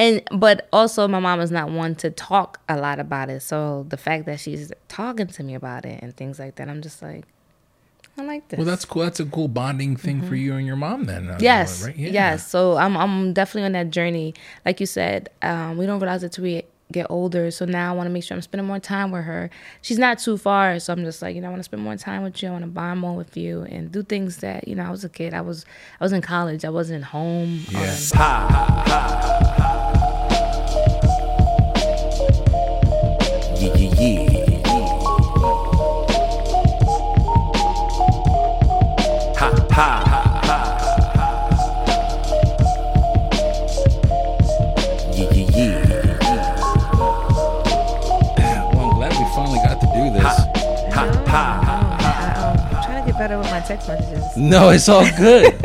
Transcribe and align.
and 0.00 0.22
but 0.32 0.68
also 0.72 1.06
my 1.06 1.20
mom 1.20 1.40
is 1.40 1.50
not 1.50 1.70
one 1.70 1.94
to 1.96 2.10
talk 2.10 2.58
a 2.68 2.76
lot 2.76 2.98
about 2.98 3.28
it. 3.30 3.40
So 3.42 3.84
the 3.88 3.96
fact 3.96 4.24
that 4.26 4.40
she's 4.40 4.72
talking 4.88 5.26
to 5.36 5.42
me 5.42 5.54
about 5.54 5.84
it 5.84 6.02
and 6.02 6.16
things 6.16 6.38
like 6.38 6.54
that, 6.56 6.68
I'm 6.68 6.80
just 6.80 7.02
like, 7.02 7.24
I 8.18 8.22
like 8.22 8.48
this. 8.48 8.58
Well, 8.58 8.66
that's 8.66 8.84
cool. 8.84 9.02
That's 9.02 9.20
a 9.20 9.26
cool 9.26 9.48
bonding 9.48 9.96
thing 9.96 10.22
for 10.22 10.34
you 10.34 10.54
and 10.54 10.66
your 10.66 10.76
mom 10.76 11.04
then. 11.04 11.28
uh, 11.30 11.38
Yes, 11.40 11.84
right? 11.84 11.96
Yeah. 11.96 12.10
yes. 12.10 12.46
So 12.48 12.76
I'm 12.76 12.96
I'm 12.96 13.32
definitely 13.34 13.66
on 13.66 13.72
that 13.72 13.90
journey. 13.90 14.34
Like 14.66 14.80
you 14.80 14.86
said, 14.86 15.28
um, 15.42 15.76
we 15.78 15.86
don't 15.86 16.00
realize 16.00 16.22
it 16.24 16.32
till 16.32 16.44
we 16.44 16.64
get 16.92 17.06
older. 17.08 17.52
So 17.52 17.64
now 17.66 17.92
I 17.92 17.96
want 17.96 18.08
to 18.08 18.10
make 18.10 18.24
sure 18.24 18.34
I'm 18.36 18.42
spending 18.42 18.66
more 18.66 18.80
time 18.80 19.12
with 19.12 19.22
her. 19.24 19.48
She's 19.80 19.98
not 19.98 20.18
too 20.18 20.36
far, 20.36 20.80
so 20.80 20.92
I'm 20.92 21.04
just 21.04 21.22
like 21.22 21.34
you 21.36 21.40
know 21.40 21.46
I 21.46 21.50
want 21.50 21.60
to 21.60 21.64
spend 21.70 21.82
more 21.82 21.96
time 21.96 22.22
with 22.24 22.42
you. 22.42 22.48
I 22.48 22.52
want 22.52 22.64
to 22.64 22.70
bond 22.70 22.98
more 23.00 23.14
with 23.16 23.36
you 23.36 23.62
and 23.62 23.92
do 23.92 24.02
things 24.02 24.38
that 24.38 24.66
you 24.66 24.74
know 24.74 24.84
I 24.84 24.90
was 24.90 25.04
a 25.04 25.08
kid. 25.08 25.32
I 25.32 25.40
was 25.40 25.64
I 26.00 26.04
was 26.04 26.12
in 26.12 26.20
college. 26.20 26.64
I 26.64 26.70
wasn't 26.70 27.04
home. 27.04 27.60
Um, 27.68 27.80
Yeah. 27.80 27.96
Yeah, 28.14 29.19
Ha, 39.80 40.04
ha, 40.04 40.20
Yeah, 45.16 45.32
yeah, 45.32 46.20
yeah. 48.36 48.74
Well, 48.74 48.90
I'm 48.90 48.96
glad 48.96 49.12
we 49.12 49.24
finally 49.34 49.60
got 49.64 49.80
to 49.80 49.86
do 49.86 50.10
this. 50.12 50.36
Ha, 50.92 51.24
ha. 51.26 51.44
I, 51.98 52.76
am 52.76 52.84
trying 52.84 53.00
to 53.02 53.10
get 53.10 53.18
better 53.18 53.38
with 53.38 53.50
my 53.50 53.60
text 53.60 53.88
messages. 53.88 54.36
No, 54.36 54.68
it's 54.68 54.86
all 54.90 55.06
good. 55.16 55.54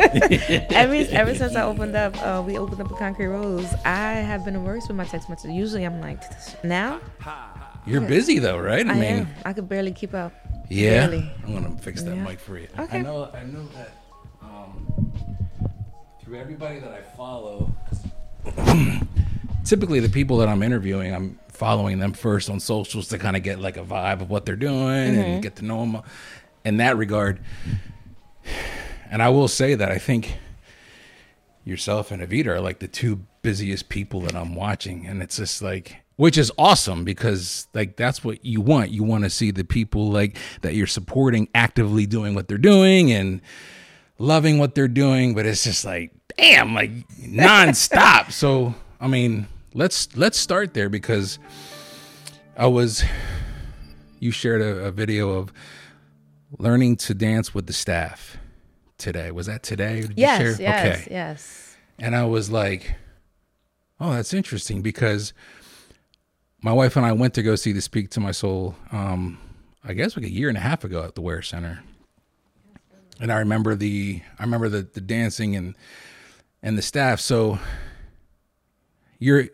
ever 0.72 0.94
ever 1.10 1.34
since 1.34 1.54
I 1.54 1.60
opened 1.64 1.94
up, 1.94 2.16
uh, 2.22 2.42
we 2.42 2.56
opened 2.56 2.80
up 2.80 2.90
a 2.90 2.94
Concrete 2.94 3.26
Rose. 3.26 3.74
I 3.84 4.12
have 4.12 4.46
been 4.46 4.64
worse 4.64 4.88
with 4.88 4.96
my 4.96 5.04
text 5.04 5.28
messages. 5.28 5.54
Usually, 5.54 5.84
I'm 5.84 6.00
like, 6.00 6.22
now 6.64 7.02
You're 7.84 8.00
busy 8.00 8.38
though, 8.38 8.58
right? 8.58 8.86
I, 8.88 8.94
am. 8.94 9.28
I 9.44 9.52
could 9.52 9.68
barely 9.68 9.92
keep 9.92 10.14
up. 10.14 10.32
Yeah. 10.70 11.06
Barely. 11.06 11.30
I'm 11.44 11.52
gonna 11.52 11.76
fix 11.76 12.02
that 12.02 12.16
Yeah. 12.16 12.24
mic 12.24 12.40
for 12.40 12.56
you. 12.56 12.68
Okay. 12.78 13.00
I 13.00 13.02
know. 13.02 13.30
I 13.34 13.44
know 13.44 13.66
that. 13.76 14.05
Through 16.26 16.40
everybody 16.40 16.80
that 16.80 16.90
I 16.90 17.02
follow, 17.16 17.72
typically 19.64 20.00
the 20.00 20.08
people 20.08 20.38
that 20.38 20.48
I'm 20.48 20.60
interviewing, 20.60 21.14
I'm 21.14 21.38
following 21.52 22.00
them 22.00 22.14
first 22.14 22.50
on 22.50 22.58
socials 22.58 23.06
to 23.08 23.18
kind 23.18 23.36
of 23.36 23.44
get 23.44 23.60
like 23.60 23.76
a 23.76 23.84
vibe 23.84 24.22
of 24.22 24.28
what 24.28 24.44
they're 24.44 24.56
doing 24.56 25.14
Mm-hmm. 25.14 25.20
and 25.20 25.42
get 25.42 25.54
to 25.56 25.64
know 25.64 25.78
them. 25.80 26.02
In 26.64 26.78
that 26.78 26.96
regard, 26.96 27.38
and 29.08 29.22
I 29.22 29.28
will 29.28 29.46
say 29.46 29.76
that 29.76 29.92
I 29.92 29.98
think 29.98 30.36
yourself 31.64 32.10
and 32.10 32.20
Avita 32.20 32.46
are 32.46 32.60
like 32.60 32.80
the 32.80 32.88
two 32.88 33.20
busiest 33.42 33.88
people 33.88 34.22
that 34.22 34.34
I'm 34.34 34.56
watching, 34.56 35.06
and 35.06 35.22
it's 35.22 35.36
just 35.36 35.62
like, 35.62 35.98
which 36.16 36.36
is 36.36 36.50
awesome 36.58 37.04
because 37.04 37.68
like 37.72 37.94
that's 37.96 38.24
what 38.24 38.44
you 38.44 38.60
want. 38.60 38.90
You 38.90 39.04
want 39.04 39.22
to 39.22 39.30
see 39.30 39.52
the 39.52 39.62
people 39.62 40.10
like 40.10 40.36
that 40.62 40.74
you're 40.74 40.88
supporting 40.88 41.48
actively 41.54 42.04
doing 42.04 42.34
what 42.34 42.48
they're 42.48 42.58
doing 42.58 43.12
and 43.12 43.40
loving 44.18 44.58
what 44.58 44.74
they're 44.74 44.88
doing, 44.88 45.32
but 45.36 45.46
it's 45.46 45.62
just 45.62 45.84
like, 45.84 46.12
damn, 46.36 46.74
like 46.74 46.90
nonstop. 47.18 48.32
so 48.32 48.74
I 49.00 49.08
mean, 49.08 49.46
let's 49.74 50.14
let's 50.16 50.38
start 50.38 50.74
there 50.74 50.88
because 50.88 51.38
I 52.56 52.66
was 52.66 53.04
you 54.18 54.30
shared 54.30 54.62
a, 54.62 54.86
a 54.86 54.90
video 54.90 55.30
of 55.30 55.52
learning 56.58 56.96
to 56.96 57.14
dance 57.14 57.54
with 57.54 57.66
the 57.66 57.72
staff 57.72 58.36
today. 58.98 59.30
Was 59.30 59.46
that 59.46 59.62
today? 59.62 60.00
Did 60.02 60.10
you 60.10 60.14
Yes, 60.16 60.40
share? 60.40 60.62
yes, 60.62 60.96
Okay. 61.02 61.08
yes. 61.10 61.76
And 61.98 62.14
I 62.16 62.24
was 62.24 62.50
like, 62.50 62.94
oh, 64.00 64.12
that's 64.14 64.32
interesting 64.32 64.80
because 64.82 65.32
my 66.62 66.72
wife 66.72 66.96
and 66.96 67.04
I 67.04 67.12
went 67.12 67.34
to 67.34 67.42
go 67.42 67.56
see 67.56 67.72
the 67.72 67.80
Speak 67.82 68.10
to 68.10 68.20
My 68.20 68.32
Soul, 68.32 68.74
um, 68.92 69.38
I 69.84 69.92
guess 69.92 70.16
like 70.16 70.24
a 70.26 70.30
year 70.30 70.48
and 70.48 70.56
a 70.56 70.60
half 70.60 70.82
ago 70.84 71.02
at 71.04 71.14
the 71.14 71.20
Ware 71.20 71.42
Center. 71.42 71.80
And 73.20 73.30
I 73.32 73.38
remember 73.38 73.74
the 73.74 74.22
I 74.38 74.42
remember 74.44 74.68
the, 74.68 74.82
the 74.82 75.00
dancing 75.00 75.56
and 75.56 75.74
and 76.62 76.76
the 76.76 76.82
staff. 76.82 77.20
So 77.20 77.58
you're 79.18 79.48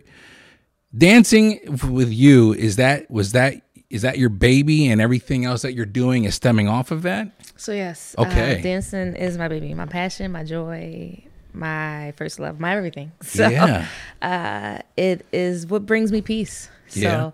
dancing 0.97 1.79
with 1.89 2.13
you, 2.13 2.53
is 2.53 2.77
that 2.77 3.11
was 3.11 3.33
that 3.33 3.63
is 3.91 4.03
that 4.03 4.17
your 4.19 4.31
baby 4.31 4.89
and 4.89 5.01
everything 5.01 5.45
else 5.45 5.63
that 5.63 5.75
you're 5.75 5.85
doing 5.87 6.25
is 6.25 6.35
stemming 6.35 6.67
off 6.69 6.91
of 6.91 7.03
that? 7.03 7.29
So 7.57 7.73
yes, 7.73 8.15
Okay. 8.19 8.59
uh, 8.59 8.63
dancing 8.63 9.15
is 9.15 9.37
my 9.37 9.49
baby, 9.49 9.75
my 9.75 9.85
passion, 9.87 10.33
my 10.33 10.45
joy, 10.45 11.23
my 11.53 12.13
first 12.17 12.41
love, 12.41 12.59
my 12.59 12.75
everything. 12.77 13.13
So 13.23 13.49
Yeah. 13.49 13.87
uh, 14.23 14.79
it 14.97 15.27
is 15.33 15.67
what 15.67 15.85
brings 15.85 16.11
me 16.11 16.23
peace. 16.23 16.71
So 16.89 17.01
Yeah. 17.01 17.31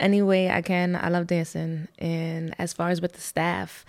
any 0.00 0.20
way 0.22 0.50
I 0.50 0.62
can, 0.62 0.96
I 0.96 1.08
love 1.10 1.28
dancing. 1.28 1.86
And 1.98 2.54
as 2.58 2.72
far 2.72 2.90
as 2.90 3.00
with 3.00 3.12
the 3.12 3.20
staff, 3.20 3.84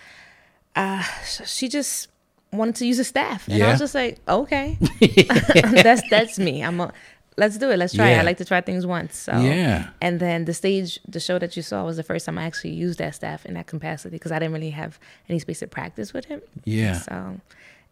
uh, 0.76 1.02
she 1.44 1.68
just 1.68 2.08
wanted 2.52 2.76
to 2.76 2.86
use 2.86 2.98
a 2.98 3.04
staff, 3.04 3.48
and 3.48 3.62
I 3.62 3.70
was 3.70 3.78
just 3.80 3.94
like, 3.94 4.20
okay, 4.28 4.78
that's 5.00 6.02
that's 6.10 6.38
me. 6.38 6.62
I'm 6.62 6.80
a 6.80 6.92
let's 7.38 7.56
do 7.56 7.70
it. 7.70 7.78
Let's 7.78 7.94
try. 7.94 8.10
it. 8.10 8.18
I 8.18 8.22
like 8.22 8.36
to 8.38 8.44
try 8.44 8.60
things 8.60 8.86
once. 8.86 9.16
So 9.16 9.32
Yeah. 9.40 9.88
and 10.02 10.20
then 10.20 10.44
the 10.44 10.52
stage, 10.52 11.00
the 11.08 11.18
show 11.18 11.38
that 11.38 11.56
you 11.56 11.62
saw 11.62 11.84
was 11.84 11.96
the 11.96 12.02
first 12.02 12.26
time 12.26 12.36
I 12.38 12.44
actually 12.44 12.72
used 12.74 12.98
that 12.98 13.14
staff 13.14 13.46
in 13.46 13.54
that 13.54 13.66
capacity 13.66 14.16
because 14.16 14.32
I 14.32 14.38
didn't 14.38 14.52
really 14.52 14.70
have 14.70 14.98
any 15.30 15.38
space 15.38 15.60
to 15.60 15.66
practice 15.66 16.12
with 16.12 16.26
him. 16.26 16.42
Yeah. 16.64 16.98
So, 16.98 17.40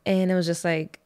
and 0.05 0.31
it 0.31 0.35
was 0.35 0.45
just 0.45 0.63
like, 0.63 0.99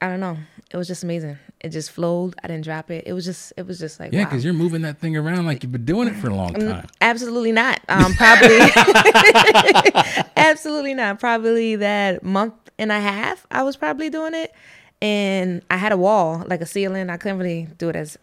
I 0.00 0.06
don't 0.08 0.20
know, 0.20 0.36
it 0.70 0.76
was 0.76 0.86
just 0.86 1.02
amazing. 1.02 1.38
It 1.60 1.70
just 1.70 1.90
flowed. 1.90 2.34
I 2.42 2.46
didn't 2.48 2.64
drop 2.64 2.88
it. 2.92 3.04
It 3.06 3.12
was 3.14 3.24
just, 3.24 3.52
it 3.56 3.66
was 3.66 3.78
just 3.80 3.98
like, 3.98 4.12
Yeah, 4.12 4.20
wow. 4.20 4.24
because 4.30 4.44
you're 4.44 4.54
moving 4.54 4.82
that 4.82 4.98
thing 5.00 5.16
around 5.16 5.46
like 5.46 5.62
you've 5.64 5.72
been 5.72 5.84
doing 5.84 6.06
it 6.08 6.14
for 6.16 6.28
a 6.28 6.34
long 6.34 6.54
time. 6.54 6.86
Absolutely 7.00 7.52
not. 7.52 7.80
Um, 7.88 8.12
probably, 8.14 8.58
absolutely 10.36 10.94
not. 10.94 11.18
Probably 11.20 11.76
that 11.76 12.22
month 12.22 12.54
and 12.78 12.90
a 12.92 13.00
half, 13.00 13.04
I 13.04 13.12
have 13.12 13.46
I 13.50 13.62
was 13.62 13.76
probably 13.76 14.10
doing 14.10 14.34
it, 14.34 14.52
and 15.00 15.62
I 15.70 15.76
had 15.76 15.92
a 15.92 15.96
wall, 15.96 16.44
like 16.46 16.60
a 16.60 16.66
ceiling. 16.66 17.10
I 17.10 17.16
couldn't 17.16 17.38
really 17.38 17.68
do 17.78 17.88
it 17.88 17.96
as 17.96 18.18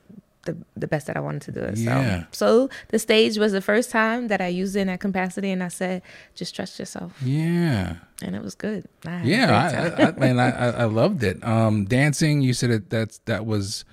the 0.46 0.56
the 0.76 0.88
best 0.88 1.08
that 1.08 1.18
I 1.18 1.20
wanted 1.20 1.42
to 1.44 1.52
do 1.52 1.60
it. 1.62 1.78
Yeah. 1.78 2.24
So, 2.32 2.68
so 2.68 2.76
the 2.90 3.00
stage 3.00 3.38
was 3.38 3.52
the 3.52 3.62
first 3.62 3.92
time 3.92 4.28
that 4.30 4.40
I 4.42 4.48
used 4.48 4.76
it 4.76 4.82
in 4.82 4.88
that 4.88 5.00
capacity, 5.02 5.52
and 5.52 5.62
I 5.62 5.68
said, 5.68 6.02
just 6.36 6.56
trust 6.56 6.80
yourself, 6.80 7.14
Yeah. 7.24 7.96
and 8.22 8.36
it 8.36 8.42
was 8.42 8.56
good. 8.56 8.86
I 9.06 9.24
Yeah. 9.24 9.94
I, 9.98 10.04
I, 10.04 10.08
I, 10.08 10.12
man, 10.14 10.40
I, 10.40 10.50
I 10.82 10.84
loved 10.86 11.24
it. 11.24 11.44
Um, 11.44 11.86
dancing, 11.86 12.42
you 12.42 12.54
said 12.54 12.70
that 12.72 12.90
That's 12.90 13.18
that 13.26 13.46
was 13.46 13.84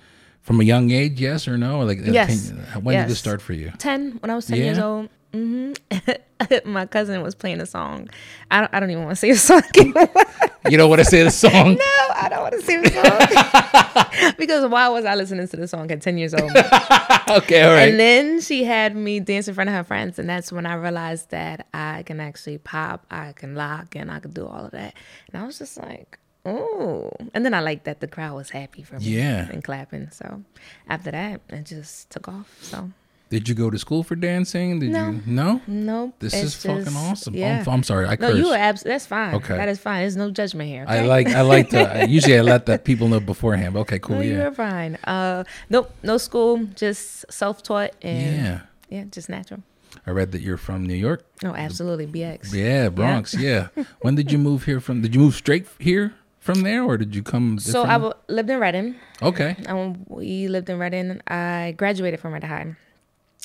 from 0.41 0.61
a 0.61 0.63
young 0.63 0.91
age, 0.91 1.19
yes 1.19 1.45
or 1.45 1.57
no? 1.57 1.81
Like, 1.81 1.99
Yes. 2.01 2.49
can- 2.51 2.83
when 2.83 2.95
did 2.97 3.09
this 3.09 3.19
start 3.19 3.41
for 3.41 3.51
you? 3.51 3.71
10 3.79 4.19
when 4.21 4.29
i 4.29 4.35
was 4.35 4.45
10 4.47 4.57
years 4.57 4.79
old 4.79 5.09
hmm 5.33 5.73
my 6.65 6.85
cousin 6.85 7.21
was 7.21 7.35
playing 7.35 7.59
a 7.59 7.65
song 7.65 8.07
i 8.51 8.59
don't, 8.61 8.73
I 8.73 8.79
don't 8.79 8.91
even 8.91 9.03
want 9.05 9.17
to 9.17 9.19
say 9.19 9.31
the 9.31 9.37
song. 9.37 9.61
You 10.69 10.77
don't 10.77 10.89
want 10.89 10.99
to 10.99 11.05
say 11.05 11.23
the 11.23 11.31
song? 11.31 11.75
no 11.75 12.13
i 12.15 12.27
don't 12.29 12.41
want 12.41 12.53
to 12.53 12.61
say 12.61 12.75
the 12.81 12.89
song 12.89 14.33
because 14.37 14.69
why 14.69 14.89
was 14.89 15.05
i 15.05 15.15
listening 15.15 15.47
to 15.47 15.57
the 15.57 15.67
song 15.67 15.89
at 15.91 16.01
10 16.01 16.17
years 16.17 16.33
old 16.33 16.51
okay, 16.51 17.63
all 17.63 17.73
right. 17.73 17.89
and 17.89 17.99
then 17.99 18.41
she 18.41 18.63
had 18.65 18.95
me 18.95 19.19
dance 19.19 19.47
in 19.47 19.53
front 19.53 19.69
of 19.69 19.75
her 19.75 19.83
friends 19.83 20.19
and 20.19 20.29
that's 20.29 20.51
when 20.51 20.65
i 20.65 20.73
realized 20.75 21.29
that 21.31 21.67
i 21.73 22.03
can 22.03 22.19
actually 22.19 22.57
pop 22.57 23.05
i 23.11 23.31
can 23.33 23.55
lock 23.55 23.95
and 23.95 24.11
i 24.11 24.19
can 24.19 24.31
do 24.31 24.45
all 24.45 24.65
of 24.65 24.71
that 24.71 24.93
and 25.31 25.41
i 25.41 25.45
was 25.45 25.57
just 25.57 25.77
like 25.77 26.19
oh 26.45 27.09
and 27.33 27.45
then 27.45 27.53
i 27.53 27.59
liked 27.61 27.85
that 27.85 27.99
the 28.01 28.07
crowd 28.07 28.35
was 28.35 28.49
happy 28.49 28.83
for 28.83 28.99
me 28.99 29.05
Yeah. 29.05 29.47
and 29.49 29.63
clapping 29.63 30.09
so 30.11 30.43
after 30.89 31.11
that 31.11 31.41
it 31.49 31.63
just 31.65 32.09
took 32.09 32.27
off 32.27 32.57
so 32.61 32.89
Did 33.29 33.49
you 33.49 33.55
go 33.55 33.69
to 33.69 33.77
school 33.77 34.03
for 34.03 34.15
dancing? 34.15 34.79
Did 34.79 34.91
No. 34.91 35.09
you? 35.11 35.21
No. 35.25 35.61
Nope. 35.67 36.15
This 36.19 36.33
it's 36.33 36.43
is 36.43 36.55
fucking 36.65 36.95
awesome. 36.95 37.33
Yeah. 37.35 37.63
I'm, 37.67 37.73
I'm 37.73 37.83
sorry, 37.83 38.05
I 38.07 38.15
no, 38.19 38.29
you 38.29 38.47
are 38.47 38.57
abs- 38.57 38.83
That's 38.83 39.05
fine. 39.05 39.35
Okay. 39.35 39.57
That 39.57 39.67
is 39.67 39.79
fine. 39.79 40.01
There's 40.01 40.15
no 40.15 40.31
judgment 40.31 40.69
here. 40.69 40.85
I 40.87 41.01
like 41.01 41.27
I 41.27 41.41
like 41.41 41.69
to. 41.71 42.05
Usually, 42.09 42.37
I 42.37 42.41
let 42.41 42.65
the 42.65 42.77
people 42.79 43.07
know 43.09 43.19
beforehand. 43.19 43.73
but 43.73 43.81
Okay, 43.81 43.99
cool. 43.99 44.17
No, 44.17 44.21
yeah. 44.21 44.43
you're 44.43 44.51
fine. 44.53 44.95
Uh, 45.03 45.43
nope. 45.69 45.91
No 46.03 46.17
school. 46.17 46.65
Just 46.75 47.29
self-taught 47.31 47.91
and 48.01 48.35
Yeah. 48.37 48.59
yeah, 48.89 49.03
just 49.11 49.27
natural. 49.29 49.61
I 50.05 50.11
read 50.11 50.31
that 50.31 50.41
you're 50.41 50.57
from 50.57 50.85
New 50.85 50.95
York. 50.95 51.25
Oh, 51.43 51.53
absolutely. 51.55 52.07
BX. 52.07 52.53
Yeah, 52.53 52.87
Bronx. 52.89 53.33
Yeah. 53.47 53.67
when 54.01 54.15
did 54.15 54.31
you 54.31 54.37
move 54.37 54.63
here 54.65 54.79
from? 54.79 55.01
Did 55.01 55.13
you 55.15 55.21
move 55.21 55.35
straight 55.35 55.67
here 55.79 56.13
from 56.39 56.61
there, 56.61 56.83
or 56.83 56.95
did 56.97 57.13
you 57.15 57.23
come? 57.23 57.59
So 57.59 57.83
I 57.83 57.93
w- 57.99 58.13
lived 58.29 58.49
in 58.49 58.59
Reading. 58.59 58.95
okay. 59.21 59.57
Um, 59.67 60.05
we 60.07 60.47
lived 60.47 60.69
in 60.69 60.79
Reading. 60.79 61.19
I 61.27 61.73
graduated 61.77 62.19
from 62.21 62.33
Reading 62.33 62.49
High, 62.49 62.75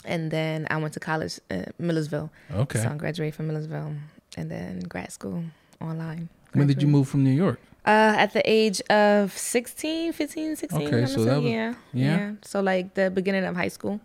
and 0.04 0.30
then 0.30 0.66
I 0.70 0.76
went 0.78 0.94
to 0.94 1.00
college 1.00 1.40
at 1.50 1.78
Millersville. 1.78 2.30
Okay. 2.52 2.80
So 2.82 2.88
I 2.88 2.94
graduated 2.96 3.34
from 3.34 3.48
Millersville, 3.48 3.94
and 4.36 4.50
then 4.50 4.80
grad 4.80 5.12
school 5.12 5.44
online. 5.80 6.28
When 6.52 6.66
did 6.66 6.82
you 6.82 6.88
move 6.88 7.08
from 7.08 7.24
New 7.24 7.30
York? 7.30 7.60
Uh, 7.84 8.14
at 8.16 8.32
the 8.32 8.42
age 8.48 8.80
of 8.90 9.36
16, 9.36 10.12
15, 10.12 10.54
16. 10.56 10.86
Okay, 10.86 11.06
so 11.06 11.24
that 11.24 11.42
was- 11.42 11.50
yeah, 11.50 11.74
yeah. 11.92 12.32
So 12.42 12.60
like 12.60 12.94
the 12.94 13.10
beginning 13.10 13.44
of 13.44 13.56
high 13.56 13.68
school. 13.68 14.00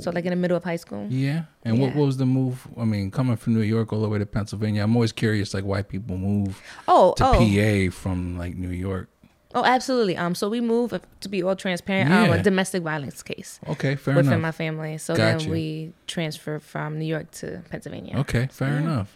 So 0.00 0.10
like 0.10 0.24
in 0.24 0.30
the 0.30 0.36
middle 0.36 0.56
of 0.56 0.64
high 0.64 0.76
school. 0.76 1.06
Yeah. 1.08 1.44
And 1.64 1.78
what, 1.78 1.90
Yeah. 1.92 1.96
what 1.98 2.06
was 2.06 2.16
the 2.16 2.26
move? 2.26 2.66
I 2.76 2.84
mean, 2.84 3.12
coming 3.12 3.36
from 3.36 3.54
New 3.54 3.60
York 3.62 3.92
all 3.92 4.02
the 4.02 4.08
way 4.08 4.18
to 4.18 4.26
Pennsylvania, 4.26 4.82
I'm 4.82 4.94
always 4.96 5.12
curious, 5.12 5.54
like 5.54 5.62
why 5.64 5.82
people 5.82 6.18
move 6.18 6.60
Oh, 6.88 7.14
to 7.16 7.24
oh. 7.26 7.38
PA 7.38 7.90
from 7.94 8.36
like 8.36 8.56
New 8.56 8.70
York. 8.70 9.08
Oh, 9.54 9.64
absolutely. 9.64 10.16
Um, 10.16 10.34
so 10.34 10.48
we 10.50 10.60
moved 10.60 10.92
uh, 10.92 10.98
to 11.20 11.28
be 11.28 11.42
all 11.42 11.56
transparent. 11.56 12.12
Um, 12.12 12.28
Yeah. 12.28 12.34
a 12.36 12.42
domestic 12.42 12.82
violence 12.82 13.22
case 13.22 13.58
Okay, 13.68 13.96
fair 13.96 14.14
within 14.16 14.32
enough. 14.34 14.42
my 14.42 14.52
family. 14.52 14.98
So 14.98 15.16
Got 15.16 15.38
then 15.38 15.40
you. 15.40 15.50
we 15.50 15.92
transferred 16.06 16.62
from 16.62 16.98
New 16.98 17.06
York 17.06 17.30
to 17.40 17.62
Pennsylvania. 17.70 18.18
Okay, 18.18 18.48
fair 18.50 18.76
enough. 18.78 19.14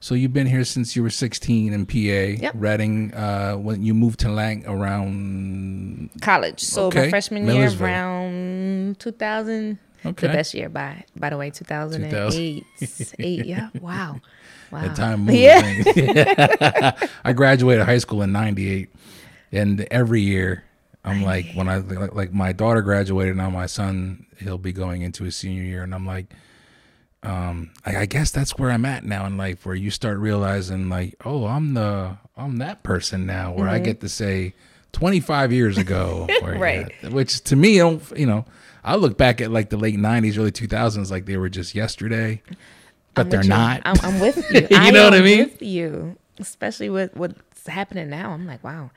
So 0.00 0.14
you've 0.14 0.34
been 0.34 0.46
here 0.46 0.64
since 0.64 0.94
you 0.94 1.02
were 1.02 1.08
16 1.08 1.72
in 1.72 1.86
PA, 1.86 1.94
Mm-hmm. 1.94 2.42
Yep. 2.42 2.52
Reading. 2.58 3.14
Uh, 3.14 3.54
when 3.54 3.82
you 3.82 3.94
moved 3.94 4.20
to 4.20 4.28
Lang 4.30 4.64
around, 4.66 6.10
College. 6.20 6.60
So 6.60 6.86
Okay. 6.86 7.04
my 7.04 7.08
freshman 7.10 7.46
year, 7.48 7.70
around 7.80 8.98
2000. 9.00 9.78
okay, 10.04 10.26
The 10.26 10.32
best 10.32 10.52
year 10.54 10.68
by 10.68 11.04
by 11.16 11.30
the 11.30 11.38
way, 11.38 11.50
2008. 11.50 12.64
Eight, 13.18 13.46
yeah. 13.46 13.70
Wow. 13.80 14.20
Wow. 14.72 14.82
the 14.82 14.94
time 14.94 15.20
moved. 15.20 15.38
Yeah. 15.38 16.92
I 17.24 17.32
graduated 17.32 17.84
high 17.86 17.98
school 17.98 18.20
in 18.22 18.32
'98, 18.32 18.88
and 19.52 19.80
every 19.90 20.20
year 20.22 20.64
I'm 21.04 21.22
like, 21.22 21.46
when 21.54 21.68
I 21.68 21.76
like, 21.78 22.14
like 22.14 22.32
my 22.32 22.52
daughter 22.52 22.82
graduated, 22.82 23.36
now 23.36 23.48
my 23.50 23.66
son 23.66 24.26
he'll 24.38 24.58
be 24.58 24.72
going 24.72 25.02
into 25.02 25.24
his 25.24 25.36
senior 25.36 25.62
year, 25.62 25.82
and 25.82 25.94
I'm 25.94 26.04
like, 26.06 26.26
um, 27.22 27.70
I, 27.84 27.98
I 27.98 28.06
guess 28.06 28.30
that's 28.30 28.58
where 28.58 28.70
I'm 28.70 28.84
at 28.84 29.04
now 29.04 29.26
in 29.26 29.36
life, 29.36 29.64
where 29.66 29.74
you 29.74 29.90
start 29.90 30.18
realizing 30.18 30.88
like, 30.88 31.14
oh, 31.24 31.46
I'm 31.46 31.74
the 31.74 32.18
I'm 32.36 32.56
that 32.58 32.82
person 32.82 33.26
now, 33.26 33.52
where 33.52 33.66
Mm-hmm. 33.66 33.74
I 33.74 33.78
get 33.80 34.00
to 34.00 34.08
say 34.08 34.54
25 34.92 35.52
years 35.52 35.78
ago, 35.78 36.26
where, 36.40 36.58
Right. 36.58 36.92
yeah, 37.02 37.08
which 37.10 37.40
to 37.44 37.56
me, 37.56 37.76
I 37.80 37.84
don't 37.90 38.18
you 38.18 38.26
know. 38.26 38.44
I 38.84 38.94
look 38.94 39.16
back 39.18 39.40
at 39.40 39.50
like 39.50 39.70
the 39.70 39.76
late 39.76 39.96
'90s, 39.96 40.38
early 40.38 40.52
2000s, 40.52 41.10
like 41.10 41.26
they 41.26 41.36
were 41.36 41.48
just 41.48 41.74
yesterday, 41.74 42.40
but 43.14 43.22
I'm 43.22 43.30
they're 43.30 43.42
not. 43.42 43.82
I'm, 43.84 43.96
I'm 44.02 44.20
with 44.20 44.36
you. 44.50 44.66
You 44.70 44.92
know 44.92 45.04
what 45.04 45.14
I 45.14 45.20
mean? 45.22 45.38
With 45.40 45.62
you, 45.62 46.16
especially 46.38 46.88
with 46.90 47.16
what's 47.16 47.66
happening 47.66 48.08
now. 48.10 48.30
I'm 48.30 48.46
like, 48.46 48.62
wow, 48.62 48.90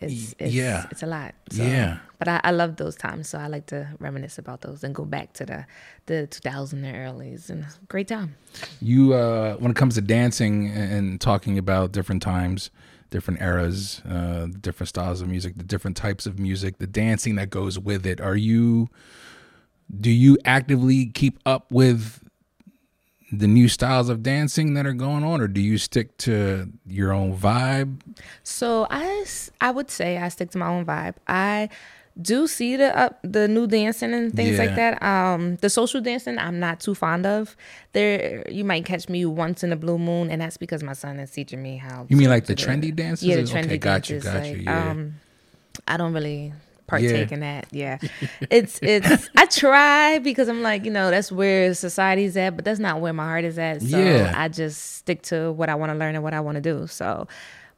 it's, 0.00 0.34
it's 0.38 0.54
yeah. 0.54 0.86
it's 0.90 1.02
a 1.02 1.06
lot. 1.06 1.34
So, 1.50 1.62
Yeah. 1.62 1.98
but 2.18 2.28
I, 2.28 2.40
I 2.44 2.50
love 2.52 2.76
those 2.76 2.94
times, 2.96 3.28
so 3.28 3.38
I 3.38 3.48
like 3.48 3.66
to 3.66 3.88
reminisce 3.98 4.38
about 4.38 4.60
those 4.60 4.84
and 4.84 4.94
go 4.94 5.04
back 5.04 5.32
to 5.34 5.46
the 5.46 5.66
the 6.06 6.26
2000 6.28 6.84
and 6.84 6.96
earlys 6.96 7.50
and 7.50 7.66
great 7.88 8.08
time. 8.08 8.34
you 8.80 9.12
uh 9.14 9.54
when 9.56 9.70
it 9.70 9.76
comes 9.76 9.94
to 9.96 10.00
dancing 10.00 10.68
and 10.70 11.20
talking 11.20 11.58
about 11.58 11.92
different 11.92 12.22
times 12.22 12.70
different 13.10 13.40
eras 13.40 14.00
uh 14.08 14.46
different 14.60 14.88
styles 14.88 15.20
of 15.20 15.28
music 15.28 15.56
the 15.56 15.64
different 15.64 15.96
types 15.96 16.26
of 16.26 16.38
music 16.38 16.78
the 16.78 16.86
dancing 16.86 17.34
that 17.36 17.50
goes 17.50 17.78
with 17.78 18.06
it 18.06 18.20
are 18.20 18.36
you 18.36 18.88
do 20.00 20.10
you 20.10 20.36
actively 20.44 21.06
keep 21.06 21.38
up 21.46 21.70
with 21.72 22.22
the 23.30 23.46
new 23.46 23.68
styles 23.68 24.08
of 24.08 24.22
dancing 24.22 24.74
that 24.74 24.86
are 24.86 24.94
going 24.94 25.22
on 25.22 25.40
or 25.40 25.48
do 25.48 25.60
you 25.60 25.76
stick 25.78 26.16
to 26.16 26.70
your 26.86 27.12
own 27.12 27.36
vibe 27.36 28.00
So 28.42 28.86
i 28.90 29.24
i 29.60 29.70
would 29.70 29.90
say 29.90 30.16
I 30.18 30.28
stick 30.28 30.50
to 30.52 30.58
my 30.58 30.68
own 30.68 30.84
vibe. 30.86 31.14
I 31.26 31.68
do 32.20 32.48
see 32.48 32.74
the 32.76 32.90
uh, 32.98 33.10
the 33.22 33.46
new 33.46 33.66
dancing 33.68 34.12
and 34.12 34.34
things 34.34 34.56
Yeah. 34.58 34.64
like 34.64 34.74
that. 34.74 35.02
Um, 35.02 35.54
the 35.56 35.70
social 35.70 36.00
dancing 36.00 36.36
I'm 36.38 36.58
not 36.58 36.80
too 36.80 36.94
fond 36.96 37.26
of. 37.26 37.54
There, 37.92 38.42
you 38.50 38.64
might 38.64 38.84
catch 38.84 39.08
me 39.08 39.24
once 39.24 39.62
in 39.62 39.72
a 39.72 39.76
blue 39.76 39.98
moon, 39.98 40.28
and 40.30 40.40
that's 40.42 40.56
because 40.56 40.82
my 40.82 40.94
son 40.94 41.20
is 41.20 41.30
teaching 41.30 41.62
me 41.62 41.76
how. 41.76 42.06
you 42.08 42.16
mean 42.16 42.28
like 42.28 42.46
the 42.46 42.56
trendy 42.56 42.92
dances 42.94 43.22
Yeah, 43.28 43.36
the 43.36 43.42
trendy 43.42 43.58
okay 43.66 43.78
trendy 43.78 43.80
got 43.80 44.10
you 44.10 44.16
dances. 44.20 44.32
got 44.32 44.46
you 44.50 44.62
yeah 44.64 44.90
Um, 44.90 45.14
I 45.86 45.96
don't 45.96 46.12
really 46.12 46.52
partake 46.88 47.30
Yeah. 47.30 47.34
in 47.34 47.40
that. 47.40 47.66
Yeah, 47.70 47.98
it's 48.50 48.80
it's. 48.82 49.30
I 49.36 49.46
try 49.46 50.18
because 50.18 50.48
I'm 50.48 50.62
like 50.62 50.84
you 50.84 50.90
know 50.90 51.10
that's 51.12 51.30
where 51.30 51.72
society's 51.74 52.36
at, 52.36 52.56
but 52.56 52.64
that's 52.64 52.80
not 52.80 53.00
where 53.00 53.12
my 53.12 53.24
heart 53.26 53.44
is 53.44 53.58
at. 53.58 53.82
So 53.82 53.96
Yeah. 53.96 54.32
I 54.34 54.48
just 54.48 54.96
stick 54.96 55.22
to 55.30 55.52
what 55.52 55.68
I 55.68 55.76
want 55.76 55.92
to 55.92 55.98
learn 55.98 56.16
and 56.16 56.24
what 56.24 56.34
I 56.34 56.40
want 56.40 56.56
to 56.56 56.60
do. 56.60 56.86
So, 56.88 57.28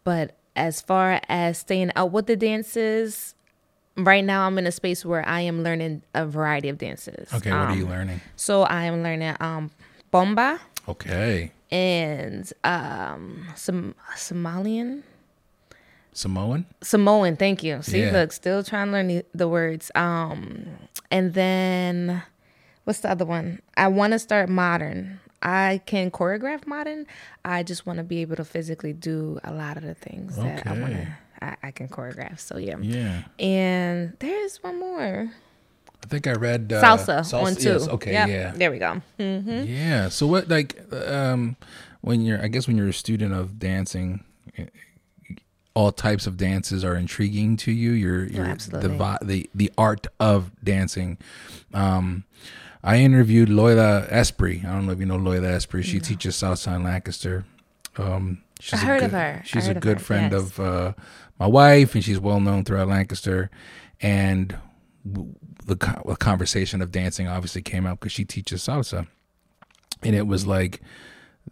but 0.04 0.34
as 0.56 0.80
far 0.80 1.20
as 1.28 1.58
staying 1.58 1.90
out 1.96 2.10
with 2.12 2.26
the 2.26 2.36
dances, 2.36 3.34
right 3.96 4.24
now 4.24 4.46
I'm 4.46 4.56
in 4.58 4.66
a 4.66 4.72
space 4.72 5.04
where 5.04 5.26
I 5.28 5.40
am 5.42 5.62
learning 5.62 6.02
a 6.14 6.24
variety 6.24 6.68
of 6.70 6.78
dances. 6.78 7.32
okay 7.34 7.50
what 7.50 7.68
are 7.68 7.76
you 7.76 7.84
Um, 7.84 7.90
learning 7.90 8.20
So 8.36 8.62
I 8.62 8.84
am 8.84 9.02
learning 9.02 9.36
um 9.40 9.70
bomba 10.10 10.58
okay 10.88 11.52
and 11.70 12.50
um 12.64 13.46
some 13.56 13.94
Somalian. 14.16 15.02
Samoan 16.12 16.66
Samoan, 16.82 17.36
thank 17.36 17.62
you. 17.62 17.82
See, 17.82 18.02
Yeah. 18.02 18.10
look, 18.12 18.32
still 18.32 18.62
trying 18.64 18.86
to 18.88 18.92
learn 18.92 19.08
the, 19.08 19.24
the 19.34 19.48
words. 19.48 19.90
Um, 19.94 20.66
and 21.10 21.34
then 21.34 22.22
what's 22.84 23.00
the 23.00 23.10
other 23.10 23.24
one? 23.24 23.60
I 23.76 23.88
want 23.88 24.12
to 24.12 24.18
start 24.18 24.48
modern. 24.48 25.20
I 25.42 25.80
can 25.86 26.10
choreograph 26.10 26.66
modern. 26.66 27.06
I 27.44 27.62
just 27.62 27.86
want 27.86 27.96
to 27.98 28.02
be 28.02 28.18
able 28.20 28.36
to 28.36 28.44
physically 28.44 28.92
do 28.92 29.38
a 29.44 29.52
lot 29.52 29.76
of 29.76 29.82
the 29.84 29.94
things 29.94 30.36
that 30.36 30.66
I 30.66 30.72
want 30.78 30.92
to. 30.94 31.08
I, 31.42 31.56
I 31.62 31.70
can 31.70 31.88
choreograph. 31.88 32.38
So 32.40 32.58
yeah. 32.58 32.76
yeah 32.80 33.22
And 33.38 34.14
there's 34.18 34.62
one 34.62 34.78
more 34.78 35.30
i 36.02 36.06
think 36.06 36.26
i 36.26 36.32
read 36.32 36.72
uh, 36.72 36.82
salsa, 36.82 37.40
one 37.42 37.54
too. 37.54 37.72
yes, 37.72 37.86
okay 37.88 38.12
Yep, 38.12 38.28
yeah 38.30 38.52
There 38.56 38.70
we 38.70 38.78
go. 38.78 39.02
Mm-hmm. 39.18 39.64
Yeah. 39.68 40.08
So 40.08 40.26
what 40.26 40.48
like 40.48 40.80
um 41.06 41.56
when 42.00 42.22
you're 42.22 42.42
I 42.42 42.48
guess 42.48 42.66
when 42.66 42.76
you're 42.78 42.88
a 42.88 42.92
student 42.92 43.32
of 43.34 43.58
dancing 43.58 44.24
all 45.75 45.93
types 45.93 46.26
of 46.26 46.37
dances 46.37 46.84
are 46.84 46.96
intriguing 46.96 47.56
to 47.58 47.72
you. 47.72 47.93
You're 47.93 48.25
you're 48.25 48.44
the 48.44 48.50
absolutely. 48.50 48.96
the 49.22 49.50
the 49.55 49.72
art 49.78 50.06
of 50.19 50.50
dancing. 50.62 51.19
Um 51.72 52.25
I 52.82 52.96
interviewed 52.99 53.49
Loyola 53.50 54.06
Esprit. 54.08 54.64
I 54.64 54.72
don't 54.72 54.87
know 54.87 54.93
if 54.93 55.00
you 55.00 55.06
know 55.06 55.17
Loyola 55.17 55.49
Esprit. 55.49 55.84
She 55.84 56.00
teaches 56.00 56.37
Southside 56.37 56.82
Lancaster. 56.82 57.44
Um 57.96 58.43
she's 58.58 58.81
I 58.81 58.82
a 58.82 58.87
heard 58.87 59.00
good, 59.00 59.06
of 59.06 59.12
her. 59.12 59.43
She's 59.44 59.69
a 59.69 59.72
of 59.72 59.81
good 59.81 59.99
her, 59.99 60.05
friend 60.05 60.32
yes. 60.32 60.43
of 60.43 60.61
uh 60.61 60.93
my 61.38 61.46
wife 61.46 61.94
and 61.94 62.05
she's 62.05 62.20
well 62.20 62.40
known 62.40 62.64
throughout 62.64 62.88
Lancaster 62.88 63.50
and 64.00 64.56
the, 65.05 65.26
the 65.64 66.16
conversation 66.16 66.82
of 66.82 66.93
dancing 66.93 67.26
obviously 67.26 67.62
came 67.62 67.87
out 67.87 67.99
because 68.00 68.12
she 68.12 68.25
teaches 68.25 68.62
salsa 68.62 69.06
and 70.02 70.14
it 70.14 70.26
was 70.26 70.46
like 70.46 70.81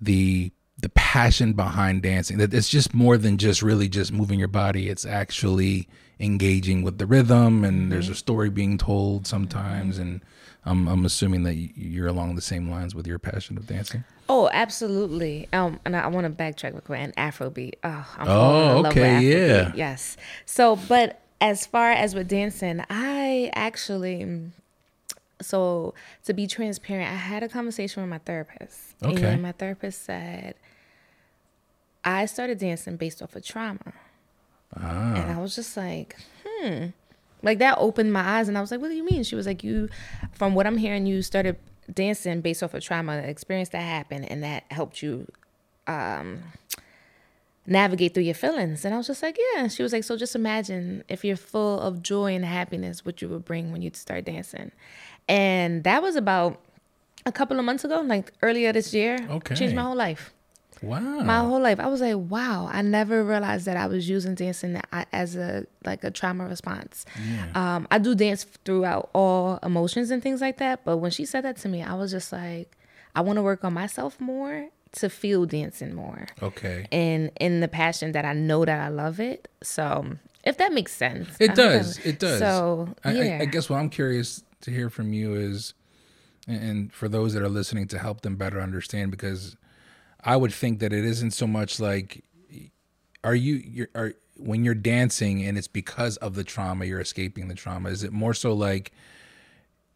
the 0.01 0.53
the 0.81 0.89
passion 0.91 1.53
behind 1.53 2.03
dancing 2.03 2.39
that 2.39 2.55
it's 2.55 2.69
just 2.69 2.95
more 2.95 3.17
than 3.19 3.37
just 3.37 3.63
really 3.63 3.89
just 3.89 4.13
moving 4.13 4.39
your 4.39 4.49
body 4.49 4.89
it's 4.89 5.05
actually 5.05 5.89
engaging 6.21 6.83
with 6.83 6.99
the 6.99 7.07
rhythm 7.07 7.65
and 7.65 7.81
mm-hmm. 7.81 7.91
there's 7.91 8.09
a 8.09 8.15
story 8.15 8.51
being 8.51 8.79
told 8.79 9.27
sometimes 9.27 9.95
mm-hmm. 9.97 10.03
and 10.03 10.21
I'm, 10.65 10.87
I'm 10.87 11.05
assuming 11.05 11.45
that 11.45 11.55
you're 11.55 12.09
along 12.09 12.35
the 12.35 12.43
same 12.43 12.71
lines 12.71 12.95
with 12.95 13.07
your 13.07 13.19
passion 13.19 13.57
of 13.57 13.67
dancing 13.67 14.05
Oh, 14.29 14.51
absolutely. 14.53 15.49
Um, 15.53 15.81
and 15.85 15.97
I, 15.97 16.01
I 16.01 16.07
want 16.09 16.25
to 16.27 16.31
backtrack 16.31 16.73
real 16.73 16.83
quick. 16.83 17.01
And 17.01 17.17
Afrobeat. 17.17 17.75
Oh, 17.83 18.15
I'm 18.19 18.29
Oh, 18.29 18.83
with 18.83 18.93
okay, 18.93 19.21
yeah. 19.21 19.73
Yes. 19.75 20.17
So, 20.45 20.77
but 20.77 21.21
as 21.41 21.67
far 21.67 21.93
as 21.93 22.15
with 22.15 22.29
dancing, 22.29 22.85
I 22.91 23.51
actually, 23.55 24.19
mm, 24.19 24.51
so 25.41 25.95
to 26.25 26.35
be 26.35 26.47
transparent, 26.47 27.11
I 27.11 27.15
had 27.15 27.43
a 27.43 27.49
conversation 27.49 28.03
with 28.03 28.11
my 28.11 28.19
therapist. 28.19 28.95
Okay. 29.03 29.33
And 29.33 29.43
my 29.43 29.53
therapist 29.53 30.05
said, 30.05 30.55
I 32.05 32.27
started 32.27 32.59
dancing 32.59 32.97
based 32.97 33.23
off 33.23 33.37
of 33.37 33.45
trauma. 33.45 33.93
Ah. 34.77 35.15
And 35.15 35.31
I 35.31 35.39
was 35.41 35.55
just 35.55 35.77
like, 35.77 36.17
hmm. 36.47 36.87
Like 37.43 37.59
that 37.59 37.79
opened 37.79 38.13
my 38.13 38.21
eyes 38.21 38.49
and 38.49 38.59
I 38.59 38.61
was 38.61 38.71
like, 38.71 38.81
what 38.81 38.89
do 38.89 38.95
you 38.95 39.05
mean? 39.05 39.23
She 39.23 39.37
was 39.37 39.47
like, 39.47 39.63
you, 39.63 39.89
from 40.33 40.55
what 40.55 40.67
I'm 40.67 40.77
hearing, 40.77 41.07
you 41.07 41.23
started 41.23 41.57
dancing 41.93 42.41
based 42.41 42.63
off 42.63 42.75
of 42.75 42.83
trauma, 42.83 43.13
an 43.13 43.25
experience 43.25 43.69
that 43.71 43.81
happened 43.81 44.31
and 44.31 44.43
that 44.43 44.65
helped 44.71 45.03
you 45.03 45.27
um, 45.87 46.43
navigate 47.67 48.15
through 48.15 48.25
your 48.25 48.35
feelings. 48.35 48.85
And 48.85 48.93
I 48.93 48.99
was 48.99 49.07
just 49.07 49.23
like, 49.23 49.39
yeah. 49.39 49.63
And 49.63 49.73
she 49.73 49.83
was 49.83 49.93
like, 49.93 50.05
so 50.05 50.17
just 50.17 50.35
imagine 50.35 51.05
if 51.09 51.25
you're 51.25 51.37
full 51.37 51.81
of 51.81 52.03
joy 52.03 52.35
and 52.35 52.45
happiness, 52.45 53.05
what 53.05 53.23
you 53.23 53.29
would 53.29 53.45
bring 53.45 53.71
when 53.71 53.83
you 53.83 53.91
start 53.95 54.25
dancing. 54.25 54.73
And 55.29 55.85
that 55.85 56.03
was 56.03 56.17
about 56.17 56.61
a 57.25 57.31
couple 57.31 57.59
of 57.59 57.65
months 57.65 57.85
ago, 57.85 58.01
like 58.01 58.33
earlier 58.43 58.73
this 58.73 58.93
year. 58.93 59.19
Okay. 59.31 59.55
Changed 59.55 59.77
my 59.77 59.83
whole 59.83 59.97
life 59.97 60.33
wow 60.83 61.21
my 61.21 61.41
whole 61.41 61.61
life. 61.61 61.81
I 61.81 61.87
was 61.89 62.01
like, 62.01 62.17
wow, 62.17 62.69
I 62.71 62.83
never 62.83 63.25
realized 63.25 63.67
that 63.67 63.77
I 63.77 63.87
was 63.87 64.09
using 64.09 64.35
dancing 64.35 64.81
as 65.13 65.37
a 65.37 65.67
like 65.85 66.05
a 66.05 66.11
trauma 66.11 66.47
response. 66.47 67.05
Um, 67.55 67.87
I 67.91 67.99
do 67.99 68.15
dance 68.15 68.45
throughout 68.65 69.11
all 69.13 69.59
emotions 69.63 70.11
and 70.11 70.23
things 70.23 70.41
like 70.41 70.59
that, 70.59 70.85
but 70.85 70.99
when 70.99 71.11
she 71.11 71.25
said 71.25 71.45
that 71.45 71.57
to 71.59 71.69
me, 71.69 71.83
I 71.83 71.95
was 71.95 72.11
just 72.11 72.33
like, 72.33 72.77
I 73.15 73.21
want 73.21 73.37
to 73.37 73.43
work 73.43 73.65
on 73.65 73.73
myself 73.73 74.21
more 74.21 74.69
to 74.93 75.11
feel 75.11 75.45
dancing 75.45 75.95
more 75.95 76.27
okay 76.43 76.87
and 76.91 77.31
in 77.39 77.61
the 77.61 77.69
passion 77.69 78.13
that 78.13 78.25
I 78.25 78.33
know 78.33 78.65
that 78.65 78.81
I 78.81 78.89
love 78.89 79.21
it. 79.21 79.47
So 79.63 80.17
if 80.45 80.57
that 80.59 80.73
makes 80.73 80.93
sense, 80.93 81.29
It 81.39 81.49
hope 81.49 81.57
does. 81.57 81.99
It 81.99 82.19
does. 82.19 82.39
So 82.39 82.95
I, 83.05 83.13
yeah, 83.13 83.39
I, 83.41 83.43
I 83.43 83.45
guess 83.45 83.69
what 83.69 83.77
I'm 83.79 83.91
curious 83.91 84.43
to 84.63 84.71
hear 84.71 84.89
from 84.89 85.13
you 85.13 85.35
is, 85.35 85.75
and 86.47 86.91
for 86.91 87.07
those 87.09 87.35
that 87.35 87.43
are 87.43 87.51
listening 87.51 87.87
to 87.89 87.99
help 87.99 88.23
them 88.23 88.37
better 88.37 88.61
understand, 88.61 89.11
because 89.11 89.57
I 90.23 90.37
would 90.37 90.53
think 90.53 90.81
that 90.81 90.93
it 90.93 91.05
isn't 91.05 91.33
so 91.33 91.47
much 91.47 91.79
like, 91.81 92.25
are 93.25 93.35
you 93.35 93.55
you're 93.55 93.89
are 93.95 94.15
when 94.37 94.65
you're 94.65 94.75
dancing 94.75 95.45
and 95.45 95.59
it's 95.59 95.69
because 95.69 96.17
of 96.19 96.35
the 96.35 96.45
trauma 96.45 96.85
you're 96.85 97.01
escaping 97.01 97.49
the 97.49 97.55
trauma. 97.55 97.89
Is 97.89 98.05
it 98.05 98.13
more 98.13 98.35
so 98.35 98.53
like 98.53 98.93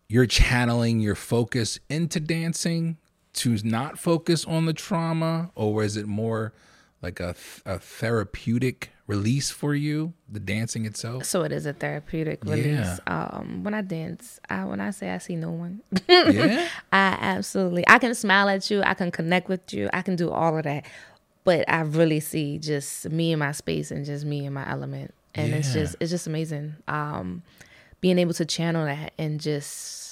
you're 0.09 0.27
channeling 0.27 1.01
your 1.01 1.15
focus 1.15 1.79
into 1.89 2.21
dancing 2.21 2.99
to 3.35 3.57
not 3.65 3.99
focus 3.99 4.45
on 4.45 4.67
the 4.67 4.75
trauma, 4.75 5.51
or 5.55 5.83
is 5.83 5.97
it 5.97 6.07
more 6.07 6.53
like 7.01 7.19
a, 7.19 7.35
a 7.65 7.79
therapeutic 7.79 8.91
release 9.13 9.51
for 9.51 9.75
you, 9.75 10.13
the 10.31 10.41
dancing 10.41 10.87
itself? 10.87 11.25
So 11.25 11.43
it 11.43 11.53
is 11.53 11.67
a 11.67 11.73
therapeutic 11.73 12.45
release. 12.45 12.65
Yeah. 12.65 12.99
Um, 13.07 13.63
when 13.63 13.75
I 13.75 13.83
dance, 13.83 14.41
I, 14.49 14.65
when 14.65 14.81
I 14.81 14.91
say 14.91 15.11
I 15.11 15.19
see 15.19 15.37
no 15.37 15.51
one, 15.51 15.81
yeah. 16.09 16.69
I 16.93 17.19
absolutely 17.21 17.85
I 17.89 17.99
can 17.99 18.15
smile 18.15 18.49
at 18.49 18.71
you, 18.71 18.83
I 18.83 18.95
can 18.95 19.11
connect 19.11 19.49
with 19.49 19.73
you, 19.73 19.89
I 19.93 20.03
can 20.03 20.17
do 20.17 20.31
all 20.31 20.57
of 20.57 20.65
that, 20.65 20.85
but 21.45 21.65
I 21.69 21.81
really 21.81 22.21
see 22.21 22.59
just 22.59 23.11
me 23.11 23.33
in 23.33 23.39
my 23.39 23.53
space 23.53 23.91
and 23.91 24.05
just 24.05 24.25
me 24.25 24.47
in 24.47 24.53
my 24.53 24.69
element, 24.69 25.15
and 25.35 25.53
it's 25.53 25.73
just 25.73 25.97
it's 26.01 26.11
just 26.11 26.27
amazing. 26.27 26.75
Um, 26.89 27.43
being 28.01 28.19
able 28.19 28.35
to 28.35 28.45
channel 28.45 28.85
that 28.85 29.13
and 29.17 29.41
just 29.41 30.12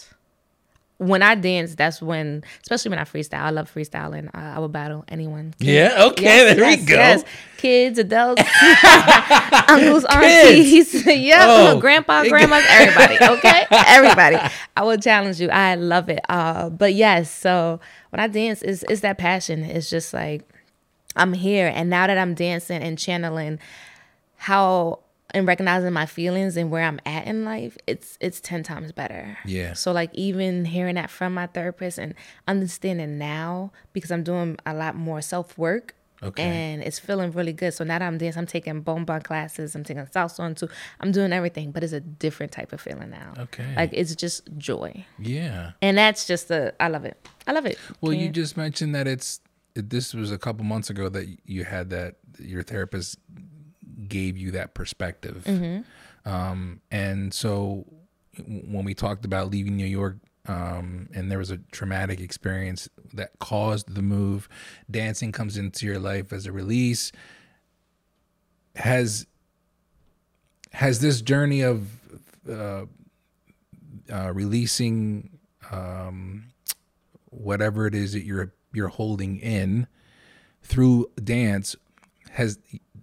when 1.01 1.23
I 1.23 1.35
dance, 1.35 1.75
that's 1.77 2.03
when, 2.03 2.45
especially 2.61 2.91
when 2.91 2.99
I 2.99 3.05
freestyle. 3.05 3.41
I 3.41 3.49
love 3.51 3.73
freestyling. 3.73 4.29
I, 4.35 4.57
I 4.57 4.59
will 4.59 4.69
battle 4.69 5.03
anyone. 5.09 5.55
Yeah. 5.59 6.05
Okay. 6.09 6.25
Yes, 6.25 6.57
there 6.57 6.71
yes, 6.71 6.81
we 6.81 6.87
go. 6.87 6.95
yes. 6.95 7.25
Kids, 7.57 7.99
adults, 7.99 8.43
uncles, 9.69 10.05
aunties, 10.05 11.07
yeah, 11.07 11.47
Oh, 11.49 11.81
grandpa, 11.81 12.23
they 12.23 12.29
grandmas, 12.29 12.65
everybody. 12.69 13.17
Okay, 13.39 13.67
everybody. 13.71 14.37
I 14.77 14.83
will 14.83 14.99
challenge 14.99 15.41
you. 15.41 15.49
I 15.49 15.75
love 15.75 16.11
it. 16.11 16.21
Uh, 16.29 16.69
but 16.69 16.93
yes, 16.93 17.31
so 17.31 17.81
when 18.11 18.21
I 18.21 18.27
dance, 18.27 18.63
is 18.63 18.85
it's 18.89 19.01
that 19.01 19.17
passion. 19.17 19.63
It's 19.63 19.89
just 19.89 20.13
like 20.13 20.47
I'm 21.17 21.33
here, 21.33 21.73
and 21.75 21.89
now 21.89 22.09
that 22.09 22.19
I'm 22.19 22.35
dancing 22.35 22.83
and 22.83 22.99
channeling 22.99 23.59
how 24.37 25.01
and 25.33 25.47
recognizing 25.47 25.93
my 25.93 26.07
feelings 26.07 26.57
and 26.57 26.71
where 26.71 26.85
I'm 26.85 27.01
at 27.07 27.27
in 27.27 27.45
life, 27.45 27.77
it's 27.87 28.17
it's 28.21 28.41
ten 28.41 28.63
times 28.63 28.93
better. 28.93 29.39
Yeah. 29.45 29.73
So 29.75 29.93
like 29.93 30.11
even 30.15 30.65
hearing 30.65 30.97
that 30.97 31.11
from 31.11 31.35
my 31.35 31.47
therapist 31.47 31.99
and 31.99 32.15
understanding 32.49 33.19
now 33.19 33.73
because 33.93 34.11
I'm 34.11 34.23
doing 34.23 34.57
a 34.67 34.75
lot 34.75 34.95
more 34.97 35.23
self 35.23 35.57
work. 35.57 35.95
Okay. 36.23 36.43
And 36.43 36.83
it's 36.83 36.99
feeling 36.99 37.33
really 37.33 37.55
good. 37.55 37.73
So 37.73 37.83
now 37.83 37.99
that 37.99 38.05
I'm 38.05 38.19
dancing, 38.19 38.41
I'm 38.41 38.47
taking 38.47 38.83
bomba 38.83 39.21
classes, 39.21 39.75
I'm 39.75 39.85
taking 39.85 40.05
salsa 40.05 40.41
on 40.41 40.55
two. 40.55 40.69
I'm 41.01 41.13
doing 41.13 41.33
everything, 41.33 41.71
but 41.73 41.83
it's 41.83 41.95
a 41.95 42.01
different 42.01 42.53
type 42.53 42.75
of 42.75 42.81
feeling 42.83 43.09
now. 43.09 43.33
Okay. 43.39 43.75
Like 43.75 43.91
it's 43.95 44.15
just 44.15 44.47
joy. 44.59 45.07
Yeah. 45.19 45.71
And 45.81 45.97
that's 45.97 46.27
just 46.27 46.49
the 46.49 46.75
I 46.79 46.89
love 46.89 47.07
it. 47.07 47.17
I 47.47 47.53
love 47.53 47.65
it. 47.65 47.79
Well, 48.03 48.13
you 48.13 48.25
Can't- 48.25 48.35
just 48.35 48.57
mentioned 48.59 48.95
that 48.95 49.07
it's 49.07 49.41
this 49.75 50.13
was 50.13 50.31
a 50.31 50.37
couple 50.37 50.65
months 50.65 50.91
ago 50.91 51.09
that 51.09 51.27
you 51.47 51.65
had 51.65 51.89
that 51.91 52.17
your 52.39 52.63
therapist 52.63 53.17
gave 54.09 54.37
you 54.37 54.51
that 54.53 54.75
perspective, 54.75 55.45
um, 56.25 56.81
and 56.91 57.33
so 57.33 57.87
when 58.47 58.85
we 58.85 58.95
talked 58.95 59.25
about 59.25 59.51
leaving 59.51 59.77
New 59.77 59.87
York. 59.87 60.19
Um, 60.47 61.11
and 61.15 61.31
there 61.31 61.39
was 61.39 61.51
a 61.51 61.59
traumatic 61.71 62.19
experience 62.19 62.89
that 63.13 63.39
caused 63.39 63.95
the 63.95 64.01
move. 64.03 64.49
Dancing 64.91 65.33
comes 65.33 65.59
into 65.59 65.85
your 65.85 65.99
life 65.99 66.33
as 66.33 66.47
a 66.47 66.51
release. 66.51 67.13
Has 68.75 69.27
has 70.73 71.01
this 71.01 71.21
journey 71.21 71.61
of 71.61 71.89
uh, 72.49 72.87
uh, 74.11 74.33
releasing 74.33 75.39
um, 75.71 76.45
whatever 77.27 77.87
it 77.87 77.95
is 77.95 78.13
that 78.13 78.25
you're 78.25 78.53
you're 78.73 78.89
holding 78.89 79.39
in 79.39 79.87
through 80.63 81.11
dance 81.23 81.77
has 82.31 82.59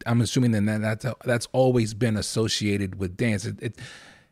I'm 0.05 0.21
assuming 0.21 0.51
then 0.51 0.65
that 0.65 0.81
that's 0.81 1.05
that's 1.25 1.47
always 1.51 1.93
been 1.93 2.17
associated 2.17 2.99
with 2.99 3.17
dance. 3.17 3.45
It, 3.45 3.61
it 3.61 3.79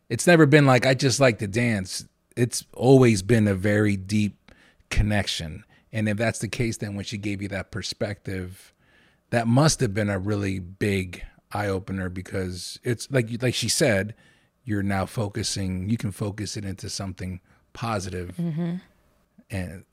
it's 0.09 0.27
never 0.27 0.45
been 0.45 0.65
like 0.65 0.85
I 0.85 0.93
just 0.93 1.19
like 1.19 1.39
to 1.39 1.47
dance. 1.47 2.05
It's 2.35 2.65
always 2.73 3.21
been 3.21 3.47
a 3.47 3.55
very 3.55 3.95
deep 3.95 4.51
connection. 4.89 5.63
And 5.91 6.09
if 6.09 6.17
that's 6.17 6.39
the 6.39 6.47
case, 6.47 6.77
then 6.77 6.95
when 6.95 7.05
she 7.05 7.17
gave 7.17 7.41
you 7.41 7.47
that 7.49 7.71
perspective, 7.71 8.73
that 9.29 9.47
must 9.47 9.79
have 9.79 9.93
been 9.93 10.09
a 10.09 10.19
really 10.19 10.59
big 10.59 11.23
eye 11.51 11.67
opener 11.67 12.09
because 12.09 12.79
it's 12.83 13.09
like 13.09 13.41
like 13.41 13.55
she 13.55 13.69
said, 13.69 14.15
you're 14.63 14.83
now 14.83 15.05
focusing. 15.05 15.89
You 15.89 15.97
can 15.97 16.11
focus 16.11 16.57
it 16.57 16.65
into 16.65 16.89
something 16.89 17.39
positive. 17.73 18.35
Mm-hmm. 18.37 18.75
And 19.51 19.83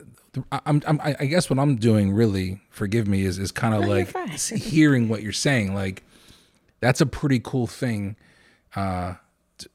I- 0.51 0.61
I'm, 0.65 0.81
I'm 0.87 0.99
I 1.01 1.15
I 1.19 1.25
guess 1.25 1.49
what 1.49 1.59
I'm 1.59 1.75
doing 1.75 2.11
really, 2.13 2.59
forgive 2.69 3.07
me, 3.07 3.23
is 3.23 3.37
is 3.37 3.51
kind 3.51 3.73
of 3.75 3.85
like 3.87 4.13
hearing 4.55 5.09
what 5.09 5.21
you're 5.21 5.31
saying. 5.31 5.73
Like 5.75 6.03
that's 6.79 7.01
a 7.01 7.05
pretty 7.05 7.39
cool 7.39 7.67
thing 7.67 8.15
uh, 8.75 9.13
t- 9.57 9.67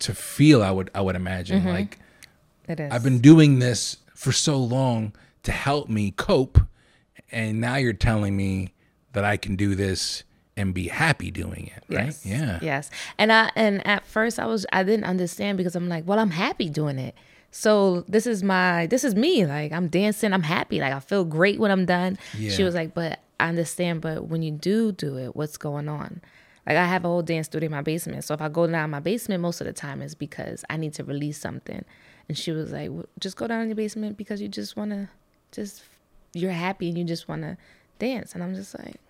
to 0.00 0.14
feel. 0.14 0.62
I 0.62 0.70
would 0.70 0.90
I 0.94 1.00
would 1.00 1.16
imagine 1.16 1.64
like. 1.64 1.98
it 2.68 2.78
is. 2.80 2.92
I've 2.92 3.02
been 3.02 3.18
doing 3.20 3.58
this 3.58 3.96
for 4.14 4.32
so 4.32 4.58
long 4.58 5.12
to 5.42 5.52
help 5.52 5.88
me 5.88 6.12
cope, 6.12 6.60
and 7.32 7.60
now 7.60 7.76
you're 7.76 7.92
telling 7.92 8.36
me 8.36 8.72
that 9.12 9.24
I 9.24 9.36
can 9.36 9.56
do 9.56 9.74
this 9.74 10.22
and 10.56 10.72
be 10.72 10.88
happy 10.88 11.30
doing 11.30 11.70
it, 11.76 11.82
right? 11.94 12.06
Yes. 12.06 12.24
Yeah. 12.24 12.58
Yes. 12.62 12.90
And 13.18 13.32
I 13.32 13.50
and 13.56 13.84
at 13.86 14.06
first 14.06 14.38
I 14.38 14.46
was 14.46 14.64
I 14.72 14.84
didn't 14.84 15.04
understand 15.04 15.58
because 15.58 15.74
I'm 15.74 15.88
like, 15.88 16.04
well, 16.06 16.18
I'm 16.20 16.30
happy 16.30 16.68
doing 16.68 16.98
it. 16.98 17.14
So 17.56 18.04
this 18.06 18.26
is 18.26 18.42
my 18.42 18.86
this 18.86 19.02
is 19.02 19.14
me. 19.14 19.46
Like 19.46 19.72
I'm 19.72 19.88
dancing, 19.88 20.34
I'm 20.34 20.42
happy. 20.42 20.78
Like 20.78 20.92
I 20.92 21.00
feel 21.00 21.24
great 21.24 21.58
when 21.58 21.70
I'm 21.70 21.86
done. 21.86 22.18
Yeah. 22.36 22.50
She 22.50 22.62
was 22.62 22.74
like, 22.74 22.92
but 22.92 23.20
I 23.40 23.48
understand, 23.48 24.02
but 24.02 24.26
when 24.26 24.42
you 24.42 24.50
do 24.50 24.92
do 24.92 25.16
it, 25.16 25.34
what's 25.34 25.56
going 25.56 25.88
on? 25.88 26.20
Like 26.66 26.76
I 26.76 26.84
have 26.84 27.06
a 27.06 27.08
whole 27.08 27.22
dance 27.22 27.46
studio 27.46 27.68
in 27.68 27.72
my 27.72 27.80
basement. 27.80 28.24
So 28.24 28.34
if 28.34 28.42
I 28.42 28.50
go 28.50 28.66
down 28.66 28.90
my 28.90 29.00
basement 29.00 29.40
most 29.40 29.62
of 29.62 29.66
the 29.66 29.72
time 29.72 30.02
is 30.02 30.14
because 30.14 30.66
I 30.68 30.76
need 30.76 30.92
to 30.94 31.04
release 31.04 31.38
something. 31.38 31.82
And 32.28 32.36
she 32.36 32.50
was 32.50 32.72
like, 32.72 32.90
well, 32.90 33.06
just 33.20 33.38
go 33.38 33.46
down 33.46 33.62
in 33.62 33.68
your 33.68 33.76
basement 33.76 34.18
because 34.18 34.42
you 34.42 34.48
just 34.48 34.76
want 34.76 34.90
to 34.90 35.08
just 35.50 35.82
you're 36.34 36.52
happy 36.52 36.90
and 36.90 36.98
you 36.98 37.04
just 37.04 37.26
want 37.26 37.40
to 37.40 37.56
dance. 37.98 38.34
And 38.34 38.42
I'm 38.42 38.54
just 38.54 38.78
like 38.78 39.00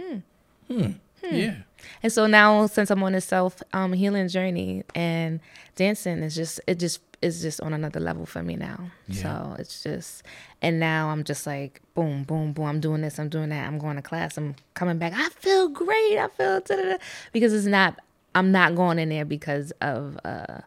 hmm. 0.00 0.18
Hmm. 0.66 0.92
Yeah. 1.22 1.56
And 2.02 2.12
so 2.12 2.26
now, 2.26 2.66
since 2.66 2.90
I'm 2.90 3.02
on 3.02 3.14
a 3.14 3.20
self 3.20 3.62
um, 3.72 3.92
healing 3.92 4.28
journey, 4.28 4.84
and 4.94 5.40
dancing 5.76 6.18
is 6.18 6.34
just 6.34 6.60
it 6.66 6.78
just 6.78 7.00
is 7.22 7.42
just 7.42 7.60
on 7.60 7.72
another 7.72 8.00
level 8.00 8.26
for 8.26 8.42
me 8.42 8.56
now. 8.56 8.90
Yeah. 9.08 9.22
So 9.22 9.56
it's 9.58 9.82
just, 9.82 10.22
and 10.62 10.78
now 10.78 11.10
I'm 11.10 11.24
just 11.24 11.46
like 11.46 11.80
boom, 11.94 12.24
boom, 12.24 12.52
boom. 12.52 12.64
I'm 12.64 12.80
doing 12.80 13.02
this. 13.02 13.18
I'm 13.18 13.28
doing 13.28 13.48
that. 13.50 13.66
I'm 13.66 13.78
going 13.78 13.96
to 13.96 14.02
class. 14.02 14.36
I'm 14.36 14.54
coming 14.74 14.98
back. 14.98 15.12
I 15.14 15.28
feel 15.30 15.68
great. 15.68 16.18
I 16.18 16.28
feel 16.36 16.60
da-da-da. 16.60 16.98
because 17.32 17.52
it's 17.52 17.66
not. 17.66 18.00
I'm 18.34 18.52
not 18.52 18.74
going 18.76 18.98
in 18.98 19.08
there 19.08 19.24
because 19.24 19.72
of 19.80 20.18
uh, 20.24 20.60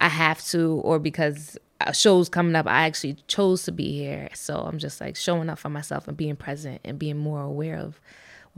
I 0.00 0.08
have 0.08 0.44
to 0.46 0.80
or 0.84 0.98
because 0.98 1.58
a 1.80 1.94
show's 1.94 2.28
coming 2.28 2.54
up. 2.54 2.66
I 2.66 2.86
actually 2.86 3.14
chose 3.26 3.64
to 3.64 3.72
be 3.72 3.92
here. 3.92 4.28
So 4.34 4.56
I'm 4.56 4.78
just 4.78 5.00
like 5.00 5.16
showing 5.16 5.48
up 5.48 5.58
for 5.58 5.68
myself 5.68 6.06
and 6.06 6.16
being 6.16 6.36
present 6.36 6.80
and 6.84 6.98
being 6.98 7.18
more 7.18 7.42
aware 7.42 7.76
of 7.76 8.00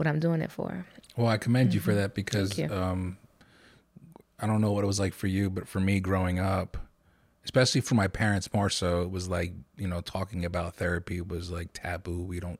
what 0.00 0.08
I'm 0.08 0.18
doing 0.18 0.40
it 0.40 0.50
for. 0.50 0.84
Well, 1.16 1.28
I 1.28 1.36
commend 1.38 1.72
you 1.74 1.80
for 1.80 1.94
that 1.94 2.14
because 2.14 2.50
Mm-hmm. 2.50 2.60
Thank 2.60 2.70
you. 2.72 2.76
um, 2.76 3.18
I 4.40 4.46
don't 4.46 4.60
know 4.62 4.72
what 4.72 4.82
it 4.82 4.86
was 4.86 4.98
like 4.98 5.12
for 5.14 5.26
you, 5.26 5.50
but 5.50 5.68
for 5.68 5.80
me 5.80 6.00
growing 6.00 6.38
up, 6.38 6.76
especially 7.44 7.82
for 7.82 7.94
my 7.94 8.08
parents 8.08 8.52
more 8.54 8.70
so, 8.70 9.02
it 9.02 9.10
was 9.10 9.28
like 9.28 9.52
you 9.76 9.86
know 9.86 10.00
talking 10.00 10.44
about 10.44 10.76
therapy 10.76 11.20
was 11.20 11.50
like 11.50 11.68
taboo. 11.74 12.22
We 12.22 12.40
don't. 12.40 12.58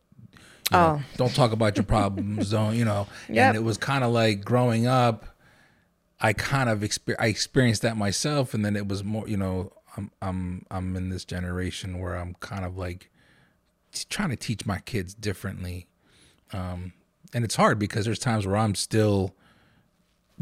You 0.70 0.76
know, 0.76 1.00
Oh. 1.00 1.02
don't 1.16 1.34
talk 1.34 1.50
about 1.52 1.76
your 1.76 1.84
problems. 1.96 2.50
Don't 2.50 2.76
you 2.76 2.84
know? 2.84 3.08
Yep. 3.28 3.48
And 3.48 3.56
it 3.56 3.64
was 3.64 3.76
kind 3.78 4.04
of 4.04 4.12
like 4.12 4.44
growing 4.44 4.86
up. 4.86 5.26
I 6.20 6.32
kind 6.34 6.68
of 6.68 6.80
exper- 6.80 7.16
I 7.18 7.26
experienced 7.28 7.80
that 7.82 7.96
myself, 7.96 8.52
and 8.52 8.62
then 8.64 8.76
it 8.76 8.86
was 8.86 9.02
more. 9.02 9.26
You 9.26 9.38
know, 9.38 9.72
I'm 9.96 10.10
I'm 10.20 10.66
I'm 10.70 10.94
in 10.96 11.08
this 11.08 11.24
generation 11.24 11.98
where 11.98 12.14
I'm 12.14 12.34
kind 12.40 12.64
of 12.66 12.76
like 12.76 13.10
t- 13.92 14.04
trying 14.10 14.28
to 14.30 14.36
teach 14.36 14.66
my 14.66 14.80
kids 14.80 15.14
differently 15.14 15.86
Um, 16.52 16.92
and 17.32 17.44
it's 17.44 17.56
hard 17.56 17.78
because 17.78 18.04
there's 18.04 18.18
times 18.18 18.46
where 18.46 18.56
I'm 18.56 18.74
still 18.74 19.34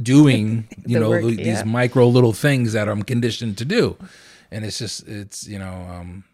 doing 0.00 0.68
you 0.87 0.99
know 0.99 1.11
work, 1.11 1.23
th- 1.23 1.37
these 1.37 1.47
yeah. 1.47 1.64
micro 1.64 2.09
little 2.09 2.33
things 2.33 2.73
that 2.73 2.88
I'm 2.88 3.02
conditioned 3.02 3.59
to 3.59 3.64
do, 3.64 3.97
and 4.50 4.64
it's 4.64 4.78
just 4.78 5.07
it's 5.09 5.47
you 5.47 5.59
know 5.59 5.87
um, 5.90 6.25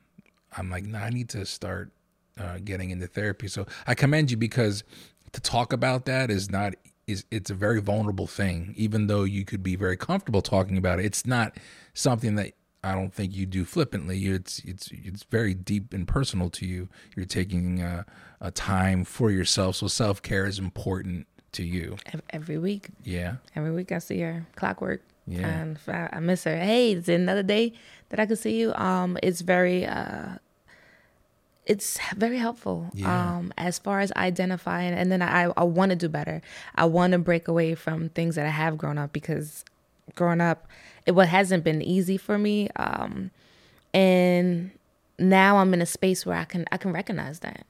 I'm 0.57 0.71
like 0.71 0.85
nah, 0.85 1.01
I 1.01 1.11
need 1.11 1.29
to 1.31 1.47
start 1.47 1.91
uh, 2.39 2.59
getting 2.65 2.91
into 2.91 3.07
therapy. 3.07 3.49
So 3.49 3.67
I 3.87 3.95
commend 3.95 4.31
you 4.31 4.37
because 4.37 4.85
to 5.33 5.41
talk 5.41 5.73
about 5.73 6.05
that 6.07 6.31
is 6.31 6.51
not 6.51 6.75
is 7.07 7.25
it's 7.31 7.51
a 7.51 7.55
very 7.55 7.81
vulnerable 7.81 8.27
thing. 8.27 8.75
Even 8.77 9.07
though 9.07 9.25
you 9.25 9.45
could 9.45 9.63
be 9.63 9.77
very 9.77 9.97
comfortable 9.97 10.43
talking 10.43 10.77
about 10.77 11.01
it, 11.01 11.05
it's 11.05 11.27
not 11.27 11.57
something 11.93 12.35
that 12.37 12.53
I 12.85 12.93
don't 12.95 13.13
think 13.15 13.35
you 13.35 13.47
do 13.47 13.65
flippantly. 13.65 14.27
It's 14.27 14.59
it's 14.61 14.91
it's 14.93 15.23
very 15.25 15.55
deep 15.55 15.93
and 15.95 16.07
personal 16.07 16.51
to 16.51 16.67
you. 16.67 16.89
You're 17.17 17.27
taking 17.27 17.81
uh, 17.83 18.05
a 18.41 18.51
time 18.51 19.05
for 19.05 19.31
yourself, 19.31 19.77
so 19.77 19.87
self 19.89 20.21
care 20.23 20.47
is 20.47 20.59
important 20.59 21.27
to 21.53 21.63
you. 21.65 21.97
Every 22.31 22.59
week, 22.59 22.89
Yeah, 23.05 23.37
every 23.57 23.71
week 23.73 23.91
I 23.93 23.99
see 23.99 24.21
her. 24.21 24.47
Clockwork. 24.57 25.03
Yeah. 25.27 25.47
And 25.49 25.77
if 25.77 25.89
I, 25.89 26.11
I 26.13 26.21
miss 26.21 26.45
her. 26.45 26.57
Hey, 26.59 26.93
is 26.93 27.09
it 27.09 27.15
another 27.15 27.43
day 27.43 27.73
that 28.11 28.21
I 28.21 28.27
could 28.27 28.39
see 28.39 28.59
you? 28.61 28.75
Um, 28.75 29.17
it's 29.23 29.41
very 29.41 29.87
uh, 29.87 30.37
it's 31.67 31.99
very 32.17 32.37
helpful. 32.39 32.91
Yeah. 32.93 33.37
Um, 33.37 33.53
as 33.57 33.79
far 33.79 34.01
as 34.01 34.13
identifying, 34.17 34.93
and 34.93 35.11
then 35.11 35.23
I 35.23 35.51
I 35.57 35.65
want 35.65 35.91
to 35.91 35.97
do 35.97 36.09
better. 36.09 36.43
I 36.75 36.85
want 36.85 37.13
to 37.15 37.19
break 37.19 37.49
away 37.49 37.75
from 37.75 38.11
things 38.11 38.35
that 38.35 38.47
I 38.47 38.51
have 38.51 38.77
grown 38.77 38.99
up 38.99 39.13
because 39.15 39.65
growing 40.15 40.43
up, 40.43 40.67
it 41.07 41.13
what 41.13 41.29
hasn't 41.29 41.65
been 41.65 41.83
easy 41.83 42.17
for 42.17 42.39
me. 42.39 42.69
Um, 42.77 43.31
and 43.93 44.71
now 45.19 45.59
I'm 45.59 45.73
in 45.75 45.81
a 45.83 45.87
space 45.87 46.25
where 46.27 46.37
I 46.37 46.45
can 46.45 46.65
I 46.73 46.77
can 46.77 46.93
recognize 46.93 47.41
that. 47.41 47.67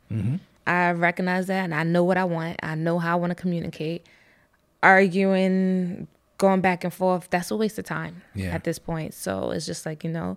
I 0.67 0.93
recognize 0.93 1.47
that, 1.49 1.65
and 1.65 1.75
I 1.75 1.83
know 1.83 2.05
what 2.05 2.17
I 2.17 2.25
want. 2.25 2.59
I 2.63 2.75
know 2.75 2.99
how 2.99 3.13
I 3.13 3.21
want 3.21 3.31
to 3.31 3.35
communicate. 3.35 4.07
arguing, 4.83 6.07
going 6.39 6.61
back 6.61 6.85
and 6.85 6.93
forth, 6.93 7.29
that's 7.31 7.51
a 7.51 7.57
waste 7.57 7.79
of 7.79 7.85
time 7.85 8.23
Yeah. 8.35 8.51
at 8.55 8.65
this 8.65 8.79
point. 8.79 9.15
So 9.15 9.51
it's 9.51 9.65
just 9.67 9.87
like, 9.87 10.05
you 10.05 10.11
know, 10.11 10.37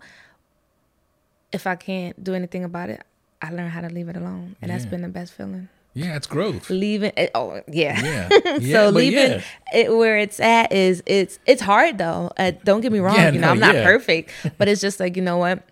if 1.52 1.68
I 1.68 1.76
can't 1.76 2.22
do 2.24 2.34
anything 2.34 2.64
about 2.64 2.90
it, 2.90 3.04
I 3.42 3.52
learn 3.52 3.70
how 3.70 3.82
to 3.82 3.90
leave 3.90 4.08
it 4.10 4.16
alone. 4.18 4.56
And 4.62 4.72
that's 4.72 4.86
been 4.86 5.02
the 5.02 5.10
best 5.10 5.34
feeling. 5.34 5.70
Yeah, 5.98 6.16
it's 6.16 6.28
growth. 6.28 6.70
Leaving 6.70 7.12
it 7.18 7.32
oh 7.34 7.62
yeah. 7.68 8.00
Yeah. 8.02 8.30
so 8.44 8.56
Yeah, 8.60 8.86
but 8.86 8.94
leaving 8.94 9.32
yeah. 9.32 9.42
it 9.74 9.96
where 9.96 10.18
it's 10.20 10.40
at 10.40 10.72
is 10.72 11.02
it's 11.08 11.40
it's 11.48 11.62
hard 11.62 11.98
though. 11.98 12.32
Uh, 12.38 12.52
don't 12.64 12.82
get 12.82 12.92
me 12.92 13.00
wrong, 13.00 13.16
Yeah, 13.16 13.32
you 13.32 13.40
know, 13.40 13.48
no, 13.48 13.52
I'm 13.54 13.60
not 13.60 13.76
perfect, 13.84 14.32
but 14.60 14.68
it's 14.68 14.80
just 14.80 15.00
like, 15.00 15.16
you 15.16 15.24
know 15.24 15.38
what? 15.38 15.64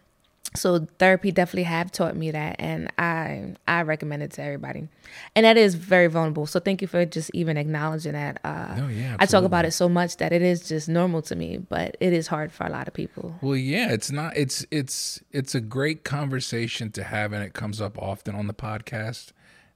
So 0.55 0.87
therapy 0.99 1.31
definitely 1.31 1.63
have 1.63 1.91
taught 1.91 2.15
me 2.15 2.31
that 2.31 2.55
and 2.59 2.89
I 2.97 3.55
I 3.67 3.81
recommend 3.83 4.23
it 4.23 4.31
to 4.31 4.41
everybody. 4.41 4.87
And 5.35 5.45
that 5.45 5.57
is 5.57 5.75
very 5.75 6.07
vulnerable. 6.07 6.45
So 6.45 6.59
thank 6.59 6.81
you 6.81 6.87
for 6.87 7.05
just 7.05 7.29
even 7.33 7.57
acknowledging 7.57 8.13
that. 8.13 8.39
Uh 8.43 8.73
No, 8.77 8.87
yeah, 8.87 9.17
I 9.19 9.25
talk 9.27 9.43
about 9.43 9.65
it 9.65 9.71
so 9.71 9.87
much 9.89 10.17
that 10.17 10.31
it 10.31 10.41
is 10.41 10.67
just 10.67 10.89
normal 10.89 11.21
to 11.23 11.35
me, 11.35 11.57
but 11.57 11.97
it 11.99 12.13
is 12.13 12.27
hard 12.27 12.51
for 12.51 12.65
a 12.65 12.69
lot 12.69 12.87
of 12.87 12.93
people. 12.93 13.35
Well, 13.41 13.57
yeah, 13.57 13.91
it's 13.91 14.11
not. 14.11 14.35
It's 14.37 14.65
it's 14.71 15.21
it's 15.31 15.53
a 15.53 15.61
great 15.61 16.03
conversation 16.03 16.91
to 16.93 17.03
have, 17.03 17.31
and 17.33 17.43
it 17.43 17.53
comes 17.53 17.79
up 17.79 17.97
often 18.01 18.33
on 18.33 18.47
the 18.47 18.53
podcast, 18.53 19.31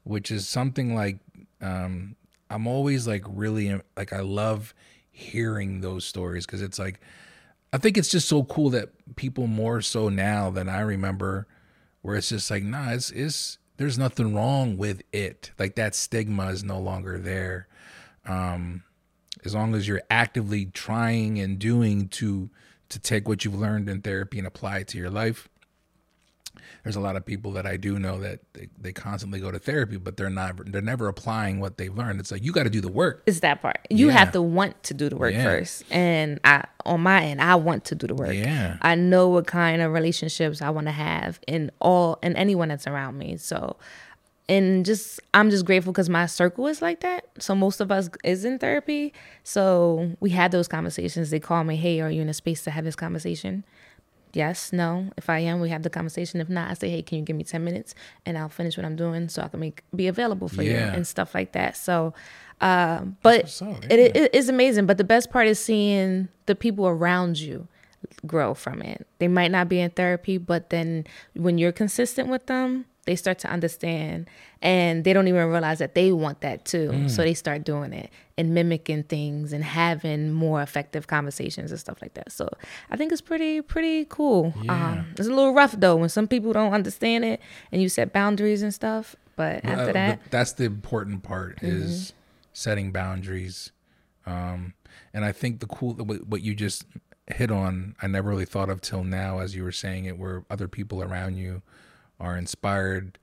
which 0.10 0.32
is 0.32 0.48
something 0.48 0.96
like 0.96 1.20
um, 1.62 2.16
I'm 2.50 2.68
always 2.68 3.08
like 3.08 3.24
really 3.28 3.80
like 3.96 4.12
I 4.12 4.22
love 4.22 4.74
hearing 5.12 5.82
those 5.82 6.04
stories 6.04 6.46
because 6.46 6.64
it's 6.64 6.80
like 6.80 7.00
I 7.72 7.78
think 7.78 7.98
it's 7.98 8.10
just 8.10 8.28
so 8.28 8.44
cool 8.44 8.72
that 8.72 8.90
people 9.16 9.48
more 9.48 9.82
so 9.82 10.10
now 10.10 10.50
than 10.50 10.68
I 10.68 10.80
remember, 10.80 11.48
where 12.02 12.16
it's 12.16 12.30
just 12.30 12.50
like 12.50 12.64
nah, 12.64 12.92
it's 12.92 13.12
it's 13.12 13.60
there's 13.78 14.00
nothing 14.00 14.36
wrong 14.36 14.78
with 14.78 15.04
it. 15.14 15.52
Like 15.60 15.76
that 15.76 15.94
stigma 15.96 16.48
is 16.48 16.64
no 16.64 16.80
longer 16.80 17.20
there 17.20 17.68
as 19.46 19.54
long 19.56 19.76
as 19.76 19.88
you're 19.88 20.02
actively 20.10 20.66
trying 20.66 21.40
and 21.40 21.60
doing 21.60 22.08
to 22.10 22.50
to 22.90 23.00
take 23.00 23.28
what 23.28 23.46
you've 23.46 23.60
learned 23.60 23.88
in 23.88 24.02
therapy 24.02 24.40
and 24.40 24.48
apply 24.48 24.80
it 24.80 24.88
to 24.90 24.98
your 24.98 25.12
life 25.12 25.48
there's 26.84 26.96
a 26.96 27.00
lot 27.00 27.16
of 27.16 27.26
people 27.26 27.52
that 27.52 27.66
i 27.66 27.76
do 27.78 28.00
know 28.00 28.20
that 28.20 28.40
they, 28.54 28.68
they 28.80 28.92
constantly 28.94 29.40
go 29.40 29.52
to 29.52 29.60
therapy 29.60 29.98
but 29.98 30.18
they're 30.18 30.30
not 30.30 30.56
they're 30.72 30.82
never 30.82 31.08
applying 31.08 31.60
what 31.60 31.78
they've 31.78 31.96
learned 31.96 32.20
it's 32.20 32.32
like 32.32 32.44
you 32.44 32.52
got 32.52 32.64
to 32.64 32.70
do 32.70 32.82
the 32.82 32.92
work 32.92 33.24
It's 33.26 33.40
that 33.42 33.62
part. 33.62 33.80
You 33.90 34.08
Yeah. 34.08 34.14
have 34.14 34.32
to 34.34 34.42
want 34.42 34.82
to 34.84 34.94
do 34.94 35.10
the 35.10 35.16
work 35.16 35.34
Yeah. 35.34 35.44
first. 35.44 35.84
And 35.92 36.40
I 36.44 36.66
on 36.86 37.02
my 37.02 37.24
end, 37.24 37.42
I 37.42 37.56
want 37.56 37.86
to 37.86 37.96
do 37.96 38.08
the 38.08 38.16
work. 38.16 38.34
Yeah. 38.34 38.78
I 38.82 38.96
know 38.96 39.28
what 39.30 39.46
kind 39.48 39.82
of 39.82 39.92
relationships 39.94 40.62
I 40.62 40.70
want 40.70 40.88
to 40.88 40.92
have 40.92 41.40
in 41.48 41.72
all 41.80 42.18
and 42.24 42.36
anyone 42.38 42.70
that's 42.70 42.88
around 42.88 43.18
me. 43.18 43.38
So 43.38 43.76
and 44.48 44.84
just 44.86 45.20
I'm 45.34 45.50
just 45.52 45.66
grateful 45.66 45.92
because 45.94 46.10
my 46.10 46.26
circle 46.26 46.66
is 46.68 46.82
like 46.82 47.02
that. 47.02 47.26
So 47.40 47.54
most 47.54 47.82
of 47.82 47.92
us 47.92 48.10
is 48.24 48.46
in 48.46 48.58
therapy. 48.58 49.14
So 49.44 50.16
we 50.20 50.32
had 50.32 50.52
those 50.52 50.68
conversations. 50.68 51.30
They 51.30 51.40
call 51.40 51.64
me, 51.64 51.76
hey, 51.76 52.00
are 52.02 52.10
you 52.10 52.22
in 52.22 52.30
a 52.30 52.34
space 52.34 52.64
to 52.64 52.72
have 52.72 52.84
this 52.86 52.96
conversation? 52.96 53.64
Yes, 54.34 54.72
no. 54.72 55.10
If 55.18 55.30
I 55.30 55.40
am, 55.40 55.60
we 55.60 55.70
have 55.70 55.84
the 55.84 55.90
conversation. 55.90 56.40
If 56.40 56.50
not, 56.50 56.70
I 56.70 56.74
say, 56.76 56.90
hey, 56.90 57.02
can 57.02 57.20
you 57.20 57.24
give 57.24 57.36
me 57.36 57.44
10 57.44 57.64
minutes 57.64 57.96
and 58.26 58.38
I'll 58.38 58.50
finish 58.50 58.78
what 58.78 58.86
I'm 58.86 58.96
doing 58.96 59.28
so 59.30 59.42
I 59.42 59.48
can 59.48 59.60
make 59.60 59.84
be 59.96 60.08
available 60.08 60.48
for 60.48 60.62
you 60.64 60.72
and 60.94 61.08
stuff 61.08 61.34
like 61.34 61.54
that. 61.54 61.76
So, 61.76 62.14
uh, 62.62 63.02
but 63.24 63.62
up, 63.62 63.86
it, 63.86 64.16
it 64.16 64.36
is 64.36 64.50
amazing. 64.50 64.86
But 64.86 64.98
the 64.98 65.04
best 65.04 65.32
part 65.32 65.48
is 65.48 65.60
seeing 65.60 66.28
the 66.46 66.56
people 66.56 66.88
around 66.88 67.40
you 67.40 67.68
grow 68.26 68.54
from 68.54 68.82
it. 68.82 69.08
They 69.20 69.28
might 69.28 69.52
not 69.52 69.68
be 69.70 69.80
in 69.80 69.92
therapy, 69.92 70.38
but 70.38 70.70
then 70.70 71.06
when 71.34 71.58
you're 71.58 71.72
consistent 71.72 72.30
with 72.30 72.46
them, 72.46 72.86
they 73.06 73.16
start 73.16 73.40
to 73.40 73.48
understand 73.50 74.30
and 74.62 75.04
they 75.04 75.14
don't 75.14 75.28
even 75.28 75.48
realize 75.48 75.80
that 75.80 75.96
they 75.96 76.12
want 76.12 76.42
that 76.42 76.66
too. 76.66 76.90
Mm. 76.92 77.10
So 77.10 77.24
they 77.24 77.34
start 77.34 77.64
doing 77.64 77.92
it 77.94 78.12
and 78.38 78.54
mimicking 78.54 79.04
things 79.04 79.52
and 79.54 79.64
having 79.64 80.32
more 80.32 80.62
effective 80.62 81.08
conversations 81.08 81.72
and 81.72 81.80
stuff 81.80 82.02
like 82.02 82.14
that. 82.16 82.32
So 82.32 82.48
I 82.92 82.98
think 82.98 83.12
it's 83.12 83.22
pretty, 83.22 83.62
pretty 83.62 84.06
cool. 84.10 84.54
Yeah. 84.64 84.90
Um, 84.92 85.06
it's 85.18 85.28
a 85.28 85.32
little 85.34 85.54
rough 85.54 85.72
though 85.80 85.96
when 85.96 86.10
some 86.10 86.28
people 86.28 86.54
don't 86.54 86.74
understand 86.74 87.26
it 87.26 87.42
and 87.72 87.82
you 87.82 87.90
set 87.90 88.14
boundaries 88.14 88.62
and 88.62 88.74
stuff. 88.74 89.16
But 89.36 89.64
Uh, 89.66 89.70
after 89.70 89.86
but 89.86 89.94
that, 89.94 90.20
Mm-hmm. 90.20 90.28
that's 90.32 90.52
the 90.54 90.66
important 90.66 91.24
part 91.24 91.64
is 91.64 92.14
setting 92.54 92.92
boundaries 92.92 93.72
um 94.26 94.74
and 95.14 95.24
i 95.24 95.32
think 95.32 95.62
the 95.62 95.66
cool 95.68 95.94
what 95.94 96.28
what 96.28 96.42
you 96.42 96.54
just 96.54 96.84
hit 97.28 97.50
on 97.52 97.96
i 98.02 98.08
never 98.08 98.30
really 98.30 98.44
thought 98.46 98.70
of 98.70 98.82
till 98.82 99.04
now 99.04 99.40
as 99.40 99.56
you 99.56 99.64
were 99.64 99.72
saying 99.72 100.04
it 100.06 100.18
where 100.18 100.44
other 100.50 100.68
people 100.68 101.02
around 101.02 101.36
you 101.38 101.62
are 102.20 102.38
inspired 102.38 103.18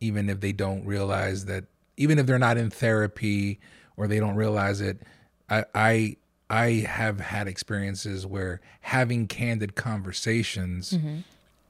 even 0.00 0.28
if 0.28 0.40
they 0.40 0.52
don't 0.52 0.84
realize 0.84 1.46
that 1.46 1.64
even 1.96 2.18
if 2.18 2.26
they're 2.26 2.38
not 2.38 2.56
in 2.56 2.68
therapy 2.70 3.58
or 3.96 4.06
they 4.06 4.18
don't 4.20 4.36
realize 4.36 4.80
it 4.80 5.00
i 5.48 5.64
i 5.74 6.16
i 6.50 6.66
have 6.86 7.20
had 7.20 7.48
experiences 7.48 8.26
where 8.26 8.60
having 8.80 9.26
candid 9.26 9.74
conversations 9.74 10.96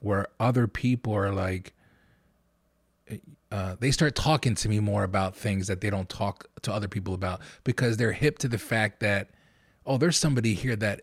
where 0.01 0.27
other 0.41 0.67
people 0.67 1.13
are 1.15 1.33
like 1.33 1.73
uh, 3.53 3.77
they 3.79 3.93
start 3.93 4.17
talking 4.17 4.55
to 4.57 4.69
me 4.69 4.81
more 4.81 5.05
about 5.05 5.37
things 5.37 5.69
that 5.69 5.81
they 5.81 5.89
don't 5.89 6.09
talk 6.09 6.47
to 6.63 6.73
other 6.73 6.89
people 6.89 7.15
about 7.15 7.41
because 7.63 7.97
they're 7.97 8.13
hip 8.13 8.39
to 8.39 8.49
the 8.49 8.59
fact 8.59 8.99
that 9.01 9.31
oh 9.87 9.97
there's 9.97 10.19
somebody 10.19 10.55
here 10.55 10.75
that 10.75 11.03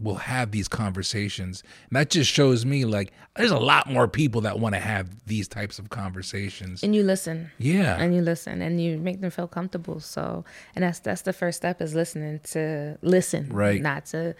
will 0.00 0.14
have 0.16 0.50
these 0.52 0.68
conversations. 0.68 1.62
And 1.90 1.96
that 1.96 2.10
just 2.10 2.30
shows 2.30 2.64
me 2.64 2.84
like 2.84 3.12
there's 3.36 3.50
a 3.50 3.58
lot 3.58 3.88
more 3.90 4.06
people 4.06 4.42
that 4.42 4.58
want 4.60 4.74
to 4.74 4.80
have 4.80 5.08
these 5.26 5.48
types 5.48 5.78
of 5.78 5.90
conversations. 5.90 6.82
And 6.82 6.94
you 6.94 7.02
listen. 7.02 7.50
yeah. 7.58 7.96
And 8.00 8.14
you 8.14 8.20
listen 8.22 8.62
and 8.62 8.80
you 8.82 8.98
make 8.98 9.20
them 9.20 9.30
feel 9.30 9.48
comfortable. 9.48 10.00
So 10.00 10.44
and 10.76 10.82
that's 10.84 11.00
that's 11.00 11.22
the 11.22 11.32
first 11.32 11.56
step 11.56 11.80
is 11.82 11.94
listening 11.94 12.40
to 12.52 12.96
listen 13.02 13.48
Right. 13.50 13.80
not 13.82 14.06
to 14.06 14.34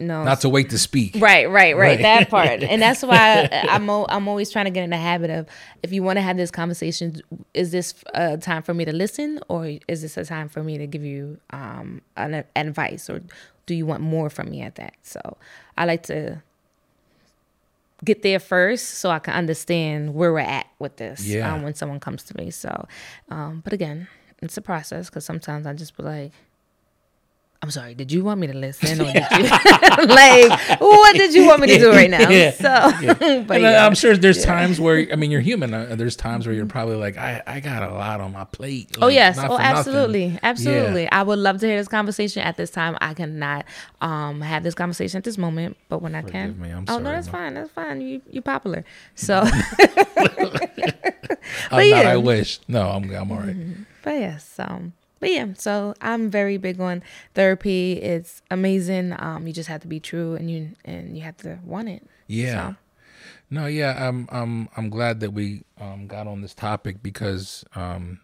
no 0.00 0.24
not 0.24 0.40
to 0.40 0.48
wait 0.48 0.70
to 0.70 0.78
speak. 0.78 1.14
Right 1.20 1.48
right 1.48 1.76
right 1.76 1.76
Right. 1.76 1.98
that 2.02 2.28
part. 2.30 2.62
And 2.70 2.82
that's 2.82 3.02
why 3.02 3.48
i'm 3.68 3.88
o- 3.88 4.06
i'm 4.08 4.26
always 4.26 4.50
trying 4.50 4.64
to 4.64 4.70
get 4.72 4.82
in 4.84 4.90
the 4.90 4.96
habit 4.96 5.30
of 5.30 5.46
if 5.84 5.92
you 5.92 6.02
want 6.02 6.16
to 6.16 6.20
have 6.22 6.36
this 6.36 6.50
conversation 6.50 7.22
is 7.52 7.70
this 7.70 7.94
a 8.12 8.36
time 8.36 8.62
for 8.64 8.74
me 8.74 8.84
to 8.86 8.92
listen 8.92 9.38
or 9.48 9.78
is 9.86 10.02
this 10.02 10.16
a 10.16 10.24
time 10.24 10.48
for 10.48 10.64
me 10.64 10.78
to 10.78 10.86
give 10.88 11.04
you 11.04 11.38
um 11.50 12.00
an 12.16 12.42
advice 12.56 13.08
or 13.08 13.20
do 13.66 13.74
you 13.74 13.86
want 13.86 14.00
more 14.02 14.28
from 14.30 14.50
me 14.50 14.60
at 14.62 14.74
that 14.76 14.94
so 15.02 15.20
i 15.76 15.84
like 15.84 16.02
to 16.02 16.40
get 18.04 18.22
there 18.22 18.38
first 18.40 18.86
so 18.98 19.08
I 19.08 19.18
can 19.18 19.32
understand 19.32 20.14
where 20.14 20.30
we're 20.32 20.40
at 20.40 20.66
with 20.78 20.96
this 20.96 21.24
Yeah. 21.24 21.54
um, 21.54 21.62
when 21.62 21.74
someone 21.74 22.00
comes 22.00 22.22
to 22.24 22.36
me. 22.36 22.50
So, 22.50 22.86
um, 23.30 23.62
but 23.64 23.72
again, 23.72 24.08
it's 24.42 24.56
a 24.58 24.60
process 24.60 25.08
because 25.08 25.24
sometimes 25.24 25.66
I 25.66 25.72
just 25.72 25.96
be 25.96 26.02
like, 26.02 26.32
I'm 27.64 27.70
sorry, 27.70 27.94
did 27.94 28.12
you 28.12 28.22
want 28.22 28.40
me 28.40 28.46
to 28.48 28.52
listen 28.52 29.00
or 29.00 29.04
did 29.10 29.24
you 29.30 29.42
like 30.06 30.80
what 30.82 31.16
did 31.16 31.32
you 31.32 31.46
want 31.46 31.62
me 31.62 31.68
to 31.68 31.78
do 31.78 31.90
right 31.92 32.10
now? 32.10 32.28
Yeah. 32.28 32.50
So, 32.50 33.42
but 33.48 33.62
yeah. 33.62 33.86
I'm 33.86 33.94
sure 33.94 34.14
there's 34.18 34.44
times 34.44 34.78
where 34.78 35.10
I 35.10 35.16
mean 35.16 35.30
you're 35.30 35.40
human. 35.40 35.72
Uh, 35.72 35.94
there's 35.96 36.14
times 36.14 36.46
where 36.46 36.54
you're 36.54 36.66
probably 36.66 36.96
like 36.96 37.16
I, 37.16 37.42
I 37.46 37.60
got 37.60 37.82
a 37.82 37.94
lot 37.94 38.20
on 38.20 38.32
my 38.32 38.44
plate. 38.44 38.98
Oh 39.00 39.08
yes! 39.08 39.38
Oh, 39.38 39.42
for 39.44 39.48
nothing. 39.48 39.64
absolutely, 39.64 40.38
absolutely. 40.42 41.02
Yeah. 41.04 41.08
I 41.12 41.22
would 41.22 41.38
love 41.38 41.58
to 41.60 41.66
hear 41.66 41.78
this 41.78 41.88
conversation. 41.88 42.42
At 42.42 42.58
this 42.58 42.68
time, 42.70 42.98
I 43.00 43.14
cannot 43.14 43.64
um, 44.02 44.42
have 44.42 44.62
this 44.62 44.74
conversation 44.74 45.16
at 45.16 45.24
this 45.24 45.38
moment, 45.38 45.78
but 45.88 46.02
when 46.02 46.14
I 46.14 46.20
can, 46.20 46.60
me, 46.60 46.68
I'm 46.68 46.84
oh 46.88 46.98
no, 46.98 47.12
that's 47.12 47.28
Ma. 47.28 47.32
fine. 47.32 47.54
That's 47.54 47.70
fine. 47.70 48.02
You 48.02 48.20
you 48.30 48.42
popular, 48.42 48.84
so. 49.14 49.42
I'm 51.70 51.70
But 51.70 51.78
not, 51.78 51.86
yeah. 51.86 52.10
I 52.10 52.16
wish. 52.18 52.60
No, 52.68 52.90
I'm 52.90 53.10
I'm 53.10 53.32
all 53.32 53.38
right. 53.38 53.56
But 54.02 54.10
yes, 54.16 54.54
um, 54.58 54.92
but 55.24 55.32
yeah, 55.32 55.46
so 55.56 55.94
I'm 56.02 56.28
very 56.28 56.58
big 56.58 56.78
on 56.82 57.02
therapy. 57.32 57.94
It's 57.94 58.42
amazing. 58.50 59.16
Um, 59.18 59.46
you 59.46 59.54
just 59.54 59.70
have 59.70 59.80
to 59.80 59.88
be 59.88 59.98
true, 59.98 60.34
and 60.34 60.50
you 60.50 60.72
and 60.84 61.16
you 61.16 61.22
have 61.22 61.38
to 61.38 61.60
want 61.64 61.88
it. 61.88 62.06
Yeah. 62.26 62.72
So. 62.72 62.76
No, 63.48 63.64
yeah, 63.64 64.06
I'm 64.06 64.28
I'm 64.30 64.68
I'm 64.76 64.90
glad 64.90 65.20
that 65.20 65.30
we 65.30 65.62
um, 65.80 66.08
got 66.08 66.26
on 66.26 66.42
this 66.42 66.52
topic 66.52 67.02
because 67.02 67.64
um, 67.74 68.20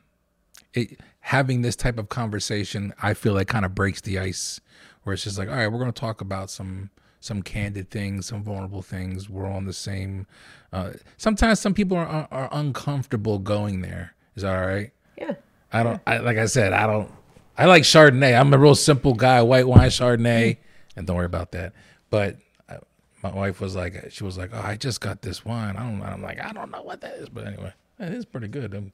it 0.75 1.01
having 1.21 1.63
this 1.63 1.75
type 1.75 1.97
of 1.97 2.11
conversation, 2.11 2.93
I 3.03 3.15
feel 3.15 3.33
like 3.33 3.49
kind 3.49 3.65
of 3.65 3.75
breaks 3.75 4.03
the 4.03 4.19
ice, 4.19 4.61
where 5.05 5.15
it's 5.15 5.25
just 5.25 5.39
like, 5.39 5.49
all 5.49 5.55
right, 5.55 5.69
we're 5.69 5.79
going 5.79 5.91
to 5.91 5.99
talk 5.99 6.21
about 6.21 6.51
some 6.51 6.91
some 7.19 7.43
candid 7.43 7.89
things, 7.89 8.27
some 8.27 8.45
vulnerable 8.45 8.83
things. 8.83 9.31
We're 9.31 9.51
on 9.51 9.65
the 9.65 9.73
same. 9.73 10.27
Uh, 10.71 10.91
sometimes 11.17 11.61
some 11.61 11.73
people 11.73 11.97
are 11.97 12.29
are 12.31 12.51
uncomfortable 12.53 13.39
going 13.39 13.81
there. 13.81 14.15
Is 14.37 14.43
that 14.43 14.55
all 14.55 14.67
right? 14.67 14.91
I 15.73 15.83
don't. 15.83 16.01
I, 16.07 16.19
like 16.19 16.39
I 16.39 16.47
said, 16.47 16.73
I 16.73 16.87
don't. 16.87 17.11
I 17.57 17.67
like 17.67 17.83
Chardonnay. 17.83 18.39
I'm 18.39 18.53
a 18.55 18.59
real 18.59 18.75
simple 18.75 19.15
guy. 19.15 19.43
White 19.43 19.67
wine 19.67 19.91
Chardonnay, 19.91 20.57
and 20.97 21.07
don't 21.07 21.17
worry 21.17 21.27
about 21.27 21.53
that. 21.53 21.73
But 22.09 22.37
I, 22.69 22.79
my 23.23 23.33
wife 23.33 23.61
was 23.61 23.77
like, 23.77 24.11
she 24.11 24.25
was 24.25 24.39
like, 24.39 24.51
"Oh, 24.53 24.63
I 24.63 24.77
just 24.77 25.01
got 25.01 25.23
this 25.23 25.45
wine. 25.45 25.77
I 25.77 25.83
don't." 25.83 26.03
I'm 26.03 26.23
like, 26.23 26.43
I 26.43 26.53
don't 26.53 26.71
know 26.71 26.83
what 26.83 27.01
that 27.03 27.15
is, 27.15 27.29
but 27.29 27.47
anyway, 27.47 27.73
it 27.99 28.13
is 28.13 28.25
pretty 28.25 28.49
good. 28.49 28.75
Um, 28.75 28.93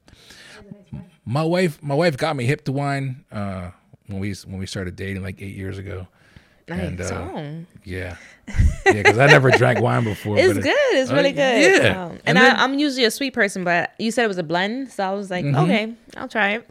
my 1.25 1.43
wife, 1.43 1.81
my 1.81 1.95
wife 1.95 2.17
got 2.17 2.35
me 2.35 2.45
hip 2.45 2.63
to 2.65 2.71
wine 2.71 3.25
uh, 3.31 3.71
when 4.07 4.19
we 4.19 4.33
when 4.45 4.59
we 4.59 4.65
started 4.65 4.95
dating 4.95 5.23
like 5.23 5.41
eight 5.41 5.55
years 5.55 5.77
ago. 5.77 6.07
Nice. 6.69 6.79
And, 6.81 7.01
uh, 7.01 7.29
oh. 7.33 7.65
Yeah, 7.85 8.17
yeah, 8.85 8.93
because 8.93 9.17
I 9.17 9.27
never 9.27 9.51
drank 9.51 9.79
wine 9.79 10.03
before. 10.03 10.37
It's 10.37 10.53
good. 10.53 10.65
It's 10.95 11.09
uh, 11.09 11.15
really 11.15 11.31
good. 11.31 11.83
yeah. 11.83 12.03
Um, 12.05 12.11
and 12.11 12.21
And 12.25 12.37
then- 12.37 12.51
Mm-hmm. 12.51 12.59
I, 12.59 12.63
I'm 12.63 12.77
usually 12.79 13.05
a 13.05 13.11
sweet 13.11 13.33
person, 13.33 13.63
but 13.63 13.93
you 13.99 14.11
said 14.11 14.25
it 14.25 14.27
was 14.27 14.37
a 14.37 14.43
blend, 14.43 14.91
so 14.91 15.03
I 15.05 15.11
was 15.13 15.29
like, 15.31 15.45
okay, 15.45 15.93
I'll 16.17 16.27
try 16.27 16.55
it. 16.55 16.67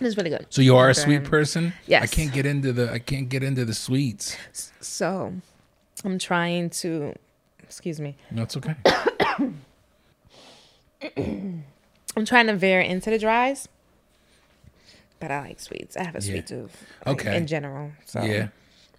It's 0.00 0.16
really 0.16 0.30
good. 0.30 0.46
So 0.50 0.60
you 0.62 0.76
are 0.76 0.90
a 0.90 0.94
sweet 0.94 1.24
person. 1.24 1.72
Yes. 1.86 2.02
I 2.02 2.06
can't 2.06 2.32
get 2.32 2.44
into 2.44 2.72
the. 2.72 2.92
I 2.92 2.98
can't 2.98 3.28
get 3.28 3.42
into 3.42 3.64
the 3.64 3.72
sweets. 3.72 4.36
So 4.80 5.32
I'm 6.04 6.18
trying 6.18 6.68
to, 6.82 7.14
excuse 7.62 7.98
me, 8.00 8.16
That's 8.32 8.56
okay. 8.58 8.74
I'm 11.16 12.24
trying 12.24 12.46
to 12.48 12.56
veer 12.56 12.80
into 12.80 13.10
the 13.10 13.18
dries, 13.18 13.68
but 15.20 15.30
I 15.30 15.40
like 15.40 15.60
sweets. 15.60 15.96
I 15.96 16.04
have 16.04 16.14
a 16.16 16.20
sweet 16.20 16.34
Yeah. 16.36 16.40
tooth. 16.42 16.84
like, 17.04 17.20
Okay. 17.20 17.36
In 17.36 17.46
general. 17.46 17.92
So 18.06 18.22
Yeah. 18.22 18.48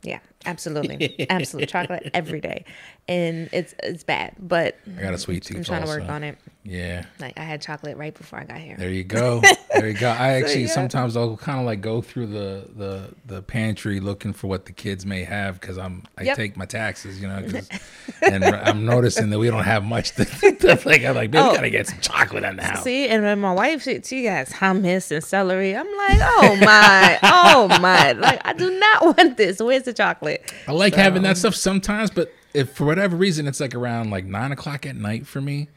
yeah, 0.03 0.19
absolutely, 0.47 1.25
absolutely 1.29 1.67
chocolate 1.67 2.09
every 2.13 2.41
day, 2.41 2.65
and 3.07 3.49
it's 3.51 3.75
it's 3.83 4.03
bad, 4.03 4.33
but 4.39 4.77
I 4.97 5.01
got 5.01 5.13
a 5.13 5.17
sweet 5.17 5.43
tooth. 5.43 5.57
I'm 5.57 5.63
trying 5.63 5.81
to 5.83 5.87
work 5.87 6.09
on 6.09 6.23
it. 6.23 6.37
Yeah. 6.63 7.05
Like 7.19 7.37
I 7.39 7.43
had 7.43 7.61
chocolate 7.61 7.95
right 7.95 8.13
before 8.13 8.39
I 8.39 8.43
got 8.43 8.57
here. 8.57 8.75
There 8.77 8.89
you 8.89 9.05
go. 9.05 9.41
There 9.73 9.87
you 9.87 9.93
go. 9.97 10.09
I 10.09 10.33
actually 10.41 10.63
yeah. 10.63 10.67
sometimes 10.73 11.15
I'll 11.15 11.37
kind 11.37 11.59
of 11.59 11.65
like 11.65 11.79
go 11.79 12.01
through 12.01 12.27
the 12.27 12.67
the 12.75 13.13
the 13.25 13.41
pantry 13.41 14.01
looking 14.01 14.33
for 14.33 14.47
what 14.47 14.65
the 14.65 14.73
kids 14.73 15.05
may 15.05 15.23
have 15.23 15.61
because 15.61 15.77
I'm 15.77 16.03
I 16.17 16.23
Yep. 16.23 16.35
take 16.35 16.57
my 16.57 16.65
taxes, 16.65 17.21
you 17.21 17.27
know, 17.29 17.41
'cause- 17.49 17.69
and 18.21 18.43
I'm 18.43 18.85
noticing 18.85 19.29
that 19.29 19.39
we 19.39 19.49
don't 19.49 19.63
have 19.63 19.85
much. 19.85 20.11
To, 20.15 20.25
to 20.59 20.79
like 20.85 21.05
I'm 21.05 21.15
like, 21.15 21.31
man, 21.31 21.43
we 21.45 21.49
Oh. 21.51 21.55
gotta 21.55 21.69
get 21.69 21.87
some 21.87 21.99
chocolate 22.01 22.43
in 22.43 22.57
the 22.57 22.63
house. 22.63 22.83
See, 22.83 23.07
and 23.07 23.23
then 23.23 23.39
my 23.39 23.53
wife, 23.53 23.83
she, 23.83 24.01
she 24.01 24.25
has 24.25 24.49
hummus 24.49 25.09
and 25.11 25.23
celery. 25.23 25.73
I'm 25.73 25.85
like, 25.85 26.19
oh 26.21 26.57
my, 26.61 27.19
oh 27.23 27.67
my, 27.79 28.11
like 28.11 28.41
I 28.45 28.51
do 28.51 28.77
not 28.77 29.17
want 29.17 29.37
this. 29.37 29.61
Where's 29.61 29.83
the 29.83 29.93
chocolate? 29.93 30.36
I 30.67 30.71
like 30.71 30.95
having 30.95 31.23
that 31.23 31.37
stuff 31.37 31.55
sometimes, 31.55 32.09
but 32.11 32.31
if 32.53 32.71
for 32.71 32.85
whatever 32.85 33.15
reason 33.15 33.47
it's 33.47 33.59
like 33.59 33.75
around 33.75 34.09
like 34.09 34.25
nine 34.25 34.51
o'clock 34.51 34.85
at 34.85 34.95
night 34.95 35.27
for 35.27 35.41
me, 35.41 35.69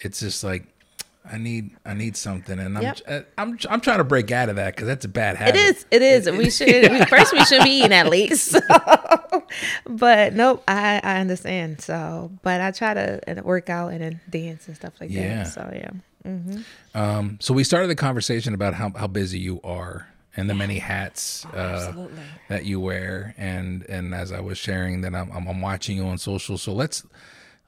it's 0.00 0.20
just 0.20 0.42
like 0.44 0.66
I 1.30 1.38
need 1.38 1.70
I 1.86 1.94
need 1.94 2.16
something, 2.16 2.58
and 2.58 2.76
I'm 2.76 2.82
Yep. 2.82 3.00
I'm 3.08 3.24
I'm, 3.38 3.58
I'm 3.70 3.80
trying 3.80 3.98
to 3.98 4.04
break 4.04 4.30
out 4.32 4.48
of 4.48 4.56
that 4.56 4.74
because 4.74 4.88
that's 4.88 5.04
a 5.04 5.08
bad 5.08 5.36
habit. 5.36 5.54
It 5.54 5.60
is. 5.60 5.86
It 5.90 6.02
is. 6.02 6.30
We 6.30 6.50
should 6.50 6.90
we, 6.90 7.04
first 7.06 7.32
we 7.32 7.44
should 7.44 7.62
be 7.62 7.70
eating 7.70 7.92
at 7.92 8.08
least. 8.08 8.50
So. 8.50 8.60
But 9.86 10.32
nope, 10.34 10.62
I 10.66 11.00
I 11.02 11.20
understand. 11.20 11.80
So, 11.80 12.30
but 12.42 12.60
I 12.60 12.70
try 12.70 12.94
to 12.94 13.20
work 13.44 13.68
out 13.68 13.88
and 13.92 14.00
then 14.00 14.20
dance 14.30 14.66
and 14.66 14.76
stuff 14.76 14.94
like 15.00 15.10
Yeah. 15.10 15.44
that. 15.44 15.48
So 15.48 15.70
yeah. 15.74 15.90
Mm-hmm. 16.26 16.60
Um, 16.98 17.38
so 17.40 17.52
we 17.52 17.64
started 17.64 17.88
the 17.88 17.94
conversation 17.96 18.54
about 18.54 18.74
how, 18.74 18.92
how 18.96 19.06
busy 19.08 19.38
you 19.40 19.60
are 19.64 20.06
and 20.36 20.48
the 20.48 20.54
many 20.54 20.78
hats 20.78 21.44
uh, 21.52 21.56
Absolutely. 21.56 22.22
that 22.48 22.64
you 22.64 22.80
wear, 22.80 23.34
and 23.36 23.84
and 23.88 24.14
as 24.14 24.32
I 24.32 24.40
was 24.40 24.58
sharing 24.58 25.02
that 25.02 25.14
I'm, 25.14 25.30
I'm 25.32 25.46
I'm 25.46 25.60
watching 25.60 25.96
you 25.96 26.06
on 26.06 26.18
social. 26.18 26.56
So 26.58 26.72
let's 26.72 27.04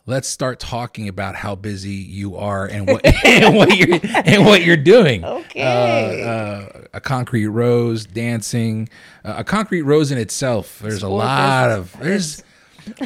let's 0.07 0.29
start 0.29 0.61
talking 0.61 1.09
about 1.09 1.35
how 1.35 1.55
busy 1.55 1.91
you 1.91 2.37
are 2.37 2.67
and 2.67 2.87
what 2.87 3.05
and 3.25 3.57
what 3.57 3.77
you're 3.77 4.01
and 4.03 4.45
what 4.45 4.63
you're 4.65 4.77
doing. 4.77 5.25
Okay. 5.25 6.23
Uh, 6.23 6.29
uh, 6.29 6.85
a 6.95 7.01
concrete 7.01 7.47
rose, 7.47 8.07
dancing, 8.07 8.89
uh, 9.25 9.35
a 9.39 9.45
concrete 9.45 9.83
rose 9.83 10.11
in 10.11 10.19
itself. 10.19 10.79
There's 10.81 11.03
a 11.03 11.09
lot 11.09 11.69
business. 11.69 11.95
of 11.95 12.01
there's 12.01 12.43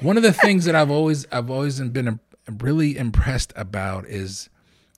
one 0.02 0.16
of 0.16 0.22
the 0.22 0.32
things 0.32 0.64
that 0.64 0.74
I've 0.74 0.90
always 0.90 1.26
I've 1.32 1.50
always 1.50 1.80
been 1.80 2.20
really 2.60 2.96
impressed 2.96 3.52
about 3.56 4.06
is 4.06 4.48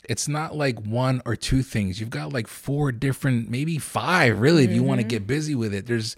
it's 0.09 0.29
not 0.29 0.57
like 0.57 0.81
one 0.81 1.23
or 1.25 1.37
two 1.37 1.63
things. 1.63 2.01
You've 2.01 2.11
got 2.11 2.33
like 2.33 2.47
four 2.47 2.93
different, 2.93 3.51
maybe 3.51 3.79
five, 3.79 4.41
really, 4.41 4.65
if 4.65 4.71
you 4.71 4.83
want 4.83 5.01
to 5.01 5.03
mm-hmm. 5.03 5.09
get 5.09 5.27
busy 5.27 5.55
with 5.55 5.75
it. 5.75 5.87
There's 5.87 6.17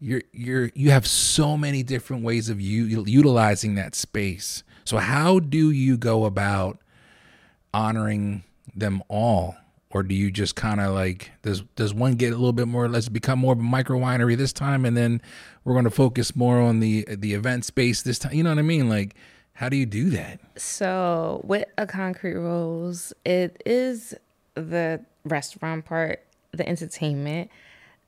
you're 0.00 0.22
you're 0.32 0.70
you 0.74 0.90
have 0.90 1.06
so 1.06 1.56
many 1.56 1.82
different 1.82 2.24
ways 2.24 2.48
of 2.50 2.60
you 2.60 3.04
utilizing 3.06 3.74
that 3.76 3.94
space. 3.94 4.62
So 4.84 4.98
how 4.98 5.38
do 5.38 5.70
you 5.70 5.96
go 5.96 6.24
about 6.24 6.78
honoring 7.72 8.44
them 8.74 9.02
all? 9.08 9.56
Or 9.90 10.02
do 10.02 10.14
you 10.14 10.30
just 10.30 10.56
kind 10.56 10.80
of 10.80 10.92
like 10.92 11.30
does 11.42 11.62
does 11.76 11.94
one 11.94 12.14
get 12.14 12.32
a 12.32 12.36
little 12.36 12.52
bit 12.52 12.66
more? 12.66 12.88
Let's 12.88 13.08
become 13.08 13.38
more 13.38 13.52
of 13.52 13.60
a 13.60 13.62
micro 13.62 13.98
winery 13.98 14.36
this 14.36 14.52
time, 14.52 14.84
and 14.84 14.96
then 14.96 15.22
we're 15.62 15.74
going 15.74 15.84
to 15.84 15.90
focus 15.90 16.34
more 16.34 16.60
on 16.60 16.80
the 16.80 17.06
the 17.08 17.32
event 17.32 17.64
space 17.64 18.02
this 18.02 18.18
time. 18.18 18.34
You 18.34 18.42
know 18.42 18.50
what 18.50 18.58
I 18.58 18.62
mean? 18.62 18.88
Like, 18.88 19.14
how 19.54 19.68
do 19.68 19.76
you 19.76 19.86
do 19.86 20.10
that? 20.10 20.40
So 20.56 21.40
with 21.44 21.64
a 21.78 21.86
concrete 21.86 22.34
rose, 22.34 23.12
it 23.24 23.62
is 23.64 24.14
the 24.54 25.00
restaurant 25.24 25.84
part, 25.84 26.24
the 26.52 26.68
entertainment, 26.68 27.50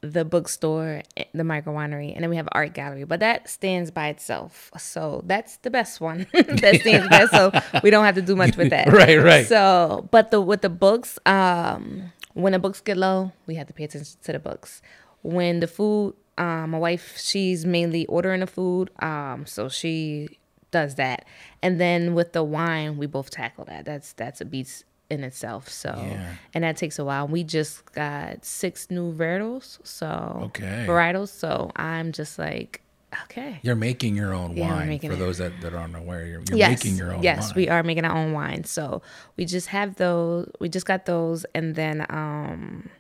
the 0.01 0.25
bookstore, 0.25 1.03
the 1.33 1.45
micro 1.45 1.73
winery, 1.73 2.13
and 2.15 2.23
then 2.23 2.31
we 2.31 2.37
have 2.37 2.49
art 2.51 2.75
gallery. 2.75 3.05
But 3.05 3.21
that 3.21 3.49
stands 3.49 3.93
by 3.93 4.09
itself. 4.09 4.73
So 4.77 5.23
that's 5.25 5.59
the 5.59 5.71
best 5.71 6.01
one. 6.01 6.27
that 6.33 6.81
stands 6.81 7.09
by 7.09 7.27
so 7.27 7.53
we 7.83 7.91
don't 7.91 8.05
have 8.05 8.17
to 8.17 8.23
do 8.23 8.35
much 8.35 8.57
with 8.57 8.71
that. 8.71 8.93
Right, 8.93 9.23
right. 9.23 9.47
So 9.47 10.09
but 10.11 10.33
the 10.33 10.41
with 10.41 10.63
the 10.63 10.69
books, 10.69 11.19
um, 11.27 12.13
when 12.35 12.53
the 12.53 12.59
books 12.59 12.81
get 12.81 12.97
low, 12.97 13.33
we 13.47 13.55
have 13.55 13.69
to 13.69 13.73
pay 13.73 13.85
attention 13.85 14.19
to 14.25 14.33
the 14.33 14.41
books. 14.41 14.83
When 15.23 15.61
the 15.61 15.67
food, 15.69 16.15
um, 16.39 16.71
my 16.71 16.79
wife, 16.79 17.19
she's 17.19 17.65
mainly 17.65 18.05
ordering 18.07 18.41
the 18.41 18.47
food. 18.47 18.91
Um, 19.01 19.47
so 19.47 19.69
she 19.69 20.39
does 20.71 20.97
that. 20.97 21.25
And 21.63 21.81
then 21.81 22.15
with 22.15 22.33
the 22.33 22.43
wine, 22.43 22.97
we 22.99 23.07
both 23.07 23.31
tackle 23.31 23.65
that. 23.67 23.85
That's 23.85 24.13
that's 24.15 24.41
a 24.41 24.45
beast 24.45 24.85
in 25.09 25.23
itself. 25.23 25.69
So 25.69 25.95
Yeah. 25.97 26.35
and 26.53 26.65
that 26.65 26.77
takes 26.77 26.99
a 26.99 27.05
while. 27.05 27.29
We 27.29 27.45
just 27.45 27.93
got 27.93 28.45
six 28.45 28.91
new 28.91 29.13
varietals. 29.13 29.79
So 29.85 30.41
Okay. 30.47 30.85
varietals. 30.89 31.29
So 31.29 31.71
I'm 31.77 32.11
just 32.13 32.39
like, 32.39 32.81
okay. 33.25 33.61
You're 33.63 33.77
making 33.77 34.17
your 34.17 34.35
own 34.35 34.57
Yeah, 34.57 34.75
wine 34.75 34.99
for 34.99 35.13
it. 35.13 35.19
those 35.19 35.39
that, 35.39 35.53
that 35.61 35.73
aren't 35.75 35.95
aware. 35.97 36.27
You're, 36.27 36.43
you're 36.49 36.59
yes, 36.59 36.83
making 36.85 36.99
your 36.99 37.15
own 37.15 37.23
yes, 37.23 37.49
wine. 37.49 37.53
we 37.57 37.69
are 37.69 37.83
making 37.85 38.05
our 38.05 38.17
own 38.17 38.33
wine. 38.33 38.65
So 38.65 39.01
we 39.37 39.45
just 39.45 39.69
have 39.69 39.95
those. 39.97 40.51
We 40.61 40.69
just 40.69 40.87
got 40.87 41.07
those, 41.07 41.47
and 41.55 41.77
then 41.77 42.05
um, 42.11 42.91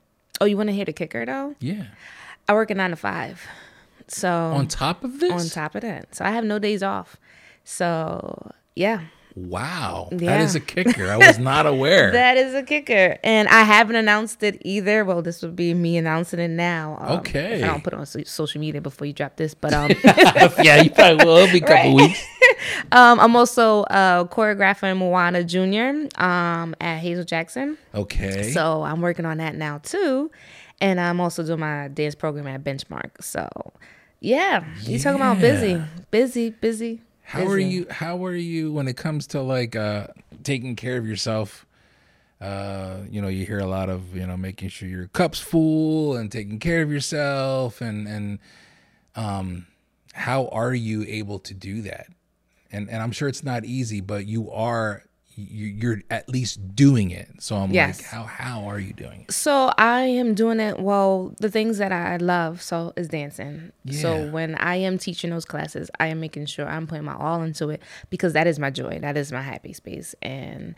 oh, 0.40 0.44
you 0.44 0.56
want 0.56 0.68
to 0.68 0.72
hear 0.74 0.84
the 0.84 0.92
kicker 0.92 1.26
though? 1.26 1.56
Yeah. 1.58 1.86
I 2.48 2.54
work 2.54 2.70
a 2.70 2.74
nine 2.76 2.90
to 2.90 2.96
five, 2.96 3.42
so 4.06 4.30
On 4.30 4.68
top 4.68 5.02
of 5.02 5.18
this? 5.18 5.32
on 5.32 5.48
top 5.48 5.74
of 5.74 5.82
that, 5.82 6.14
so 6.14 6.24
I 6.24 6.30
have 6.30 6.44
no 6.44 6.60
days 6.60 6.80
off. 6.84 7.16
So 7.70 8.52
yeah, 8.74 9.00
Wow. 9.34 10.08
That 10.12 10.22
Yeah. 10.22 10.42
is 10.42 10.54
a 10.54 10.60
kicker. 10.60 11.10
I 11.10 11.18
was 11.18 11.38
not 11.38 11.66
aware. 11.66 12.10
that 12.22 12.38
is 12.38 12.54
a 12.54 12.62
kicker, 12.62 13.18
and 13.22 13.48
I 13.48 13.64
haven't 13.64 13.96
announced 13.96 14.42
it 14.42 14.62
either. 14.64 15.04
Well, 15.04 15.20
this 15.20 15.42
would 15.42 15.54
be 15.54 15.74
me 15.74 15.98
announcing 15.98 16.38
it 16.40 16.48
now. 16.48 16.96
Um, 17.02 17.18
Okay. 17.18 17.62
I 17.62 17.66
don't 17.66 17.84
put 17.84 17.92
it 17.92 17.98
on 17.98 18.06
so- 18.06 18.22
social 18.24 18.62
media 18.62 18.80
before 18.80 19.06
you 19.06 19.12
drop 19.12 19.36
this, 19.36 19.52
but 19.52 19.74
um. 19.74 19.90
yeah, 20.62 20.80
you 20.80 20.88
probably 20.90 21.22
will. 21.26 21.36
It'll 21.36 21.52
be 21.52 21.58
a 21.58 21.66
couple 21.66 21.94
weeks. 21.96 22.24
Um, 22.92 23.20
I'm 23.20 23.36
also 23.36 23.82
uh, 23.84 24.24
choreographing 24.24 24.96
Moana 24.96 25.44
Junior 25.44 26.08
um, 26.16 26.74
at 26.80 26.98
Hazel 26.98 27.24
Jackson. 27.24 27.76
Okay. 27.94 28.50
So 28.52 28.82
I'm 28.82 29.00
working 29.02 29.26
on 29.26 29.38
that 29.38 29.54
now 29.56 29.78
too. 29.78 30.30
And 30.80 30.98
I'm 30.98 31.20
also 31.20 31.42
doing 31.44 31.60
my 31.60 31.88
dance 31.88 32.14
program 32.14 32.46
at 32.46 32.64
Benchmark. 32.64 33.10
So 33.22 33.48
yeah, 34.20 34.64
you 34.82 34.98
talking 34.98 35.20
about 35.20 35.40
busy, 35.40 35.82
busy, 36.10 36.50
busy. 36.50 37.02
How 37.26 37.44
are 37.46 37.58
you 37.58 37.86
how 37.90 38.24
are 38.24 38.34
you 38.34 38.72
when 38.72 38.86
it 38.86 38.96
comes 38.96 39.26
to 39.28 39.42
like 39.42 39.74
uh 39.74 40.06
taking 40.44 40.76
care 40.76 40.96
of 40.96 41.06
yourself? 41.06 41.66
Uh, 42.40 42.98
you 43.10 43.20
know, 43.20 43.28
you 43.28 43.46
hear 43.46 43.58
a 43.58 43.66
lot 43.66 43.88
of, 43.88 44.14
you 44.14 44.26
know, 44.26 44.36
making 44.36 44.68
sure 44.68 44.86
your 44.86 45.08
cup's 45.08 45.40
full 45.40 46.14
and 46.16 46.30
taking 46.30 46.58
care 46.58 46.82
of 46.82 46.92
yourself 46.92 47.80
and 47.80 48.06
and 48.06 48.38
um 49.16 49.66
how 50.12 50.46
are 50.48 50.74
you 50.74 51.04
able 51.08 51.38
to 51.40 51.52
do 51.52 51.82
that? 51.82 52.06
And 52.70 52.88
and 52.88 53.02
I'm 53.02 53.10
sure 53.10 53.28
it's 53.28 53.42
not 53.42 53.64
easy, 53.64 54.00
but 54.00 54.26
you 54.26 54.50
are 54.52 55.02
you're 55.36 56.00
at 56.10 56.28
least 56.28 56.74
doing 56.74 57.10
it. 57.10 57.28
So 57.40 57.56
I'm 57.56 57.70
Yes. 57.72 57.98
like, 57.98 58.06
how 58.06 58.22
how 58.24 58.68
are 58.68 58.78
you 58.80 58.92
doing 58.92 59.22
it? 59.28 59.32
So 59.32 59.72
I 59.76 60.02
am 60.02 60.34
doing 60.34 60.60
it. 60.60 60.78
Well, 60.80 61.34
the 61.40 61.50
things 61.50 61.78
that 61.78 61.92
I 61.92 62.16
love 62.16 62.62
so 62.62 62.92
is 62.96 63.08
dancing. 63.08 63.72
So 63.90 64.24
when 64.30 64.54
I 64.56 64.76
am 64.76 64.98
teaching 64.98 65.30
those 65.30 65.44
classes, 65.44 65.90
I 66.00 66.06
am 66.08 66.20
making 66.20 66.46
sure 66.46 66.66
I'm 66.68 66.86
putting 66.86 67.04
my 67.04 67.14
all 67.16 67.42
into 67.42 67.68
it 67.70 67.82
because 68.10 68.32
that 68.32 68.46
is 68.46 68.58
my 68.58 68.70
joy. 68.70 68.98
That 69.00 69.16
is 69.16 69.30
my 69.32 69.42
happy 69.42 69.72
space. 69.72 70.14
And 70.22 70.74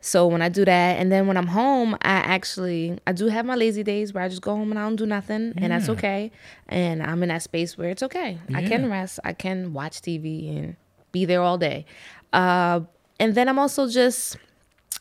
so 0.00 0.26
when 0.26 0.42
I 0.42 0.48
do 0.48 0.64
that, 0.64 0.98
and 0.98 1.12
then 1.12 1.28
when 1.28 1.36
I'm 1.36 1.46
home, 1.46 1.94
I 2.02 2.14
actually 2.14 2.98
I 3.06 3.12
do 3.12 3.26
have 3.28 3.46
my 3.46 3.54
lazy 3.54 3.84
days 3.84 4.12
where 4.12 4.24
I 4.24 4.28
just 4.28 4.42
go 4.42 4.56
home 4.56 4.70
and 4.72 4.78
I 4.78 4.82
don't 4.82 4.96
do 4.96 5.06
nothing, 5.06 5.54
and 5.56 5.70
that's 5.70 5.88
okay. 5.90 6.32
And 6.68 7.02
I'm 7.02 7.22
in 7.22 7.28
that 7.28 7.42
space 7.42 7.78
where 7.78 7.90
it's 7.90 8.02
okay. 8.02 8.40
I 8.52 8.62
can 8.62 8.90
rest. 8.90 9.20
I 9.22 9.32
can 9.32 9.72
watch 9.72 10.00
TV 10.00 10.56
and 10.58 10.76
be 11.12 11.24
there 11.24 11.40
all 11.40 11.56
day. 11.58 11.84
Uh, 12.32 12.80
and 13.22 13.36
then 13.36 13.48
I'm 13.48 13.58
also 13.60 13.88
just 13.88 14.36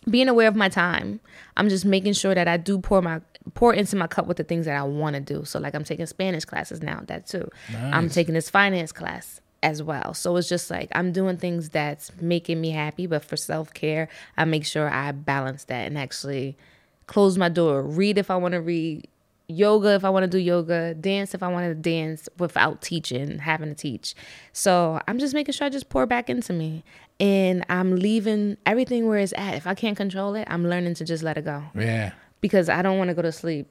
being 0.08 0.30
aware 0.30 0.48
of 0.48 0.56
my 0.56 0.70
time. 0.70 1.20
I'm 1.58 1.70
just 1.70 1.86
making 1.86 2.14
sure 2.14 2.36
that 2.36 2.48
I 2.48 2.58
do 2.58 2.78
pour 2.78 3.02
my 3.02 3.20
pour 3.56 3.74
into 3.74 3.96
my 3.96 4.06
cup 4.06 4.28
with 4.28 4.38
the 4.38 4.44
things 4.44 4.68
that 4.68 4.76
I 4.76 4.84
want 4.84 5.16
to 5.16 5.20
do. 5.20 5.44
So 5.44 5.58
like 5.58 5.74
I'm 5.74 5.84
taking 5.84 6.06
Spanish 6.06 6.46
classes 6.46 6.84
now, 6.84 7.02
that 7.08 7.26
too. 7.26 7.50
I'm 7.92 8.10
taking 8.10 8.36
this 8.36 8.48
finance 8.48 8.92
class 8.92 9.42
as 9.64 9.82
well. 9.82 10.14
So 10.14 10.36
it's 10.38 10.48
just 10.48 10.70
like 10.70 10.90
I'm 10.94 11.12
doing 11.12 11.38
things 11.38 11.70
that's 11.70 12.12
making 12.22 12.62
me 12.62 12.70
happy, 12.70 13.08
but 13.08 13.26
for 13.26 13.36
self-care, 13.36 14.08
I 14.38 14.46
make 14.46 14.68
sure 14.68 14.88
I 14.88 15.12
balance 15.14 15.64
that 15.64 15.88
and 15.88 15.98
actually 15.98 16.58
close 17.08 17.40
my 17.40 17.50
door, 17.50 17.82
read 17.82 18.20
if 18.20 18.30
I 18.30 18.36
want 18.36 18.54
to 18.54 18.62
read, 18.62 19.08
yoga 19.52 19.90
if 19.96 20.04
I 20.06 20.10
want 20.10 20.24
to 20.24 20.30
do 20.30 20.38
yoga, 20.38 20.94
dance 20.94 21.34
if 21.34 21.44
I 21.44 21.48
want 21.48 21.66
to 21.68 21.76
dance 21.76 22.28
without 22.40 22.82
teaching, 22.82 23.40
having 23.40 23.70
to 23.70 23.76
teach. 23.76 24.16
So 24.54 25.00
I'm 25.08 25.20
just 25.20 25.34
making 25.34 25.54
sure 25.54 25.68
I 25.68 25.70
just 25.70 25.90
pour 25.90 26.06
back 26.06 26.30
into 26.30 26.54
me. 26.54 26.84
And 27.20 27.64
I'm 27.70 27.96
leaving 27.98 28.58
everything 28.66 29.08
where 29.08 29.20
it's 29.20 29.34
at. 29.38 29.54
If 29.54 29.68
I 29.68 29.76
can't 29.76 29.96
control 29.96 30.34
it, 30.36 30.48
I'm 30.50 30.68
learning 30.68 30.96
to 30.96 31.06
just 31.06 31.22
let 31.24 31.38
it 31.38 31.46
go 31.46 31.64
Yeah. 31.76 32.14
because 32.42 32.68
I 32.70 32.82
don't 32.82 32.98
want 32.98 33.10
to 33.10 33.14
go 33.14 33.22
to 33.22 33.32
sleep 33.32 33.68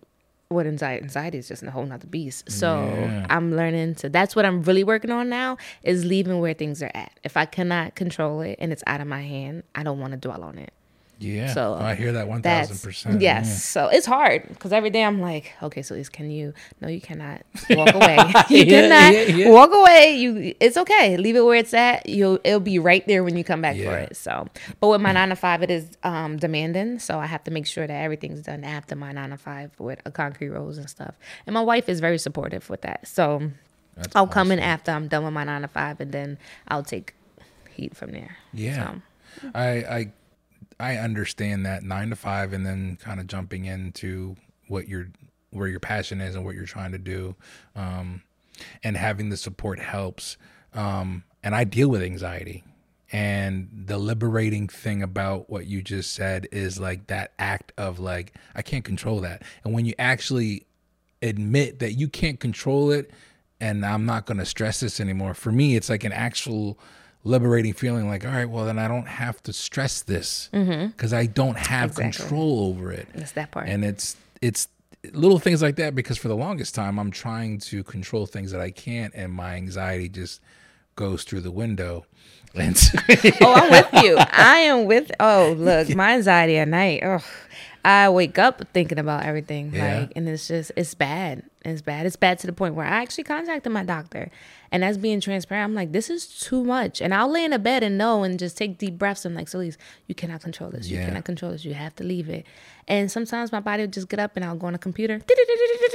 what 0.51 0.67
anxiety 0.67 1.05
anxiety 1.05 1.39
is 1.39 1.47
just 1.47 1.63
a 1.63 1.71
whole 1.71 1.87
nother 1.87 2.09
beast. 2.09 2.51
So 2.51 2.85
Yeah. 2.85 3.27
I'm 3.31 3.55
learning 3.57 3.95
to 3.97 4.09
that's 4.09 4.35
what 4.35 4.45
I'm 4.45 4.63
really 4.65 4.83
working 4.83 5.11
on 5.13 5.29
now 5.29 5.57
is 5.85 6.05
leaving 6.05 6.41
where 6.41 6.55
things 6.55 6.83
are 6.83 6.91
at. 6.93 7.13
If 7.23 7.37
I 7.37 7.45
cannot 7.45 7.95
control 7.95 8.41
it 8.41 8.57
and 8.61 8.73
it's 8.73 8.83
out 8.87 9.01
of 9.01 9.07
my 9.07 9.23
hand, 9.23 9.63
I 9.77 9.85
don't 9.85 10.01
want 10.01 10.11
to 10.13 10.17
dwell 10.17 10.43
on 10.43 10.59
it. 10.59 10.73
Yeah. 11.21 11.53
So 11.53 11.75
I 11.75 11.95
hear 11.95 12.13
that 12.13 12.27
thousand 12.43 12.79
percent. 12.83 13.21
yes. 13.21 13.63
So 13.65 13.89
it's 13.89 14.07
hard 14.07 14.49
because 14.49 14.73
every 14.73 14.89
day 14.89 15.05
I'm 15.05 15.21
like, 15.21 15.53
okay, 15.63 15.83
so 15.83 15.95
is 15.95 16.09
can 16.09 16.31
you? 16.31 16.55
No, 16.81 16.89
you 16.89 17.01
cannot 17.01 17.43
walk 17.71 17.95
away. 17.95 18.17
you 18.49 18.65
Yeah, 18.65 18.89
cannot 18.89 19.15
yeah, 19.15 19.23
yeah. 19.37 19.51
walk 19.51 19.71
away. 19.73 20.17
You, 20.17 20.55
it's 20.61 20.79
okay. 20.79 21.19
Leave 21.19 21.37
it 21.37 21.43
where 21.43 21.57
it's 21.57 21.75
at. 21.75 22.09
You'll, 22.09 22.39
it'll 22.43 22.59
be 22.59 22.79
right 22.79 23.07
there 23.07 23.23
when 23.23 23.37
you 23.37 23.45
come 23.45 23.61
back 23.61 23.77
for 23.77 23.95
it. 23.97 24.17
So, 24.17 24.47
but 24.81 24.89
with 24.89 25.03
my 25.03 25.13
nine 25.13 25.29
to 25.29 25.37
five, 25.37 25.63
it 25.63 25.71
is 25.71 25.91
um, 26.03 26.39
demanding. 26.39 26.99
So 26.99 27.19
I 27.19 27.27
have 27.27 27.45
to 27.45 27.51
make 27.51 27.67
sure 27.67 27.87
that 27.87 28.03
everything's 28.03 28.41
done 28.41 28.65
after 28.65 28.97
my 28.97 29.13
nine 29.13 29.31
to 29.31 29.37
five 29.37 29.71
with 29.79 30.01
a 30.07 30.11
Concrete 30.11 30.49
Rose 30.49 30.79
and 30.79 30.89
stuff. 30.89 31.15
And 31.47 31.53
my 31.53 31.63
wife 31.63 31.89
is 31.91 32.01
very 32.01 32.19
supportive 32.19 32.71
with 32.71 32.81
that. 32.81 33.07
So 33.07 33.51
That's 33.97 34.17
I'll 34.17 34.27
come 34.27 34.51
in 34.51 34.59
after 34.59 34.91
I'm 34.93 35.09
done 35.09 35.25
with 35.25 35.35
my 35.35 35.45
nine 35.45 35.61
to 35.63 35.69
five, 35.69 36.01
and 36.01 36.13
then 36.13 36.39
I'll 36.69 36.83
take 36.83 37.15
heat 37.71 37.95
from 37.95 38.13
there. 38.13 38.39
Yeah. 38.55 38.95
So, 39.43 39.51
I 39.55 39.69
I 39.69 40.13
I 40.81 40.97
understand 40.97 41.67
that 41.67 41.83
nine 41.83 42.11
to 42.11 42.17
five, 42.17 42.53
and 42.53 42.65
then 42.65 42.97
kind 43.01 43.21
of 43.21 43.27
jumping 43.27 43.65
into 43.67 44.37
what 44.69 44.89
your 44.89 45.09
where 45.51 45.69
your 45.69 45.81
passion 45.81 46.21
is 46.21 46.35
and 46.35 46.45
what 46.45 46.55
you're 46.55 46.65
trying 46.65 46.93
to 46.93 46.99
do, 46.99 47.35
um, 47.75 48.23
and 48.83 48.97
having 48.97 49.29
the 49.29 49.37
support 49.37 49.79
helps. 49.79 50.37
Um, 50.75 51.25
and 51.43 51.55
I 51.55 51.65
deal 51.65 51.89
with 51.89 52.03
anxiety, 52.03 52.65
and 53.13 53.69
the 53.73 53.99
liberating 53.99 54.69
thing 54.69 55.03
about 55.03 55.51
what 55.51 55.67
you 55.67 55.83
just 55.83 56.13
said 56.13 56.49
is 56.53 56.79
like 56.79 57.09
that 57.09 57.33
act 57.39 57.73
of 57.77 57.99
like 57.99 58.35
I 58.55 58.63
can't 58.63 58.85
control 58.85 59.21
that, 59.21 59.43
and 59.65 59.75
when 59.75 59.85
you 59.85 59.95
actually 59.99 60.67
admit 61.23 61.81
that 61.81 61.93
you 61.93 62.09
can't 62.09 62.41
control 62.41 62.91
it 62.91 63.11
and 63.61 63.85
I'm 63.85 64.07
not 64.07 64.27
going 64.27 64.39
to 64.39 64.47
stress 64.47 64.81
this 64.81 65.01
anymore. 65.01 65.35
For 65.35 65.53
me, 65.53 65.77
it's 65.77 65.91
like 65.91 66.05
an 66.05 66.13
actual 66.13 66.79
liberating 67.25 67.73
feeling 67.73 68.09
like, 68.09 68.25
all 68.25 68.33
right, 68.33 68.49
well, 68.49 68.65
then 68.65 68.79
I 68.79 68.89
don't 68.89 69.07
have 69.07 69.43
to 69.45 69.53
stress 69.53 70.03
this 70.03 70.49
mm-hmm. 70.53 70.89
because 70.89 71.13
I 71.13 71.27
don't 71.27 71.59
have 71.59 71.91
Exactly. 71.91 72.25
control 72.25 72.69
over 72.69 72.93
it. 72.93 73.09
That's 73.15 73.33
that 73.33 73.51
part. 73.51 73.69
And 73.69 73.85
it's, 73.85 74.17
it's, 74.41 74.69
little 75.13 75.39
things 75.39 75.63
like 75.63 75.77
that 75.77 75.95
because 75.95 76.19
for 76.19 76.29
the 76.29 76.37
longest 76.37 76.75
time 76.75 76.99
I'm 76.99 77.11
trying 77.11 77.59
to 77.61 77.83
control 77.83 78.27
things 78.27 78.53
that 78.53 78.61
I 78.61 78.71
can't 78.71 79.15
and 79.15 79.33
my 79.33 79.55
anxiety 79.55 80.11
just 80.11 80.43
goes 81.01 81.25
through 81.25 81.41
the 81.41 81.51
window 81.51 82.05
and 82.55 82.77
oh, 83.41 83.55
I'm 83.55 83.71
with 83.71 84.05
you. 84.05 84.17
I 84.19 84.59
am 84.71 84.85
with. 84.87 85.11
Oh, 85.21 85.55
look, 85.57 85.89
my 85.95 86.13
anxiety 86.15 86.59
at 86.59 86.69
night. 86.69 87.01
Oh, 87.05 87.25
I 87.85 88.11
wake 88.11 88.39
up 88.39 88.61
thinking 88.75 88.99
about 88.99 89.25
everything, 89.25 89.73
Yeah. 89.73 90.01
like, 90.01 90.13
and 90.17 90.29
it's 90.29 90.49
just 90.49 90.73
it's 90.77 90.95
bad. 90.95 91.45
It's 91.65 91.81
bad. 91.81 92.07
It's 92.07 92.17
bad 92.17 92.39
to 92.41 92.47
the 92.47 92.53
point 92.53 92.75
where 92.75 92.87
I 92.87 93.03
actually 93.03 93.25
contacted 93.25 93.71
my 93.73 93.85
doctor, 93.85 94.31
and 94.73 94.83
that's 94.83 94.99
being 94.99 95.21
transparent. 95.21 95.65
I'm 95.71 95.75
like, 95.75 95.93
this 95.93 96.11
is 96.11 96.27
too 96.27 96.65
much, 96.65 97.01
and 97.01 97.15
I'll 97.15 97.31
lay 97.31 97.45
in 97.45 97.53
a 97.53 97.59
bed 97.59 97.83
and 97.85 97.97
know 97.97 98.23
and 98.25 98.39
just 98.39 98.57
take 98.59 98.77
deep 98.79 98.99
breaths. 98.99 99.25
I'm 99.25 99.35
like, 99.35 99.47
Solise, 99.47 99.77
you 100.09 100.15
cannot 100.15 100.43
control 100.43 100.71
this. 100.71 100.89
Yeah. 100.89 101.01
You 101.01 101.07
cannot 101.07 101.25
control 101.25 101.53
this. 101.53 101.65
You 101.65 101.75
have 101.75 101.95
to 101.97 102.05
leave 102.05 102.29
it. 102.29 102.45
And 102.89 103.11
sometimes 103.11 103.53
my 103.53 103.61
body 103.61 103.85
will 103.85 103.91
just 103.91 104.09
get 104.09 104.19
up 104.19 104.33
and 104.37 104.45
I'll 104.45 104.57
go 104.57 104.67
on 104.67 104.75
a 104.75 104.79
computer, 104.79 105.21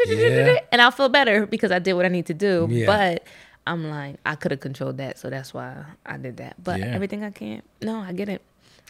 Yeah. 0.08 0.60
and 0.72 0.82
I'll 0.82 0.92
feel 0.92 1.10
better 1.10 1.46
because 1.46 1.72
I 1.72 1.80
did 1.80 1.94
what 1.94 2.06
I 2.06 2.10
need 2.10 2.28
to 2.28 2.34
do. 2.34 2.68
Yeah. 2.72 2.86
But 2.86 3.28
I'm 3.68 3.90
like, 3.90 4.18
I 4.26 4.36
could 4.36 4.52
have 4.52 4.60
controlled 4.60 4.98
that, 4.98 5.18
so 5.18 5.30
that's 5.30 5.54
why 5.54 5.86
I 6.06 6.18
did 6.18 6.38
that. 6.38 6.64
But 6.64 6.80
Yeah. 6.80 6.88
everything 6.88 7.24
I 7.24 7.32
can't, 7.32 7.64
no, 7.82 8.00
I 8.00 8.14
get 8.14 8.30
it. 8.30 8.42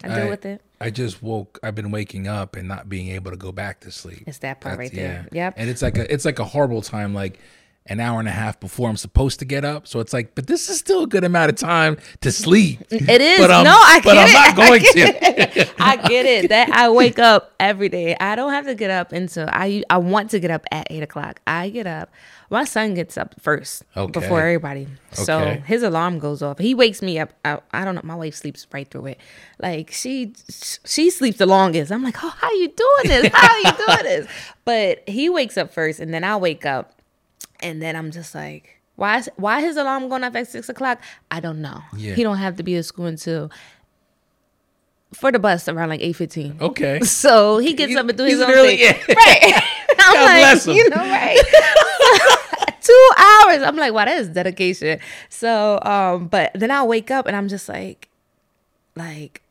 I 0.03 0.09
deal 0.09 0.27
I- 0.27 0.29
with 0.29 0.45
it. 0.45 0.61
I 0.81 0.89
just 0.89 1.23
woke. 1.23 1.57
I've 1.63 1.73
been 1.75 1.89
waking 1.91 2.27
up 2.27 2.57
and 2.57 2.67
not 2.67 2.89
being 2.89 3.07
able 3.09 3.31
to 3.31 3.38
go 3.38 3.53
back 3.53 3.79
to 3.81 3.91
sleep. 3.91 4.23
It's 4.27 4.39
that 4.39 4.59
part 4.59 4.77
That's- 4.77 4.89
right 4.91 4.95
there. 4.95 5.27
Yep. 5.31 5.53
And 5.55 5.69
it's 5.69 5.81
like 5.81 5.97
a 5.97 6.11
it's 6.13 6.25
like 6.25 6.39
a 6.39 6.43
horrible 6.43 6.81
time, 6.81 7.13
like 7.13 7.39
an 7.87 7.99
hour 7.99 8.19
and 8.19 8.27
a 8.27 8.31
half 8.31 8.59
before 8.59 8.89
I'm 8.89 8.97
supposed 8.97 9.37
to 9.39 9.45
get 9.45 9.63
up. 9.63 9.85
So 9.87 9.99
it's 9.99 10.11
like, 10.11 10.33
but 10.33 10.47
this 10.47 10.69
is 10.69 10.79
still 10.79 11.03
a 11.03 11.07
good 11.07 11.23
amount 11.23 11.49
of 11.51 11.55
time 11.55 11.97
to 12.21 12.31
sleep. 12.31 12.81
It 12.89 13.21
is. 13.21 13.37
But 13.39 13.51
I'm, 13.51 13.63
no, 13.63 13.71
I 13.75 14.01
but 14.03 14.13
get 14.15 14.23
I'm 14.23 14.29
it. 14.29 14.33
not 14.33 14.55
going 14.55 14.81
I 14.81 14.91
to. 14.91 15.59
it. 15.59 15.73
I 15.79 15.95
get 15.97 16.25
it. 16.25 16.49
That 16.49 16.69
I 16.71 16.89
wake 16.89 17.19
up 17.19 17.53
every 17.59 17.89
day. 17.89 18.15
I 18.19 18.35
don't 18.35 18.51
have 18.51 18.65
to 18.65 18.73
get 18.75 18.89
up 18.89 19.11
until 19.11 19.47
I. 19.51 19.83
I 19.89 19.97
want 19.97 20.31
to 20.31 20.39
get 20.39 20.49
up 20.51 20.65
at 20.71 20.87
eight 20.89 21.03
o'clock. 21.03 21.41
I 21.45 21.69
get 21.69 21.85
up. 21.85 22.09
My 22.49 22.63
son 22.63 22.93
gets 22.93 23.17
up 23.17 23.33
first 23.41 23.83
Okay. 23.97 24.11
before 24.11 24.39
everybody. 24.39 24.87
So 25.13 25.39
Okay. 25.39 25.63
his 25.65 25.81
alarm 25.81 26.19
goes 26.19 26.41
off. 26.43 26.59
He 26.59 26.75
wakes 26.75 27.01
me 27.01 27.17
up. 27.19 27.33
I, 27.43 27.59
I 27.71 27.83
don't 27.85 27.95
know. 27.95 28.01
My 28.03 28.13
wife 28.15 28.35
sleeps 28.35 28.67
right 28.71 28.87
through 28.89 29.07
it. 29.07 29.19
Like 29.59 29.91
she 29.91 30.33
she 30.85 31.09
sleeps 31.09 31.37
the 31.37 31.45
longest. 31.47 31.91
I'm 31.91 32.03
like, 32.03 32.23
oh, 32.23 32.29
how 32.29 32.51
you 32.51 32.67
doing 32.67 33.21
this? 33.21 33.31
How 33.33 33.51
are 33.51 33.59
you 33.59 33.71
doing 33.85 34.03
this? 34.03 34.27
But 34.65 35.07
he 35.07 35.29
wakes 35.29 35.57
up 35.59 35.71
first, 35.71 35.99
and 35.99 36.11
then 36.11 36.23
I 36.23 36.37
wake 36.37 36.65
up, 36.65 36.94
and 37.65 37.82
then 37.82 37.95
I'm 37.95 38.12
just 38.12 38.34
like, 38.36 38.80
why? 38.95 39.17
Is, 39.17 39.30
why 39.36 39.62
his 39.62 39.75
alarm 39.78 40.08
going 40.08 40.23
off 40.23 40.36
at 40.36 40.47
six 40.47 40.69
o'clock? 40.69 41.01
I 41.32 41.39
don't 41.39 41.62
know. 41.62 41.82
Yeah. 41.97 42.13
He 42.13 42.23
don't 42.23 42.38
have 42.38 42.56
to 42.58 42.63
be 42.63 42.75
at 42.78 42.86
school 42.86 43.06
until 43.08 43.51
for 45.13 45.32
the 45.32 45.39
bus 45.39 45.67
around 45.67 45.89
like 45.89 46.01
eight 46.01 46.13
fifteen. 46.15 46.58
Okay. 46.62 46.99
So 47.04 47.58
he 47.58 47.73
gets 47.73 47.95
up 47.95 48.08
and 48.08 48.17
do 48.17 48.23
his 48.25 48.39
own 48.41 48.51
early- 48.51 48.78
thing. 48.78 48.95
yeah. 49.08 49.13
Right. 49.15 49.63
I'm 49.99 50.13
God 50.13 50.23
like, 50.25 50.38
bless 50.41 50.65
him. 50.67 50.73
you 50.75 50.89
know, 50.89 50.95
right. 50.97 51.39
Two 52.82 53.10
hours. 53.17 53.63
I'm 53.63 53.75
like, 53.78 53.93
wow, 53.93 54.06
that 54.06 54.17
is 54.19 54.30
dedication. 54.30 54.99
So, 55.30 55.80
um, 55.82 56.28
but 56.28 56.51
then 56.54 56.69
I'll 56.69 56.88
wake 56.88 57.10
up 57.10 57.25
and 57.25 57.36
I'm 57.36 57.47
just 57.47 57.67
like, 57.67 58.10
like, 58.95 59.41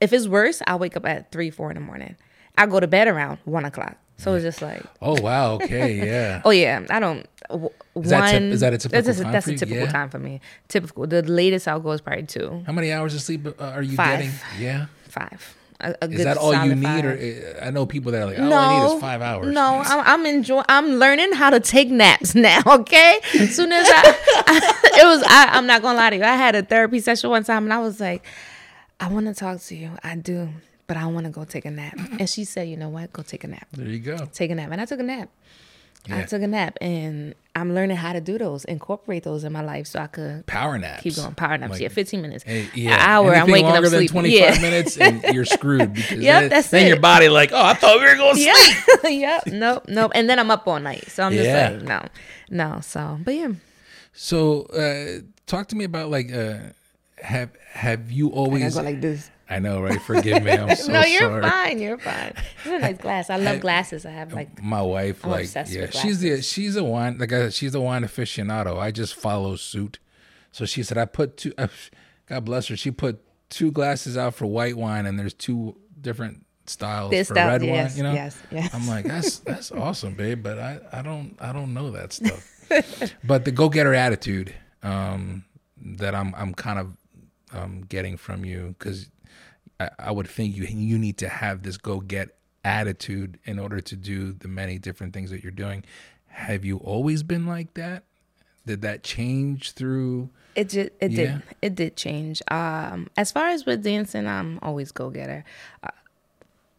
if 0.00 0.12
it's 0.12 0.28
worse, 0.28 0.60
I'll 0.66 0.78
wake 0.78 0.96
up 0.96 1.06
at 1.06 1.32
three, 1.32 1.50
four 1.50 1.70
in 1.70 1.76
the 1.76 1.80
morning. 1.80 2.16
I 2.58 2.66
go 2.66 2.80
to 2.80 2.86
bed 2.86 3.08
around 3.08 3.38
one 3.46 3.64
o'clock. 3.64 3.96
So 4.18 4.34
it's 4.34 4.44
just 4.44 4.62
like, 4.62 4.82
Oh 5.00 5.20
wow. 5.20 5.54
Okay. 5.54 5.94
Yeah. 6.06 6.42
oh 6.44 6.50
yeah, 6.50 6.84
I 6.90 7.00
don't. 7.00 7.26
w- 7.48 7.70
Is 7.96 8.10
that 8.10 8.32
one, 8.34 8.42
is 8.52 8.60
that 8.60 8.68
a 8.68 8.78
that's 8.78 8.84
typical 8.84 9.10
a, 9.10 9.14
time 9.24 9.32
That's 9.32 9.46
for 9.46 9.52
a 9.52 9.56
typical 9.56 9.82
Yeah. 9.84 9.90
time 9.92 10.10
for 10.10 10.18
me. 10.20 10.40
Typical. 10.68 11.06
The 11.06 11.22
latest 11.22 11.66
I'll 11.68 11.80
go 11.80 11.90
is 11.92 12.00
probably 12.00 12.24
two, 12.24 12.62
How 12.66 12.72
many 12.72 12.92
hours 12.92 13.14
of 13.14 13.20
sleep 13.22 13.46
uh, 13.46 13.64
are 13.64 13.82
you 13.82 13.96
Five. 13.96 14.18
getting? 14.20 14.32
Yeah. 14.60 14.86
five. 15.08 15.56
A, 15.80 15.96
a 16.02 16.08
Is 16.08 16.22
that 16.22 16.36
all 16.36 16.54
you 16.54 16.76
need, 16.76 16.84
five. 16.84 17.04
or 17.04 17.10
uh, 17.60 17.66
I 17.66 17.70
know 17.72 17.84
people 17.86 18.12
that 18.12 18.22
are 18.22 18.26
like, 18.26 18.38
all 18.38 18.52
I 18.54 18.78
need 18.78 18.94
is 18.94 19.00
five 19.00 19.20
hours. 19.20 19.52
No, 19.52 19.82
I'm, 19.84 20.20
I'm 20.20 20.26
enjoying. 20.26 20.64
I'm 20.68 20.92
learning 21.00 21.32
how 21.32 21.50
to 21.50 21.58
take 21.58 21.88
naps 21.90 22.34
now. 22.48 22.60
Okay, 22.64 23.18
as 23.34 23.56
soon 23.56 23.72
as 23.72 23.84
I, 23.90 24.14
it 25.00 25.04
was. 25.04 25.24
I, 25.26 25.48
I'm 25.52 25.66
not 25.66 25.82
gonna 25.82 25.98
lie 25.98 26.10
to 26.10 26.16
you. 26.16 26.22
I 26.22 26.36
had 26.36 26.54
a 26.54 26.62
therapy 26.62 27.00
session 27.00 27.30
one 27.30 27.42
time, 27.42 27.64
and 27.64 27.72
I 27.72 27.80
was 27.80 27.98
like, 27.98 28.24
I 29.00 29.08
want 29.08 29.26
to 29.26 29.34
talk 29.34 29.58
to 29.62 29.74
you. 29.74 29.90
I 30.04 30.14
do, 30.14 30.50
but 30.86 30.96
I 30.96 31.06
want 31.06 31.26
to 31.26 31.32
go 31.32 31.44
take 31.44 31.64
a 31.64 31.70
nap. 31.70 31.96
And 32.18 32.28
she 32.28 32.44
said, 32.44 32.68
you 32.68 32.76
know 32.76 32.88
what? 32.88 33.12
Go 33.12 33.22
take 33.22 33.44
a 33.44 33.48
nap. 33.48 33.66
There 33.72 33.86
you 33.88 33.98
go. 33.98 34.28
Take 34.32 34.50
a 34.50 34.54
nap, 34.54 34.70
and 34.72 34.80
I 34.80 34.84
took 34.84 35.00
a 35.00 35.02
nap. 35.02 35.28
I 36.10 36.22
took 36.24 36.42
a 36.42 36.48
nap, 36.48 36.78
and 36.80 37.36
I'm 37.54 37.74
learning 37.76 37.96
how 37.96 38.12
to 38.12 38.20
do 38.20 38.36
those, 38.36 38.64
incorporate 38.64 39.22
those 39.22 39.44
in 39.44 39.52
my 39.52 39.62
life, 39.62 39.86
so 39.86 40.00
I 40.00 40.08
could 40.08 40.44
Power 40.46 40.76
naps. 40.76 41.00
keep 41.04 41.14
going. 41.14 41.32
Power 41.36 41.56
naps, 41.56 41.74
Like, 41.74 41.80
yeah, 41.80 41.88
15 41.88 42.20
minutes, 42.20 42.42
Hey, 42.42 42.62
an 42.62 42.70
yeah. 42.74 42.96
hour. 42.98 43.28
I'm 43.30 43.42
Anything 43.48 43.52
waking 43.52 43.66
up 43.68 43.72
longer 43.74 43.88
than 43.88 43.98
sleeping. 44.08 44.12
25 44.32 44.56
yeah. 44.56 44.60
minutes 44.62 44.96
and 44.98 45.22
you're 45.32 45.44
screwed 45.44 45.92
because 45.94 46.18
Yep, 46.18 46.40
then, 46.40 46.50
that's 46.50 46.70
then 46.70 46.88
your 46.88 46.98
body 46.98 47.28
like, 47.28 47.52
oh, 47.52 47.64
I 47.64 47.74
thought 47.74 48.00
we 48.00 48.06
were 48.06 48.16
going 48.16 48.34
to 48.34 48.42
sleep. 48.42 49.00
Yeah, 49.04 49.08
yep, 49.36 49.46
nope, 49.46 49.84
nope. 49.86 50.10
And 50.16 50.28
then 50.28 50.40
I'm 50.40 50.50
up 50.50 50.66
all 50.66 50.80
night, 50.80 51.08
so 51.08 51.22
I'm 51.22 51.32
just 51.34 51.44
Yeah. 51.46 51.68
like, 51.70 51.82
no, 51.82 52.06
no. 52.50 52.80
So, 52.80 53.20
but 53.24 53.34
yeah. 53.36 53.52
So, 54.12 54.62
uh, 54.74 55.20
talk 55.46 55.68
to 55.68 55.76
me 55.76 55.84
about 55.84 56.10
like, 56.10 56.32
uh, 56.32 56.58
have 57.22 57.50
have 57.70 58.10
you 58.10 58.28
I 58.30 58.34
always? 58.34 58.74
go 58.74 58.82
like 58.82 59.00
this. 59.00 59.30
I 59.50 59.58
know, 59.58 59.82
right? 59.82 60.00
Forgive 60.02 60.42
me. 60.42 60.52
I'm 60.52 60.74
so 60.76 60.92
no, 60.92 61.02
you're 61.04 61.20
sorry. 61.20 61.42
fine. 61.42 61.78
You're 61.80 61.98
fine. 61.98 62.32
It's 62.64 62.66
a 62.66 62.78
nice 62.78 62.98
glass. 62.98 63.28
I 63.30 63.36
love 63.36 63.60
glasses. 63.66 64.06
I 64.06 64.10
have 64.10 64.32
like 64.32 64.62
My 64.62 64.80
wife, 64.82 65.24
I'm 65.24 65.30
like, 65.32 65.48
yeah, 65.68 65.90
she's 65.90 66.20
the 66.20 66.40
she's 66.42 66.76
a 66.76 66.84
wine 66.84 67.18
like 67.18 67.32
a, 67.32 67.50
she's 67.50 67.74
a 67.74 67.80
wine 67.80 68.02
aficionado. 68.04 68.78
I 68.78 68.90
just 68.90 69.14
follow 69.14 69.56
suit. 69.56 69.98
So 70.52 70.64
she 70.64 70.82
said, 70.82 70.98
I 70.98 71.04
put 71.06 71.36
two. 71.36 71.52
Uh, 71.58 71.68
God 72.26 72.44
bless 72.44 72.68
her. 72.68 72.76
She 72.76 72.90
put 72.90 73.20
two 73.50 73.70
glasses 73.72 74.16
out 74.16 74.34
for 74.34 74.46
white 74.46 74.76
wine, 74.76 75.04
and 75.06 75.18
there's 75.18 75.34
two 75.34 75.76
different 76.00 76.46
styles 76.66 77.10
This 77.10 77.28
for 77.28 77.34
style- 77.34 77.48
red 77.48 77.64
yes, 77.64 77.90
wine. 77.90 77.96
You 77.96 78.02
know, 78.04 78.12
yes, 78.14 78.38
yes. 78.50 78.72
I'm 78.74 78.86
like, 78.88 79.04
that's 79.04 79.40
that's 79.40 79.72
awesome, 79.72 80.14
babe. 80.14 80.42
But 80.42 80.58
I 80.58 80.80
I 80.92 81.02
don't 81.02 81.36
I 81.40 81.52
don't 81.52 81.74
know 81.74 81.90
that 81.90 82.12
stuff. 82.12 82.48
but 83.24 83.44
the 83.44 83.50
go 83.50 83.68
getter 83.68 83.92
attitude 83.92 84.54
um, 84.82 85.44
that 85.76 86.14
I'm 86.14 86.34
I'm 86.36 86.54
kind 86.54 86.78
of 86.78 86.96
um, 87.52 87.82
getting 87.82 88.16
from 88.16 88.44
you 88.44 88.74
because 88.78 89.08
I, 89.82 89.90
I 90.08 90.10
would 90.10 90.28
think 90.28 90.56
you 90.56 90.64
you 90.64 90.98
need 90.98 91.18
to 91.18 91.28
have 91.28 91.62
this 91.62 91.76
go 91.76 92.00
get 92.00 92.36
attitude 92.64 93.38
in 93.44 93.58
order 93.58 93.80
to 93.80 93.96
do 93.96 94.32
the 94.32 94.48
many 94.48 94.78
different 94.78 95.12
things 95.12 95.30
that 95.30 95.42
you're 95.42 95.50
doing. 95.52 95.84
Have 96.28 96.64
you 96.64 96.78
always 96.78 97.22
been 97.22 97.46
like 97.46 97.74
that? 97.74 98.04
Did 98.66 98.82
that 98.82 99.02
change 99.02 99.72
through? 99.72 100.30
it. 100.54 100.68
Just 100.68 100.90
it 101.00 101.10
Yeah. 101.10 101.16
did 101.16 101.42
it 101.62 101.74
did 101.74 101.96
change. 101.96 102.42
Um, 102.50 103.08
as 103.16 103.32
far 103.32 103.48
as 103.48 103.66
with 103.66 103.82
dancing, 103.82 104.26
I'm 104.26 104.58
always 104.62 104.92
go 104.92 105.10
getter, 105.10 105.44
uh, 105.82 105.88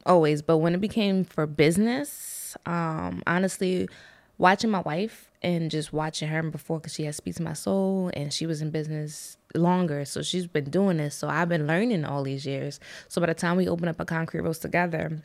always. 0.05 0.41
But 0.41 0.59
when 0.59 0.73
it 0.73 0.81
became 0.81 1.23
for 1.25 1.45
business, 1.47 2.55
um, 2.65 3.21
honestly, 3.27 3.89
watching 4.37 4.69
my 4.69 4.81
wife 4.81 5.29
and 5.41 5.69
just 5.69 5.91
watching 5.91 6.29
her 6.29 6.41
before, 6.43 6.79
because 6.79 6.93
she 6.93 7.03
has 7.03 7.17
Speak 7.17 7.35
to 7.35 7.43
My 7.43 7.53
Soul, 7.53 8.11
and 8.13 8.31
she 8.31 8.45
was 8.45 8.61
in 8.61 8.69
business 8.69 9.37
longer, 9.53 10.05
so 10.05 10.21
she's 10.21 10.47
been 10.47 10.69
doing 10.69 10.97
this. 10.97 11.15
So 11.15 11.29
I've 11.29 11.49
been 11.49 11.67
learning 11.67 12.05
all 12.05 12.23
these 12.23 12.45
years. 12.45 12.79
So 13.07 13.21
by 13.21 13.27
the 13.27 13.33
time 13.33 13.57
we 13.57 13.67
open 13.67 13.87
up 13.87 13.99
a 13.99 14.05
Concrete 14.05 14.41
Rose 14.41 14.59
together, 14.59 15.21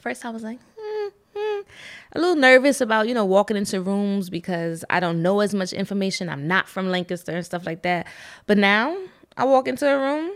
first 0.00 0.24
I 0.24 0.30
was 0.30 0.42
like, 0.42 0.58
hmm, 0.78 1.08
hmm. 1.34 1.60
a 2.12 2.20
little 2.20 2.36
nervous 2.36 2.80
about, 2.80 3.08
you 3.08 3.14
know, 3.14 3.24
walking 3.24 3.56
into 3.56 3.80
rooms 3.80 4.30
because 4.30 4.84
I 4.90 5.00
don't 5.00 5.22
know 5.22 5.40
as 5.40 5.54
much 5.54 5.72
information. 5.72 6.28
I'm 6.28 6.46
not 6.46 6.68
from 6.68 6.88
Lancaster 6.90 7.32
and 7.32 7.44
stuff 7.44 7.66
like 7.66 7.82
that. 7.82 8.06
But 8.46 8.58
now 8.58 8.96
I 9.36 9.44
walk 9.44 9.68
into 9.68 9.88
a 9.88 9.98
room, 9.98 10.32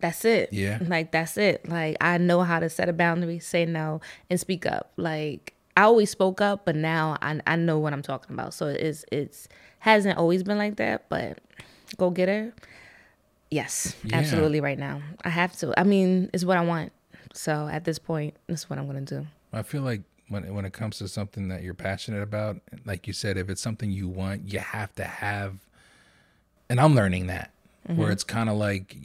that's 0.00 0.24
it. 0.24 0.52
Yeah. 0.52 0.78
Like 0.80 1.10
that's 1.10 1.36
it. 1.36 1.68
Like 1.68 1.96
I 2.00 2.18
know 2.18 2.42
how 2.42 2.60
to 2.60 2.68
set 2.70 2.88
a 2.88 2.92
boundary, 2.92 3.38
say 3.38 3.66
no, 3.66 4.00
and 4.30 4.38
speak 4.38 4.66
up. 4.66 4.92
Like 4.96 5.54
I 5.76 5.82
always 5.82 6.10
spoke 6.10 6.40
up, 6.40 6.64
but 6.64 6.76
now 6.76 7.16
I 7.20 7.40
I 7.46 7.56
know 7.56 7.78
what 7.78 7.92
I'm 7.92 8.02
talking 8.02 8.34
about. 8.34 8.54
So 8.54 8.66
it's 8.66 9.04
it's 9.10 9.48
hasn't 9.80 10.18
always 10.18 10.42
been 10.42 10.58
like 10.58 10.76
that, 10.76 11.08
but 11.08 11.38
go 11.96 12.10
get 12.10 12.28
her. 12.28 12.52
Yes, 13.50 13.96
Yeah. 14.04 14.16
absolutely 14.16 14.60
right 14.60 14.78
now. 14.78 15.00
I 15.24 15.30
have 15.30 15.56
to. 15.58 15.78
I 15.78 15.84
mean, 15.84 16.28
it's 16.34 16.44
what 16.44 16.58
I 16.58 16.64
want. 16.64 16.92
So 17.32 17.68
at 17.68 17.84
this 17.84 17.98
point, 17.98 18.34
that's 18.46 18.68
what 18.68 18.78
I'm 18.78 18.86
gonna 18.86 19.00
do. 19.02 19.26
I 19.52 19.62
feel 19.62 19.82
like 19.82 20.02
when 20.28 20.52
when 20.54 20.64
it 20.66 20.72
comes 20.72 20.98
to 20.98 21.08
something 21.08 21.48
that 21.48 21.62
you're 21.62 21.72
passionate 21.74 22.22
about, 22.22 22.60
like 22.84 23.06
you 23.06 23.12
said, 23.14 23.36
if 23.38 23.48
it's 23.48 23.62
something 23.62 23.90
you 23.90 24.08
want, 24.08 24.52
you 24.52 24.58
have 24.58 24.94
to 24.96 25.04
have. 25.04 25.58
And 26.68 26.78
I'm 26.80 26.94
learning 26.94 27.28
that, 27.28 27.50
where 27.86 28.10
it's 28.10 28.24
kind 28.24 28.50
of 28.50 28.56
like 28.56 28.96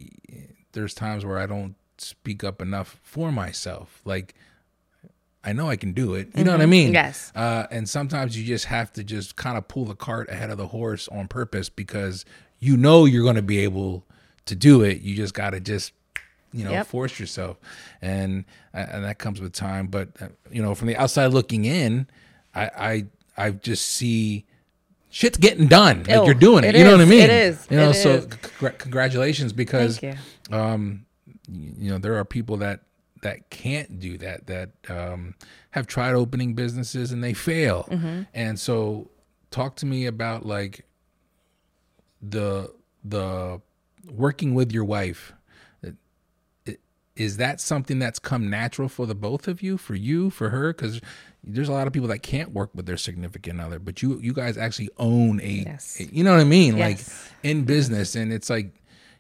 there's 0.74 0.94
times 0.94 1.26
where 1.26 1.38
I 1.38 1.46
don't 1.46 1.76
speak 1.98 2.44
up 2.44 2.62
enough 2.62 3.00
for 3.04 3.32
myself. 3.32 4.02
Like 4.04 4.36
I 5.46 5.54
know 5.54 5.70
I 5.70 5.78
can 5.78 5.94
do 5.94 6.16
it. 6.16 6.30
You 6.36 6.44
know 6.44 6.52
what 6.52 6.62
I 6.62 6.66
mean? 6.66 6.92
Yes. 6.94 7.32
Uh, 7.36 7.68
and 7.72 7.88
sometimes 7.88 8.38
you 8.38 8.44
just 8.46 8.66
have 8.66 8.92
to 8.94 9.04
just 9.04 9.38
kind 9.38 9.58
of 9.58 9.68
pull 9.70 9.86
the 9.86 9.96
cart 9.96 10.30
ahead 10.30 10.50
of 10.50 10.58
the 10.58 10.68
horse 10.68 11.08
on 11.10 11.28
purpose 11.30 11.70
because 11.70 12.26
you 12.64 12.78
know 12.78 13.06
you're 13.06 13.24
going 13.24 13.36
to 13.36 13.42
be 13.42 13.60
able 13.60 14.04
to 14.46 14.56
do 14.56 14.82
it. 14.84 15.02
You 15.02 15.16
just 15.16 15.34
got 15.34 15.52
to 15.52 15.60
just 15.60 15.92
you 16.52 16.64
know 16.64 16.72
Yep. 16.72 16.88
force 16.88 17.20
yourself. 17.20 17.58
And 18.02 18.46
and 18.74 19.04
that 19.04 19.18
comes 19.20 19.42
with 19.42 19.54
time. 19.54 19.88
But 19.88 20.10
uh, 20.22 20.28
you 20.52 20.62
know 20.62 20.76
from 20.76 20.88
the 20.88 20.98
outside 20.98 21.28
looking 21.28 21.66
in 21.66 22.08
i 22.56 22.66
i 22.78 23.06
i 23.46 23.50
just 23.52 23.86
see 23.86 24.46
shit's 25.10 25.38
getting 25.38 25.68
done. 25.68 26.04
Like 26.04 26.18
Oh, 26.18 26.26
you're 26.26 26.34
doing 26.36 26.64
it, 26.64 26.76
it 26.76 26.80
you 26.80 26.84
know 26.86 26.92
what 26.92 27.02
i 27.02 27.06
mean? 27.06 27.22
It 27.22 27.30
is, 27.30 27.68
you 27.70 27.78
know 27.78 27.90
it 27.90 27.96
so 27.96 28.28
congratulations 28.78 29.54
because 29.54 30.02
you. 30.02 30.14
um 30.52 31.06
you 31.52 31.90
know 31.92 31.98
there 31.98 32.16
are 32.18 32.26
people 32.26 32.58
that 32.58 32.82
that 33.22 33.50
can't 33.50 34.00
do 34.00 34.18
that 34.18 34.48
that 34.48 34.70
um 34.90 35.36
have 35.72 35.88
tried 35.88 36.14
opening 36.14 36.54
businesses 36.54 37.12
and 37.12 37.24
they 37.24 37.34
fail. 37.34 37.88
Mm-hmm. 37.90 38.22
and 38.34 38.60
so 38.60 39.10
talk 39.52 39.76
to 39.78 39.86
me 39.86 40.06
about 40.06 40.46
like 40.46 40.86
the 42.28 42.72
the 43.04 43.62
working 44.10 44.54
with 44.56 44.72
your 44.72 44.86
wife 44.86 45.34
is 47.16 47.38
that 47.38 47.62
something 47.62 48.00
that's 48.00 48.18
come 48.18 48.50
natural 48.50 48.90
for 48.90 49.06
the 49.06 49.14
both 49.14 49.48
of 49.48 49.62
you 49.62 49.78
for 49.78 49.94
you 49.94 50.32
for 50.32 50.50
her? 50.50 50.74
Because 50.74 51.00
there's 51.44 51.70
a 51.70 51.72
lot 51.72 51.86
of 51.86 51.94
people 51.94 52.08
that 52.10 52.20
can't 52.24 52.52
work 52.54 52.72
with 52.74 52.86
their 52.88 52.98
significant 52.98 53.60
other 53.62 53.78
but 53.78 54.02
you 54.02 54.20
you 54.20 54.34
guys 54.34 54.58
actually 54.58 54.90
own 54.98 55.40
a, 55.42 55.64
Yes. 55.66 56.00
a- 56.00 56.06
you 56.06 56.24
know 56.24 56.32
what 56.32 56.40
i 56.40 56.44
mean? 56.46 56.80
Like 56.80 57.00
in 57.44 57.66
business 57.66 58.16
and 58.16 58.32
it's 58.34 58.50
like 58.50 58.74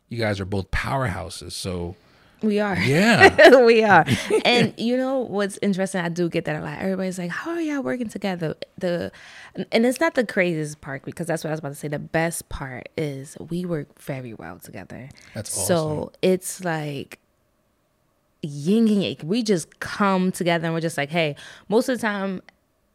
you 0.09 0.17
guys 0.17 0.39
are 0.39 0.45
both 0.45 0.71
powerhouses 0.71 1.51
so 1.51 1.95
We 2.43 2.59
are. 2.59 2.77
yeah 2.77 3.55
we 3.65 3.83
are. 3.83 4.05
And 4.45 4.73
you 4.77 4.97
know 4.97 5.19
what's 5.19 5.57
interesting? 5.61 6.01
I 6.01 6.09
do 6.09 6.29
get 6.29 6.45
that 6.45 6.57
a 6.57 6.61
lot. 6.61 6.79
Everybody's 6.79 7.17
like, 7.17 7.31
"How 7.31 7.51
are 7.51 7.61
y'all 7.61 7.81
working 7.81 8.09
together?" 8.09 8.55
The 8.77 9.11
and 9.71 9.85
it's 9.85 9.99
not 9.99 10.15
the 10.15 10.25
craziest 10.25 10.81
part 10.81 11.05
because 11.05 11.27
that's 11.27 11.43
what 11.43 11.49
I 11.49 11.53
was 11.53 11.59
about 11.59 11.69
to 11.69 11.75
say. 11.75 11.87
The 11.87 11.99
best 11.99 12.49
part 12.49 12.89
is 12.97 13.37
we 13.49 13.65
work 13.65 13.99
very 14.01 14.33
well 14.33 14.59
together. 14.59 15.09
That's 15.33 15.57
awesome. 15.57 15.67
So 15.67 16.11
it's 16.21 16.63
like 16.63 17.19
yin 18.41 18.87
and 18.89 19.03
yang. 19.03 19.17
We 19.23 19.41
just 19.41 19.79
come 19.79 20.31
together 20.31 20.65
and 20.65 20.73
we're 20.73 20.81
just 20.81 20.97
like, 20.97 21.09
hey. 21.09 21.35
Most 21.69 21.87
of 21.87 21.97
the 21.97 22.01
time, 22.01 22.41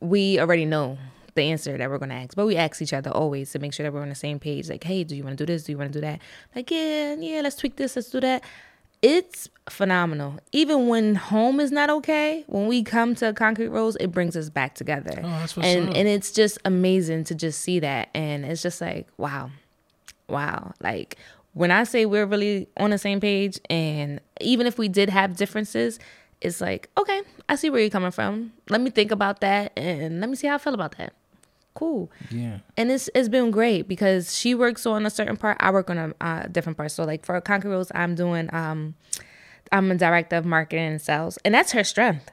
we 0.00 0.38
already 0.38 0.66
know 0.66 0.98
the 1.34 1.42
answer 1.44 1.78
that 1.78 1.88
we're 1.88 1.98
gonna 1.98 2.14
ask, 2.14 2.34
but 2.34 2.46
we 2.46 2.56
ask 2.56 2.82
each 2.82 2.92
other 2.92 3.10
always 3.10 3.50
to 3.52 3.58
make 3.58 3.72
sure 3.72 3.84
that 3.84 3.92
we're 3.92 4.02
on 4.02 4.08
the 4.08 4.14
same 4.14 4.38
page. 4.38 4.68
Like, 4.68 4.84
hey, 4.84 5.04
do 5.04 5.16
you 5.16 5.22
want 5.24 5.38
to 5.38 5.46
do 5.46 5.50
this? 5.52 5.64
Do 5.64 5.72
you 5.72 5.78
want 5.78 5.92
to 5.92 5.98
do 5.98 6.00
that? 6.02 6.20
Like, 6.54 6.70
yeah, 6.70 7.14
yeah, 7.14 7.40
let's 7.40 7.56
tweak 7.56 7.76
this. 7.76 7.96
Let's 7.96 8.10
do 8.10 8.20
that. 8.20 8.42
It's 9.00 9.48
phenomenal. 9.68 10.38
Even 10.52 10.88
when 10.88 11.14
home 11.14 11.60
is 11.60 11.70
not 11.70 11.88
okay, 11.88 12.44
when 12.48 12.66
we 12.66 12.82
come 12.82 13.14
to 13.16 13.32
Concrete 13.32 13.68
Rose, 13.68 13.96
it 14.00 14.08
brings 14.08 14.36
us 14.36 14.48
back 14.50 14.74
together. 14.74 15.20
Oh, 15.22 15.28
that's 15.28 15.56
what's 15.56 15.68
and 15.68 15.90
up. 15.90 15.96
and 15.96 16.08
it's 16.08 16.32
just 16.32 16.58
amazing 16.64 17.24
to 17.24 17.34
just 17.34 17.60
see 17.60 17.78
that, 17.80 18.08
and 18.14 18.44
it's 18.44 18.62
just 18.62 18.80
like, 18.80 19.06
wow, 19.16 19.50
wow. 20.28 20.72
Like 20.80 21.16
when 21.52 21.70
I 21.70 21.84
say 21.84 22.06
we're 22.06 22.26
really 22.26 22.68
on 22.76 22.90
the 22.90 22.98
same 22.98 23.20
page, 23.20 23.60
and 23.70 24.20
even 24.40 24.66
if 24.66 24.78
we 24.78 24.88
did 24.88 25.10
have 25.10 25.36
differences, 25.36 26.00
it's 26.40 26.60
like, 26.60 26.90
okay, 26.98 27.22
I 27.48 27.54
see 27.54 27.70
where 27.70 27.80
you're 27.80 27.90
coming 27.90 28.10
from. 28.10 28.52
Let 28.68 28.80
me 28.80 28.90
think 28.90 29.12
about 29.12 29.40
that, 29.40 29.72
and 29.76 30.20
let 30.20 30.28
me 30.28 30.34
see 30.34 30.48
how 30.48 30.56
I 30.56 30.58
feel 30.58 30.74
about 30.74 30.96
that. 30.98 31.12
Cool. 31.78 32.10
Yeah. 32.32 32.58
And 32.76 32.90
it's 32.90 33.08
it's 33.14 33.28
been 33.28 33.52
great 33.52 33.86
because 33.86 34.36
she 34.36 34.52
works 34.52 34.84
on 34.84 35.06
a 35.06 35.10
certain 35.10 35.36
part. 35.36 35.56
I 35.60 35.70
work 35.70 35.88
on 35.90 35.98
a 35.98 36.12
uh, 36.20 36.46
different 36.48 36.76
part. 36.76 36.90
So 36.90 37.04
like 37.04 37.24
for 37.24 37.40
concrete 37.40 37.70
rose 37.70 37.92
i'm 37.94 38.16
doing 38.16 38.52
um 38.52 38.96
i'm 39.70 39.88
a 39.92 39.94
director 39.94 40.34
of 40.36 40.44
marketing 40.44 40.86
and 40.86 41.00
sales. 41.00 41.38
And 41.44 41.54
that's 41.54 41.70
her 41.70 41.84
strength. 41.84 42.28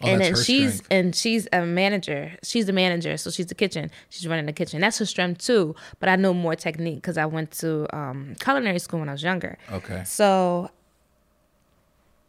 Oh, 0.00 0.06
and 0.06 0.20
that's 0.20 0.28
then 0.28 0.36
her 0.36 0.44
she's 0.44 0.74
strength. 0.74 0.86
and 0.92 1.16
she's 1.16 1.48
a 1.52 1.66
manager. 1.66 2.36
She's 2.44 2.66
the 2.66 2.72
manager. 2.72 3.16
So 3.16 3.30
she's 3.30 3.46
the 3.46 3.56
kitchen. 3.56 3.90
She's 4.10 4.28
running 4.28 4.46
the 4.46 4.52
kitchen. 4.52 4.80
That's 4.80 4.98
her 4.98 5.06
strength 5.06 5.44
too. 5.44 5.74
But 5.98 6.08
i 6.08 6.14
know 6.14 6.32
more 6.32 6.54
technique 6.54 6.96
because 7.02 7.18
i 7.18 7.26
went 7.26 7.50
to 7.62 7.88
um 7.96 8.36
culinary 8.38 8.78
school 8.78 9.00
when 9.00 9.08
i 9.08 9.12
was 9.12 9.24
younger. 9.24 9.58
Okay. 9.72 10.04
So 10.06 10.70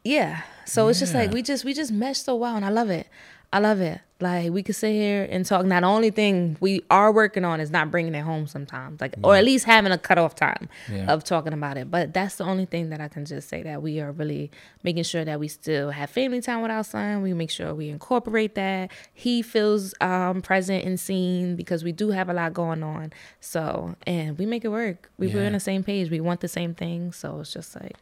yeah. 0.03 0.41
So 0.65 0.87
it's 0.87 0.99
just 0.99 1.13
like 1.13 1.31
we 1.31 1.43
just 1.43 1.63
we 1.63 1.75
just 1.75 1.91
mesh 1.91 2.17
so 2.17 2.35
well 2.35 2.55
and 2.55 2.65
I 2.65 2.69
love 2.69 2.89
it. 2.89 3.07
I 3.51 3.59
love 3.59 3.81
it. 3.81 4.01
Like 4.23 4.51
we 4.51 4.63
could 4.63 4.75
sit 4.75 4.93
here 4.93 5.27
and 5.29 5.45
talk. 5.45 5.65
Now 5.65 5.81
the 5.81 5.88
only 5.88 6.09
thing 6.09 6.55
we 6.62 6.81
are 6.89 7.12
working 7.12 7.43
on 7.43 7.59
is 7.59 7.69
not 7.69 7.91
bringing 7.91 8.15
it 8.15 8.21
home 8.21 8.47
sometimes, 8.47 9.01
like 9.01 9.15
or 9.21 9.36
at 9.36 9.43
least 9.43 9.65
having 9.65 9.91
a 9.91 9.97
cutoff 9.97 10.33
time 10.36 10.69
Yeah. 10.89 11.12
of 11.12 11.23
talking 11.25 11.51
about 11.53 11.75
it. 11.77 11.91
But 11.91 12.13
that's 12.13 12.38
the 12.38 12.45
only 12.45 12.65
thing 12.65 12.89
that 12.91 13.01
I 13.01 13.09
can 13.09 13.25
just 13.25 13.49
say 13.49 13.62
that 13.63 13.81
we 13.81 13.99
are 13.99 14.12
really 14.13 14.49
making 14.81 15.03
sure 15.03 15.25
that 15.25 15.39
we 15.39 15.47
still 15.49 15.91
have 15.91 16.09
family 16.09 16.39
time 16.41 16.62
with 16.62 16.71
our 16.71 16.83
son. 16.83 17.21
We 17.21 17.33
make 17.33 17.51
sure 17.51 17.75
we 17.75 17.89
incorporate 17.89 18.55
that. 18.55 18.91
He 19.13 19.41
feels 19.41 19.93
um, 19.99 20.41
present 20.41 20.86
and 20.86 20.99
seen 20.99 21.55
because 21.57 21.83
we 21.83 21.91
do 21.91 22.12
have 22.12 22.29
a 22.29 22.33
lot 22.33 22.53
going 22.53 22.81
on. 22.81 23.12
So 23.41 23.95
and 24.07 24.38
we 24.39 24.45
make 24.45 24.63
it 24.63 24.69
work. 24.69 25.12
We 25.17 25.27
we're 25.27 25.41
Yeah. 25.41 25.47
on 25.47 25.53
the 25.53 25.59
same 25.59 25.83
page. 25.83 26.09
We 26.09 26.21
want 26.21 26.39
the 26.39 26.47
same 26.47 26.73
thing. 26.73 27.12
So 27.12 27.41
it's 27.41 27.51
just 27.51 27.75
like 27.75 27.97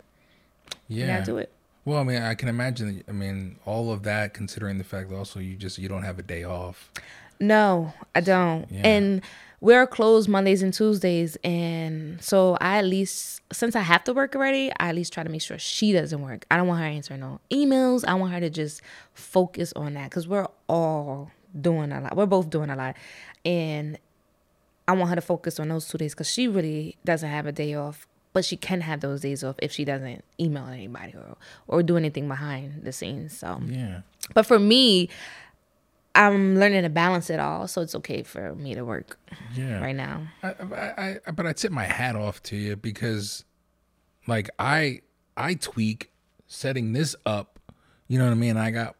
yeah 0.88 1.06
we 1.06 1.12
gotta 1.14 1.26
do 1.26 1.38
it. 1.38 1.52
Well 1.86 2.00
i 2.00 2.04
mean 2.04 2.22
i 2.22 2.34
can 2.36 2.48
imagine 2.48 3.04
i 3.08 3.12
mean 3.12 3.58
all 3.66 3.92
of 3.92 4.04
that 4.04 4.34
considering 4.34 4.78
the 4.78 4.84
fact 4.84 5.10
that 5.10 5.16
also 5.16 5.40
you 5.40 5.56
just 5.56 5.78
you 5.78 5.88
don't 5.90 6.04
have 6.04 6.20
a 6.20 6.24
day 6.24 6.44
off 6.44 6.92
No, 7.40 7.92
I 8.14 8.22
don't. 8.22 8.68
Yeah. 8.70 8.82
And 8.88 9.22
we're 9.62 9.88
closed 9.88 10.30
Mondays 10.30 10.62
and 10.62 10.72
Tuesdays. 10.72 11.38
And 11.44 12.22
so 12.22 12.56
I 12.62 12.78
at 12.78 12.86
least, 12.86 13.42
since 13.52 13.76
I 13.76 13.80
have 13.82 14.04
to 14.04 14.14
work 14.14 14.36
already, 14.36 14.72
I 14.80 14.90
at 14.90 14.96
least 14.96 15.12
try 15.12 15.24
to 15.24 15.30
make 15.30 15.42
sure 15.42 15.58
she 15.58 15.92
doesn't 15.92 16.22
work. 16.22 16.46
I 16.52 16.58
don't 16.58 16.68
want 16.68 16.82
her 16.82 16.86
answering 16.86 17.22
no 17.22 17.40
emails. 17.50 18.06
I 18.08 18.14
want 18.14 18.32
her 18.34 18.40
to 18.42 18.52
just 18.52 18.84
focus 19.16 19.74
on 19.76 19.96
that 19.96 20.12
because 20.12 20.28
we're 20.28 20.48
all 20.68 21.32
doing 21.60 21.92
a 21.92 22.00
lot. 22.02 22.16
We're 22.16 22.28
both 22.28 22.52
doing 22.52 22.70
a 22.70 22.76
lot. 22.76 22.96
And 23.44 23.98
I 24.88 24.92
want 24.94 25.10
her 25.10 25.16
to 25.16 25.22
focus 25.22 25.60
on 25.60 25.70
those 25.70 25.88
two 25.88 25.98
days 25.98 26.14
because 26.14 26.30
she 26.32 26.48
really 26.48 26.98
doesn't 27.06 27.28
have 27.30 27.48
a 27.48 27.52
day 27.52 27.74
off. 27.74 28.08
But 28.34 28.46
she 28.46 28.56
can 28.56 28.82
have 28.82 29.02
those 29.02 29.22
days 29.22 29.44
off 29.44 29.56
if 29.62 29.72
she 29.72 29.84
doesn't 29.84 30.24
email 30.40 30.68
anybody 30.68 31.14
or, 31.16 31.36
or 31.68 31.84
do 31.84 31.98
anything 31.98 32.28
behind 32.28 32.84
the 32.84 32.94
scenes. 32.94 33.38
So 33.38 33.62
yeah 33.68 34.02
but 34.34 34.46
for 34.46 34.60
me, 34.60 35.10
I'm 36.14 36.58
learning 36.58 36.84
to 36.84 36.90
balance 36.90 37.30
it 37.30 37.40
all, 37.40 37.68
so 37.68 37.82
it's 37.82 37.96
okay 37.96 38.24
for 38.24 38.54
me 38.56 38.76
to 38.76 38.84
work 38.84 39.18
yeah 39.54 39.80
right 39.82 39.96
now. 39.96 40.28
I, 40.44 40.50
I, 40.50 41.20
I, 41.26 41.32
but 41.32 41.46
I 41.46 41.54
tip 41.54 41.72
my 41.72 41.86
hat 41.86 42.16
off 42.16 42.44
to 42.44 42.58
you 42.58 42.76
because, 42.76 43.46
like, 44.28 44.50
I, 44.60 45.02
I 45.38 45.54
tweak 45.54 46.12
setting 46.48 46.94
this 46.94 47.16
up. 47.26 47.60
You 48.08 48.20
know 48.20 48.26
what 48.26 48.32
I 48.32 48.36
mean? 48.36 48.58
I 48.58 48.72
got 48.72 48.96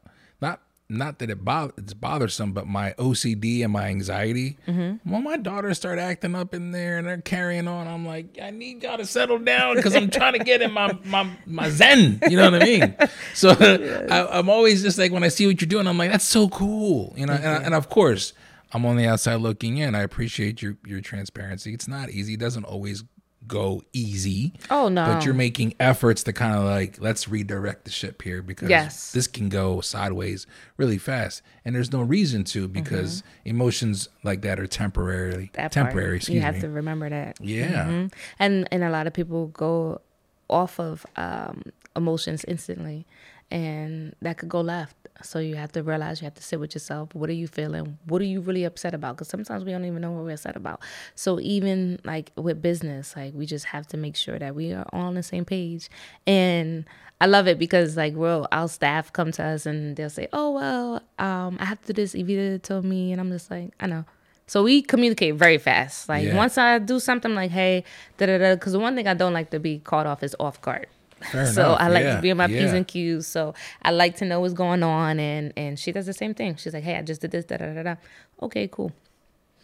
not, 0.92 1.20
that 1.20 1.30
it 1.30 1.44
bo- 1.44 1.72
it's 1.78 1.94
bothersome, 1.94 2.52
but 2.52 2.68
my 2.68 2.94
OCD 2.98 3.64
and 3.64 3.74
my 3.74 3.88
anxiety. 3.88 4.58
Mm-hmm. 4.68 5.10
When 5.10 5.24
my 5.24 5.38
daughters 5.38 5.78
start 5.78 6.00
acting 6.00 6.36
up 6.36 6.54
in 6.54 6.72
there 6.72 6.98
and 6.98 7.08
they're 7.08 7.22
carrying 7.22 7.68
on, 7.68 7.88
I'm 7.88 8.06
like, 8.06 8.38
I 8.42 8.52
need 8.52 8.84
y'all 8.84 8.98
to 8.98 9.06
settle 9.06 9.40
down 9.40 9.76
because 9.76 9.96
I'm 9.96 10.10
trying 10.10 10.34
to 10.34 10.44
get 10.44 10.62
in 10.62 10.72
my 10.72 10.98
my 11.06 11.30
my 11.46 11.70
zen. 11.70 12.20
You 12.30 12.38
know 12.38 12.52
what 12.52 12.62
I 12.62 12.66
mean? 12.66 12.96
So 13.34 13.50
I, 13.52 14.38
I'm 14.38 14.50
always 14.50 14.82
just 14.82 14.98
like 14.98 15.12
when 15.12 15.24
I 15.24 15.30
see 15.30 15.48
what 15.48 15.62
you're 15.62 15.68
doing, 15.68 15.88
I'm 15.88 15.98
like, 15.98 16.12
that's 16.12 16.26
so 16.26 16.50
cool. 16.50 17.14
You 17.16 17.26
know, 17.26 17.34
and, 17.34 17.44
mm-hmm. 17.44 17.66
and 17.66 17.74
of 17.74 17.90
course. 17.90 18.34
I'm 18.74 18.86
on 18.86 18.96
the 18.96 19.06
outside 19.06 19.36
looking 19.36 19.80
in. 19.80 19.96
I 19.96 20.02
appreciate 20.02 20.62
your 20.62 20.78
your 20.86 21.02
transparency. 21.02 21.74
It's 21.74 21.90
not 21.90 22.10
easy. 22.10 22.36
It 22.36 22.40
doesn't 22.40 22.64
always 22.64 23.04
go 23.48 23.82
easy. 23.92 24.54
Oh, 24.70 24.88
no. 24.88 25.06
But 25.06 25.26
you're 25.26 25.34
making 25.34 25.74
efforts 25.80 26.24
to 26.24 26.34
kind 26.34 26.56
of 26.56 26.64
like 26.64 27.02
let's 27.02 27.28
redirect 27.28 27.86
the 27.86 27.92
ship 27.92 28.22
here 28.22 28.42
because 28.42 28.70
Yes. 28.70 29.12
this 29.12 29.28
can 29.28 29.50
go 29.50 29.82
sideways 29.82 30.48
really 30.78 30.98
fast, 30.98 31.42
and 31.66 31.76
there's 31.76 31.92
no 31.92 32.02
reason 32.02 32.44
to 32.46 32.68
because 32.68 33.24
emotions 33.46 34.10
like 34.24 34.42
that 34.44 34.60
are 34.60 34.68
temporarily 34.68 35.46
Mm-hmm. 35.48 35.62
That 35.62 35.72
temporary. 35.72 36.20
part, 36.20 36.30
you 36.30 36.42
have 36.42 36.56
me. 36.56 36.62
to 36.62 36.70
remember 36.70 37.10
that. 37.10 37.38
Yeah. 37.42 37.86
Mhm. 37.86 38.14
and 38.40 38.68
and 38.72 38.84
a 38.84 38.90
lot 38.90 39.08
of 39.08 39.14
people 39.14 39.48
go 39.48 40.02
off 40.50 40.80
of 40.80 41.06
um, 41.16 41.64
emotions 41.96 42.44
instantly, 42.48 43.06
and 43.50 44.16
that 44.22 44.38
could 44.38 44.50
go 44.50 44.62
left. 44.62 44.96
So 45.24 45.40
you 45.40 45.56
have 45.56 45.72
to 45.74 45.84
realize 45.84 46.22
you 46.22 46.26
have 46.26 46.34
to 46.36 46.44
sit 46.44 46.60
with 46.60 46.74
yourself. 46.76 47.14
What 47.14 47.30
are 47.30 47.34
you 47.34 47.48
feeling? 47.48 47.98
What 48.06 48.22
are 48.22 48.26
you 48.26 48.42
really 48.42 48.64
upset 48.64 48.94
about? 48.94 49.16
Because 49.16 49.28
sometimes 49.30 49.64
we 49.64 49.72
don't 49.72 49.86
even 49.86 50.02
know 50.02 50.12
what 50.12 50.24
we're 50.26 50.32
upset 50.34 50.56
about. 50.56 50.82
So 51.16 51.40
even 51.40 52.00
like 52.04 52.32
with 52.36 52.62
business, 52.62 53.16
like 53.16 53.34
we 53.34 53.46
just 53.46 53.66
have 53.66 53.88
to 53.88 53.98
make 53.98 54.16
sure 54.16 54.38
that 54.40 54.56
we 54.56 54.74
are 54.74 54.86
all 54.94 55.02
on 55.04 55.16
the 55.16 55.24
same 55.24 55.46
page. 55.46 55.90
And 56.28 56.86
I 57.20 57.28
love 57.28 57.48
it 57.48 57.60
because 57.60 57.96
like 57.98 58.16
well, 58.16 58.48
our 58.52 58.68
staff 58.68 59.14
come 59.14 59.32
to 59.34 59.44
us 59.44 59.66
and 59.66 59.96
they'll 59.96 60.10
say, 60.10 60.28
"Oh 60.34 60.52
well, 60.52 61.02
um, 61.20 61.58
I 61.60 61.66
have 61.66 61.82
to 61.82 61.94
do 61.94 62.02
this." 62.02 62.14
Evita 62.16 62.62
told 62.62 62.84
me, 62.84 63.12
and 63.12 63.22
I'm 63.22 63.30
just 63.30 63.52
like, 63.52 63.74
I 63.80 63.86
know. 63.88 64.06
So 64.48 64.64
we 64.64 64.82
communicate 64.82 65.36
very 65.36 65.58
fast. 65.60 66.10
Like 66.10 66.26
Yeah. 66.26 66.36
once 66.36 66.58
I 66.58 66.80
do 66.80 67.00
something 67.00 67.36
like, 67.36 67.52
"Hey," 67.52 67.84
da 68.18 68.26
da 68.26 68.38
da, 68.40 68.56
because 68.56 68.74
the 68.74 68.80
one 68.80 68.96
thing 68.96 69.08
I 69.08 69.14
don't 69.14 69.34
like 69.34 69.52
to 69.52 69.60
be 69.60 69.80
caught 69.80 70.08
off 70.08 70.24
is 70.24 70.36
off 70.40 70.60
guard. 70.62 70.88
Fair 71.32 71.46
so 71.48 71.62
enough. 71.62 71.82
I 71.82 71.88
like 71.90 72.04
Yeah, 72.04 72.16
to 72.16 72.22
be 72.22 72.32
on 72.32 72.38
my 72.38 72.48
p's 72.48 72.74
and 72.74 72.88
q's. 72.88 73.28
So 73.28 73.54
I 73.82 73.92
like 73.92 74.16
to 74.18 74.26
know 74.26 74.40
what's 74.40 74.54
going 74.54 74.84
on, 74.84 75.20
and 75.20 75.54
and 75.56 75.78
she 75.80 75.92
does 75.92 76.06
the 76.06 76.14
same 76.14 76.34
thing. 76.34 76.56
She's 76.56 76.74
like, 76.74 76.84
"Hey, 76.84 76.96
I 76.98 77.02
just 77.02 77.22
did 77.22 77.32
this, 77.32 77.46
da 77.46 77.58
da 77.58 77.74
da 77.74 77.84
da." 77.84 77.96
Okay, 78.42 78.68
cool. 78.68 78.92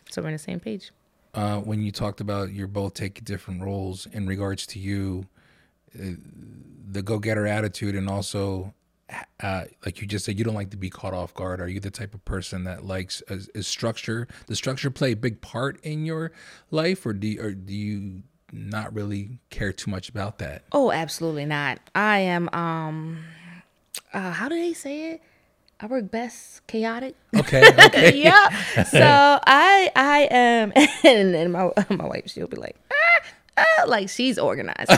So 0.10 0.22
we're 0.22 0.28
on 0.28 0.34
the 0.34 0.40
same 0.40 0.60
page. 0.60 0.92
uh, 1.34 1.60
when 1.60 1.82
you 1.82 1.92
talked 1.92 2.20
about 2.22 2.52
you're 2.52 2.68
both 2.68 2.94
taking 2.94 3.24
different 3.24 3.62
roles 3.62 4.08
in 4.08 4.26
regards 4.26 4.66
to 4.68 4.80
you, 4.80 5.28
uh, 5.96 6.14
the 6.90 7.02
go-getter 7.02 7.46
attitude, 7.46 7.96
and 7.96 8.10
also, 8.10 8.74
uh, 9.42 9.66
like 9.86 10.02
you 10.02 10.08
just 10.08 10.26
said, 10.26 10.38
you 10.40 10.44
don't 10.44 10.56
like 10.56 10.72
to 10.72 10.78
be 10.78 10.90
caught 10.90 11.14
off 11.14 11.34
guard. 11.34 11.62
Are 11.62 11.68
you 11.68 11.80
the 11.80 11.92
type 11.92 12.14
of 12.14 12.24
person 12.26 12.64
that 12.64 12.86
likes 12.86 13.22
is, 13.30 13.50
is 13.50 13.68
structure? 13.68 14.28
Does 14.48 14.58
structure 14.58 14.90
play 14.90 15.12
a 15.12 15.16
big 15.16 15.42
part 15.42 15.80
in 15.84 16.06
your 16.06 16.32
life, 16.72 17.06
or 17.06 17.14
do 17.14 17.28
you, 17.28 17.42
or 17.42 17.52
do 17.52 17.74
you 17.74 18.24
not 18.52 18.94
really 18.94 19.40
care 19.50 19.74
too 19.74 19.92
much 19.92 20.10
about 20.10 20.40
that? 20.40 20.64
Oh, 20.72 20.92
absolutely 20.92 21.46
not. 21.46 21.80
I 21.96 22.20
am. 22.20 22.50
Um, 22.54 23.24
uh, 24.14 24.32
how 24.32 24.50
do 24.50 24.56
they 24.56 24.74
say 24.74 25.12
it? 25.12 25.22
I 25.80 25.86
work 25.86 26.10
best 26.10 26.66
chaotic. 26.66 27.16
Okay, 27.36 27.64
okay. 27.86 28.16
yeah. 28.18 28.50
So 28.86 29.00
I 29.02 29.92
I 29.96 30.28
am, 30.32 30.74
and, 31.04 31.36
and 31.36 31.54
my 31.54 31.72
my 31.90 32.06
wife 32.06 32.30
she'll 32.30 32.48
be 32.48 32.58
like. 32.58 32.76
Ah, 33.58 33.66
ah," 33.80 33.84
like 33.88 34.10
she's 34.10 34.38
organized. 34.38 34.92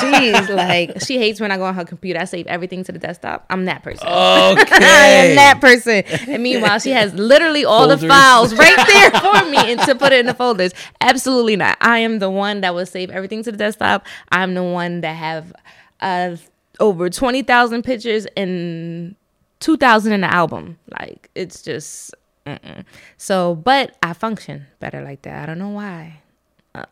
she's 0.00 0.48
like 0.48 1.00
she 1.02 1.18
hates 1.18 1.40
when 1.40 1.50
I 1.50 1.56
go 1.56 1.64
on 1.64 1.74
her 1.74 1.84
computer. 1.84 2.20
I 2.20 2.24
save 2.24 2.46
everything 2.46 2.84
to 2.84 2.92
the 2.92 2.98
desktop. 2.98 3.46
I'm 3.50 3.64
that 3.66 3.82
person. 3.82 4.06
Okay. 4.06 4.12
I 4.72 5.06
am 5.06 5.36
that 5.36 5.60
person. 5.60 6.02
And 6.28 6.42
meanwhile, 6.42 6.78
she 6.78 6.90
has 6.90 7.12
literally 7.14 7.64
all 7.64 7.88
the 7.88 7.98
files 7.98 8.54
right 8.54 8.76
there 8.86 9.20
for 9.20 9.50
me 9.50 9.58
and 9.72 9.80
to 9.80 9.94
put 9.94 10.12
it 10.12 10.20
in 10.20 10.26
the 10.26 10.34
folders. 10.34 10.72
Absolutely 11.00 11.56
not. 11.56 11.76
I 11.80 11.98
am 11.98 12.18
the 12.18 12.30
one 12.30 12.60
that 12.62 12.74
will 12.74 12.86
save 12.86 13.10
everything 13.10 13.42
to 13.44 13.52
the 13.52 13.58
desktop. 13.58 14.06
I'm 14.30 14.54
the 14.54 14.64
one 14.64 15.00
that 15.02 15.14
have 15.14 15.52
uh, 16.00 16.36
over 16.80 17.08
20,000 17.10 17.82
pictures 17.82 18.26
and 18.36 19.16
2,000 19.60 20.12
in 20.12 20.20
the 20.22 20.32
album. 20.32 20.78
Like, 20.98 21.30
it's 21.34 21.62
just. 21.62 22.14
Mm-mm. 22.46 22.84
So, 23.16 23.56
but 23.56 23.96
I 24.02 24.12
function 24.12 24.66
better 24.78 25.02
like 25.02 25.22
that. 25.22 25.42
I 25.42 25.46
don't 25.46 25.58
know 25.58 25.70
why. 25.70 26.20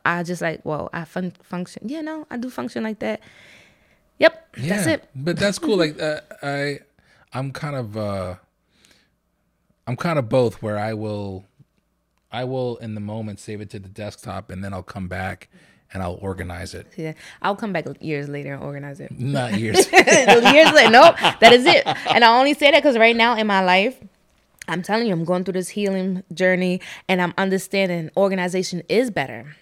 I 0.05 0.23
just 0.23 0.43
like, 0.43 0.61
well, 0.65 0.91
I 0.93 1.05
fun- 1.05 1.35
function. 1.43 1.83
Yeah, 1.89 2.01
no, 2.01 2.27
I 2.31 2.37
do 2.37 2.51
function 2.51 2.83
like 2.83 2.99
that. 3.01 3.21
Yep, 4.19 4.57
that's 4.59 4.87
it. 4.87 5.09
But 5.15 5.37
that's 5.37 5.59
cool. 5.59 5.77
Like 5.77 6.01
uh, 6.01 6.21
I, 6.43 6.81
I'm 7.33 7.53
kind 7.53 7.77
of, 7.77 7.97
uh, 7.97 8.35
I'm 9.87 9.97
kind 9.97 10.19
of 10.19 10.29
both. 10.29 10.63
Where 10.63 10.79
I 10.79 10.95
will, 10.95 11.45
I 12.31 12.45
will 12.45 12.77
in 12.77 12.95
the 12.95 13.01
moment 13.01 13.41
save 13.41 13.61
it 13.61 13.71
to 13.71 13.79
the 13.79 13.89
desktop, 13.89 14.51
and 14.51 14.63
then 14.63 14.73
I'll 14.73 14.83
come 14.83 15.09
back 15.09 15.49
and 15.93 16.03
I'll 16.03 16.19
organize 16.21 16.75
it. 16.75 16.87
Yeah, 16.97 17.13
I'll 17.43 17.57
come 17.57 17.73
back 17.73 17.87
years 18.01 18.29
later 18.29 18.55
and 18.55 18.63
organize 18.63 19.01
it. 19.01 19.19
Not 19.19 19.55
years. 19.59 19.91
years 19.93 20.73
later. 20.73 20.91
Nope, 20.91 21.17
that 21.41 21.53
is 21.53 21.65
it. 21.67 21.87
And 21.87 22.25
I 22.25 22.39
only 22.39 22.55
say 22.55 22.71
that 22.71 22.83
because 22.83 22.99
right 22.99 23.17
now 23.17 23.37
in 23.37 23.47
my 23.47 23.63
life, 23.65 23.99
I'm 24.69 24.83
telling 24.83 25.07
you, 25.07 25.13
I'm 25.13 25.25
going 25.25 25.45
through 25.45 25.55
this 25.55 25.69
healing 25.71 26.23
journey 26.33 26.81
and 27.09 27.21
I'm 27.21 27.35
understanding 27.37 28.11
organization 28.17 28.83
is 28.89 29.11
better. 29.11 29.57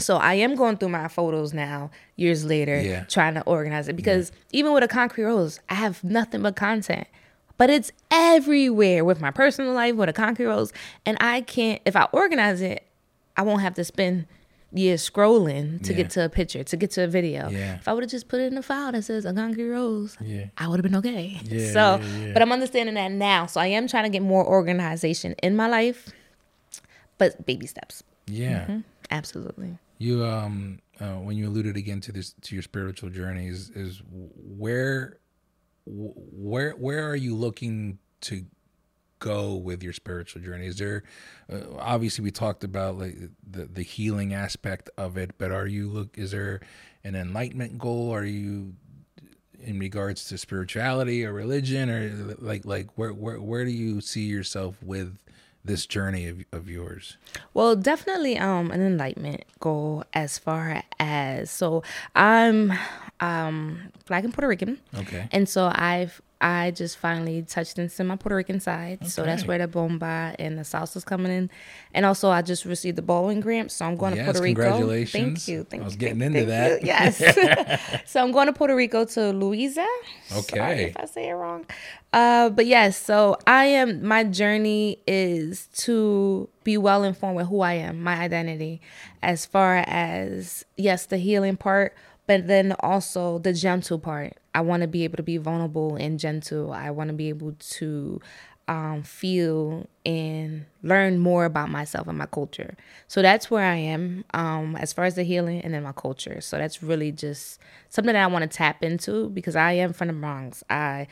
So 0.00 0.16
I 0.16 0.34
am 0.34 0.54
going 0.54 0.76
through 0.76 0.90
my 0.90 1.08
photos 1.08 1.52
now, 1.52 1.90
years 2.16 2.44
later, 2.44 2.80
Yeah. 2.80 3.04
trying 3.04 3.34
to 3.34 3.42
organize 3.42 3.88
it 3.88 3.96
because 3.96 4.30
even 4.52 4.72
with 4.72 4.84
a 4.84 4.88
concrete 4.88 5.24
rose, 5.24 5.58
I 5.68 5.74
have 5.74 6.02
nothing 6.04 6.42
but 6.42 6.54
content. 6.56 7.06
But 7.56 7.68
it's 7.70 7.90
everywhere 8.12 9.04
with 9.04 9.20
my 9.20 9.32
personal 9.32 9.72
life, 9.72 9.96
with 9.96 10.08
a 10.08 10.12
concrete 10.12 10.46
rose. 10.46 10.72
And 11.04 11.16
I 11.20 11.40
can't 11.40 11.80
if 11.84 11.96
I 11.96 12.04
organize 12.12 12.60
it, 12.62 12.84
I 13.36 13.42
won't 13.42 13.62
have 13.62 13.74
to 13.74 13.84
spend 13.84 14.26
years 14.72 15.08
scrolling 15.08 15.82
to 15.82 15.90
Yeah. 15.92 15.96
get 15.96 16.10
to 16.10 16.24
a 16.26 16.28
picture, 16.28 16.62
to 16.62 16.76
get 16.76 16.90
to 16.92 17.02
a 17.02 17.06
video. 17.08 17.48
Yeah. 17.48 17.76
If 17.76 17.88
I 17.88 17.92
would 17.92 18.04
have 18.04 18.10
just 18.10 18.28
put 18.28 18.38
it 18.40 18.52
in 18.52 18.58
a 18.58 18.62
file 18.62 18.92
that 18.92 19.02
says 19.02 19.24
a 19.24 19.32
concrete 19.32 19.68
rose, 19.70 20.16
Yeah. 20.20 20.44
I 20.58 20.68
would 20.68 20.78
have 20.78 20.84
been 20.84 20.96
okay. 20.96 21.40
Yeah, 21.42 21.72
so, 21.72 21.96
yeah, 22.04 22.26
yeah. 22.26 22.32
but 22.34 22.42
I'm 22.42 22.52
understanding 22.52 22.94
that 22.96 23.10
now. 23.10 23.46
So 23.46 23.60
I 23.60 23.68
am 23.68 23.88
trying 23.88 24.04
to 24.04 24.10
get 24.10 24.22
more 24.22 24.46
organization 24.46 25.34
in 25.42 25.56
my 25.56 25.66
life, 25.68 26.08
but 27.16 27.44
baby 27.46 27.66
steps. 27.66 28.04
yeah. 28.26 28.60
Mm-hmm. 28.60 28.78
Absolutely. 29.10 29.78
You 29.98 30.24
um 30.24 30.80
uh, 31.00 31.14
when 31.14 31.36
you 31.36 31.48
alluded 31.48 31.76
again 31.76 32.00
to 32.02 32.12
this 32.12 32.34
to 32.42 32.54
your 32.54 32.62
spiritual 32.62 33.10
journey 33.10 33.48
is 33.48 33.70
is 33.70 34.02
where 34.06 35.18
where 35.86 36.72
where 36.72 37.08
are 37.08 37.16
you 37.16 37.34
looking 37.34 37.98
to 38.22 38.44
go 39.18 39.54
with 39.54 39.82
your 39.82 39.92
spiritual 39.92 40.42
journey? 40.42 40.66
Is 40.66 40.78
there 40.78 41.02
uh, 41.52 41.60
obviously 41.78 42.22
we 42.22 42.30
talked 42.30 42.64
about 42.64 42.98
like 42.98 43.16
the 43.48 43.64
the 43.66 43.82
healing 43.82 44.34
aspect 44.34 44.90
of 44.96 45.16
it 45.16 45.36
but 45.38 45.50
are 45.50 45.66
you 45.66 45.88
look 45.88 46.16
is 46.16 46.30
there 46.30 46.60
an 47.04 47.14
enlightenment 47.14 47.78
goal? 47.78 48.14
Are 48.14 48.24
you 48.24 48.74
in 49.60 49.78
regards 49.78 50.24
to 50.28 50.38
spirituality 50.38 51.24
or 51.24 51.32
religion 51.32 51.90
or 51.90 52.36
like 52.38 52.64
like 52.64 52.96
where 52.96 53.12
where 53.12 53.40
where 53.40 53.64
do 53.64 53.70
you 53.70 54.00
see 54.00 54.22
yourself 54.22 54.76
with 54.82 55.18
this 55.64 55.86
journey 55.86 56.26
of, 56.28 56.44
of 56.52 56.68
yours 56.68 57.16
Well, 57.54 57.76
definitely 57.76 58.38
um 58.38 58.70
an 58.70 58.80
enlightenment 58.80 59.44
goal 59.60 60.04
as 60.14 60.38
far 60.38 60.82
as 60.98 61.50
so 61.50 61.82
I'm 62.14 62.72
um 63.20 63.90
black 64.06 64.24
and 64.24 64.32
Puerto 64.32 64.48
Rican. 64.48 64.78
okay 64.94 65.28
And 65.32 65.48
so 65.48 65.70
I've 65.74 66.22
I 66.40 66.70
just 66.70 66.98
finally 66.98 67.42
touched 67.42 67.78
into 67.80 68.04
my 68.04 68.14
Puerto 68.14 68.36
Rican 68.36 68.60
side. 68.60 69.08
So 69.08 69.24
that's 69.24 69.44
where 69.44 69.58
the 69.58 69.66
bomba 69.66 70.36
and 70.38 70.56
the 70.56 70.62
salsa's 70.62 71.04
coming 71.04 71.32
in. 71.32 71.50
And 71.92 72.06
also 72.06 72.30
I 72.30 72.42
just 72.42 72.64
received 72.64 72.96
the 72.96 73.02
Baldwin 73.02 73.40
grant. 73.40 73.72
So 73.72 73.84
I'm 73.84 73.96
going 73.96 74.14
Yes, 74.14 74.26
to 74.26 74.32
Puerto 74.32 74.42
Rico. 74.44 74.62
congratulations. 74.62 75.12
Thank 75.12 75.48
you. 75.48 75.64
Thank 75.64 75.82
I 75.82 75.84
was 75.84 75.94
you, 75.94 75.98
getting 75.98 76.20
thank- 76.20 76.36
into 76.36 76.50
thank 76.50 76.82
that. 76.82 76.82
you. 76.82 76.86
Yes. 76.86 78.02
so 78.12 78.22
I'm 78.22 78.30
going 78.30 78.46
to 78.46 78.52
Puerto 78.52 78.76
Rico 78.76 79.04
to 79.04 79.20
Loíza. 79.32 79.84
Sorry 80.28 80.40
Okay. 80.42 80.84
if 80.90 80.96
I 80.96 81.04
say 81.06 81.28
it 81.28 81.32
wrong. 81.32 81.66
Uh, 82.12 82.50
but 82.50 82.66
yes, 82.66 82.96
so 82.96 83.36
I 83.46 83.64
am 83.66 84.06
my 84.06 84.22
journey 84.24 84.98
is 85.06 85.66
to 85.78 86.48
be 86.64 86.78
well 86.78 87.02
informed 87.02 87.36
with 87.36 87.48
who 87.48 87.60
I 87.62 87.74
am, 87.74 88.00
my 88.02 88.16
identity, 88.16 88.80
as 89.22 89.44
far 89.44 89.78
as 89.88 90.64
yes, 90.76 91.04
the 91.06 91.18
healing 91.18 91.56
part, 91.56 91.94
but 92.28 92.46
then 92.46 92.76
also 92.80 93.38
the 93.38 93.54
gentle 93.54 93.98
part. 93.98 94.34
I 94.54 94.60
want 94.60 94.82
to 94.82 94.86
be 94.86 95.02
able 95.04 95.16
to 95.16 95.22
be 95.22 95.38
vulnerable 95.38 95.96
and 95.96 96.20
gentle. 96.20 96.72
I 96.72 96.90
want 96.90 97.08
to 97.08 97.14
be 97.14 97.30
able 97.30 97.54
to 97.58 98.20
um, 98.68 99.02
feel 99.02 99.86
and 100.04 100.66
learn 100.82 101.18
more 101.18 101.46
about 101.46 101.70
myself 101.70 102.06
and 102.06 102.18
my 102.18 102.26
culture. 102.26 102.76
So 103.08 103.22
that's 103.22 103.50
where 103.50 103.64
I 103.64 103.76
am 103.76 104.26
um, 104.34 104.76
as 104.76 104.92
far 104.92 105.06
as 105.06 105.14
the 105.14 105.22
healing 105.22 105.62
and 105.62 105.72
then 105.72 105.82
my 105.82 105.92
culture. 105.92 106.42
So 106.42 106.58
that's 106.58 106.82
really 106.82 107.12
just 107.12 107.60
something 107.88 108.12
that 108.12 108.22
I 108.22 108.26
want 108.26 108.42
to 108.42 108.56
tap 108.56 108.84
into 108.84 109.30
because 109.30 109.56
I 109.56 109.72
am 109.72 109.94
from 109.94 110.08
the 110.08 110.14
Bronx. 110.14 110.62
I 110.68 111.06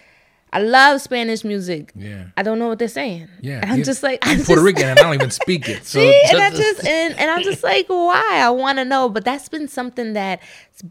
I 0.53 0.61
love 0.61 1.01
Spanish 1.03 1.45
music. 1.45 1.93
Yeah. 1.95 2.27
I 2.37 2.43
don't 2.43 2.59
know 2.59 2.69
what 2.69 2.79
they're 2.79 2.89
saying. 2.89 3.29
Yeah, 3.43 3.61
And 3.63 3.73
I'm 3.73 3.83
just 3.83 4.03
like 4.03 4.21
I'm 4.23 4.39
Puerto 4.39 4.55
just- 4.55 4.65
Rican 4.65 4.89
and 4.89 4.99
I 4.99 5.03
don't 5.03 5.15
even 5.15 5.31
speak 5.31 5.69
it. 5.69 5.85
So 5.85 5.99
See, 6.01 6.23
and 6.31 6.39
I 6.41 6.51
just- 6.51 6.85
and, 6.87 7.19
and 7.19 7.31
I'm 7.31 7.43
just 7.43 7.63
like, 7.63 7.87
why? 7.89 8.39
I 8.41 8.49
want 8.51 8.79
to 8.79 8.85
know, 8.85 9.09
but 9.09 9.25
that's 9.25 9.49
been 9.49 9.69
something 9.69 10.13
that's 10.15 10.43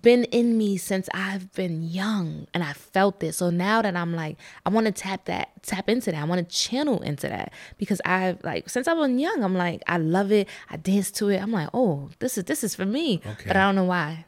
been 0.01 0.25
in 0.25 0.57
me 0.57 0.77
since 0.77 1.07
I've 1.13 1.51
been 1.53 1.81
young, 1.83 2.47
and 2.53 2.63
I 2.63 2.73
felt 2.73 3.23
it. 3.23 3.33
So 3.33 3.49
now 3.49 3.81
that 3.81 3.95
I'm 3.95 4.13
like, 4.13 4.37
I 4.65 4.69
want 4.69 4.85
to 4.87 4.91
tap 4.91 5.25
that, 5.25 5.49
tap 5.63 5.89
into 5.89 6.11
that. 6.11 6.21
I 6.21 6.25
want 6.25 6.47
to 6.47 6.55
channel 6.55 7.01
into 7.01 7.27
that 7.29 7.51
because 7.77 8.01
I've 8.05 8.43
like 8.43 8.69
since 8.69 8.87
I 8.87 8.93
was 8.93 9.09
young, 9.11 9.43
I'm 9.43 9.55
like, 9.55 9.81
I 9.87 9.97
love 9.97 10.31
it. 10.31 10.47
I 10.69 10.77
dance 10.77 11.09
to 11.11 11.29
it. 11.29 11.41
I'm 11.41 11.51
like, 11.51 11.69
oh, 11.73 12.09
this 12.19 12.37
is 12.37 12.43
this 12.43 12.63
is 12.63 12.75
for 12.75 12.85
me, 12.85 13.21
Okay. 13.25 13.45
but 13.47 13.55
I 13.57 13.61
don't 13.61 13.75
know 13.75 13.85
why. 13.85 14.25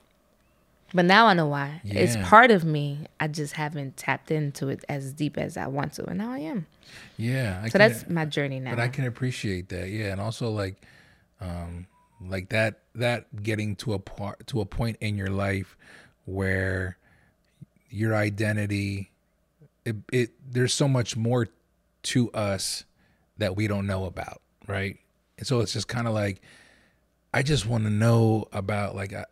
But 0.94 1.06
now 1.06 1.28
I 1.28 1.34
know 1.34 1.48
why. 1.48 1.82
It's 1.84 2.16
part 2.28 2.50
of 2.50 2.64
me. 2.64 3.08
I 3.20 3.28
just 3.28 3.54
haven't 3.54 3.98
tapped 3.98 4.32
into 4.32 4.70
it 4.70 4.86
as 4.88 5.12
deep 5.14 5.38
as 5.38 5.58
I 5.58 5.68
want 5.68 5.94
to, 5.94 6.06
and 6.06 6.18
now 6.20 6.32
I 6.32 6.40
am. 6.40 6.66
yeah. 7.18 7.60
I 7.64 7.68
So 7.70 7.78
can- 7.78 7.92
that's 7.92 8.10
my 8.10 8.26
journey 8.26 8.60
now. 8.60 8.72
but 8.72 8.80
I 8.80 8.88
can 8.88 9.06
appreciate 9.06 9.70
that. 9.70 9.90
Yeah, 9.90 10.12
and 10.14 10.22
also 10.22 10.50
like, 10.50 10.76
um, 11.42 11.88
like 12.22 12.50
that 12.50 12.80
that 12.96 13.44
getting 13.44 13.76
to 13.78 13.94
a 13.94 14.00
part 14.00 14.48
to 14.48 14.62
a 14.62 14.66
point 14.66 14.98
in 15.02 15.18
your 15.18 15.30
life 15.30 15.76
where 16.26 16.98
your 17.90 18.16
identity, 18.16 19.12
it, 19.86 19.96
it 20.12 20.32
there's 20.50 20.74
so 20.74 20.88
much 20.88 21.16
more 21.16 21.48
to 22.04 22.32
us 22.32 22.86
that 23.38 23.56
we 23.56 23.68
don't 23.68 23.86
know 23.88 24.06
about, 24.06 24.42
right? 24.68 24.98
And 25.38 25.46
so 25.46 25.60
it's 25.60 25.74
just 25.74 25.88
kind 25.88 26.08
of 26.08 26.14
like, 26.14 26.42
I 27.34 27.44
just 27.44 27.66
want 27.68 27.84
to 27.84 27.90
know 27.92 28.48
about 28.52 28.96
like 28.96 29.14
I, 29.14 29.26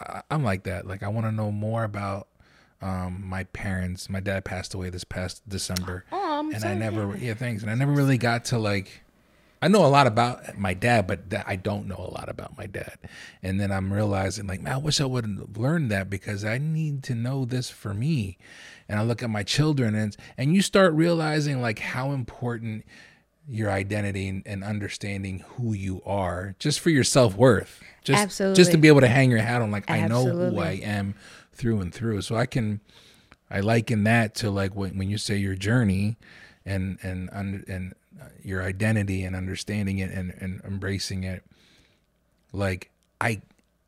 I, 0.00 0.22
I'm 0.30 0.42
like 0.44 0.64
that. 0.64 0.86
Like 0.86 1.02
I 1.02 1.08
want 1.08 1.26
to 1.26 1.32
know 1.32 1.50
more 1.50 1.84
about 1.84 2.28
um, 2.82 3.22
my 3.26 3.44
parents. 3.44 4.08
My 4.10 4.20
dad 4.20 4.44
passed 4.44 4.74
away 4.74 4.90
this 4.90 5.04
past 5.04 5.48
December, 5.48 6.04
Oh, 6.12 6.38
I'm 6.40 6.52
and 6.52 6.60
sorry 6.62 6.74
I 6.74 6.78
never, 6.78 7.16
yeah, 7.16 7.34
thanks. 7.34 7.62
And 7.62 7.70
I 7.70 7.74
never 7.74 7.92
really 7.92 8.18
got 8.18 8.44
to 8.46 8.58
like. 8.58 9.02
I 9.62 9.68
know 9.68 9.86
a 9.86 9.88
lot 9.88 10.06
about 10.06 10.58
my 10.58 10.74
dad, 10.74 11.06
but 11.06 11.30
that- 11.30 11.48
I 11.48 11.56
don't 11.56 11.88
know 11.88 11.96
a 11.96 12.12
lot 12.12 12.28
about 12.28 12.58
my 12.58 12.66
dad. 12.66 12.98
And 13.42 13.58
then 13.58 13.72
I'm 13.72 13.90
realizing, 13.90 14.46
like, 14.46 14.60
man, 14.60 14.74
I 14.74 14.76
wish 14.76 15.00
I 15.00 15.06
would 15.06 15.24
have 15.24 15.56
learned 15.56 15.90
that 15.90 16.10
because 16.10 16.44
I 16.44 16.58
need 16.58 17.02
to 17.04 17.14
know 17.14 17.46
this 17.46 17.70
for 17.70 17.94
me. 17.94 18.36
And 18.86 19.00
I 19.00 19.02
look 19.02 19.22
at 19.22 19.30
my 19.30 19.42
children, 19.42 19.94
and 19.94 20.14
and 20.36 20.54
you 20.54 20.60
start 20.60 20.92
realizing 20.92 21.62
like 21.62 21.78
how 21.78 22.12
important 22.12 22.84
your 23.48 23.70
identity 23.70 24.28
and, 24.28 24.42
and 24.46 24.64
understanding 24.64 25.44
who 25.56 25.72
you 25.72 26.02
are, 26.04 26.54
just 26.58 26.80
for 26.80 26.90
your 26.90 27.04
self 27.04 27.36
worth, 27.36 27.82
just 28.02 28.22
just 28.54 28.72
to 28.72 28.78
be 28.78 28.88
able 28.88 29.00
to 29.00 29.08
hang 29.08 29.30
your 29.30 29.40
hat 29.40 29.62
on, 29.62 29.70
like 29.70 29.90
I 29.90 30.06
know 30.08 30.24
who 30.24 30.58
I 30.60 30.72
am 30.82 31.14
through 31.52 31.80
and 31.80 31.94
through. 31.94 32.22
So 32.22 32.36
I 32.36 32.46
can, 32.46 32.80
I 33.50 33.60
liken 33.60 34.04
that 34.04 34.34
to 34.36 34.50
like 34.50 34.74
when 34.74 34.98
when 34.98 35.08
you 35.10 35.18
say 35.18 35.36
your 35.36 35.54
journey, 35.54 36.16
and 36.66 36.98
and 37.02 37.64
and 37.68 37.94
uh, 38.20 38.24
your 38.42 38.62
identity 38.62 39.22
and 39.22 39.36
understanding 39.36 39.98
it 39.98 40.10
and, 40.10 40.34
and 40.40 40.60
embracing 40.64 41.22
it 41.24 41.44
like 42.52 42.90
i 43.20 43.40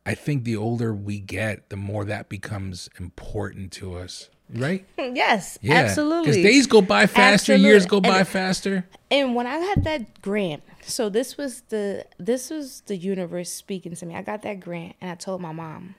i 0.05 0.13
think 0.13 0.43
the 0.43 0.55
older 0.55 0.93
we 0.93 1.19
get 1.19 1.69
the 1.69 1.75
more 1.75 2.05
that 2.05 2.29
becomes 2.29 2.89
important 2.99 3.71
to 3.71 3.95
us 3.95 4.29
right 4.53 4.85
Yes, 4.97 5.57
yeah 5.61 5.75
absolutely. 5.75 6.31
because 6.31 6.43
days 6.43 6.67
go 6.67 6.81
by 6.81 7.05
faster 7.07 7.55
years 7.55 7.85
go 7.85 7.97
Absolutely. 7.97 8.09
by 8.11 8.19
And- 8.19 8.27
faster 8.27 8.85
And 9.11 9.35
when 9.35 9.47
I 9.47 9.57
had 9.57 9.83
that 9.85 10.21
grant, 10.21 10.63
so 10.83 11.09
this 11.09 11.37
was 11.37 11.61
the 11.69 12.05
this 12.17 12.49
was 12.49 12.81
the 12.87 12.95
universe 12.95 13.51
speaking 13.51 13.95
to 13.95 14.05
me. 14.05 14.15
I 14.15 14.21
got 14.21 14.41
that 14.43 14.59
grant 14.59 14.95
and 15.01 15.09
I 15.11 15.15
told 15.15 15.41
my 15.41 15.51
mom. 15.51 15.95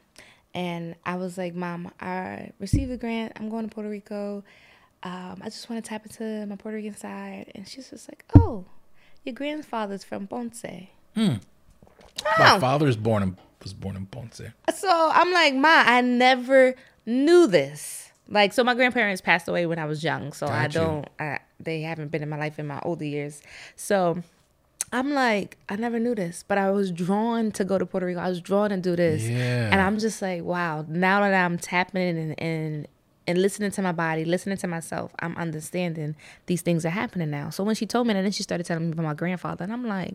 And 0.53 0.97
I 1.07 1.15
was 1.15 1.39
like, 1.39 1.55
Mom, 1.55 1.93
I 2.01 2.51
received 2.59 2.91
the 2.91 2.97
grant. 2.97 3.33
I'm 3.37 3.49
going 3.51 3.69
to 3.69 3.73
Puerto 3.73 3.89
Rico. 3.89 4.43
Um, 5.05 5.39
I 5.43 5.45
just 5.45 5.71
want 5.71 5.85
to 5.85 5.89
tap 5.89 6.05
into 6.07 6.45
my 6.47 6.57
Puerto 6.57 6.77
Rican 6.77 6.97
side. 6.97 7.53
And 7.55 7.69
she's 7.69 7.91
just 7.91 8.09
like, 8.09 8.25
Oh, 8.35 8.65
your 9.25 9.35
grandfather's 9.35 10.03
from 10.03 10.27
Ponce. 10.27 10.65
my 11.15 11.39
Oh. 12.39 12.59
father's 12.61 12.97
born 12.97 13.23
in 13.23 13.37
was 13.63 13.73
born 13.75 13.95
in 13.97 14.07
ponce 14.07 14.41
So 14.75 14.89
I'm 15.13 15.33
like, 15.33 15.55
Ma, 15.55 15.83
I 15.87 16.01
never 16.01 16.75
knew 17.07 17.47
this. 17.47 18.10
Like, 18.31 18.53
so 18.53 18.63
my 18.65 18.75
grandparents 18.75 19.21
passed 19.21 19.49
away 19.49 19.67
when 19.67 19.79
I 19.79 19.85
was 19.87 20.05
young, 20.05 20.33
so 20.33 20.47
I 20.47 20.63
Got 20.69 20.75
you. 20.75 20.81
don't. 20.81 21.09
I, 21.19 21.39
they 21.59 21.83
haven't 21.83 22.11
been 22.13 22.23
in 22.23 22.29
my 22.29 22.39
life 22.39 22.59
in 22.59 22.67
my 22.67 22.81
older 22.85 23.05
years. 23.05 23.43
So 23.77 24.23
I'm 24.93 25.13
like, 25.13 25.57
I 25.69 25.77
never 25.77 25.99
knew 25.99 26.15
this, 26.15 26.45
but 26.47 26.57
I 26.59 26.71
was 26.71 26.91
drawn 26.91 27.51
to 27.53 27.65
go 27.65 27.77
to 27.79 27.85
Puerto 27.87 28.07
Rico. 28.07 28.21
I 28.21 28.29
was 28.29 28.41
drawn 28.41 28.71
to 28.71 28.77
do 28.77 28.95
this, 28.97 29.29
Yeah. 29.29 29.71
and 29.73 29.81
I'm 29.81 29.99
just 29.99 30.23
like, 30.23 30.43
wow. 30.45 30.85
Now 30.89 31.21
that 31.21 31.35
I'm 31.45 31.59
tapping 31.59 32.03
in 32.03 32.17
and 32.17 32.41
and 32.41 32.89
and 33.27 33.39
listening 33.41 33.71
to 33.73 33.83
my 33.83 33.93
body, 33.93 34.25
listening 34.25 34.57
to 34.59 34.67
myself, 34.67 35.13
I'm 35.21 35.37
understanding 35.37 36.17
these 36.47 36.63
things 36.63 36.85
are 36.87 36.91
happening 36.91 37.31
now. 37.31 37.51
So 37.51 37.63
when 37.63 37.75
she 37.77 37.87
told 37.87 38.07
me 38.07 38.15
that, 38.15 38.23
then 38.23 38.33
she 38.33 38.43
started 38.43 38.65
telling 38.65 38.87
me 38.87 38.93
about 38.93 39.05
my 39.05 39.15
grandfather, 39.15 39.65
and 39.65 39.73
I'm 39.73 39.87
like. 39.87 40.15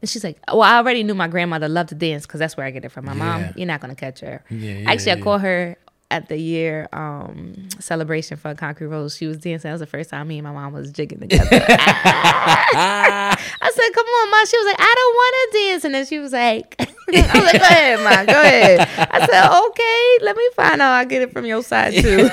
And 0.00 0.08
she's 0.08 0.22
like, 0.22 0.38
"Well, 0.46 0.62
I 0.62 0.76
already 0.76 1.02
knew 1.02 1.14
my 1.14 1.26
grandmother 1.26 1.68
loved 1.68 1.88
to 1.88 1.94
dance 1.96 2.24
because 2.24 2.38
that's 2.38 2.56
where 2.56 2.64
I 2.64 2.70
get 2.70 2.84
it 2.84 2.90
from. 2.90 3.06
My 3.06 3.14
Yeah. 3.14 3.18
mom, 3.18 3.52
you're 3.56 3.66
not 3.66 3.80
gonna 3.80 3.96
catch 3.96 4.20
her. 4.20 4.44
Yeah, 4.48 4.72
yeah, 4.74 4.90
Actually, 4.90 5.12
I 5.12 5.16
called 5.16 5.40
her 5.40 5.76
at 6.10 6.28
the 6.28 6.38
year 6.38 6.88
um, 6.92 7.68
celebration 7.78 8.36
for 8.36 8.54
Concrete 8.54 8.86
Rose. 8.86 9.16
She 9.16 9.26
was 9.26 9.36
dancing. 9.38 9.68
That 9.68 9.74
was 9.74 9.80
the 9.80 9.86
first 9.86 10.10
time 10.10 10.28
me 10.28 10.38
and 10.38 10.46
my 10.46 10.52
mom 10.52 10.72
was 10.72 10.90
jigging 10.90 11.20
together. 11.20 11.48
I 11.52 13.36
said, 13.74 13.92
"Come 13.94 14.06
on, 14.06 14.30
ma." 14.30 14.44
She 14.44 14.56
was 14.56 14.66
like, 14.66 14.80
"I 14.80 14.94
don't 14.96 15.14
want 15.14 15.34
to 15.36 15.58
dance," 15.58 15.84
and 15.84 15.94
then 15.94 16.06
she 16.06 16.18
was 16.18 16.32
like, 16.32 16.76
"I 16.80 16.86
was 17.12 17.44
like, 17.44 17.60
go 17.60 17.66
ahead, 17.66 18.00
ma, 18.00 18.24
go 18.24 18.40
ahead." 18.40 18.80
I 18.80 19.26
said, 19.26 19.58
"Okay, 19.68 20.24
let 20.24 20.36
me 20.36 20.48
find 20.56 20.80
out. 20.80 20.92
I 20.92 21.04
get 21.04 21.22
it 21.22 21.32
from 21.32 21.44
your 21.44 21.62
side 21.62 21.92
too." 21.94 22.28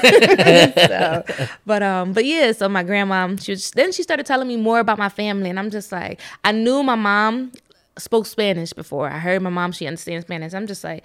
so, 0.75 1.23
but 1.65 1.83
um, 1.83 2.13
but 2.13 2.25
yeah. 2.25 2.53
So 2.53 2.69
my 2.69 2.83
grandma, 2.83 3.35
she 3.35 3.51
was, 3.51 3.71
then 3.71 3.91
she 3.91 4.03
started 4.03 4.25
telling 4.25 4.47
me 4.47 4.55
more 4.57 4.79
about 4.79 4.97
my 4.97 5.09
family, 5.09 5.49
and 5.49 5.59
I'm 5.59 5.69
just 5.69 5.91
like, 5.91 6.21
I 6.43 6.51
knew 6.53 6.81
my 6.81 6.95
mom 6.95 7.51
spoke 7.97 8.25
Spanish 8.25 8.73
before. 8.73 9.09
I 9.09 9.19
heard 9.19 9.41
my 9.41 9.49
mom; 9.49 9.73
she 9.73 9.85
understands 9.85 10.25
Spanish. 10.25 10.53
I'm 10.53 10.67
just 10.67 10.83
like, 10.83 11.03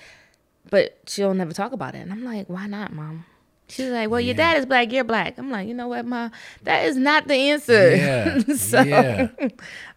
but 0.71 0.99
she'll 1.07 1.35
never 1.35 1.53
talk 1.53 1.73
about 1.73 1.95
it, 1.95 1.99
and 1.99 2.13
I'm 2.13 2.25
like, 2.25 2.49
why 2.49 2.67
not, 2.67 2.93
mom? 2.93 3.25
She's 3.69 3.91
like, 3.91 4.11
well, 4.11 4.21
your 4.21 4.35
dad 4.35 4.57
is 4.57 4.67
black, 4.67 4.91
you're 4.91 5.05
black. 5.05 5.39
I'm 5.39 5.49
like, 5.49 5.69
you 5.69 5.75
know 5.75 5.87
what, 5.87 6.05
mom? 6.05 6.33
That 6.65 6.87
is 6.87 6.97
not 6.97 7.29
the 7.29 7.35
answer. 7.35 7.95
Yeah, 7.95 8.39
so, 8.57 8.81
yeah. 8.81 9.29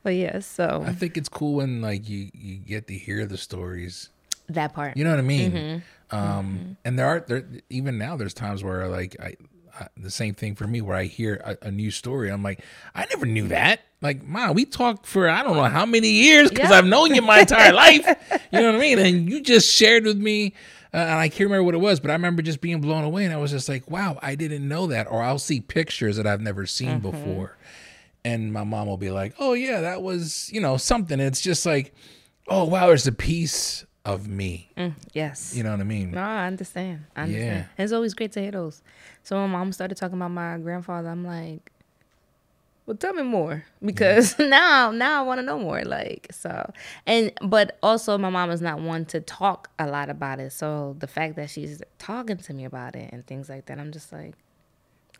but 0.04 0.12
yeah, 0.12 0.40
so 0.40 0.84
i 0.86 0.94
think 0.94 1.18
it's 1.18 1.30
cool 1.30 1.56
when 1.56 1.82
like 1.82 2.08
you 2.08 2.30
you 2.34 2.58
get 2.58 2.88
to 2.88 2.94
hear 2.94 3.26
the 3.26 3.38
stories 3.38 4.10
that 4.50 4.74
part. 4.74 4.98
You 4.98 5.04
know 5.04 5.10
what 5.10 5.20
I 5.20 5.24
mean? 5.24 5.52
Mm-hmm. 5.52 6.16
Um, 6.16 6.78
and 6.86 7.00
there 7.00 7.08
are 7.08 7.20
there 7.22 7.46
even 7.70 7.98
now 7.98 8.16
there's 8.16 8.34
times 8.34 8.64
where 8.64 8.88
like 8.88 9.16
I, 9.20 9.36
I 9.80 9.88
the 9.98 10.12
same 10.12 10.34
thing 10.36 10.56
for 10.56 10.68
me 10.68 10.82
where 10.82 10.96
I 10.96 11.06
hear 11.06 11.42
a, 11.62 11.68
a 11.68 11.72
new 11.72 11.90
story. 11.92 12.30
I'm 12.30 12.44
like, 12.44 12.60
I 12.94 13.06
never 13.10 13.26
knew 13.26 13.48
that. 13.50 13.82
Like, 14.02 14.24
mom, 14.24 14.54
we 14.56 14.66
talked 14.66 15.06
for 15.06 15.30
I 15.30 15.42
don't 15.44 15.56
know 15.56 15.64
how 15.64 15.86
many 15.86 16.10
years 16.10 16.50
because 16.50 16.70
Yeah. 16.70 16.78
I've 16.78 16.86
known 16.86 17.16
you 17.16 17.22
my 17.22 17.40
entire 17.40 17.74
life. 17.86 18.06
You 18.52 18.60
know 18.60 18.68
what 18.74 18.76
I 18.76 18.80
mean? 18.80 19.00
And 19.00 19.30
you 19.30 19.42
just 19.42 19.74
shared 19.74 20.06
with 20.06 20.18
me. 20.18 20.54
Uh, 20.94 20.98
and 20.98 21.20
I 21.20 21.28
can't 21.28 21.50
remember 21.50 21.64
what 21.64 21.74
it 21.74 21.80
was, 21.80 22.00
but 22.00 22.12
I 22.12 22.14
remember 22.14 22.44
just 22.44 22.62
being 22.62 22.80
blown 22.80 23.04
away, 23.04 23.26
and 23.26 23.34
I 23.34 23.38
was 23.38 23.50
just 23.50 23.68
like, 23.68 23.90
"Wow, 23.90 24.20
I 24.22 24.36
didn't 24.36 24.68
know 24.68 24.86
that." 24.88 25.08
Or 25.10 25.24
I'll 25.24 25.40
see 25.40 25.60
pictures 25.60 26.18
that 26.18 26.28
I've 26.28 26.40
never 26.42 26.68
seen 26.68 27.02
Mm-hmm. 27.02 27.10
before, 27.10 27.58
and 28.24 28.54
my 28.54 28.64
mom 28.64 28.86
will 28.86 28.98
be 28.98 29.10
like, 29.10 29.34
"Oh 29.40 29.54
yeah, 29.54 29.82
that 29.82 30.04
was 30.04 30.52
you 30.54 30.62
know 30.62 30.78
something." 30.78 31.20
It's 31.20 31.42
just 31.42 31.66
like, 31.66 31.96
"Oh 32.48 32.66
wow, 32.66 32.86
there's 32.86 33.08
a 33.08 33.12
piece 33.12 33.86
of 34.06 34.28
me." 34.28 34.70
Yes. 35.14 35.54
You 35.56 35.64
know 35.64 35.72
what 35.72 35.80
I 35.80 35.84
mean? 35.84 36.12
No, 36.12 36.22
I 36.22 36.48
understand. 36.48 37.06
I 37.16 37.22
understand. 37.24 37.48
Yeah. 37.48 37.66
And 37.78 37.84
It's 37.86 37.94
always 37.94 38.14
great 38.14 38.32
to 38.34 38.42
hear 38.42 38.52
those. 38.52 38.82
So 39.24 39.40
when 39.40 39.50
mom 39.52 39.72
started 39.72 39.96
talking 39.96 40.18
about 40.18 40.32
my 40.32 40.58
grandfather, 40.58 41.10
I'm 41.10 41.26
like, 41.26 41.72
well, 42.86 42.98
tell 42.98 43.14
me 43.14 43.24
more 43.24 43.64
because 43.84 44.38
now, 44.40 44.92
now 44.92 45.20
I 45.24 45.26
want 45.26 45.40
to 45.40 45.46
know 45.46 45.58
more. 45.58 45.84
Like 45.84 46.28
so, 46.32 46.72
and 47.08 47.32
but 47.42 47.78
also 47.82 48.18
my 48.18 48.30
mom 48.30 48.52
is 48.52 48.62
not 48.62 48.82
one 48.82 49.06
to 49.06 49.22
talk 49.22 49.70
a 49.80 49.88
lot 49.88 50.10
about 50.10 50.40
it. 50.40 50.52
So 50.52 50.96
the 51.00 51.08
fact 51.08 51.36
that 51.38 51.50
she's 51.50 51.82
talking 51.98 52.38
to 52.38 52.54
me 52.54 52.66
about 52.66 52.96
it 52.96 53.10
and 53.14 53.26
things 53.26 53.48
like 53.48 53.68
that, 53.68 53.80
I'm 53.80 53.92
just 53.94 54.12
like, 54.12 54.34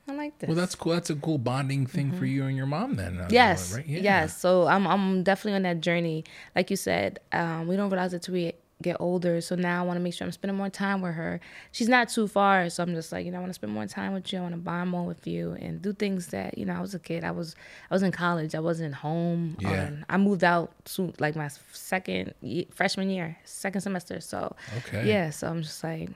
I 0.10 0.12
like 0.14 0.38
this. 0.40 0.50
Well, 0.50 0.58
that's 0.58 0.76
cool. 0.76 0.92
That's 0.92 1.10
a 1.10 1.16
cool 1.16 1.38
bonding 1.38 1.86
thing 1.88 2.12
for 2.12 2.26
you 2.26 2.44
and 2.44 2.58
your 2.58 2.66
mom, 2.66 2.96
then. 2.98 3.18
uh, 3.18 3.22
Mm-hmm. 3.24 3.34
Yes. 3.34 3.74
right? 3.74 3.86
Yeah. 3.88 4.02
Yes. 4.02 4.38
So 4.38 4.68
I'm 4.68 4.86
I'm 4.86 5.24
definitely 5.24 5.56
on 5.56 5.62
that 5.62 5.80
journey. 5.80 6.26
Like 6.58 6.70
you 6.70 6.76
said, 6.76 7.22
um, 7.32 7.68
we 7.68 7.78
don't 7.78 7.90
realize 7.90 8.14
it 8.14 8.24
till 8.24 8.34
we 8.34 8.52
get 8.84 8.98
older. 9.00 9.42
So 9.42 9.56
now 9.56 9.82
I 9.84 9.86
want 9.88 9.98
to 9.98 10.02
make 10.04 10.14
sure 10.14 10.26
I'm 10.26 10.32
spending 10.32 10.58
more 10.58 10.70
time 10.70 11.02
with 11.02 11.16
her. 11.16 11.40
She's 11.72 11.90
not 11.90 12.10
too 12.10 12.28
far, 12.28 12.70
so 12.70 12.84
I'm 12.84 12.94
just 12.94 13.12
like, 13.12 13.26
you 13.26 13.32
know, 13.32 13.38
I 13.38 13.42
want 13.42 13.50
to 13.50 13.56
spend 13.56 13.74
more 13.74 13.88
time 13.88 14.14
with 14.14 14.32
you. 14.32 14.38
I 14.40 14.42
want 14.44 14.54
to 14.54 14.60
bond 14.60 14.90
more 14.92 15.06
with 15.06 15.26
you 15.26 15.54
and 15.60 15.82
do 15.82 15.94
things 15.94 16.28
that, 16.28 16.58
you 16.58 16.66
know, 16.66 16.74
I 16.74 16.82
was 16.82 16.94
a 16.94 17.00
kid. 17.00 17.24
I 17.24 17.32
was 17.32 17.56
I 17.90 17.94
was 17.96 18.04
in 18.04 18.12
college. 18.12 18.54
I 18.54 18.60
wasn't 18.60 18.94
home. 18.94 19.58
Yeah. 19.60 19.72
Or 19.72 20.06
I 20.10 20.18
moved 20.18 20.44
out 20.44 20.72
soon, 20.86 21.14
like 21.20 21.36
my 21.36 21.50
second 21.72 22.34
freshman 22.72 23.10
year, 23.10 23.38
second 23.46 23.82
semester. 23.82 24.20
So 24.22 24.56
Okay. 24.80 25.08
yeah. 25.08 25.30
So 25.32 25.48
I'm 25.48 25.62
just 25.64 25.84
like, 25.84 26.10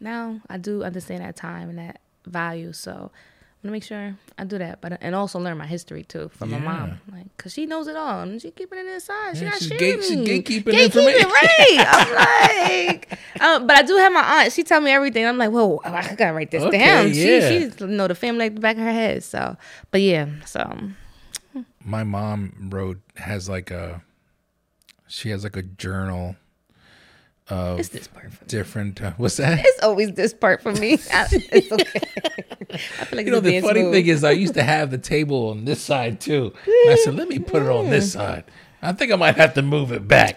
now 0.00 0.40
I 0.48 0.58
do 0.58 0.82
understand 0.84 1.22
that 1.22 1.36
time 1.36 1.68
and 1.68 1.78
that 1.78 2.00
value. 2.26 2.72
So 2.72 3.10
Gonna 3.66 3.72
make 3.72 3.82
sure 3.84 4.16
I 4.38 4.44
do 4.44 4.58
that, 4.58 4.80
but 4.80 4.98
and 5.00 5.14
also 5.14 5.40
learn 5.40 5.58
my 5.58 5.66
history 5.66 6.04
too 6.04 6.30
from 6.34 6.50
my 6.52 6.58
mom, 6.58 7.00
like, 7.10 7.36
cause 7.36 7.52
she 7.52 7.66
knows 7.66 7.88
it 7.88 7.96
all 7.96 8.20
and 8.20 8.40
she 8.40 8.52
keeping 8.52 8.78
it 8.78 8.86
inside. 8.86 9.36
She 9.36 9.42
Yeah, 9.42 9.50
not 9.50 9.58
she's 9.58 9.68
sharing 9.68 9.78
gate- 9.80 10.04
she's 10.04 10.16
me. 10.16 10.26
gatekeeping 10.26 10.84
information. 10.84 11.28
right? 11.28 11.84
I'm 11.88 12.86
like, 12.86 13.18
um, 13.40 13.66
but 13.66 13.76
I 13.76 13.82
do 13.82 13.96
have 13.96 14.12
my 14.12 14.22
aunt. 14.42 14.52
She 14.52 14.62
tell 14.62 14.80
me 14.80 14.90
everything. 14.92 15.26
I'm 15.26 15.36
like, 15.36 15.50
whoa, 15.50 15.80
I 15.84 16.14
gotta 16.14 16.32
write 16.32 16.50
this 16.52 16.62
Okay, 16.62 16.78
down. 16.78 17.08
yeah. 17.12 17.48
She, 17.48 17.70
she 17.76 17.84
know 17.86 18.06
the 18.06 18.14
family 18.14 18.44
like 18.44 18.54
the 18.54 18.60
back 18.60 18.76
of 18.76 18.82
her 18.82 18.92
head. 18.92 19.24
So, 19.24 19.56
but 19.90 20.00
yeah, 20.00 20.28
so 20.44 20.78
My 21.84 22.04
mom 22.04 22.68
wrote 22.70 22.98
has 23.16 23.48
like 23.48 23.70
a, 23.72 24.02
she 25.08 25.30
has 25.30 25.42
like 25.44 25.56
a 25.56 25.62
journal 25.62 26.36
of 27.48 27.78
it's 27.78 27.90
this 27.90 28.08
part 28.08 28.30
different. 28.48 29.00
Uh, 29.00 29.12
what's 29.16 29.36
that? 29.36 29.60
It's 29.64 29.82
always 29.82 30.12
this 30.12 30.34
part 30.34 30.62
for 30.62 30.72
me. 30.72 30.94
I, 31.12 31.26
it's 31.30 31.72
okay. 31.72 32.00
I 32.72 33.04
feel 33.04 33.16
like 33.16 33.26
You 33.26 33.32
know, 33.32 33.40
the 33.40 33.60
funny 33.60 33.90
thing 33.90 34.06
is, 34.06 34.24
I 34.24 34.32
used 34.32 34.54
to 34.54 34.62
have 34.74 34.90
the 34.90 34.98
table 34.98 35.50
on 35.50 35.64
this 35.64 35.80
side 35.80 36.20
too. 36.20 36.52
And 36.66 36.90
I 36.92 36.96
said, 36.96 37.14
let 37.14 37.28
me 37.28 37.38
put 37.38 37.62
it 37.62 37.68
on 37.68 37.90
this 37.90 38.12
side. 38.12 38.44
I 38.82 38.92
think 38.92 39.12
I 39.12 39.16
might 39.16 39.36
have 39.36 39.54
to 39.54 39.62
move 39.62 39.92
it 39.92 40.06
back. 40.06 40.36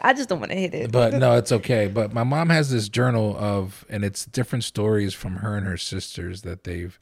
I 0.00 0.12
just 0.12 0.28
don't 0.28 0.40
want 0.40 0.52
to 0.52 0.58
hit 0.58 0.74
it. 0.74 0.92
but 0.92 1.14
no, 1.14 1.36
it's 1.36 1.52
okay. 1.52 1.88
But 1.88 2.12
my 2.12 2.22
mom 2.24 2.50
has 2.50 2.70
this 2.70 2.88
journal 2.88 3.36
of, 3.38 3.84
and 3.88 4.04
it's 4.04 4.24
different 4.24 4.64
stories 4.64 5.14
from 5.14 5.36
her 5.36 5.56
and 5.56 5.66
her 5.66 5.76
sisters 5.76 6.42
that 6.42 6.64
they've 6.64 6.98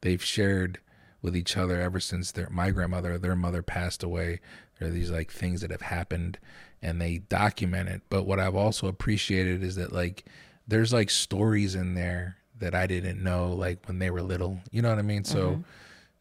they've 0.00 0.22
shared 0.22 0.78
with 1.22 1.36
each 1.36 1.56
other 1.56 1.80
ever 1.80 2.00
since 2.00 2.32
their 2.32 2.48
my 2.50 2.70
grandmother, 2.70 3.18
their 3.18 3.36
mother 3.36 3.62
passed 3.62 4.02
away. 4.02 4.40
There 4.78 4.88
are 4.88 4.92
these 4.92 5.10
like 5.10 5.30
things 5.32 5.60
that 5.62 5.70
have 5.70 5.82
happened, 5.82 6.38
and 6.82 7.00
they 7.00 7.18
document 7.18 7.88
it. 7.88 8.02
But 8.08 8.24
what 8.24 8.38
I've 8.40 8.54
also 8.54 8.86
appreciated 8.86 9.62
is 9.62 9.76
that 9.76 9.92
like 9.92 10.24
there's 10.66 10.92
like 10.92 11.10
stories 11.10 11.74
in 11.74 11.94
there 11.94 12.36
that 12.58 12.74
I 12.74 12.86
didn't 12.86 13.22
know 13.22 13.52
like 13.52 13.86
when 13.86 13.98
they 13.98 14.10
were 14.10 14.22
little. 14.22 14.60
You 14.70 14.82
know 14.82 14.90
what 14.90 14.98
I 14.98 15.02
mean? 15.02 15.24
So 15.24 15.62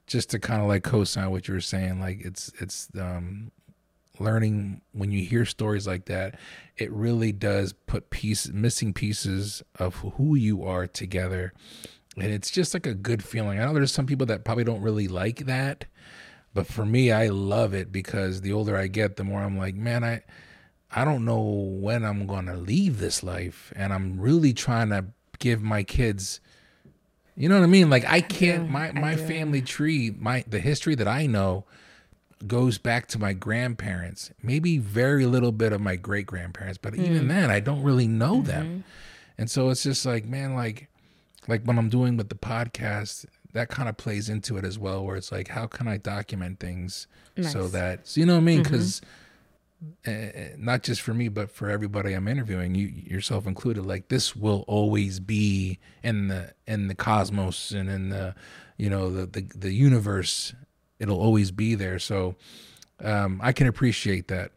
just 0.07 0.29
to 0.31 0.39
kind 0.39 0.61
of 0.61 0.67
like 0.67 0.83
co-sign 0.83 1.31
what 1.31 1.47
you 1.47 1.53
were 1.53 1.61
saying, 1.61 1.99
like 1.99 2.19
it's 2.21 2.51
it's 2.59 2.89
um 2.99 3.51
learning 4.19 4.81
when 4.93 5.11
you 5.11 5.23
hear 5.23 5.45
stories 5.45 5.85
like 5.85 6.05
that, 6.05 6.39
it 6.75 6.91
really 6.91 7.31
does 7.31 7.73
put 7.73 8.09
piece 8.09 8.47
missing 8.49 8.93
pieces 8.93 9.61
of 9.77 9.95
who 9.95 10.35
you 10.35 10.63
are 10.63 10.87
together 10.87 11.53
and 12.17 12.33
it's 12.33 12.49
just 12.49 12.73
like 12.73 12.87
a 12.87 12.93
good 12.93 13.23
feeling. 13.23 13.59
I 13.59 13.65
know 13.65 13.73
there's 13.73 13.91
some 13.91 14.07
people 14.07 14.25
that 14.27 14.43
probably 14.43 14.63
don't 14.63 14.81
really 14.81 15.07
like 15.07 15.45
that, 15.45 15.85
but 16.53 16.65
for 16.65 16.85
me, 16.85 17.11
I 17.11 17.27
love 17.27 17.73
it 17.73 17.91
because 17.91 18.41
the 18.41 18.53
older 18.53 18.75
I 18.75 18.87
get, 18.87 19.17
the 19.17 19.23
more 19.23 19.41
I'm 19.41 19.57
like, 19.57 19.75
man, 19.75 20.03
I 20.03 20.23
I 20.95 21.03
don't 21.05 21.25
know 21.25 21.41
when 21.41 22.03
I'm 22.05 22.27
going 22.27 22.45
to 22.45 22.55
leave 22.55 22.99
this 22.99 23.23
life, 23.23 23.73
and 23.75 23.93
I'm 23.93 24.19
really 24.19 24.53
trying 24.53 24.89
to 24.89 25.05
give 25.39 25.61
my 25.61 25.83
kids. 25.83 26.39
You 27.35 27.49
know 27.49 27.55
what 27.59 27.63
I 27.63 27.67
mean? 27.67 27.89
Like 27.89 28.05
I 28.05 28.21
can't. 28.21 28.69
my 28.69 28.91
my 28.93 29.15
family 29.15 29.61
tree, 29.61 30.15
my 30.17 30.43
the 30.47 30.59
history 30.59 30.95
that 30.95 31.07
I 31.07 31.27
know, 31.27 31.65
goes 32.45 32.77
back 32.77 33.07
to 33.09 33.19
my 33.19 33.33
grandparents. 33.33 34.31
Maybe 34.41 34.77
very 34.77 35.25
little 35.25 35.51
bit 35.51 35.73
of 35.73 35.81
my 35.81 35.95
great 35.95 36.25
grandparents, 36.25 36.77
but 36.77 36.95
even 36.95 37.27
then, 37.27 37.49
I 37.51 37.59
don't 37.59 37.83
really 37.83 38.07
know 38.07 38.41
them. 38.41 38.83
And 39.37 39.51
so 39.51 39.69
it's 39.69 39.83
just 39.83 40.05
like, 40.05 40.25
man, 40.25 40.55
like, 40.55 40.89
like 41.47 41.63
when 41.63 41.77
I'm 41.77 41.89
doing 41.89 42.17
with 42.17 42.29
the 42.29 42.35
podcast, 42.35 43.25
that 43.53 43.69
kind 43.69 43.87
of 43.87 43.97
plays 43.97 44.29
into 44.29 44.57
it 44.57 44.65
as 44.65 44.79
well. 44.79 45.05
Where 45.05 45.15
it's 45.15 45.31
like, 45.31 45.49
how 45.49 45.67
can 45.67 45.87
I 45.87 45.97
document 45.97 46.59
things 46.59 47.07
so 47.41 47.61
Nice. 47.61 47.71
that, 47.71 48.07
so 48.07 48.19
you 48.19 48.25
know 48.25 48.33
what 48.33 48.41
I 48.41 48.43
mean? 48.43 48.63
Because 48.63 49.01
not 50.57 50.83
just 50.83 51.01
for 51.01 51.13
me, 51.13 51.27
but 51.27 51.51
for 51.51 51.69
everybody 51.69 52.13
I'm 52.13 52.27
interviewing, 52.27 52.75
you 52.75 52.87
yourself 52.87 53.45
included, 53.45 53.85
like 53.85 54.07
this 54.09 54.35
will 54.35 54.63
always 54.67 55.19
be 55.19 55.79
in 56.03 56.27
the 56.29 56.53
in 56.65 56.87
the 56.87 56.95
cosmos 56.95 57.71
and 57.71 57.89
in 57.89 58.09
the, 58.09 58.35
you 58.77 58.89
know, 58.89 59.09
the 59.11 59.25
the, 59.25 59.41
the 59.55 59.71
universe. 59.73 60.53
It'll 60.99 61.19
always 61.21 61.51
be 61.51 61.75
there. 61.75 61.99
So 61.99 62.35
um, 63.03 63.39
I 63.43 63.51
can 63.51 63.67
appreciate 63.67 64.27
that. 64.29 64.51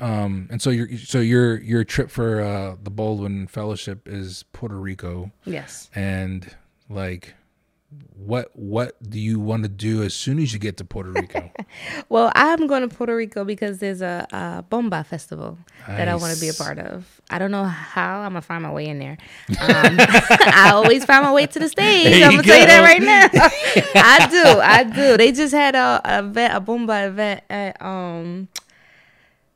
Um, 0.00 0.48
and 0.50 0.60
so 0.62 0.70
your 0.70 0.88
so 0.96 1.20
your 1.20 1.60
your 1.60 1.84
trip 1.84 2.10
for 2.10 2.40
uh, 2.40 2.76
the 2.82 2.90
Baldwin 2.90 3.46
Fellowship 3.46 4.08
is 4.08 4.44
Puerto 4.52 4.76
Rico, 4.76 5.30
Yes. 5.44 5.90
and 5.94 6.50
like, 6.88 7.34
what 8.16 8.50
what 8.54 8.96
do 9.02 9.18
you 9.20 9.38
want 9.38 9.64
to 9.64 9.68
do 9.68 10.02
as 10.02 10.14
soon 10.14 10.38
as 10.38 10.52
you 10.52 10.58
get 10.58 10.76
to 10.78 10.84
Puerto 10.84 11.10
Rico? 11.10 11.50
Well, 12.08 12.30
I'm 12.36 12.66
going 12.68 12.88
to 12.88 12.94
Puerto 12.94 13.16
Rico 13.16 13.44
because 13.44 13.78
there's 13.78 14.00
a, 14.00 14.26
a 14.30 14.62
bomba 14.68 15.02
festival 15.02 15.58
that 15.88 16.06
I 16.06 16.14
want 16.14 16.32
to 16.34 16.40
be 16.40 16.48
a 16.48 16.54
part 16.54 16.78
of. 16.78 17.20
I 17.30 17.38
don't 17.38 17.50
know 17.50 17.64
how 17.64 18.20
I'm 18.20 18.30
gonna 18.32 18.42
find 18.42 18.62
my 18.62 18.72
way 18.72 18.86
in 18.86 18.98
there. 19.00 19.18
Um, 19.48 19.56
I 19.60 20.70
always 20.72 21.04
find 21.04 21.24
my 21.24 21.32
way 21.32 21.46
to 21.46 21.58
the 21.58 21.68
stage. 21.68 22.04
There 22.04 22.24
I'm 22.26 22.32
gonna 22.32 22.42
tell 22.44 22.60
you 22.60 22.66
that 22.66 22.80
right 22.80 23.02
now. 23.02 23.28
I 24.00 24.28
do, 24.30 24.60
I 24.60 24.84
do. 24.84 25.16
They 25.16 25.32
just 25.32 25.52
had 25.52 25.74
a, 25.74 26.00
a 26.04 26.18
event, 26.20 26.54
a 26.54 26.60
bomba 26.60 27.06
event 27.08 27.42
at 27.50 27.80
um, 27.82 28.48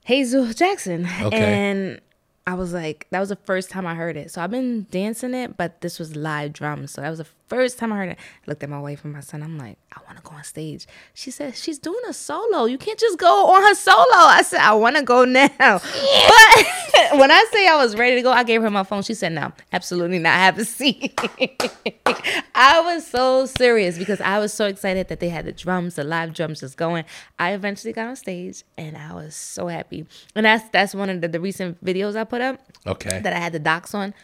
Hazel 0.05 0.53
Jackson, 0.53 1.07
Okay. 1.20 1.36
and 1.36 2.01
I 2.47 2.55
was 2.55 2.72
like, 2.72 3.07
that 3.11 3.20
was 3.20 3.28
the 3.28 3.36
first 3.36 3.70
time 3.70 3.86
I 3.86 3.95
heard 3.95 4.16
it. 4.16 4.30
So 4.30 4.43
I've 4.43 4.51
been 4.51 4.86
dancing 4.91 5.34
it, 5.34 5.57
but 5.57 5.82
this 5.82 5.99
was 5.99 6.16
live 6.16 6.53
drums. 6.55 6.93
So 6.93 7.03
that 7.03 7.11
was 7.11 7.18
the 7.18 7.26
first 7.49 7.78
time 7.78 7.92
I 7.92 7.96
heard 7.96 8.09
it. 8.11 8.18
I 8.18 8.42
looked 8.46 8.62
at 8.62 8.68
my 8.70 8.80
wife 8.80 9.05
and 9.05 9.12
my 9.12 9.20
son. 9.20 9.42
I'm 9.42 9.59
like, 9.59 9.78
I 9.96 10.01
want 10.07 10.16
to 10.18 10.22
go 10.22 10.34
on 10.36 10.44
stage. 10.44 10.86
She 11.14 11.30
said, 11.30 11.57
she's 11.57 11.78
doing 11.78 12.01
a 12.09 12.12
solo. 12.12 12.64
You 12.66 12.78
can't 12.78 12.99
just 12.99 13.18
go 13.18 13.46
on 13.49 13.62
her 13.62 13.74
solo. 13.74 13.96
I 14.11 14.42
said, 14.42 14.61
I 14.61 14.74
want 14.74 14.96
to 14.96 15.03
go 15.03 15.24
now. 15.24 15.49
But 15.59 15.80
when 17.18 17.30
I 17.30 17.44
say 17.53 17.66
I 17.68 17.76
was 17.76 17.96
ready 17.96 18.16
to 18.16 18.22
go, 18.22 18.30
I 18.30 18.42
gave 18.44 18.62
her 18.62 18.70
my 18.70 18.82
phone. 18.84 19.03
She 19.03 19.14
said, 19.14 19.32
no, 19.32 19.53
absolutely 19.72 20.18
not. 20.18 20.34
I 20.34 20.44
have 20.44 20.59
a 20.59 20.64
seat. 20.64 21.18
I 22.55 22.80
was 22.80 23.07
so 23.07 23.46
serious 23.46 23.99
because 23.99 24.20
I 24.20 24.38
was 24.38 24.53
so 24.53 24.66
excited 24.66 25.09
that 25.09 25.20
they 25.20 25.28
had 25.28 25.44
the 25.44 25.53
drums, 25.53 25.94
the 25.94 26.05
live 26.05 26.34
drums 26.34 26.61
just 26.61 26.76
going. 26.76 27.05
I 27.38 27.53
eventually 27.53 27.92
got 27.92 28.09
on 28.09 28.16
stage 28.16 28.64
and 28.76 28.96
I 28.96 29.14
was 29.14 29.34
so 29.34 29.68
happy. 29.68 30.07
And 30.34 30.44
that's 30.46 30.68
that's 30.70 30.94
one 30.94 31.09
of 31.11 31.20
the, 31.20 31.28
the 31.28 31.40
recent 31.40 31.82
videos 31.84 32.16
I 32.16 32.24
put 32.24 32.40
up 32.40 32.61
Okay. 32.86 33.20
that 33.20 33.32
I 33.32 33.38
had 33.38 33.53
the 33.53 33.59
docs 33.59 33.94
on. 33.94 34.14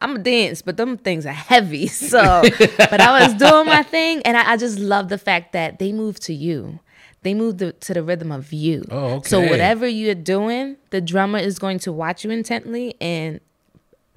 I'm 0.00 0.16
a 0.16 0.18
dance, 0.18 0.62
but 0.62 0.76
them 0.76 0.96
things 0.96 1.26
are 1.26 1.32
heavy. 1.32 1.86
So, 1.88 2.42
but 2.78 3.00
I 3.00 3.24
was 3.24 3.34
doing 3.34 3.66
my 3.66 3.82
thing, 3.82 4.22
and 4.22 4.36
I, 4.36 4.52
I 4.52 4.56
just 4.56 4.78
love 4.78 5.08
the 5.08 5.18
fact 5.18 5.52
that 5.52 5.78
they 5.78 5.92
move 5.92 6.20
to 6.20 6.32
you. 6.34 6.80
They 7.22 7.34
move 7.34 7.58
the, 7.58 7.72
to 7.72 7.94
the 7.94 8.02
rhythm 8.04 8.30
of 8.30 8.52
you. 8.52 8.84
Oh, 8.92 9.14
okay. 9.16 9.28
So 9.28 9.40
whatever 9.40 9.88
you're 9.88 10.14
doing, 10.14 10.76
the 10.90 11.00
drummer 11.00 11.38
is 11.40 11.58
going 11.58 11.80
to 11.80 11.92
watch 11.92 12.24
you 12.24 12.30
intently 12.30 12.94
and 13.00 13.40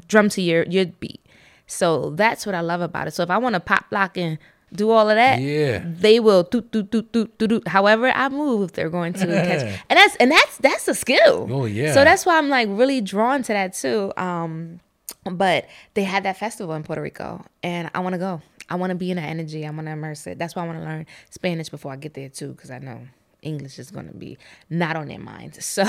drum 0.08 0.30
to 0.30 0.42
your 0.42 0.64
your 0.66 0.86
beat. 0.86 1.20
So 1.66 2.12
that's 2.12 2.46
what 2.46 2.54
I 2.54 2.62
love 2.62 2.82
about 2.82 3.08
it. 3.08 3.12
So 3.16 3.24
if 3.24 3.30
I 3.32 3.38
want 3.40 3.54
to 3.56 3.60
pop 3.60 3.86
lock 3.92 4.18
and 4.18 4.38
do 4.74 4.92
all 4.92 5.10
of 5.10 5.16
that, 5.16 5.42
Yeah. 5.42 5.82
they 5.84 6.20
will 6.20 6.44
do 6.44 6.62
do 6.62 6.84
do 6.84 7.02
do 7.02 7.28
do 7.40 7.48
do. 7.48 7.62
However 7.66 8.12
I 8.14 8.30
move, 8.30 8.74
they're 8.74 8.90
going 8.90 9.14
to 9.14 9.26
catch. 9.26 9.80
And 9.90 9.98
that's 9.98 10.16
and 10.18 10.32
that's 10.32 10.58
that's 10.58 10.88
a 10.88 10.94
skill. 10.94 11.48
Oh, 11.50 11.66
yeah. 11.66 11.94
So 11.94 12.04
that's 12.04 12.26
why 12.26 12.38
I'm 12.38 12.50
like 12.50 12.68
really 12.70 13.02
drawn 13.02 13.42
to 13.44 13.54
that 13.54 13.74
too. 13.74 14.14
Um, 14.16 14.80
but 15.24 15.68
they 15.94 16.04
had 16.04 16.24
that 16.24 16.38
festival 16.38 16.74
in 16.76 16.84
Puerto 16.84 17.02
Rico, 17.02 17.46
and 17.64 17.90
I 17.94 18.00
want 18.00 18.14
to 18.14 18.20
go. 18.20 18.42
I 18.70 18.76
want 18.76 18.92
to 18.92 18.96
be 18.96 19.12
in 19.12 19.18
that 19.18 19.28
energy. 19.30 19.66
I 19.68 19.70
want 19.72 19.88
to 19.88 19.92
immerse 19.92 20.26
it. 20.28 20.40
That's 20.40 20.56
why 20.56 20.64
I 20.64 20.66
want 20.68 20.80
to 20.80 20.86
learn 20.86 21.06
Spanish 21.30 21.68
before 21.70 21.92
I 21.92 21.98
get 21.98 22.14
there 22.14 22.30
too, 22.30 22.54
because 22.54 22.72
I 22.72 22.80
know 22.80 23.02
English 23.42 23.78
is 23.80 23.92
going 23.92 24.08
to 24.08 24.14
be 24.14 24.38
not 24.70 24.96
on 24.96 25.08
their 25.08 25.20
minds. 25.20 25.58
So, 25.66 25.84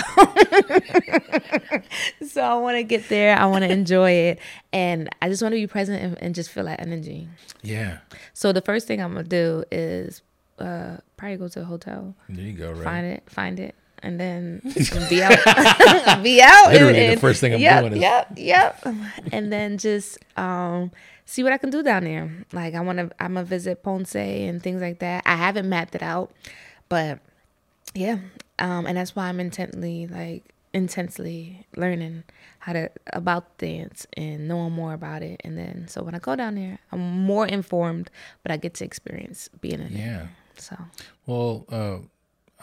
so 2.27 2.43
I 2.43 2.55
want 2.57 2.77
to 2.77 2.83
get 2.83 3.09
there. 3.09 3.37
I 3.37 3.47
want 3.47 3.65
to 3.65 3.71
enjoy 3.71 4.11
it, 4.11 4.39
and 4.73 5.09
I 5.21 5.29
just 5.29 5.43
want 5.43 5.53
to 5.53 5.57
be 5.61 5.67
present 5.67 6.03
and, 6.03 6.19
and 6.23 6.35
just 6.35 6.51
feel 6.51 6.65
that 6.65 6.81
energy. 6.81 7.29
Yeah. 7.63 7.99
So 8.33 8.53
the 8.53 8.61
first 8.63 8.87
thing 8.87 9.01
I'm 9.01 9.13
gonna 9.13 9.25
do 9.25 9.65
is 9.71 10.23
uh, 10.59 10.97
probably 11.17 11.37
go 11.37 11.49
to 11.49 11.61
a 11.61 11.65
hotel, 11.65 12.15
There 12.29 12.45
you 12.45 12.53
go. 12.53 12.73
Right. 12.73 12.85
find 12.85 13.07
it, 13.07 13.23
find 13.31 13.61
it, 13.61 13.75
and 14.03 14.19
then 14.21 14.61
be 15.09 15.23
out, 15.23 15.39
be 16.23 16.41
out. 16.43 16.73
Literally, 16.73 17.07
and, 17.07 17.17
the 17.17 17.21
first 17.21 17.41
thing 17.41 17.55
I'm 17.55 17.61
yep, 17.61 17.81
doing 17.81 17.93
is- 17.95 18.01
yep, 18.01 18.33
yep, 18.37 18.87
and 19.33 19.53
then 19.53 19.79
just 19.79 20.19
um, 20.37 20.91
see 21.25 21.43
what 21.43 21.53
I 21.53 21.59
can 21.59 21.71
do 21.71 21.83
down 21.83 22.05
there. 22.05 22.45
Like 22.53 22.75
I 22.75 22.81
want 22.81 22.99
to, 22.99 23.11
I'm 23.19 23.35
gonna 23.35 23.45
visit 23.45 23.83
Ponce 23.83 24.15
and 24.17 24.63
things 24.63 24.81
like 24.81 24.99
that. 25.01 25.23
I 25.27 25.37
haven't 25.37 25.69
mapped 25.69 25.95
it 25.95 26.03
out, 26.03 26.33
but 26.89 27.21
yeah, 27.95 28.19
um, 28.59 28.87
and 28.87 28.97
that's 28.97 29.15
why 29.17 29.29
I'm 29.29 29.41
intently 29.41 30.07
like 30.07 30.45
intensely 30.75 31.67
learning 31.77 32.25
how 32.61 32.73
to 32.73 32.91
about 33.13 33.59
dance 33.59 34.07
and 34.17 34.49
knowing 34.49 34.73
more 34.73 34.95
about 34.95 35.23
it. 35.23 35.41
And 35.45 35.59
then 35.59 35.87
so 35.89 36.03
when 36.03 36.15
I 36.15 36.19
go 36.19 36.37
down 36.37 36.55
there, 36.55 36.79
I'm 36.91 37.01
more 37.01 37.47
informed, 37.47 38.11
but 38.43 38.53
I 38.53 38.57
get 38.57 38.75
to 38.75 38.85
experience 38.85 39.49
being 39.61 39.81
in 39.81 39.87
it. 39.87 39.93
Yeah. 39.93 40.27
So 40.57 40.77
Well, 41.27 41.65
uh, 41.71 41.99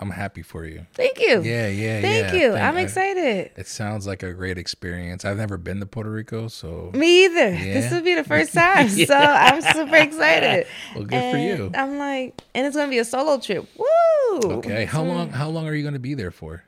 I'm 0.02 0.12
happy 0.12 0.42
for 0.42 0.66
you. 0.66 0.86
thank 0.94 1.20
you. 1.20 1.42
Yeah, 1.42 1.68
yeah, 1.68 2.00
Thank 2.02 2.34
yeah. 2.34 2.42
you. 2.42 2.52
Thank- 2.54 2.64
I'm 2.64 2.78
I- 2.78 2.82
excited. 2.82 3.52
It 3.58 3.68
sounds 3.68 4.08
like 4.08 4.24
a 4.24 4.34
great 4.34 4.58
experience. 4.58 5.26
I've 5.26 5.36
never 5.38 5.58
been 5.58 5.82
to 5.82 5.86
Puerto 5.86 6.10
Rico, 6.10 6.48
so 6.48 6.92
Me 6.94 7.26
either. 7.26 7.52
This 7.52 7.92
will 7.92 8.02
be 8.02 8.16
the 8.16 8.24
first 8.36 8.54
time, 8.54 8.88
so 8.88 9.14
I'm 9.14 9.62
super 9.62 9.98
excited. 9.98 10.68
Well, 10.96 11.04
good 11.04 11.32
for 11.32 11.38
you. 11.38 11.72
I'm 11.76 11.98
like, 11.98 12.42
and 12.56 12.66
it's 12.66 12.76
gonna 12.78 12.90
be 12.90 13.00
a 13.00 13.06
solo 13.06 13.40
trip. 13.40 13.68
Woo! 13.78 14.40
okay. 14.60 14.86
How 14.86 15.04
long? 15.04 15.32
How 15.32 15.50
long 15.50 15.68
are 15.68 15.74
you 15.74 15.82
going 15.84 15.94
to 15.96 16.00
be 16.00 16.14
there 16.14 16.32
for? 16.32 16.64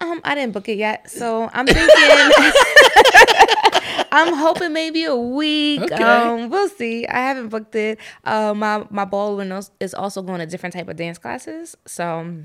Um, 0.00 0.20
I 0.24 0.34
didn't 0.34 0.52
book 0.52 0.68
it 0.68 0.78
yet, 0.78 1.08
so 1.10 1.48
I'm 1.52 1.66
thinking. 1.66 1.88
I'm 4.14 4.34
hoping 4.34 4.72
maybe 4.72 5.04
a 5.04 5.16
week. 5.16 5.80
Okay. 5.82 5.94
Um, 6.02 6.50
we'll 6.50 6.68
see. 6.68 7.06
I 7.06 7.18
haven't 7.18 7.48
booked 7.48 7.74
it. 7.74 7.98
Uh, 8.24 8.52
my 8.54 8.86
my 8.90 9.04
Baldwin 9.04 9.52
is- 9.52 9.70
is 9.80 9.94
also 9.94 10.22
going 10.22 10.40
to 10.40 10.46
different 10.46 10.74
type 10.74 10.88
of 10.88 10.96
dance 10.96 11.18
classes. 11.18 11.76
So, 11.86 12.36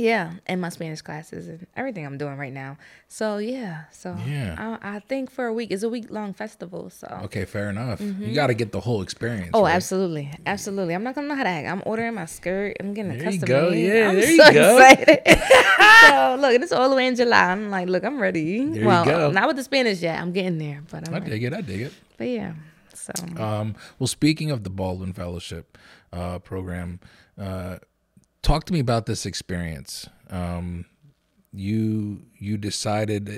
yeah, 0.00 0.32
and 0.46 0.60
my 0.60 0.70
Spanish 0.70 1.02
classes 1.02 1.46
and 1.46 1.66
everything 1.76 2.06
I'm 2.06 2.16
doing 2.16 2.36
right 2.38 2.52
now. 2.52 2.78
So 3.08 3.36
yeah, 3.36 3.84
so 3.92 4.16
Yeah. 4.26 4.56
I, 4.80 4.96
I 4.96 4.98
think 5.00 5.30
for 5.30 5.44
a 5.46 5.52
week 5.52 5.70
it's 5.70 5.82
a 5.82 5.88
week 5.90 6.06
long 6.10 6.32
festival. 6.32 6.88
So. 6.88 7.06
Okay, 7.24 7.44
fair 7.44 7.68
enough. 7.68 8.00
You 8.00 8.32
got 8.34 8.46
to 8.48 8.54
get 8.54 8.72
the 8.72 8.80
whole 8.80 9.02
experience. 9.02 9.48
Mm-hmm. 9.48 9.56
Oh, 9.56 9.64
right? 9.64 9.74
absolutely, 9.74 10.30
absolutely. 10.46 10.94
I'm 10.94 11.04
not 11.04 11.14
gonna 11.14 11.28
know 11.28 11.34
how 11.36 11.44
to 11.44 11.48
act. 11.50 11.68
I'm 11.68 11.82
ordering 11.84 12.14
my 12.14 12.24
skirt. 12.26 12.76
I'm 12.80 12.94
getting 12.94 13.12
a 13.12 13.16
There 13.18 13.30
you 13.30 13.38
custom 13.40 13.46
go. 13.46 13.70
made. 13.70 13.86
Yeah, 13.86 14.08
I'm 14.08 14.14
there 14.16 14.24
so 14.24 14.30
you 14.46 14.52
go. 14.62 14.78
excited. 14.78 15.20
so 16.08 16.36
look, 16.40 16.52
it's 16.62 16.72
all 16.72 16.88
the 16.88 16.96
way 16.96 17.06
in 17.06 17.14
July. 17.16 17.50
I'm 17.52 17.70
like, 17.70 17.88
look, 17.88 18.02
I'm 18.04 18.18
ready. 18.20 18.64
There 18.64 18.80
you 18.80 18.86
well, 18.86 19.04
go. 19.04 19.30
not 19.30 19.46
with 19.48 19.56
the 19.56 19.64
Spanish 19.64 20.00
yet. 20.00 20.18
I'm 20.20 20.32
getting 20.32 20.58
there, 20.58 20.82
but 20.90 21.06
I'm 21.08 21.14
I 21.14 21.18
ready. 21.18 21.30
dig 21.30 21.44
it. 21.44 21.52
I 21.54 21.60
dig 21.60 21.80
it. 21.82 21.92
But 22.16 22.28
yeah, 22.28 22.52
so 22.94 23.12
Um, 23.36 23.74
well, 23.98 24.06
speaking 24.06 24.50
of 24.50 24.64
the 24.64 24.70
Baldwin 24.70 25.12
Fellowship 25.12 25.76
uh, 26.12 26.38
program, 26.38 27.00
uh, 27.38 27.78
talk 28.42 28.64
to 28.64 28.72
me 28.72 28.80
about 28.80 29.06
this 29.06 29.26
experience. 29.26 30.08
Um, 30.30 30.84
you 31.52 32.22
you 32.38 32.56
decided. 32.56 33.28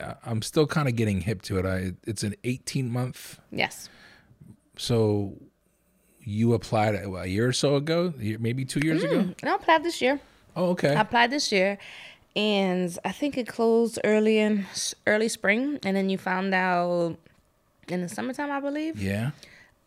Uh, 0.00 0.14
I'm 0.26 0.42
still 0.42 0.66
kind 0.66 0.88
of 0.88 0.96
getting 0.96 1.20
hip 1.22 1.42
to 1.42 1.58
it. 1.58 1.66
I 1.66 1.92
it's 2.06 2.22
an 2.22 2.34
18 2.44 2.90
month. 2.90 3.40
yes, 3.50 3.88
So 4.76 5.34
you 6.24 6.52
applied 6.54 6.94
a, 6.94 7.26
year 7.28 7.48
or 7.48 7.52
so 7.52 7.74
ago, 7.76 8.12
maybe 8.18 8.64
two 8.64 8.80
years 8.84 9.02
ago. 9.02 9.18
and 9.40 9.50
I 9.50 9.54
applied 9.56 9.82
this 9.82 10.00
year. 10.00 10.20
Oh, 10.54 10.66
okay. 10.70 10.94
I 10.94 11.00
applied 11.00 11.30
this 11.30 11.50
year, 11.50 11.78
and 12.36 12.96
I 13.04 13.10
think 13.10 13.36
it 13.38 13.48
closed 13.48 13.98
early 14.04 14.38
in 14.38 14.66
early 15.06 15.28
spring, 15.28 15.78
and 15.84 15.96
then 15.96 16.10
you 16.10 16.18
found 16.18 16.54
out 16.54 17.16
in 17.88 18.02
the 18.02 18.08
summertime, 18.08 18.50
I 18.50 18.60
believe. 18.60 19.00
yeah. 19.02 19.30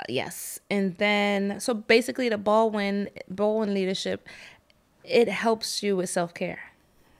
Yes. 0.09 0.59
And 0.69 0.97
then 0.97 1.61
so 1.61 1.73
basically 1.73 2.27
the 2.27 2.37
Baldwin 2.37 3.07
Baldwin 3.29 3.73
leadership 3.73 4.27
it 5.07 5.27
helps 5.27 5.83
you 5.83 5.95
with 5.95 6.09
self-care. 6.09 6.59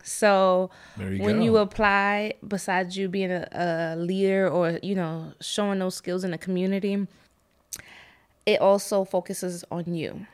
So 0.04 0.70
you 1.00 1.24
when 1.24 1.38
go. 1.38 1.44
you 1.44 1.58
apply 1.58 2.36
besides 2.48 2.96
you 2.96 3.10
being 3.10 3.32
a, 3.32 3.48
a 3.52 3.96
leader 3.96 4.48
or 4.48 4.80
you 4.84 4.94
know 4.94 5.34
showing 5.42 5.80
those 5.80 5.96
skills 5.96 6.24
in 6.24 6.32
the 6.32 6.38
community 6.38 7.08
it 8.46 8.62
also 8.62 9.04
focuses 9.04 9.64
on 9.72 9.94
you. 9.94 10.26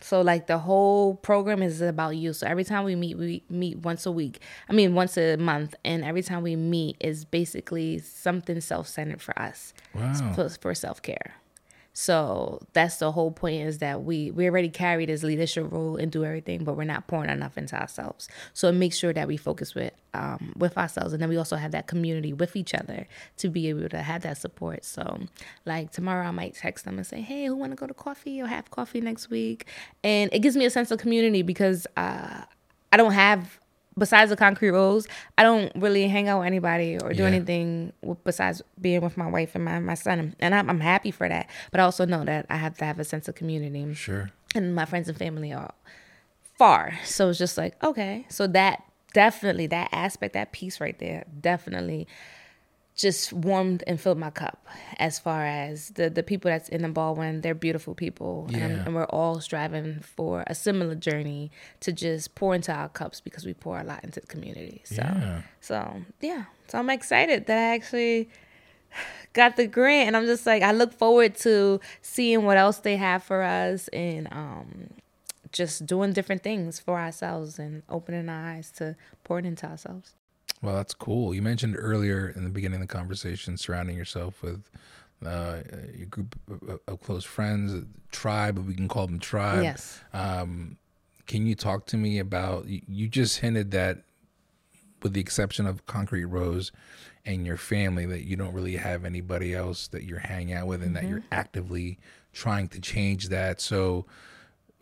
So 0.00 0.20
like 0.20 0.46
the 0.46 0.58
whole 0.58 1.14
program 1.14 1.62
is 1.62 1.80
about 1.80 2.16
you. 2.16 2.32
So 2.34 2.46
every 2.46 2.64
time 2.64 2.84
we 2.84 2.94
meet, 2.94 3.16
we 3.16 3.42
meet 3.48 3.78
once 3.78 4.04
a 4.04 4.12
week. 4.12 4.40
I 4.68 4.74
mean 4.74 4.94
once 4.94 5.16
a 5.16 5.36
month, 5.36 5.74
and 5.84 6.04
every 6.04 6.22
time 6.22 6.42
we 6.42 6.54
meet 6.54 6.96
is 7.00 7.24
basically 7.24 7.98
something 8.00 8.60
self 8.60 8.88
centered 8.88 9.22
for 9.22 9.36
us. 9.38 9.72
Wow. 9.94 10.32
For, 10.34 10.48
for 10.50 10.74
self 10.74 11.00
care. 11.00 11.34
So 11.98 12.60
that's 12.74 12.98
the 12.98 13.10
whole 13.10 13.30
point 13.30 13.62
is 13.62 13.78
that 13.78 14.04
we 14.04 14.30
we 14.30 14.44
already 14.50 14.68
carry 14.68 15.06
this 15.06 15.22
leadership 15.22 15.72
role 15.72 15.96
and 15.96 16.12
do 16.12 16.26
everything, 16.26 16.62
but 16.62 16.76
we're 16.76 16.84
not 16.84 17.06
pouring 17.06 17.30
enough 17.30 17.56
into 17.56 17.74
ourselves. 17.74 18.28
So 18.52 18.70
make 18.70 18.92
sure 18.92 19.14
that 19.14 19.26
we 19.26 19.38
focus 19.38 19.74
with 19.74 19.94
um, 20.12 20.52
with 20.58 20.76
ourselves, 20.76 21.14
and 21.14 21.22
then 21.22 21.30
we 21.30 21.38
also 21.38 21.56
have 21.56 21.72
that 21.72 21.86
community 21.86 22.34
with 22.34 22.54
each 22.54 22.74
other 22.74 23.08
to 23.38 23.48
be 23.48 23.70
able 23.70 23.88
to 23.88 24.02
have 24.02 24.20
that 24.24 24.36
support. 24.36 24.84
So 24.84 25.20
like 25.64 25.90
tomorrow, 25.90 26.26
I 26.26 26.32
might 26.32 26.54
text 26.54 26.84
them 26.84 26.98
and 26.98 27.06
say, 27.06 27.22
"Hey, 27.22 27.46
who 27.46 27.56
want 27.56 27.72
to 27.72 27.76
go 27.76 27.86
to 27.86 27.94
coffee 27.94 28.42
or 28.42 28.46
have 28.46 28.70
coffee 28.70 29.00
next 29.00 29.30
week?" 29.30 29.66
And 30.04 30.28
it 30.34 30.40
gives 30.40 30.54
me 30.54 30.66
a 30.66 30.70
sense 30.70 30.90
of 30.90 30.98
community 30.98 31.40
because 31.40 31.86
uh, 31.96 32.42
I 32.92 32.96
don't 32.98 33.12
have 33.12 33.58
besides 33.98 34.30
the 34.30 34.36
concrete 34.36 34.70
rose, 34.70 35.06
I 35.38 35.42
don't 35.42 35.72
really 35.74 36.06
hang 36.08 36.28
out 36.28 36.40
with 36.40 36.46
anybody 36.46 36.98
or 37.02 37.12
do 37.12 37.22
Yeah. 37.22 37.28
anything 37.28 37.92
with, 38.02 38.22
besides 38.24 38.62
being 38.80 39.00
with 39.00 39.16
my 39.16 39.26
wife 39.28 39.54
and 39.54 39.64
my, 39.64 39.78
my 39.80 39.94
son. 39.94 40.34
And 40.40 40.54
I'm, 40.54 40.68
I'm 40.68 40.80
happy 40.80 41.10
for 41.10 41.28
that. 41.28 41.48
But 41.70 41.80
I 41.80 41.84
also 41.84 42.04
know 42.04 42.24
that 42.24 42.46
I 42.50 42.56
have 42.56 42.76
to 42.78 42.84
have 42.84 42.98
a 42.98 43.04
sense 43.04 43.28
of 43.28 43.34
community. 43.34 43.94
Sure. 43.94 44.30
And 44.54 44.74
my 44.74 44.84
friends 44.84 45.08
and 45.08 45.16
family 45.16 45.52
are 45.52 45.72
far. 46.58 46.98
So 47.04 47.28
it's 47.30 47.38
just 47.38 47.56
like, 47.58 47.82
okay. 47.82 48.26
So 48.28 48.46
that 48.48 48.82
definitely, 49.14 49.66
that 49.68 49.88
aspect, 49.92 50.34
that 50.34 50.52
piece 50.52 50.80
right 50.80 50.98
there, 50.98 51.24
definitely 51.40 52.06
just 52.96 53.30
warmed 53.32 53.84
and 53.86 54.00
filled 54.00 54.16
my 54.18 54.30
cup 54.30 54.66
as 54.98 55.18
far 55.18 55.44
as 55.44 55.90
the 55.90 56.08
the 56.08 56.22
people 56.22 56.50
that's 56.50 56.68
in 56.70 56.80
the 56.82 56.88
Baldwin 56.88 57.42
they're 57.42 57.54
beautiful 57.54 57.94
people. 57.94 58.48
And, 58.54 58.80
and 58.86 58.94
we're 58.94 59.04
all 59.04 59.38
striving 59.40 60.00
for 60.00 60.42
a 60.46 60.54
similar 60.54 60.94
journey 60.94 61.50
to 61.80 61.92
just 61.92 62.34
pour 62.34 62.54
into 62.54 62.72
our 62.72 62.88
cups 62.88 63.20
because 63.20 63.44
we 63.44 63.52
pour 63.52 63.78
a 63.78 63.84
lot 63.84 64.02
into 64.02 64.20
the 64.20 64.26
community. 64.26 64.80
So 64.84 65.02
Yeah. 65.02 65.42
so 65.60 66.02
yeah. 66.20 66.44
So 66.68 66.78
i'm 66.78 66.90
excited 66.90 67.46
that 67.46 67.58
i 67.58 67.74
actually 67.74 68.28
got 69.34 69.56
the 69.56 69.66
grant. 69.66 70.06
And 70.08 70.16
i'm 70.16 70.24
just 70.26 70.46
like 70.46 70.62
i 70.62 70.72
look 70.72 70.92
forward 70.92 71.34
to 71.36 71.80
seeing 72.00 72.44
what 72.44 72.56
else 72.56 72.78
they 72.78 72.96
have 72.96 73.22
for 73.22 73.42
us 73.42 73.88
and 73.88 74.26
um 74.32 74.88
just 75.52 75.86
doing 75.86 76.12
different 76.12 76.42
things 76.42 76.80
for 76.80 76.98
ourselves 76.98 77.58
and 77.58 77.82
opening 77.88 78.28
our 78.28 78.50
eyes 78.52 78.70
to 78.72 78.96
pouring 79.24 79.44
into 79.46 79.66
ourselves 79.66 80.14
Well, 80.66 80.74
that's 80.74 80.94
cool. 80.94 81.32
You 81.32 81.42
mentioned 81.42 81.76
earlier 81.78 82.28
in 82.28 82.42
the 82.42 82.50
beginning 82.50 82.82
of 82.82 82.88
the 82.88 82.92
conversation 82.92 83.56
surrounding 83.56 83.96
yourself 83.96 84.42
with 84.42 84.68
uh, 85.24 85.58
your 85.96 86.08
group 86.08 86.34
of, 86.88 87.00
close 87.00 87.24
friends, 87.24 87.86
tribe, 88.10 88.58
we 88.58 88.74
can 88.74 88.88
call 88.88 89.06
them 89.06 89.20
tribe. 89.20 89.62
yes 89.62 90.00
Um, 90.12 90.76
can 91.28 91.46
you 91.46 91.54
talk 91.54 91.86
to 91.86 91.96
me 91.96 92.18
about? 92.18 92.66
You 92.66 93.06
just 93.06 93.38
hinted 93.38 93.70
that, 93.70 93.98
with 95.02 95.12
the 95.12 95.20
exception 95.20 95.66
of 95.66 95.86
Concrete 95.86 96.24
Rose 96.24 96.72
and 97.24 97.46
your 97.46 97.56
family, 97.56 98.04
that 98.06 98.24
you 98.24 98.34
don't 98.34 98.52
really 98.52 98.74
have 98.74 99.04
anybody 99.04 99.54
else 99.54 99.86
that 99.88 100.02
you're 100.02 100.18
hanging 100.18 100.54
out 100.54 100.66
with, 100.66 100.82
and 100.82 100.96
that 100.96 101.04
you're 101.04 101.22
actively 101.30 101.98
trying 102.32 102.66
to 102.70 102.80
change 102.80 103.28
that. 103.28 103.60
So, 103.60 104.04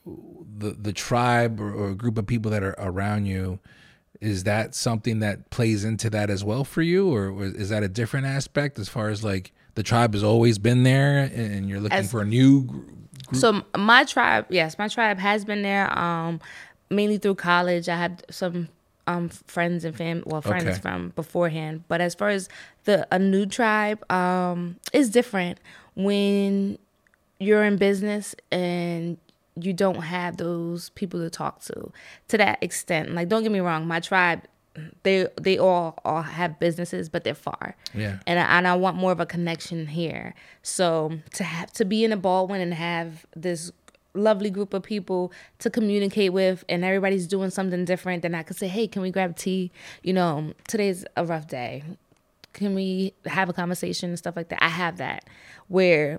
the 0.06 0.70
the 0.70 0.94
tribe 0.94 1.60
or, 1.60 1.72
or 1.74 1.94
group 1.94 2.16
of 2.16 2.26
people 2.26 2.50
that 2.52 2.62
are 2.62 2.74
around 2.78 3.26
you. 3.26 3.58
Is 4.24 4.44
that 4.44 4.74
something 4.74 5.20
that 5.20 5.50
plays 5.50 5.84
into 5.84 6.08
that 6.10 6.30
as 6.30 6.42
well 6.42 6.64
for 6.64 6.82
you, 6.82 7.12
or 7.14 7.44
is 7.44 7.68
that 7.68 7.82
a 7.82 7.88
different 7.88 8.26
aspect 8.26 8.78
as 8.78 8.88
far 8.88 9.10
as 9.10 9.22
like 9.22 9.52
the 9.74 9.82
tribe 9.82 10.14
has 10.14 10.22
always 10.24 10.58
been 10.58 10.82
there 10.82 11.30
and 11.34 11.68
you're 11.68 11.80
looking 11.80 11.98
As- 11.98 12.10
for 12.10 12.20
a 12.22 12.24
new 12.24 12.62
group? 12.62 12.90
So 13.32 13.62
my 13.76 14.04
tribe, 14.04 14.46
yes, 14.50 14.78
my 14.78 14.88
tribe 14.88 15.18
has 15.18 15.44
been 15.44 15.62
there. 15.62 15.96
Um, 15.98 16.40
mainly 16.90 17.18
through 17.18 17.34
college. 17.36 17.88
I 17.88 17.96
had 17.96 18.24
some 18.30 18.68
um 19.06 19.28
friends 19.28 19.84
and 19.84 19.94
fam, 19.96 20.22
well, 20.26 20.40
friends 20.40 20.64
Okay. 20.64 20.78
from 20.80 21.10
beforehand. 21.16 21.84
But 21.88 22.00
as 22.00 22.14
far 22.14 22.28
as 22.28 22.48
the 22.84 23.06
a 23.10 23.18
new 23.18 23.46
tribe, 23.46 24.10
um, 24.10 24.76
is 24.92 25.10
different 25.10 25.58
when 25.96 26.78
you're 27.40 27.64
in 27.64 27.76
business 27.76 28.34
and 28.52 29.18
you 29.60 29.72
don't 29.72 30.02
have 30.02 30.36
those 30.36 30.88
people 30.90 31.20
to 31.20 31.30
talk 31.30 31.60
to 31.64 31.92
to 32.28 32.38
that 32.38 32.58
extent. 32.62 33.14
Like, 33.14 33.28
don't 33.28 33.42
get 33.42 33.52
me 33.52 33.60
wrong, 33.60 33.86
my 33.86 34.00
tribe. 34.00 34.42
They 35.04 35.28
they 35.40 35.56
all 35.58 35.96
all 36.04 36.22
have 36.22 36.58
businesses, 36.58 37.08
but 37.08 37.22
they're 37.22 37.34
far 37.36 37.76
Yeah. 37.94 38.18
and 38.26 38.40
I, 38.40 38.58
and 38.58 38.66
I 38.66 38.74
want 38.74 38.96
more 38.96 39.12
of 39.12 39.20
a 39.20 39.26
connection 39.26 39.86
here. 39.86 40.34
So 40.62 41.20
to 41.34 41.44
have 41.44 41.70
to 41.74 41.84
be 41.84 42.02
in 42.04 42.12
a 42.12 42.16
Baldwin 42.16 42.60
and 42.60 42.74
have 42.74 43.24
this 43.36 43.70
lovely 44.14 44.50
group 44.50 44.74
of 44.74 44.82
people 44.82 45.32
to 45.60 45.70
communicate 45.70 46.32
with, 46.32 46.64
and 46.68 46.84
everybody's 46.84 47.28
doing 47.28 47.50
something 47.50 47.84
different, 47.84 48.22
then 48.22 48.34
I 48.34 48.42
could 48.42 48.56
say, 48.56 48.66
hey, 48.66 48.88
can 48.88 49.02
we 49.02 49.12
grab 49.12 49.36
tea? 49.36 49.70
You 50.02 50.12
know, 50.12 50.54
today's 50.66 51.04
a 51.16 51.24
rough 51.24 51.46
day. 51.46 51.84
Can 52.52 52.74
we 52.74 53.12
have 53.26 53.48
a 53.48 53.52
conversation 53.52 54.08
and 54.10 54.18
stuff 54.18 54.34
like 54.36 54.48
that? 54.48 54.62
I 54.62 54.68
have 54.68 54.96
that 54.98 55.24
where 55.68 56.18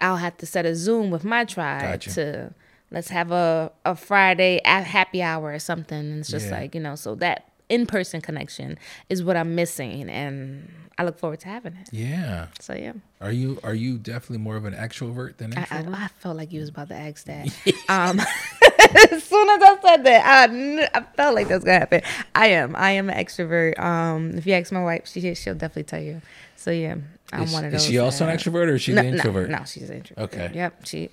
I'll 0.00 0.16
have 0.16 0.36
to 0.38 0.46
set 0.46 0.66
a 0.66 0.74
Zoom 0.74 1.10
with 1.10 1.24
my 1.24 1.44
tribe 1.44 1.82
Gotcha. 2.00 2.10
to 2.14 2.54
let's 2.90 3.08
have 3.08 3.30
a, 3.32 3.72
a 3.84 3.96
Friday 3.96 4.60
happy 4.64 5.22
hour 5.22 5.52
or 5.52 5.58
something. 5.58 5.98
And 5.98 6.18
it's 6.20 6.28
just 6.28 6.46
Yeah. 6.46 6.58
like, 6.60 6.74
you 6.74 6.80
know, 6.80 6.94
so 6.94 7.14
that 7.16 7.48
in 7.68 7.84
person 7.86 8.20
connection 8.20 8.78
is 9.08 9.24
what 9.24 9.36
I'm 9.36 9.54
missing 9.56 10.08
and 10.08 10.70
I 10.98 11.04
look 11.04 11.18
forward 11.18 11.40
to 11.40 11.48
having 11.48 11.74
it. 11.74 11.88
Yeah. 11.92 12.46
So 12.60 12.74
yeah. 12.74 12.92
Are 13.20 13.32
you 13.32 13.58
are 13.64 13.74
you 13.74 13.98
definitely 13.98 14.38
more 14.38 14.56
of 14.56 14.64
an 14.64 14.72
extrovert 14.74 15.36
than 15.38 15.52
I, 15.56 15.60
introvert? 15.62 15.94
I, 15.94 16.04
I 16.04 16.08
felt 16.20 16.36
like 16.36 16.52
you 16.52 16.60
was 16.60 16.68
about 16.70 16.88
to 16.88 16.94
ask 16.94 17.24
that. 17.26 17.48
um 17.88 18.20
as 19.10 19.24
soon 19.24 19.48
as 19.50 19.62
I 19.62 19.78
said 19.82 20.04
that, 20.04 20.22
I, 20.48 20.88
I 20.98 21.00
felt 21.16 21.34
like 21.34 21.48
that's 21.48 21.64
gonna 21.64 21.80
happen. 21.80 22.02
I 22.34 22.46
am. 22.48 22.76
I 22.76 22.92
am 22.92 23.10
an 23.10 23.16
extrovert. 23.22 23.78
Um, 23.80 24.30
if 24.38 24.46
you 24.46 24.52
ask 24.54 24.70
my 24.72 24.82
wife, 24.82 25.08
she 25.08 25.34
she'll 25.34 25.54
definitely 25.54 25.82
tell 25.84 26.00
you. 26.00 26.22
So 26.54 26.70
yeah, 26.70 26.96
I'm 27.32 27.42
is, 27.42 27.52
one 27.52 27.64
of 27.64 27.74
is 27.74 27.84
she 27.84 27.98
also 27.98 28.24
an 28.24 28.30
uh, 28.30 28.34
extrovert 28.34 28.68
or 28.68 28.74
is 28.74 28.82
she 28.82 28.92
no, 28.92 29.02
the 29.02 29.08
introvert? 29.08 29.50
No, 29.50 29.62
she's 29.64 29.90
an 29.90 29.96
introvert. 29.96 30.24
Okay. 30.34 30.50
Yep. 30.54 30.86
She 30.86 31.10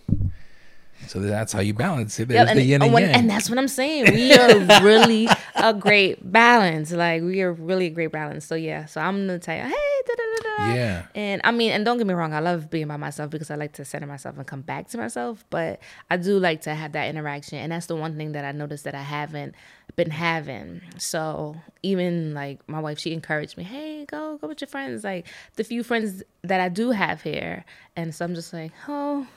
So 1.07 1.20
that's 1.20 1.51
how 1.53 1.59
you 1.61 1.74
balance 1.74 2.20
it. 2.20 2.28
There's 2.28 2.45
Yeah, 2.45 2.49
and, 2.51 2.59
the 2.59 2.64
yin 2.64 2.76
and, 2.76 2.84
oh, 2.84 2.86
and 2.86 2.93
when- 2.93 3.03
yang. 3.03 3.16
and 3.16 3.30
that's 3.30 3.49
what 3.49 3.57
I'm 3.59 3.68
saying. 3.68 4.14
We 4.14 4.34
are 4.34 4.84
really 4.84 5.28
a 5.55 5.74
great 5.74 6.32
balance. 6.32 6.91
Like 6.91 7.24
we 7.24 7.41
are 7.41 7.51
really 7.51 7.88
a 7.88 7.89
great 7.89 8.11
balance. 8.11 8.45
So 8.45 8.55
yeah. 8.55 8.86
So 8.86 9.01
I'm 9.01 9.28
gonna 9.28 9.39
tell 9.39 9.55
you, 9.57 9.64
hey, 9.64 9.70
da, 10.07 10.14
da, 10.16 10.24
da, 10.24 10.68
da. 10.68 10.74
Yeah. 10.76 11.05
And 11.16 11.41
I 11.43 11.51
mean, 11.51 11.72
and 11.72 11.84
don't 11.84 11.97
get 11.97 12.07
me 12.07 12.14
wrong, 12.14 12.34
I 12.34 12.39
love 12.39 12.70
being 12.70 12.88
by 12.88 12.97
myself 12.97 13.32
because 13.32 13.49
I 13.51 13.55
like 13.55 13.74
to 13.74 13.86
center 13.86 14.07
myself 14.07 14.38
and 14.38 14.45
come 14.45 14.61
back 14.61 14.88
to 14.89 14.97
myself. 14.97 15.43
But 15.49 15.80
I 16.09 16.18
do 16.18 16.38
like 16.39 16.61
to 16.61 16.76
have 16.76 16.91
that 16.93 17.09
interaction, 17.09 17.57
and 17.57 17.72
that's 17.72 17.88
the 17.88 17.95
one 17.95 18.16
thing 18.18 18.34
that 18.34 18.45
I 18.45 18.51
noticed 18.51 18.84
that 18.86 18.95
I 18.95 19.01
haven't 19.01 19.55
been 19.95 20.09
having. 20.11 20.81
So 20.97 21.55
even 21.81 22.33
like 22.33 22.67
my 22.67 22.79
wife, 22.79 22.99
she 22.99 23.13
encouraged 23.13 23.57
me, 23.57 23.63
hey, 23.63 24.05
go 24.05 24.37
go 24.37 24.47
with 24.47 24.61
your 24.61 24.67
friends. 24.67 25.03
Like 25.03 25.27
the 25.55 25.63
few 25.63 25.83
friends 25.83 26.23
that 26.43 26.59
I 26.59 26.69
do 26.69 26.91
have 26.91 27.21
here, 27.21 27.65
and 27.95 28.13
so 28.13 28.25
I'm 28.25 28.35
just 28.35 28.53
like, 28.53 28.71
oh 28.87 29.27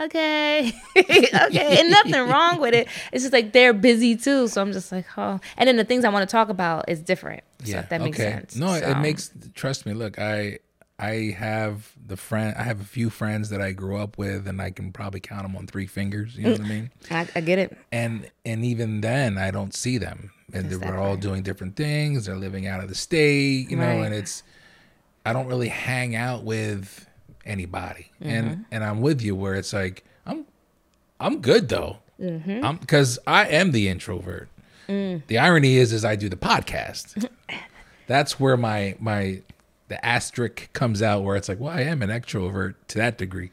okay 0.00 0.72
okay 0.96 1.76
and 1.78 1.90
nothing 1.90 2.14
wrong 2.28 2.58
with 2.58 2.72
it 2.72 2.88
it's 3.12 3.22
just 3.22 3.32
like 3.32 3.52
they're 3.52 3.74
busy 3.74 4.16
too 4.16 4.48
so 4.48 4.60
i'm 4.62 4.72
just 4.72 4.90
like 4.90 5.04
oh 5.18 5.38
and 5.58 5.68
then 5.68 5.76
the 5.76 5.84
things 5.84 6.02
i 6.04 6.08
want 6.08 6.26
to 6.26 6.32
talk 6.32 6.48
about 6.48 6.88
is 6.88 7.00
different 7.00 7.42
so 7.62 7.78
if 7.78 7.88
that 7.90 8.00
makes 8.00 8.16
sense 8.16 8.56
No, 8.56 8.68
So, 8.78 8.88
it 8.90 8.98
makes. 8.98 9.30
Trust 9.54 9.86
me. 9.86 9.92
Look, 9.92 10.18
I 10.18 10.58
I 11.04 11.34
have 11.38 11.92
the 12.06 12.16
friend. 12.16 12.54
I 12.56 12.62
have 12.62 12.80
a 12.80 12.84
few 12.84 13.10
friends 13.10 13.48
that 13.50 13.60
I 13.60 13.72
grew 13.72 13.96
up 13.96 14.18
with, 14.18 14.46
and 14.46 14.60
I 14.62 14.70
can 14.70 14.92
probably 14.92 15.20
count 15.20 15.42
them 15.42 15.56
on 15.56 15.66
three 15.66 15.86
fingers. 15.86 16.36
You 16.36 16.44
know 16.44 16.52
what 16.52 16.60
I 16.60 16.68
mean? 16.68 16.90
I, 17.10 17.26
I 17.34 17.40
get 17.40 17.58
it 17.58 17.76
And 17.90 18.30
and 18.44 18.64
even 18.64 19.00
then, 19.00 19.36
I 19.38 19.50
don't 19.50 19.74
see 19.74 19.98
them, 19.98 20.30
and 20.52 20.70
That's 20.70 20.82
we're 20.84 20.98
all 20.98 21.16
doing 21.16 21.42
different 21.42 21.76
things. 21.76 22.26
They're 22.26 22.36
living 22.36 22.66
out 22.66 22.80
of 22.82 22.88
the 22.88 22.94
state, 22.94 23.70
you 23.70 23.76
know, 23.76 23.86
Right. 23.86 24.04
and 24.06 24.14
it's. 24.14 24.42
I 25.24 25.32
don't 25.32 25.46
really 25.46 25.68
hang 25.68 26.14
out 26.16 26.42
with 26.44 27.06
anybody, 27.44 28.10
Mm-hmm. 28.20 28.28
and 28.30 28.64
and 28.70 28.84
I'm 28.84 29.00
with 29.00 29.22
you 29.22 29.34
where 29.34 29.54
it's 29.54 29.72
like 29.72 30.04
I'm, 30.26 30.46
I'm 31.20 31.40
good 31.40 31.68
though. 31.68 31.98
Mm-hmm. 32.20 32.64
I'm 32.64 32.76
because 32.76 33.18
I 33.26 33.46
am 33.48 33.72
the 33.72 33.88
introvert. 33.88 34.48
Mm. 34.88 35.22
The 35.26 35.38
irony 35.38 35.76
is, 35.76 35.92
is 35.92 36.04
I 36.04 36.16
do 36.16 36.28
the 36.28 36.36
podcast. 36.36 37.28
That's 38.06 38.38
where 38.38 38.56
my 38.56 38.96
my 39.00 39.42
the 39.92 40.04
asterisk 40.04 40.72
comes 40.72 41.02
out, 41.02 41.22
where 41.22 41.36
it's 41.36 41.48
like, 41.48 41.60
well, 41.60 41.72
I 41.72 41.82
am 41.82 42.00
an 42.02 42.08
extrovert 42.10 42.74
to 42.88 42.98
that 42.98 43.18
degree, 43.18 43.50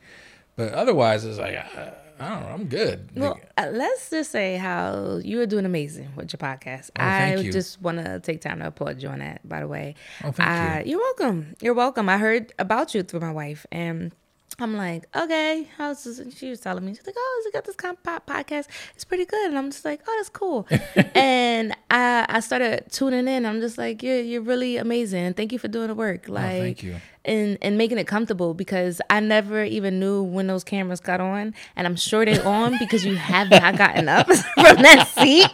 but 0.56 0.74
otherwise, 0.74 1.26
it's 1.26 1.38
like, 1.38 1.58
uh, 1.58 1.92
I 2.22 2.30
don't 2.30 2.42
know, 2.44 2.48
I'm 2.50 2.66
good. 2.66 3.10
well 3.16 3.40
uh, 3.58 3.68
let's 3.72 4.10
just 4.10 4.30
say 4.32 4.58
how 4.58 5.22
you 5.24 5.40
are 5.42 5.46
doing 5.46 5.64
amazing 5.66 6.10
with 6.18 6.34
your 6.34 6.38
podcast 6.38 6.90
Oh, 7.00 7.04
i 7.04 7.36
you. 7.36 7.50
just 7.50 7.82
want 7.82 7.98
to 8.04 8.20
take 8.20 8.42
time 8.42 8.60
to 8.60 8.68
applaud 8.68 9.02
you 9.02 9.08
on 9.08 9.20
that 9.20 9.40
by 9.48 9.62
the 9.62 9.68
way 9.70 9.96
Oh, 10.26 10.32
thank 10.34 10.50
uh, 10.50 10.80
you. 10.84 10.92
you're 10.92 11.00
welcome 11.00 11.56
you're 11.62 11.74
welcome 11.74 12.10
i 12.10 12.18
heard 12.18 12.52
about 12.60 12.94
you 12.94 13.04
through 13.04 13.22
my 13.22 13.32
wife 13.32 13.66
and 13.72 14.14
I'm 14.62 14.76
like, 14.76 15.06
okay, 15.16 15.68
how's 15.78 16.04
this? 16.04 16.20
And 16.20 16.34
she 16.34 16.50
was 16.50 16.60
telling 16.60 16.86
me, 16.86 16.94
she's 16.94 17.06
like, 17.06 17.16
oh, 17.18 17.42
you 17.46 17.52
got 17.52 17.66
this 17.66 17.76
kind 17.76 17.98
of 18.06 18.26
podcast. 18.26 18.68
It's 18.96 19.06
pretty 19.06 19.26
good. 19.26 19.50
And 19.50 19.58
I'm 19.58 19.72
just 19.72 19.86
like, 19.86 20.02
oh, 20.08 20.14
that's 20.18 20.30
cool. 20.30 20.68
and 21.16 21.74
I, 21.90 22.26
I 22.28 22.40
started 22.42 22.86
tuning 22.92 23.28
in. 23.28 23.46
I'm 23.46 23.62
just 23.62 23.78
like, 23.78 24.04
you're, 24.04 24.22
you're 24.22 24.42
really 24.42 24.78
amazing. 24.78 25.24
And 25.26 25.36
thank 25.38 25.52
you 25.52 25.60
for 25.60 25.68
doing 25.68 25.88
the 25.88 25.96
work. 25.96 26.28
Like, 26.28 26.46
Oh, 26.56 26.60
thank 26.62 26.84
you. 26.84 26.96
And 27.26 27.58
and 27.62 27.78
making 27.78 27.98
it 27.98 28.08
comfortable 28.08 28.54
because 28.54 29.02
I 29.10 29.20
never 29.20 29.64
even 29.64 30.00
knew 30.00 30.24
when 30.24 30.48
those 30.48 30.64
cameras 30.64 31.00
got 31.00 31.20
on, 31.20 31.54
and 31.76 31.86
I'm 31.88 31.96
sure 31.96 32.26
they're 32.26 32.46
on 32.48 32.78
because 32.80 33.04
you 33.06 33.16
have 33.16 33.50
not 33.50 33.78
gotten 33.78 34.08
up 34.08 34.28
from 34.56 34.78
that 34.82 35.08
seat. 35.08 35.48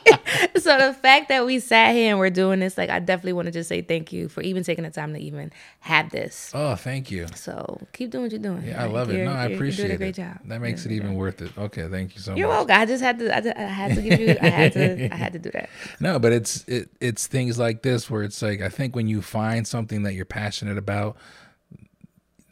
so 0.61 0.77
the 0.77 0.93
fact 0.93 1.29
that 1.29 1.45
we 1.45 1.59
sat 1.59 1.93
here 1.93 2.11
and 2.11 2.19
we're 2.19 2.29
doing 2.29 2.59
this, 2.59 2.77
like, 2.77 2.89
I 2.89 2.99
definitely 2.99 3.33
want 3.33 3.47
to 3.47 3.51
just 3.51 3.67
say 3.69 3.81
thank 3.81 4.13
you 4.13 4.29
for 4.29 4.41
even 4.41 4.63
taking 4.63 4.83
the 4.83 4.91
time 4.91 5.13
to 5.13 5.19
even 5.19 5.51
have 5.79 6.11
this. 6.11 6.51
Oh, 6.53 6.75
thank 6.75 7.09
you. 7.11 7.27
So 7.35 7.81
keep 7.93 8.11
doing 8.11 8.23
what 8.25 8.31
you're 8.31 8.39
doing. 8.41 8.63
Yeah, 8.65 8.83
I 8.83 8.87
love 8.87 9.09
it. 9.09 9.23
No, 9.25 9.31
I 9.31 9.43
you're- 9.43 9.49
you're 9.49 9.55
appreciate 9.57 9.91
it. 9.91 9.95
a 9.95 9.97
great 9.97 10.15
job. 10.15 10.37
That 10.45 10.61
makes 10.61 10.85
it 10.85 10.91
You're- 10.91 11.03
even 11.05 11.15
worth 11.17 11.41
it. 11.41 11.51
Okay, 11.57 11.87
thank 11.89 12.15
you 12.15 12.21
so 12.21 12.31
much. 12.31 12.37
You're 12.39 12.47
welcome. 12.49 12.75
I 12.79 12.85
just 12.85 13.03
had 13.03 13.19
to. 13.19 13.35
I, 13.35 13.41
just- 13.41 13.57
I 13.57 13.61
had 13.63 13.95
to 13.95 14.01
give 14.01 14.19
you. 14.19 14.35
I 14.41 14.47
had 14.49 14.73
to. 14.73 15.09
I 15.13 15.15
had 15.15 15.33
to 15.33 15.39
do 15.39 15.49
that. 15.51 15.69
No, 15.99 16.19
but 16.19 16.31
it's 16.31 16.63
it, 16.67 16.89
it's 17.01 17.27
things 17.27 17.57
like 17.57 17.81
this 17.81 18.09
where 18.09 18.23
it's 18.23 18.41
like 18.41 18.61
I 18.61 18.69
think 18.69 18.95
when 18.95 19.07
you 19.07 19.21
find 19.21 19.67
something 19.67 20.03
that 20.03 20.13
you're 20.13 20.25
passionate 20.25 20.77
about, 20.77 21.15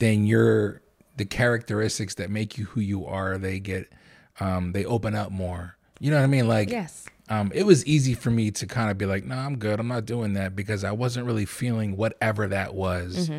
then 0.04 0.26
you're 0.28 0.82
the 1.18 1.26
characteristics 1.26 2.16
that 2.16 2.30
make 2.30 2.58
you 2.58 2.66
who 2.66 2.82
you 2.82 3.06
are. 3.06 3.38
They 3.38 3.60
get 3.60 3.92
um, 4.40 4.72
they 4.74 4.84
open 4.86 5.16
up 5.16 5.32
more. 5.32 5.78
You 6.00 6.12
know 6.12 6.18
what 6.18 6.24
I 6.24 6.28
mean? 6.28 6.48
Like 6.48 6.70
Yes. 6.70 7.06
um, 7.30 7.52
it 7.54 7.66
was 7.66 7.86
easy 7.86 8.14
for 8.14 8.30
me 8.32 8.52
to 8.52 8.66
kind 8.68 8.90
of 8.92 8.98
be 8.98 9.06
like, 9.06 9.24
no, 9.24 9.36
I'm 9.38 9.58
good. 9.58 9.80
I'm 9.80 9.88
not 9.88 10.06
doing 10.06 10.34
that 10.34 10.56
because 10.56 10.84
I 10.84 10.92
wasn't 10.92 11.26
really 11.28 11.46
feeling 11.46 11.96
whatever 11.96 12.48
that 12.48 12.74
was. 12.74 13.30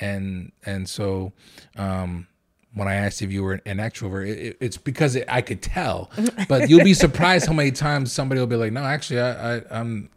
And 0.00 0.52
and 0.64 0.88
so 0.88 1.32
um, 1.76 2.28
when 2.74 2.86
I 2.86 2.94
asked 2.94 3.20
if 3.22 3.32
you 3.32 3.42
were 3.42 3.54
an 3.66 3.78
extrovert, 3.78 4.28
it, 4.28 4.38
it- 4.38 4.56
it's 4.60 4.76
because 4.76 5.16
it, 5.16 5.24
I 5.28 5.40
could 5.42 5.60
tell. 5.62 6.10
But 6.48 6.70
you'll 6.70 6.84
be 6.84 6.94
surprised 6.94 7.46
how 7.46 7.52
many 7.52 7.72
times 7.72 8.12
somebody 8.12 8.40
will 8.40 8.46
be 8.46 8.56
like, 8.56 8.72
no, 8.72 8.82
actually, 8.84 9.20
I, 9.20 9.56
I, 9.56 9.62
I'm 9.70 10.08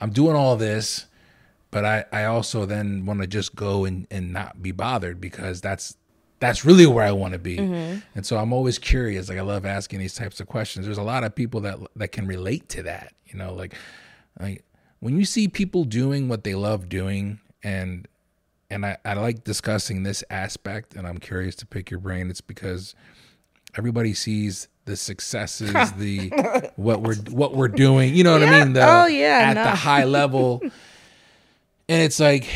I'm 0.00 0.10
doing 0.10 0.34
all 0.34 0.56
this, 0.56 1.06
but 1.70 1.84
I, 1.84 2.04
I 2.12 2.24
also 2.24 2.66
then 2.66 3.06
want 3.06 3.20
to 3.20 3.26
just 3.26 3.54
go 3.54 3.84
and, 3.84 4.06
and 4.10 4.32
not 4.32 4.62
be 4.62 4.72
bothered 4.72 5.20
because 5.20 5.60
that's 5.60 5.96
that's 6.40 6.64
really 6.64 6.86
where 6.86 7.04
I 7.04 7.12
want 7.12 7.34
to 7.34 7.38
be. 7.38 7.58
Mm-hmm. 7.58 7.98
And 8.14 8.24
so 8.26 8.38
I'm 8.38 8.52
always 8.52 8.78
curious. 8.78 9.28
Like 9.28 9.38
I 9.38 9.42
love 9.42 9.66
asking 9.66 9.98
these 10.00 10.14
types 10.14 10.40
of 10.40 10.46
questions. 10.46 10.86
There's 10.86 10.98
a 10.98 11.02
lot 11.02 11.22
of 11.22 11.34
people 11.34 11.60
that 11.60 11.78
that 11.96 12.08
can 12.12 12.26
relate 12.26 12.68
to 12.70 12.82
that. 12.84 13.12
You 13.26 13.38
know, 13.38 13.52
like 13.54 13.74
like 14.40 14.64
when 15.00 15.16
you 15.16 15.24
see 15.24 15.48
people 15.48 15.84
doing 15.84 16.28
what 16.28 16.44
they 16.44 16.54
love 16.54 16.88
doing 16.88 17.40
and 17.62 18.08
and 18.70 18.86
I, 18.86 18.96
I 19.04 19.14
like 19.14 19.44
discussing 19.44 20.02
this 20.02 20.22
aspect 20.30 20.94
and 20.94 21.06
I'm 21.06 21.18
curious 21.18 21.54
to 21.56 21.66
pick 21.66 21.90
your 21.90 22.00
brain. 22.00 22.30
It's 22.30 22.40
because 22.40 22.94
everybody 23.76 24.14
sees 24.14 24.68
the 24.86 24.96
successes, 24.96 25.72
the 25.98 26.70
what 26.76 27.02
we're 27.02 27.16
what 27.16 27.54
we're 27.54 27.68
doing. 27.68 28.14
You 28.14 28.24
know 28.24 28.32
what 28.32 28.48
I 28.48 28.64
mean? 28.64 28.72
The, 28.72 28.82
Oh, 28.86 29.06
yeah, 29.06 29.50
at 29.50 29.54
no. 29.54 29.64
the 29.64 29.70
high 29.70 30.04
level. 30.04 30.62
and 31.90 32.02
it's 32.02 32.20
like 32.20 32.46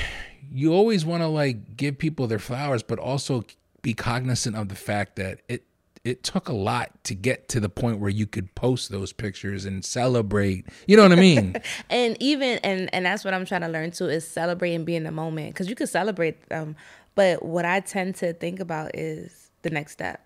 you 0.52 0.72
always 0.72 1.04
want 1.04 1.22
to 1.22 1.26
like 1.26 1.76
give 1.76 1.98
people 1.98 2.28
their 2.28 2.38
flowers, 2.38 2.84
but 2.84 3.00
also 3.00 3.44
be 3.82 3.92
cognizant 3.92 4.54
of 4.56 4.68
the 4.68 4.76
fact 4.76 5.16
that 5.16 5.40
it 5.48 5.64
it 6.04 6.22
took 6.22 6.48
a 6.48 6.52
lot 6.52 6.92
to 7.02 7.14
get 7.14 7.48
to 7.48 7.58
the 7.58 7.68
point 7.68 7.98
where 7.98 8.10
you 8.10 8.26
could 8.26 8.54
post 8.54 8.90
those 8.90 9.12
pictures 9.12 9.64
and 9.64 9.84
celebrate. 9.84 10.66
You 10.86 10.96
know 10.96 11.02
what 11.02 11.12
I 11.12 11.16
mean? 11.16 11.56
and 11.90 12.16
even 12.20 12.58
and 12.58 12.88
and 12.94 13.04
that's 13.04 13.24
what 13.24 13.34
I'm 13.34 13.44
trying 13.44 13.62
to 13.62 13.68
learn 13.68 13.90
too 13.90 14.08
is 14.08 14.26
celebrate 14.26 14.74
and 14.74 14.86
be 14.86 14.94
in 14.94 15.02
the 15.02 15.10
moment 15.10 15.52
because 15.52 15.68
you 15.68 15.74
can 15.74 15.88
celebrate 15.88 16.48
them, 16.48 16.76
but 17.16 17.44
what 17.44 17.64
I 17.64 17.80
tend 17.80 18.14
to 18.16 18.34
think 18.34 18.60
about 18.60 18.92
is 18.94 19.50
the 19.62 19.70
next 19.70 19.92
step. 19.92 20.24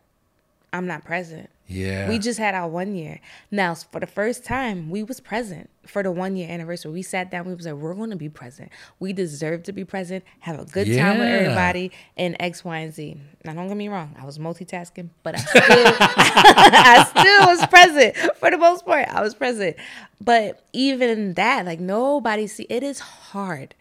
I'm 0.75 0.87
not 0.87 1.07
present. 1.07 1.49
Yeah. 1.69 2.09
We 2.09 2.19
just 2.19 2.39
had 2.39 2.55
our 2.55 2.67
one 2.67 2.95
year. 2.95 3.21
Now, 3.51 3.75
for 3.75 4.01
the 4.01 4.07
first 4.07 4.43
time, 4.43 4.89
we 4.89 5.03
was 5.03 5.21
present 5.21 5.69
for 5.87 6.03
the 6.03 6.11
one 6.11 6.35
year 6.35 6.49
anniversary. 6.51 6.91
We 6.91 7.03
sat 7.03 7.31
down. 7.31 7.47
We 7.47 7.55
was 7.55 7.67
like, 7.67 7.75
we're 7.75 7.95
going 7.95 8.09
to 8.11 8.17
be 8.17 8.31
present. 8.31 8.71
We 8.99 9.13
deserve 9.13 9.65
to 9.65 9.73
be 9.73 9.85
present. 9.85 10.25
Have 10.41 10.59
a 10.59 10.65
good 10.65 10.87
time 10.97 11.19
with 11.19 11.29
everybody 11.29 11.93
and 12.17 12.37
X, 12.41 12.65
Y, 12.65 12.79
and 12.79 12.93
Z. 12.95 13.21
Now, 13.45 13.53
don't 13.53 13.69
get 13.69 13.77
me 13.77 13.89
wrong. 13.89 14.17
I 14.19 14.25
was 14.25 14.39
multitasking, 14.39 15.11
but 15.23 15.35
I 15.35 15.39
still, 15.39 15.63
I 15.63 17.07
still 17.11 17.47
was 17.47 17.67
present 17.67 18.17
for 18.37 18.51
the 18.51 18.59
most 18.59 18.87
part. 18.87 19.07
I 19.09 19.21
was 19.21 19.35
present. 19.35 19.77
But 20.23 20.63
even 20.73 21.35
that, 21.35 21.67
like 21.67 21.81
nobody 21.81 22.47
see. 22.47 22.67
It 22.71 22.83
is 22.83 22.99
hard. 22.99 23.75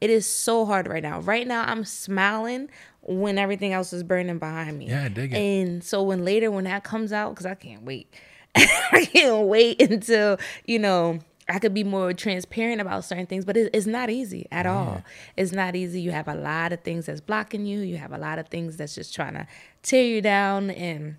It 0.00 0.10
is 0.10 0.26
so 0.26 0.64
hard 0.66 0.88
right 0.88 1.02
now. 1.02 1.20
Right 1.20 1.46
now, 1.46 1.64
I'm 1.66 1.84
smiling 1.84 2.70
when 3.10 3.38
everything 3.38 3.72
else 3.72 3.92
is 3.92 4.04
burning 4.04 4.38
behind 4.38 4.78
me. 4.78 4.88
Yeah, 4.88 5.04
I 5.04 5.08
dig 5.08 5.32
it. 5.32 5.36
And 5.36 5.82
so 5.82 6.02
when 6.02 6.24
later 6.24 6.50
when 6.50 6.64
that 6.64 6.84
comes 6.84 7.12
out, 7.12 7.30
because 7.30 7.44
I 7.46 7.54
can't 7.54 7.82
wait, 7.82 8.12
I 8.54 9.08
can't 9.12 9.46
wait 9.46 9.82
until 9.82 10.38
you 10.64 10.78
know 10.78 11.18
I 11.48 11.58
could 11.58 11.74
be 11.74 11.82
more 11.82 12.12
transparent 12.12 12.80
about 12.80 13.04
certain 13.04 13.26
things. 13.26 13.44
But 13.44 13.56
it, 13.56 13.70
it's 13.74 13.86
not 13.86 14.10
easy 14.10 14.46
at 14.52 14.64
all. 14.64 15.02
It's 15.36 15.50
not 15.50 15.74
easy. 15.74 16.00
You 16.00 16.12
have 16.12 16.28
a 16.28 16.34
lot 16.34 16.72
of 16.72 16.82
things 16.82 17.06
that's 17.06 17.20
blocking 17.20 17.66
you. 17.66 17.80
You 17.80 17.96
have 17.96 18.12
a 18.12 18.18
lot 18.18 18.38
of 18.38 18.48
things 18.48 18.76
that's 18.76 18.94
just 18.94 19.12
trying 19.12 19.34
to 19.34 19.46
tear 19.82 20.04
you 20.04 20.22
down 20.22 20.70
and. 20.70 21.16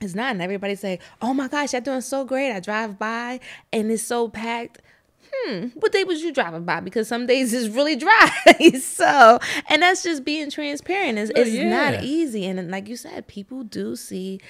It's 0.00 0.16
not, 0.16 0.32
and 0.32 0.42
everybody 0.42 0.74
say, 0.74 0.98
"Oh 1.20 1.32
my 1.32 1.46
gosh, 1.46 1.74
you're 1.74 1.80
doing 1.80 2.00
so 2.00 2.24
great." 2.24 2.50
I 2.50 2.58
drive 2.58 2.98
by 2.98 3.38
and 3.72 3.88
it's 3.88 4.02
so 4.02 4.26
packed 4.28 4.82
hmm, 5.32 5.66
what 5.74 5.92
day 5.92 6.04
was 6.04 6.22
you 6.22 6.32
driving 6.32 6.64
by? 6.64 6.80
Because 6.80 7.08
some 7.08 7.26
days 7.26 7.52
it's 7.52 7.74
really 7.74 7.96
dry. 7.96 8.30
so, 8.80 9.38
and 9.68 9.82
that's 9.82 10.02
just 10.02 10.24
being 10.24 10.50
transparent. 10.50 11.18
It's, 11.18 11.30
it's 11.34 11.50
yeah. 11.50 11.68
not 11.68 12.04
easy. 12.04 12.46
And 12.46 12.70
like 12.70 12.88
you 12.88 12.96
said, 12.96 13.26
people 13.26 13.64
do 13.64 13.96
see 13.96 14.40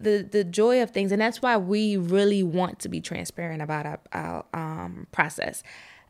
the 0.00 0.26
the 0.28 0.44
joy 0.44 0.82
of 0.82 0.90
things, 0.90 1.12
and 1.12 1.20
that's 1.20 1.40
why 1.40 1.56
we 1.56 1.96
really 1.96 2.42
want 2.42 2.80
to 2.80 2.88
be 2.88 3.00
transparent 3.00 3.62
about 3.62 3.86
our, 3.86 4.00
our 4.12 4.44
um, 4.54 5.06
process. 5.12 5.62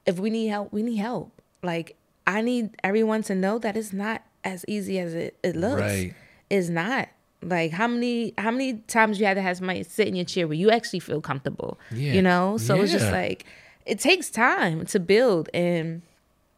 If 0.07 0.19
we 0.19 0.31
need 0.31 0.49
help, 0.49 0.73
we 0.73 0.83
need 0.83 0.97
help. 0.97 1.41
Like 1.63 1.97
I 2.27 2.41
need 2.41 2.71
everyone 2.83 3.23
to 3.25 3.35
know 3.35 3.59
that 3.59 3.77
it's 3.77 3.93
not 3.93 4.23
as 4.45 4.65
easy 4.67 4.99
as 4.99 5.15
it, 5.15 5.37
it 5.43 5.57
looks. 5.57 5.81
Right. 5.81 6.15
It's 6.51 6.69
not. 6.69 7.09
Like 7.45 7.73
how 7.73 7.89
many 7.89 8.35
how 8.39 8.53
many 8.53 8.75
times 8.75 9.19
you 9.19 9.27
had 9.27 9.35
to 9.35 9.43
have 9.43 9.57
somebody 9.57 9.83
sit 9.83 10.07
in 10.07 10.15
your 10.15 10.25
chair 10.25 10.47
where 10.47 10.57
you 10.57 10.71
actually 10.71 11.01
feel 11.01 11.21
comfortable. 11.21 11.79
Yeah. 11.91 12.13
You 12.13 12.23
know? 12.23 12.57
So 12.57 12.81
it's 12.81 12.93
just 12.93 13.11
like 13.11 13.45
it 13.87 13.99
takes 14.01 14.31
time 14.31 14.87
to 14.87 15.01
build 15.01 15.49
and 15.53 16.03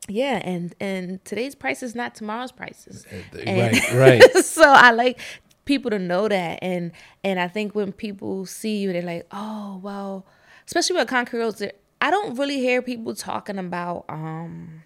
yeah, 0.09 0.41
and 0.45 0.75
and 0.81 1.25
today's 1.25 1.55
price 1.55 1.83
is 1.83 1.95
not 1.95 2.14
tomorrow's 2.14 2.53
prices. 2.53 3.07
And- 3.47 3.75
right, 3.75 3.93
right. 3.95 4.45
so 4.45 4.64
I 4.64 4.91
like 4.91 5.18
people 5.64 5.91
to 5.91 5.99
know 5.99 6.29
that, 6.29 6.59
and 6.62 6.93
and 7.22 7.41
I 7.41 7.49
think 7.49 7.75
when 7.75 7.93
people 7.93 8.45
see 8.47 8.79
you, 8.79 8.93
they're 8.93 9.03
like, 9.03 9.27
oh 9.33 9.81
well, 9.83 10.27
especially 10.66 10.97
with 10.97 11.09
concrete 11.09 11.41
rose. 11.41 11.62
I 12.01 12.11
don't 12.11 12.37
really 12.37 12.59
hear 12.59 12.83
people 12.83 13.14
talking 13.14 13.59
about 13.59 14.05
um 14.11 14.83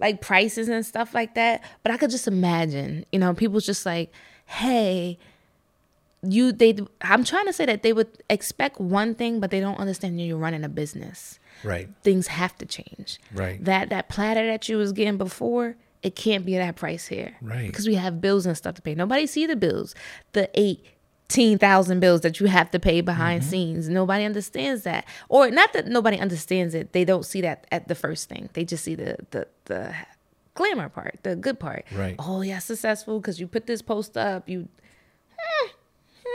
like 0.00 0.20
prices 0.20 0.68
and 0.68 0.84
stuff 0.84 1.14
like 1.14 1.34
that, 1.36 1.62
but 1.82 1.92
I 1.92 1.96
could 1.96 2.10
just 2.10 2.26
imagine, 2.26 3.06
you 3.12 3.18
know, 3.18 3.32
people's 3.32 3.64
just 3.64 3.86
like, 3.86 4.12
hey, 4.46 5.18
you 6.32 6.52
they 6.52 6.76
I'm 7.02 7.24
trying 7.24 7.46
to 7.46 7.52
say 7.52 7.66
that 7.66 7.82
they 7.82 7.92
would 7.92 8.08
expect 8.30 8.80
one 8.80 9.14
thing, 9.14 9.40
but 9.40 9.50
they 9.50 9.60
don't 9.60 9.78
understand 9.78 10.20
you're 10.20 10.36
running 10.36 10.64
a 10.64 10.68
business 10.68 11.38
right. 11.64 11.88
things 12.02 12.26
have 12.26 12.56
to 12.58 12.66
change. 12.66 13.18
Right. 13.32 13.64
That 13.64 13.88
that 13.90 14.08
platter 14.08 14.46
that 14.46 14.68
you 14.68 14.76
was 14.76 14.92
getting 14.92 15.16
before, 15.18 15.76
it 16.02 16.14
can't 16.16 16.44
be 16.44 16.56
that 16.56 16.76
price 16.76 17.06
here. 17.06 17.36
Right. 17.40 17.66
Because 17.66 17.86
we 17.86 17.94
have 17.94 18.20
bills 18.20 18.46
and 18.46 18.56
stuff 18.56 18.74
to 18.76 18.82
pay. 18.82 18.94
Nobody 18.94 19.26
see 19.26 19.46
the 19.46 19.56
bills. 19.56 19.94
The 20.32 20.48
eighteen 20.58 21.58
thousand 21.58 22.00
bills 22.00 22.20
that 22.22 22.40
you 22.40 22.46
have 22.46 22.70
to 22.70 22.78
pay 22.78 23.00
behind 23.00 23.42
Mm-hmm. 23.42 23.50
scenes. 23.50 23.88
Nobody 23.88 24.24
understands 24.24 24.82
that. 24.84 25.04
Or 25.28 25.50
not 25.50 25.72
that 25.72 25.86
nobody 25.86 26.18
understands 26.18 26.74
it. 26.74 26.92
They 26.92 27.04
don't 27.04 27.24
see 27.24 27.40
that 27.42 27.66
at 27.72 27.88
the 27.88 27.94
first 27.94 28.28
thing. 28.28 28.48
They 28.52 28.64
just 28.64 28.84
see 28.84 28.94
the 28.94 29.16
the 29.30 29.48
the 29.66 29.94
glamour 30.54 30.88
part, 30.88 31.18
the 31.22 31.36
good 31.36 31.58
part. 31.60 31.84
Right. 31.92 32.14
Oh 32.18 32.40
yeah, 32.42 32.58
successful 32.60 33.20
because 33.20 33.38
you 33.40 33.46
put 33.46 33.66
this 33.66 33.82
post 33.82 34.16
up. 34.16 34.48
You 34.48 34.68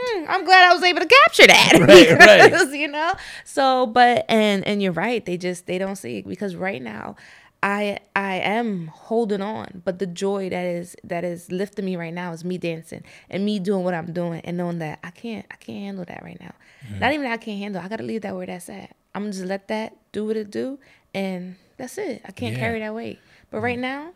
Hmm, 0.04 0.24
I'm 0.28 0.44
glad 0.44 0.68
I 0.68 0.74
was 0.74 0.82
able 0.82 1.00
to 1.00 1.06
capture 1.06 1.46
that. 1.46 1.72
Right, 1.80 2.18
right. 2.18 2.68
You 2.72 2.88
know. 2.88 3.12
So, 3.44 3.86
but 3.86 4.24
and 4.28 4.66
and 4.66 4.82
you're 4.82 4.92
right. 4.92 5.24
They 5.24 5.36
just 5.36 5.66
they 5.66 5.78
don't 5.78 5.96
see 5.96 6.18
it 6.18 6.26
because 6.28 6.56
right 6.56 6.82
now, 6.82 7.14
I 7.62 7.98
I 8.16 8.36
am 8.36 8.88
holding 8.88 9.40
on, 9.42 9.82
but 9.84 9.98
the 10.00 10.06
joy 10.06 10.48
that 10.50 10.64
is 10.64 10.96
that 11.04 11.22
is 11.24 11.52
lifting 11.52 11.84
me 11.84 11.96
right 11.96 12.12
now 12.12 12.32
is 12.32 12.44
me 12.44 12.58
dancing 12.58 13.04
and 13.30 13.44
me 13.44 13.58
doing 13.60 13.84
what 13.84 13.94
I'm 13.94 14.12
doing 14.12 14.40
and 14.40 14.56
knowing 14.56 14.78
that 14.80 14.98
I 15.04 15.10
can't 15.10 15.46
I 15.50 15.56
can't 15.56 15.78
handle 15.78 16.04
that 16.06 16.22
right 16.24 16.40
now. 16.40 16.54
Mm-hmm. 16.86 16.98
Not 16.98 17.12
even 17.12 17.24
that 17.24 17.32
I 17.34 17.36
can't 17.36 17.58
handle. 17.58 17.80
I 17.82 17.88
gotta 17.88 18.02
leave 18.02 18.22
that 18.22 18.34
where 18.34 18.46
that's 18.46 18.68
at. 18.68 18.96
I'm 19.14 19.22
gonna 19.22 19.32
just 19.32 19.44
let 19.44 19.68
that 19.68 19.96
do 20.12 20.24
what 20.26 20.36
it 20.36 20.50
do, 20.50 20.78
and 21.14 21.56
that's 21.76 21.98
it. 21.98 22.22
I 22.24 22.32
can't 22.32 22.54
Yeah. 22.54 22.60
carry 22.60 22.80
that 22.80 22.94
weight. 22.94 23.20
But 23.50 23.58
mm-hmm. 23.58 23.64
right 23.64 23.78
now, 23.78 24.12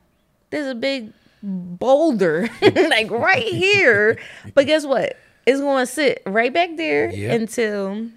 there's 0.51 0.67
a 0.67 0.75
big 0.75 1.13
boulder 1.43 2.49
like 2.63 3.11
right 3.11 3.45
here. 3.45 4.19
But 4.55 4.67
guess 4.67 4.85
what? 4.85 5.17
It's 5.47 5.61
going 5.61 5.83
to 5.87 5.87
sit 5.91 6.23
right 6.27 6.53
back 6.53 6.77
there 6.77 7.09
until 7.31 8.09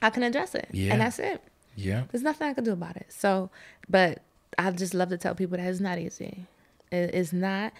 I 0.00 0.10
can 0.10 0.22
address 0.22 0.54
it. 0.54 0.68
Yeah. 0.72 0.92
And 0.92 1.00
that's 1.02 1.18
it. 1.18 1.42
Yeah. 1.76 2.04
There's 2.10 2.22
nothing 2.22 2.48
I 2.48 2.54
can 2.54 2.64
do 2.64 2.72
about 2.72 2.96
it. 2.96 3.06
So, 3.10 3.50
but 3.88 4.22
I 4.58 4.70
just 4.72 4.94
love 4.94 5.10
to 5.10 5.18
tell 5.18 5.34
people 5.34 5.56
that 5.58 5.66
it's 5.66 5.80
not 5.80 5.98
easy. 5.98 6.46
It, 6.90 7.14
it's 7.14 7.32
not, 7.32 7.72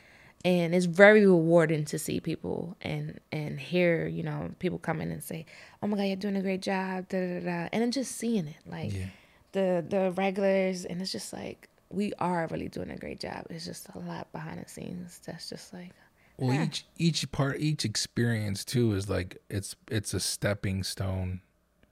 and 0.45 0.75
it's 0.75 0.87
very 0.87 1.27
rewarding 1.27 1.85
to 1.87 1.99
see 1.99 2.19
people 2.21 2.77
and 2.81 3.21
and 3.31 3.61
hear 3.61 4.07
you 4.07 4.23
know 4.23 4.51
people 4.59 4.79
come 4.79 5.01
in 5.03 5.11
and 5.13 5.23
say, 5.23 5.45
"Oh 5.83 5.87
my 5.87 5.97
God, 5.99 6.05
you're 6.05 6.17
doing 6.17 6.37
a 6.37 6.43
great 6.43 6.63
job," 6.63 7.09
da 7.09 7.19
da 7.21 7.41
da, 7.41 7.45
da. 7.45 7.69
and 7.73 7.83
then 7.83 7.91
just 7.93 8.17
seeing 8.17 8.47
it 8.49 8.57
like 8.67 8.93
Yeah. 8.95 9.07
the 9.53 9.85
the 9.87 10.13
regulars, 10.13 10.85
and 10.87 11.03
it's 11.03 11.13
just 11.13 11.33
like 11.35 11.69
we 11.91 12.15
are 12.19 12.49
really 12.51 12.69
doing 12.69 12.91
a 12.91 12.97
great 12.97 13.21
job. 13.21 13.45
It's 13.51 13.67
just 13.67 13.87
a 13.95 13.99
lot 13.99 14.33
behind 14.33 14.65
the 14.65 14.69
scenes. 14.69 15.21
That's 15.27 15.51
just 15.51 15.75
like 15.75 15.91
Well, 16.39 16.53
Yeah. 16.55 16.65
each 16.65 16.85
each 16.99 17.31
part, 17.33 17.61
each 17.61 17.85
experience 17.85 18.65
too 18.65 18.95
is 18.95 19.09
like 19.09 19.39
it's 19.51 19.77
it's 19.91 20.15
a 20.15 20.21
stepping 20.21 20.83
stone. 20.83 21.41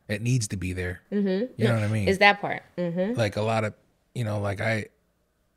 It 0.09 0.22
needs 0.22 0.49
to 0.49 0.57
be 0.57 0.72
there. 0.72 1.03
Mm-hmm. 1.12 1.53
You 1.61 1.68
know 1.68 1.74
what 1.74 1.84
I 1.84 1.88
mean? 1.88 2.09
is 2.09 2.18
that 2.18 2.41
part. 2.41 2.62
Mm-hmm. 2.76 3.18
like 3.18 3.36
a 3.36 3.43
lot 3.43 3.64
of 3.64 3.74
you 4.14 4.24
know 4.24 4.41
like 4.41 4.61
i 4.61 4.86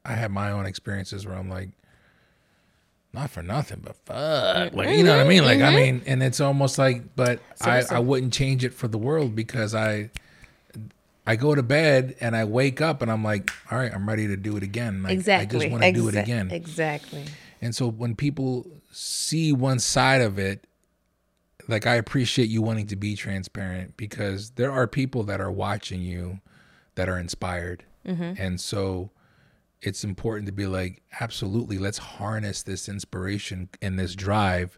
i 0.06 0.14
have 0.14 0.30
my 0.30 0.52
own 0.52 0.68
experiences 0.68 1.26
where 1.26 1.36
i'm 1.36 1.50
like 1.50 1.70
not 3.14 3.30
for 3.32 3.42
nothing 3.42 3.80
but 3.84 3.96
fuck 4.06 4.74
like 4.74 4.90
you 4.96 5.04
know 5.04 5.16
what 5.18 5.26
i 5.26 5.28
mean 5.28 5.44
like 5.44 5.60
i 5.62 5.74
mean 5.76 6.02
and 6.06 6.22
it's 6.22 6.40
almost 6.40 6.78
like 6.78 7.16
but 7.16 7.40
i 7.62 7.82
i 7.90 7.98
wouldn't 8.00 8.32
change 8.32 8.64
it 8.64 8.74
for 8.74 8.88
the 8.88 8.98
world 8.98 9.36
because 9.36 9.74
i 9.74 10.10
i 11.26 11.36
go 11.36 11.56
to 11.56 11.64
bed 11.64 12.16
and 12.22 12.36
i 12.36 12.44
wake 12.44 12.80
up 12.82 13.02
and 13.02 13.12
i'm 13.12 13.24
like 13.24 13.50
all 13.72 13.78
right 13.80 13.92
i'm 13.94 14.08
ready 14.08 14.28
to 14.28 14.38
do 14.38 14.56
it 14.58 14.62
again 14.64 15.02
like 15.04 15.14
Exactly. 15.14 15.58
i 15.58 15.60
just 15.62 15.72
want 15.72 15.84
to 15.84 15.92
do 15.92 16.08
it 16.10 16.16
again 16.16 16.52
Exactly. 16.52 17.24
And 17.64 17.74
so 17.74 17.88
when 17.88 18.14
people 18.14 18.68
see 18.92 19.54
one 19.54 19.80
side 19.80 20.20
of 20.20 20.38
it, 20.38 20.68
like 21.70 21.88
I 21.88 21.96
appreciate 21.96 22.50
you 22.50 22.62
wanting 22.62 22.88
to 22.88 22.98
be 22.98 23.16
transparent 23.16 23.96
because 23.96 24.50
there 24.52 24.70
are 24.70 24.86
people 24.86 25.24
that 25.24 25.40
are 25.40 25.50
watching 25.50 26.02
you 26.02 26.42
that 26.96 27.08
are 27.08 27.18
inspired. 27.18 27.86
And 28.38 28.60
so 28.60 29.12
it's 29.82 30.04
important 30.04 30.48
to 30.48 30.52
be 30.52 30.66
like, 30.68 31.04
absolutely, 31.22 31.78
let's 31.78 32.00
harness 32.00 32.64
this 32.64 32.90
inspiration 32.90 33.70
and 33.82 33.98
this 33.98 34.14
drive. 34.14 34.78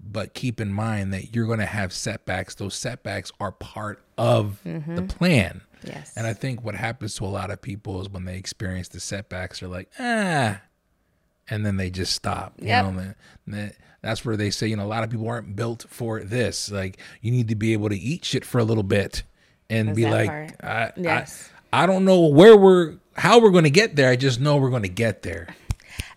But 0.00 0.32
keep 0.32 0.62
in 0.62 0.72
mind 0.72 1.12
that 1.12 1.34
you're 1.36 1.46
going 1.46 1.58
to 1.58 1.66
have 1.66 1.92
setbacks. 1.92 2.54
Those 2.54 2.74
setbacks 2.74 3.30
are 3.38 3.52
part 3.52 4.02
of 4.16 4.62
the 4.64 5.02
plan. 5.02 5.60
Yes. 5.84 6.14
And 6.16 6.26
I 6.26 6.32
think 6.32 6.64
what 6.64 6.74
happens 6.74 7.16
to 7.16 7.24
a 7.24 7.26
lot 7.26 7.50
of 7.50 7.60
people 7.60 8.00
is 8.00 8.08
when 8.08 8.24
they 8.24 8.38
experience 8.38 8.88
the 8.88 9.00
setbacks, 9.00 9.60
they're 9.60 9.68
like, 9.68 9.90
ah, 9.98 10.62
and 11.50 11.64
then 11.64 11.76
they 11.76 11.90
just 11.90 12.12
stop. 12.12 12.54
You 12.60 12.68
Yep. 12.68 12.84
know, 12.94 13.14
that- 13.48 13.74
that's 14.00 14.24
where 14.24 14.36
they 14.36 14.50
say, 14.50 14.68
you 14.68 14.76
know, 14.76 14.84
a 14.84 14.86
lot 14.86 15.02
of 15.02 15.10
people 15.10 15.28
aren't 15.28 15.56
built 15.56 15.84
for 15.88 16.20
this. 16.22 16.70
Like, 16.70 16.98
you 17.20 17.32
need 17.32 17.48
to 17.48 17.56
be 17.56 17.72
able 17.72 17.88
to 17.88 17.96
eat 17.98 18.24
shit 18.24 18.44
for 18.44 18.58
a 18.58 18.64
little 18.64 18.84
bit 18.84 19.24
and 19.68 19.94
be 19.94 20.06
like, 20.08 20.28
part. 20.28 20.54
I, 20.62 20.92
Yes. 20.96 21.48
I, 21.72 21.82
I 21.82 21.86
don't 21.86 22.04
know 22.04 22.26
where 22.26 22.56
we're, 22.56 22.94
how 23.16 23.40
we're 23.40 23.50
going 23.50 23.64
to 23.64 23.70
get 23.70 23.96
there. 23.96 24.08
I 24.10 24.14
just 24.16 24.40
know 24.40 24.56
we're 24.56 24.70
going 24.70 24.82
to 24.84 24.88
get 24.88 25.22
there. 25.22 25.48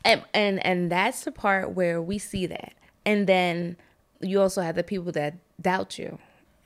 and 0.06 0.24
and 0.34 0.64
and 0.66 0.92
that's 0.92 1.24
the 1.26 1.32
part 1.32 1.72
where 1.72 2.02
we 2.02 2.18
see 2.18 2.46
that 2.48 2.74
and 3.06 3.28
then 3.28 3.76
you 4.20 4.42
also 4.42 4.62
have 4.62 4.76
the 4.76 4.84
people 4.84 5.12
that 5.12 5.36
doubt 5.62 5.98
you 6.00 6.18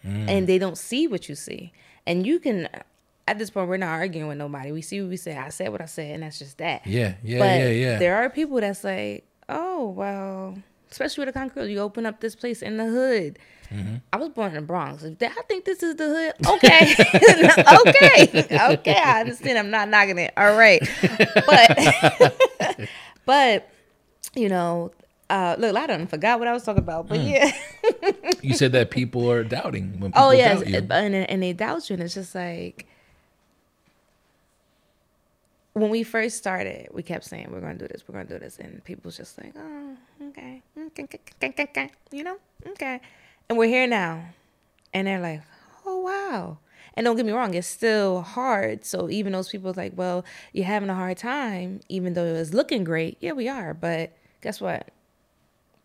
Mm. 0.05 0.29
and 0.29 0.47
they 0.47 0.57
don't 0.57 0.77
see 0.77 1.05
what 1.07 1.27
you 1.27 1.35
see 1.35 1.73
and 2.05 2.25
you 2.27 2.39
can 2.39 2.69
at 3.27 3.37
this 3.37 3.49
point 3.49 3.67
we're 3.67 3.77
not 3.77 3.89
arguing 3.89 4.27
with 4.27 4.37
nobody 4.37 4.71
we 4.71 4.81
see 4.81 5.01
what 5.01 5.09
we 5.09 5.17
say 5.17 5.35
i 5.37 5.49
said 5.49 5.71
what 5.71 5.81
i 5.81 5.85
said 5.85 6.13
and 6.13 6.23
that's 6.23 6.39
just 6.39 6.57
that 6.57 6.85
Yeah, 6.85 7.15
yeah, 7.23 7.39
but 7.39 7.59
yeah, 7.59 7.69
yeah. 7.69 7.99
there 7.99 8.15
are 8.17 8.29
people 8.29 8.59
that 8.61 8.77
say, 8.77 9.23
oh 9.49 9.89
well 9.89 10.57
especially 10.91 11.25
with 11.25 11.33
the 11.33 11.39
concrete 11.39 11.71
you 11.71 11.79
open 11.79 12.05
up 12.05 12.19
this 12.21 12.35
place 12.35 12.61
in 12.61 12.77
the 12.77 12.85
hood 12.85 13.39
Mm-hmm. 13.73 13.95
I 14.13 14.17
was 14.17 14.29
born 14.29 14.49
in 14.49 14.55
the 14.55 14.61
Bronx. 14.61 15.03
I 15.03 15.13
think 15.47 15.65
this 15.65 15.81
is 15.81 15.95
the 15.95 16.05
hood. 16.05 16.47
Okay, 16.47 16.93
okay, 17.89 18.73
okay. 18.73 18.95
I 18.95 19.21
understand. 19.21 19.57
I'm 19.57 19.71
not 19.71 19.89
knocking 19.89 20.17
it. 20.17 20.33
All 20.37 20.55
right, 20.55 20.81
but 21.45 22.39
but 23.25 23.69
you 24.35 24.49
know, 24.49 24.91
uh, 25.29 25.55
look, 25.57 25.75
I 25.75 25.87
don't 25.87 26.07
forgot 26.07 26.39
what 26.39 26.47
I 26.47 26.53
was 26.53 26.63
talking 26.63 26.83
about. 26.83 27.07
But 27.07 27.21
yeah, 27.21 27.51
you 28.41 28.53
said 28.53 28.71
that 28.73 28.91
people 28.91 29.29
are 29.31 29.43
doubting 29.43 29.99
when 29.99 30.11
people 30.11 30.27
oh 30.27 30.31
yes, 30.31 30.59
doubt 30.59 30.69
you. 30.69 30.87
and 30.91 31.15
and 31.15 31.43
they 31.43 31.53
doubt 31.53 31.89
you, 31.89 31.95
and 31.95 32.03
it's 32.03 32.13
just 32.13 32.35
like 32.35 32.87
when 35.75 35.89
we 35.89 36.03
first 36.03 36.37
started, 36.37 36.87
we 36.93 37.03
kept 37.03 37.25
saying 37.25 37.49
we're 37.51 37.59
gonna 37.59 37.75
do 37.75 37.87
this, 37.87 38.03
we're 38.07 38.13
gonna 38.13 38.29
do 38.29 38.39
this, 38.39 38.57
and 38.59 38.81
people's 38.85 39.17
just 39.17 39.37
like, 39.37 39.53
oh, 39.57 39.97
okay, 40.29 40.61
okay, 40.79 41.89
you 42.11 42.23
know, 42.23 42.37
okay, 42.65 43.01
and 43.49 43.57
we're 43.57 43.67
here 43.67 43.85
now, 43.85 44.23
and 44.93 45.05
they're 45.05 45.19
like, 45.19 45.41
oh 45.85 45.99
wow. 45.99 46.57
And 46.95 47.03
don't 47.03 47.17
get 47.17 47.25
me 47.25 47.33
wrong, 47.33 47.53
it's 47.53 47.67
still 47.67 48.21
hard. 48.21 48.85
So 48.85 49.09
even 49.09 49.33
those 49.33 49.49
people 49.49 49.73
like, 49.75 49.91
well, 49.97 50.23
you're 50.53 50.65
having 50.65 50.89
a 50.89 50.95
hard 50.95 51.17
time, 51.17 51.81
even 51.89 52.13
though 52.13 52.23
it 52.23 52.31
was 52.31 52.53
looking 52.53 52.85
great. 52.85 53.17
Yeah, 53.19 53.33
we 53.33 53.49
are. 53.49 53.73
But 53.73 54.13
guess 54.39 54.61
what? 54.61 54.91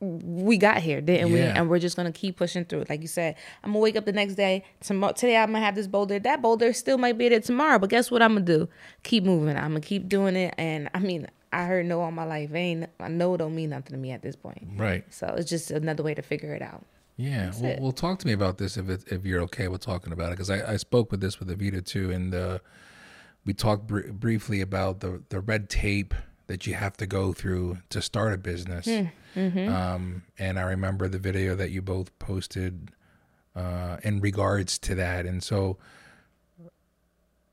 We 0.01 0.57
got 0.57 0.79
here, 0.79 1.01
didn't 1.01 1.33
we? 1.33 1.41
And 1.41 1.69
we're 1.69 1.79
just 1.79 1.97
gonna 1.97 2.13
keep 2.13 2.37
pushing 2.37 2.65
through. 2.65 2.85
Like 2.89 3.03
you 3.03 3.09
said, 3.09 3.37
I'm 3.63 3.71
gonna 3.73 3.81
wake 3.81 3.97
up 3.97 4.07
the 4.07 4.13
next 4.13 4.35
day. 4.35 4.65
Tomorrow, 4.81 5.13
today 5.13 5.37
I'm 5.37 5.53
gonna 5.53 5.65
have 5.65 5.75
this 5.75 5.87
boulder. 5.87 6.19
That 6.19 6.41
boulder 6.41 6.73
still 6.73 6.97
might 6.99 7.19
be 7.19 7.29
there 7.29 7.41
tomorrow. 7.41 7.79
But 7.79 7.91
guess 7.91 8.11
what? 8.11 8.23
I'm 8.23 8.35
gonna 8.35 8.47
do? 8.47 8.69
Keep 9.03 9.25
moving. 9.25 9.57
I'm 9.57 9.71
gonna 9.73 9.81
keep 9.81 10.09
doing 10.09 10.37
it. 10.37 10.55
And 10.57 10.89
I 10.95 11.01
mean, 11.01 11.29
I 11.53 11.65
heard 11.65 11.85
no 11.87 12.01
all 12.01 12.13
my 12.13 12.25
life. 12.25 12.55
Ain't 12.55 12.89
I 12.99 13.09
know 13.09 13.37
don't 13.37 13.55
mean 13.55 13.71
nothing 13.71 13.93
to 13.93 13.99
me 13.99 14.11
at 14.13 14.23
this 14.23 14.37
point. 14.37 14.67
right. 14.77 15.05
So 15.13 15.35
it's 15.37 15.51
just 15.51 15.71
another 15.71 16.03
way 16.03 16.15
to 16.15 16.23
figure 16.23 16.55
it 16.55 16.63
out. 16.63 16.87
Yeah, 17.17 17.53
well, 17.61 17.77
well, 17.81 17.93
talk 17.93 18.19
to 18.21 18.27
me 18.27 18.33
about 18.33 18.57
this 18.57 18.79
if 18.79 18.89
it, 18.89 19.05
if 19.13 19.27
you're 19.27 19.43
okay 19.43 19.69
with 19.69 19.83
talking 19.83 20.11
about 20.11 20.29
it, 20.29 20.39
because 20.39 20.49
I, 20.49 20.73
I 20.73 20.77
spoke 20.79 21.11
with 21.11 21.21
this 21.21 21.39
with 21.39 21.51
Avita 21.51 21.85
too, 21.85 22.11
and 22.11 22.35
uh, 22.35 22.61
we 23.45 23.53
talked 23.53 23.87
br- 23.87 24.11
briefly 24.11 24.63
about 24.63 25.01
the 25.01 25.23
the 25.29 25.41
red 25.41 25.69
tape 25.69 26.15
that 26.47 26.67
you 26.67 26.73
have 26.73 26.97
to 26.97 27.07
go 27.07 27.35
through 27.35 27.77
to 27.91 28.01
start 28.01 28.33
a 28.33 28.39
business. 28.39 28.87
Um, 29.69 30.23
and 30.39 30.59
I 30.59 30.63
remember 30.63 31.09
the 31.09 31.19
video 31.19 31.55
that 31.55 31.71
you 31.71 31.83
both 31.83 32.17
posted 32.19 32.91
uh, 33.55 33.99
in 34.03 34.21
regards 34.21 34.79
to 34.81 34.95
that, 34.97 35.27
and 35.27 35.43
so 35.43 35.79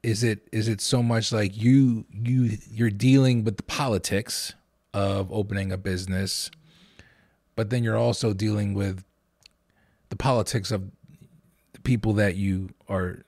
is 0.04 0.24
it 0.24 0.48
is 0.52 0.68
it 0.68 0.80
so 0.82 1.04
much 1.04 1.32
like 1.32 1.58
you 1.58 2.06
you 2.12 2.58
you're 2.70 2.90
dealing 2.90 3.44
with 3.44 3.58
the 3.58 3.64
politics 3.64 4.54
of 4.94 5.32
opening 5.32 5.72
a 5.72 5.78
business, 5.78 6.50
but 7.56 7.70
then 7.70 7.84
you're 7.84 7.98
also 7.98 8.34
dealing 8.34 8.74
with 8.74 9.04
the 10.10 10.16
politics 10.16 10.72
of 10.72 10.92
the 11.74 11.82
people 11.82 12.14
that 12.14 12.36
you 12.36 12.70
are 12.88 13.24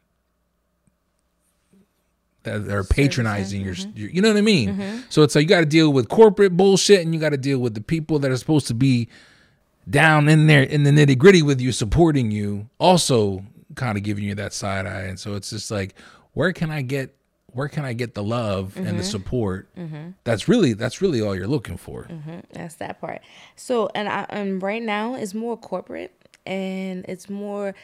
that 2.43 2.69
are 2.69 2.83
patronizing 2.83 3.61
your, 3.61 3.75
mm-hmm. 3.75 3.97
your 3.97 4.09
you 4.09 4.21
know 4.21 4.29
what 4.29 4.37
I 4.37 4.41
mean? 4.41 4.75
Mm-hmm. 4.75 4.99
So 5.09 5.23
it's 5.23 5.35
like 5.35 5.43
you 5.43 5.49
got 5.49 5.59
to 5.59 5.65
deal 5.65 5.91
with 5.91 6.09
corporate 6.09 6.55
bullshit 6.55 7.01
and 7.01 7.13
you 7.13 7.19
got 7.19 7.29
to 7.29 7.37
deal 7.37 7.59
with 7.59 7.73
the 7.73 7.81
people 7.81 8.19
that 8.19 8.31
are 8.31 8.37
supposed 8.37 8.67
to 8.67 8.73
be 8.73 9.09
down 9.89 10.29
in 10.29 10.47
there 10.47 10.63
in 10.63 10.83
the 10.83 10.91
nitty 10.91 11.17
gritty 11.17 11.41
with 11.41 11.59
you 11.59 11.71
supporting 11.71 12.31
you 12.31 12.69
also 12.79 13.43
kind 13.75 13.97
of 13.97 14.03
giving 14.03 14.23
you 14.23 14.35
that 14.35 14.53
side 14.53 14.85
eye. 14.85 15.01
And 15.01 15.19
so 15.19 15.35
it's 15.35 15.49
just 15.49 15.71
like 15.71 15.95
where 16.33 16.53
can 16.53 16.71
I 16.71 16.81
get 16.81 17.15
where 17.47 17.67
can 17.67 17.83
I 17.83 17.93
get 17.93 18.13
the 18.13 18.23
love 18.23 18.77
and 18.77 18.85
the 18.85 18.91
mm-hmm. 18.91 19.01
support 19.01 19.69
that's 20.23 20.47
really 20.47 20.73
that's 20.73 21.01
really 21.01 21.21
all 21.21 21.35
you're 21.35 21.47
looking 21.47 21.77
for? 21.77 22.07
That's 22.53 22.75
that 22.75 23.01
part. 23.01 23.21
So 23.55 23.89
and 23.95 24.07
I 24.07 24.25
and 24.29 24.61
right 24.61 24.81
now 24.81 25.15
it's 25.15 25.33
more 25.33 25.57
corporate 25.57 26.13
and 26.45 27.05
it's 27.07 27.29
more 27.29 27.75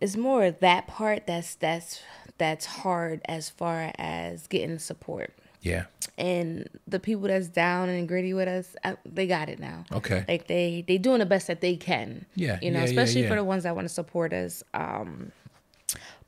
it's 0.00 0.16
more 0.16 0.50
that 0.50 0.86
part 0.86 1.26
that's 1.26 1.54
that's 1.56 2.02
that's 2.38 2.64
hard 2.66 3.20
as 3.26 3.50
far 3.50 3.92
as 3.98 4.46
getting 4.46 4.78
support. 4.78 5.32
yeah 5.60 5.84
And 6.16 6.68
the 6.86 7.00
people 7.00 7.26
that's 7.28 7.48
down 7.48 7.88
and 7.88 8.06
gritty 8.08 8.32
with 8.32 8.48
us, 8.48 8.76
they 9.04 9.26
got 9.26 9.48
it 9.48 9.58
now. 9.58 9.84
Okay. 9.92 10.24
Like 10.28 10.46
they 10.46 10.84
they 10.86 10.98
doing 10.98 11.18
the 11.18 11.26
best 11.26 11.46
that 11.48 11.60
they 11.60 11.76
can. 11.76 12.26
Yeah, 12.34 12.58
You 12.62 12.70
know, 12.70 12.78
yeah, 12.78 12.84
yeah, 12.84 12.90
especially 12.90 13.22
yeah. 13.22 13.28
for 13.28 13.34
the 13.36 13.44
ones 13.44 13.62
that 13.64 13.74
want 13.74 13.86
to 13.88 13.92
support 13.94 14.32
us. 14.32 14.62
Um 14.72 15.32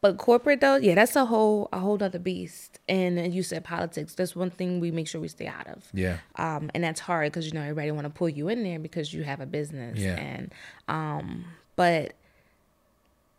but 0.03 0.17
corporate 0.17 0.61
though, 0.63 0.77
yeah, 0.77 0.95
that's 0.95 1.15
a 1.15 1.27
whole 1.27 1.69
a 1.73 1.79
whole 1.79 2.03
other 2.03 2.19
beast. 2.19 2.79
And 2.89 3.33
you 3.35 3.43
said 3.43 3.63
politics. 3.65 4.15
That's 4.15 4.35
one 4.35 4.51
thing 4.51 4.81
we 4.81 4.91
make 4.91 5.07
sure 5.07 5.21
we 5.21 5.29
stay 5.29 5.47
out 5.47 5.67
of 5.69 5.87
yeah 5.93 6.17
um, 6.37 6.71
and 6.75 6.83
that's 6.83 7.01
hard 7.01 7.31
because 7.31 7.47
you 7.47 7.53
know 7.53 7.61
everybody 7.61 7.91
want 7.93 8.07
to 8.07 8.11
pull 8.11 8.29
you 8.29 8.49
in 8.49 8.63
there 8.65 8.79
because 8.79 9.13
you 9.15 9.23
have 9.25 9.41
a 9.41 9.47
business 9.47 9.99
Yeah. 9.99 10.17
and 10.17 10.53
um 10.89 11.45
but 11.77 12.15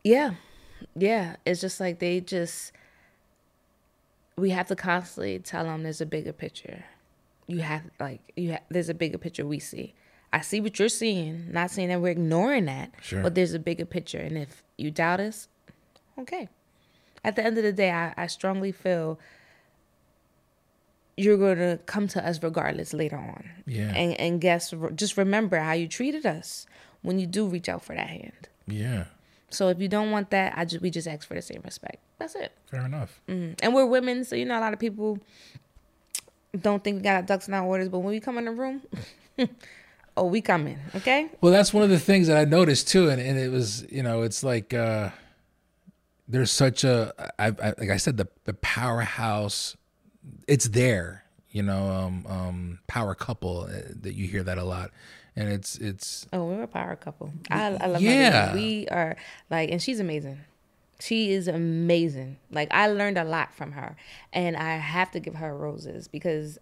yeah 0.04 0.32
yeah 0.96 1.36
it's 1.46 1.62
just 1.62 1.80
like 1.80 2.00
they 2.00 2.20
just 2.20 2.72
we 4.38 4.50
have 4.50 4.68
to 4.68 4.76
constantly 4.76 5.40
tell 5.40 5.64
them 5.64 5.84
there's 5.84 6.02
a 6.02 6.06
bigger 6.06 6.34
picture 6.34 6.84
you 7.48 7.60
have 7.60 7.84
like 8.00 8.22
you 8.36 8.54
ha- 8.54 8.60
there's 8.70 8.90
a 8.90 8.94
bigger 8.94 9.18
picture 9.18 9.46
we 9.46 9.60
see 9.60 9.94
i 10.34 10.42
see 10.42 10.60
what 10.62 10.78
you're 10.80 10.90
seeing 10.90 11.52
not 11.52 11.70
saying 11.72 11.90
that 11.90 12.02
we're 12.02 12.10
ignoring 12.12 12.66
that 12.66 12.92
Sure. 13.02 13.22
but 13.24 13.36
there's 13.36 13.54
a 13.54 13.60
bigger 13.60 13.86
picture 13.86 14.20
and 14.20 14.38
if 14.38 14.64
you 14.78 14.92
doubt 14.92 15.20
us 15.20 15.48
okay 16.20 16.50
at 17.24 17.36
the 17.36 17.44
end 17.46 17.58
of 17.58 17.64
the 17.64 17.74
day 17.74 17.92
i, 17.92 18.14
I 18.18 18.28
strongly 18.28 18.72
feel 18.72 19.20
you're 21.18 21.38
going 21.38 21.58
to 21.58 21.80
come 21.86 22.08
to 22.08 22.26
us 22.26 22.42
regardless 22.42 22.94
later 22.94 23.18
on. 23.18 23.48
Yeah. 23.68 23.94
And 23.94 24.20
and 24.20 24.42
guess 24.42 24.74
just 24.96 25.18
remember 25.18 25.58
how 25.58 25.74
you 25.74 25.88
treated 25.88 26.26
us 26.26 26.66
when 27.02 27.20
you 27.20 27.28
do 27.28 27.46
reach 27.46 27.68
out 27.70 27.84
for 27.84 27.94
that 27.96 28.08
hand. 28.08 28.48
yeah 28.66 29.06
So 29.54 29.70
if 29.70 29.80
you 29.80 29.88
don't 29.88 30.12
want 30.12 30.30
that, 30.32 30.54
I 30.56 30.66
just 30.66 30.82
we 30.82 30.90
just 30.90 31.08
ask 31.08 31.28
for 31.28 31.34
the 31.34 31.42
same 31.42 31.62
respect. 31.64 31.98
That's 32.20 32.36
it. 32.36 32.52
fair 32.70 32.86
enough 32.86 33.20
And 33.28 33.74
we're 33.74 33.86
women, 33.86 34.24
so 34.24 34.36
you 34.36 34.46
know 34.46 34.58
a 34.58 34.62
lot 34.62 34.74
of 34.74 34.80
people 34.80 35.20
don't 36.60 36.84
think 36.84 36.98
we 36.98 37.02
got 37.02 37.26
ducks 37.26 37.48
in 37.48 37.54
our 37.54 37.66
orders, 37.66 37.90
but 37.90 38.00
when 38.00 38.10
we 38.10 38.20
come 38.20 38.38
in 38.38 38.46
the 38.46 38.52
room, 38.52 38.82
oh, 40.18 40.26
we 40.26 40.42
coming, 40.42 40.80
okay? 40.96 41.30
Well, 41.40 41.54
that's 41.54 41.74
one 41.74 41.84
of 41.84 41.90
the 41.90 42.00
things 42.00 42.28
that 42.28 42.38
I 42.38 42.46
noticed 42.46 42.88
too, 42.90 43.10
and, 43.10 43.22
and 43.22 43.38
it 43.38 43.50
was 43.52 43.86
you 43.92 44.04
know 44.04 44.22
it's 44.24 44.44
like 44.44 44.74
uh, 44.74 45.10
there's 46.28 46.52
such 46.52 46.84
a 46.84 47.14
I, 47.40 47.48
I 47.48 47.74
like 47.78 47.90
I 47.90 47.98
said 47.98 48.18
the 48.18 48.28
the 48.46 48.54
powerhouse 48.54 49.76
it's 50.48 50.68
there. 50.70 51.24
You 51.50 51.64
know, 51.64 51.90
um, 51.90 52.26
um, 52.30 52.80
power 52.88 53.14
couple 53.14 53.64
uh, 53.64 53.82
that 54.02 54.14
you 54.16 54.26
hear 54.26 54.42
that 54.44 54.58
a 54.58 54.64
lot, 54.64 54.92
and 55.36 55.50
it's 55.50 55.78
it's 55.78 56.28
Oh, 56.34 56.46
we're 56.46 56.64
a 56.64 56.68
power 56.68 56.96
couple. 56.96 57.32
I, 57.50 57.78
I 57.80 57.86
love 57.88 58.02
Yeah. 58.02 58.54
We 58.54 58.88
are 58.90 59.16
like, 59.50 59.72
and 59.72 59.82
she's 59.82 60.00
amazing. 60.00 60.40
She 61.00 61.32
is 61.32 61.48
amazing. 61.48 62.38
Like 62.52 62.68
I 62.72 62.88
learned 62.88 63.18
a 63.18 63.24
lot 63.24 63.54
from 63.54 63.72
her, 63.72 63.96
and 64.34 64.56
I 64.56 64.76
have 64.78 65.12
to 65.12 65.20
give 65.20 65.36
her 65.36 65.56
roses 65.56 66.08
because 66.08 66.60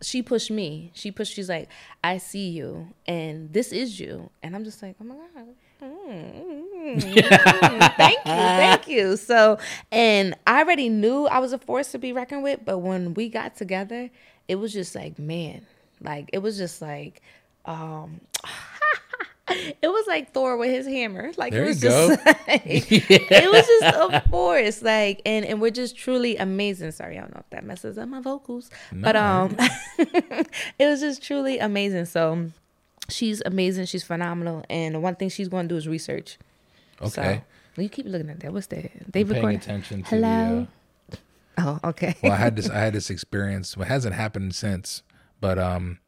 she 0.00 0.22
pushed 0.22 0.50
me. 0.50 0.90
She 0.94 1.10
pushed. 1.10 1.34
She's 1.34 1.48
like, 1.48 1.68
I 2.02 2.18
see 2.18 2.48
you, 2.48 2.88
and 3.06 3.52
this 3.52 3.72
is 3.72 4.00
you, 4.00 4.30
and 4.42 4.56
I'm 4.56 4.64
just 4.64 4.82
like, 4.82 4.96
oh 5.00 5.04
my 5.04 5.14
god. 5.14 5.46
Mm, 5.82 7.02
thank 7.96 8.18
you, 8.18 8.22
thank 8.24 8.88
you. 8.88 9.16
So, 9.16 9.58
and 9.90 10.36
I 10.46 10.60
already 10.60 10.88
knew 10.88 11.26
I 11.26 11.40
was 11.40 11.52
a 11.52 11.58
force 11.58 11.90
to 11.92 11.98
be 11.98 12.12
reckoned 12.12 12.44
with, 12.44 12.60
but 12.64 12.78
when 12.78 13.14
we 13.14 13.28
got 13.28 13.56
together, 13.56 14.08
it 14.46 14.56
was 14.56 14.72
just 14.72 14.94
like, 14.94 15.18
man, 15.18 15.66
like 16.00 16.30
it 16.32 16.38
was 16.38 16.56
just 16.56 16.80
like, 16.82 17.20
um, 17.64 18.20
it 19.48 19.88
was 19.88 20.06
like 20.06 20.32
Thor 20.32 20.56
with 20.56 20.70
his 20.70 20.86
hammer. 20.86 21.32
Like 21.36 21.52
There 21.52 21.64
it 21.64 21.68
was 21.68 21.80
just 21.80 22.08
like, 22.26 22.40
it 22.48 23.50
was 23.52 23.66
just 23.66 23.96
a 24.24 24.28
force. 24.30 24.82
Like 24.82 25.20
and 25.26 25.44
and 25.44 25.60
we're 25.60 25.70
just 25.70 25.96
truly 25.96 26.36
amazing. 26.36 26.92
Sorry, 26.92 27.18
I 27.18 27.20
don't 27.22 27.34
know 27.34 27.40
if 27.40 27.50
that 27.50 27.64
messes 27.64 27.98
up 27.98 28.08
my 28.08 28.20
vocals. 28.20 28.70
but 28.92 29.16
um 29.16 29.56
it 29.98 30.86
was 30.86 31.00
just 31.00 31.22
truly 31.22 31.58
amazing. 31.58 32.06
So 32.06 32.50
she's 33.08 33.42
amazing, 33.44 33.86
she's 33.86 34.04
phenomenal. 34.04 34.64
And 34.70 34.94
the 34.94 35.00
one 35.00 35.16
thing 35.16 35.28
she's 35.28 35.48
gonna 35.48 35.68
do 35.68 35.76
is 35.76 35.86
research. 35.88 36.38
okay. 37.00 37.10
So 37.10 37.22
well, 37.76 37.84
you 37.84 37.88
keep 37.88 38.06
looking 38.06 38.28
at 38.30 38.40
that. 38.40 38.52
What's 38.52 38.66
that? 38.68 38.90
They 39.12 39.24
Paying 39.24 39.28
recording. 39.36 39.58
attention 39.58 40.02
to 40.04 40.08
Hello. 40.10 40.66
the. 41.08 41.16
Uh, 41.16 41.18
Oh, 41.58 41.78
okay. 41.84 42.16
well, 42.22 42.32
I 42.32 42.36
had 42.36 42.56
this. 42.56 42.70
I 42.70 42.78
had 42.78 42.94
this 42.94 43.10
experience. 43.10 43.76
Well, 43.76 43.84
it 43.84 43.88
hasn't 43.88 44.14
happened 44.14 44.54
since, 44.54 45.02
but 45.38 45.58
um, 45.58 45.98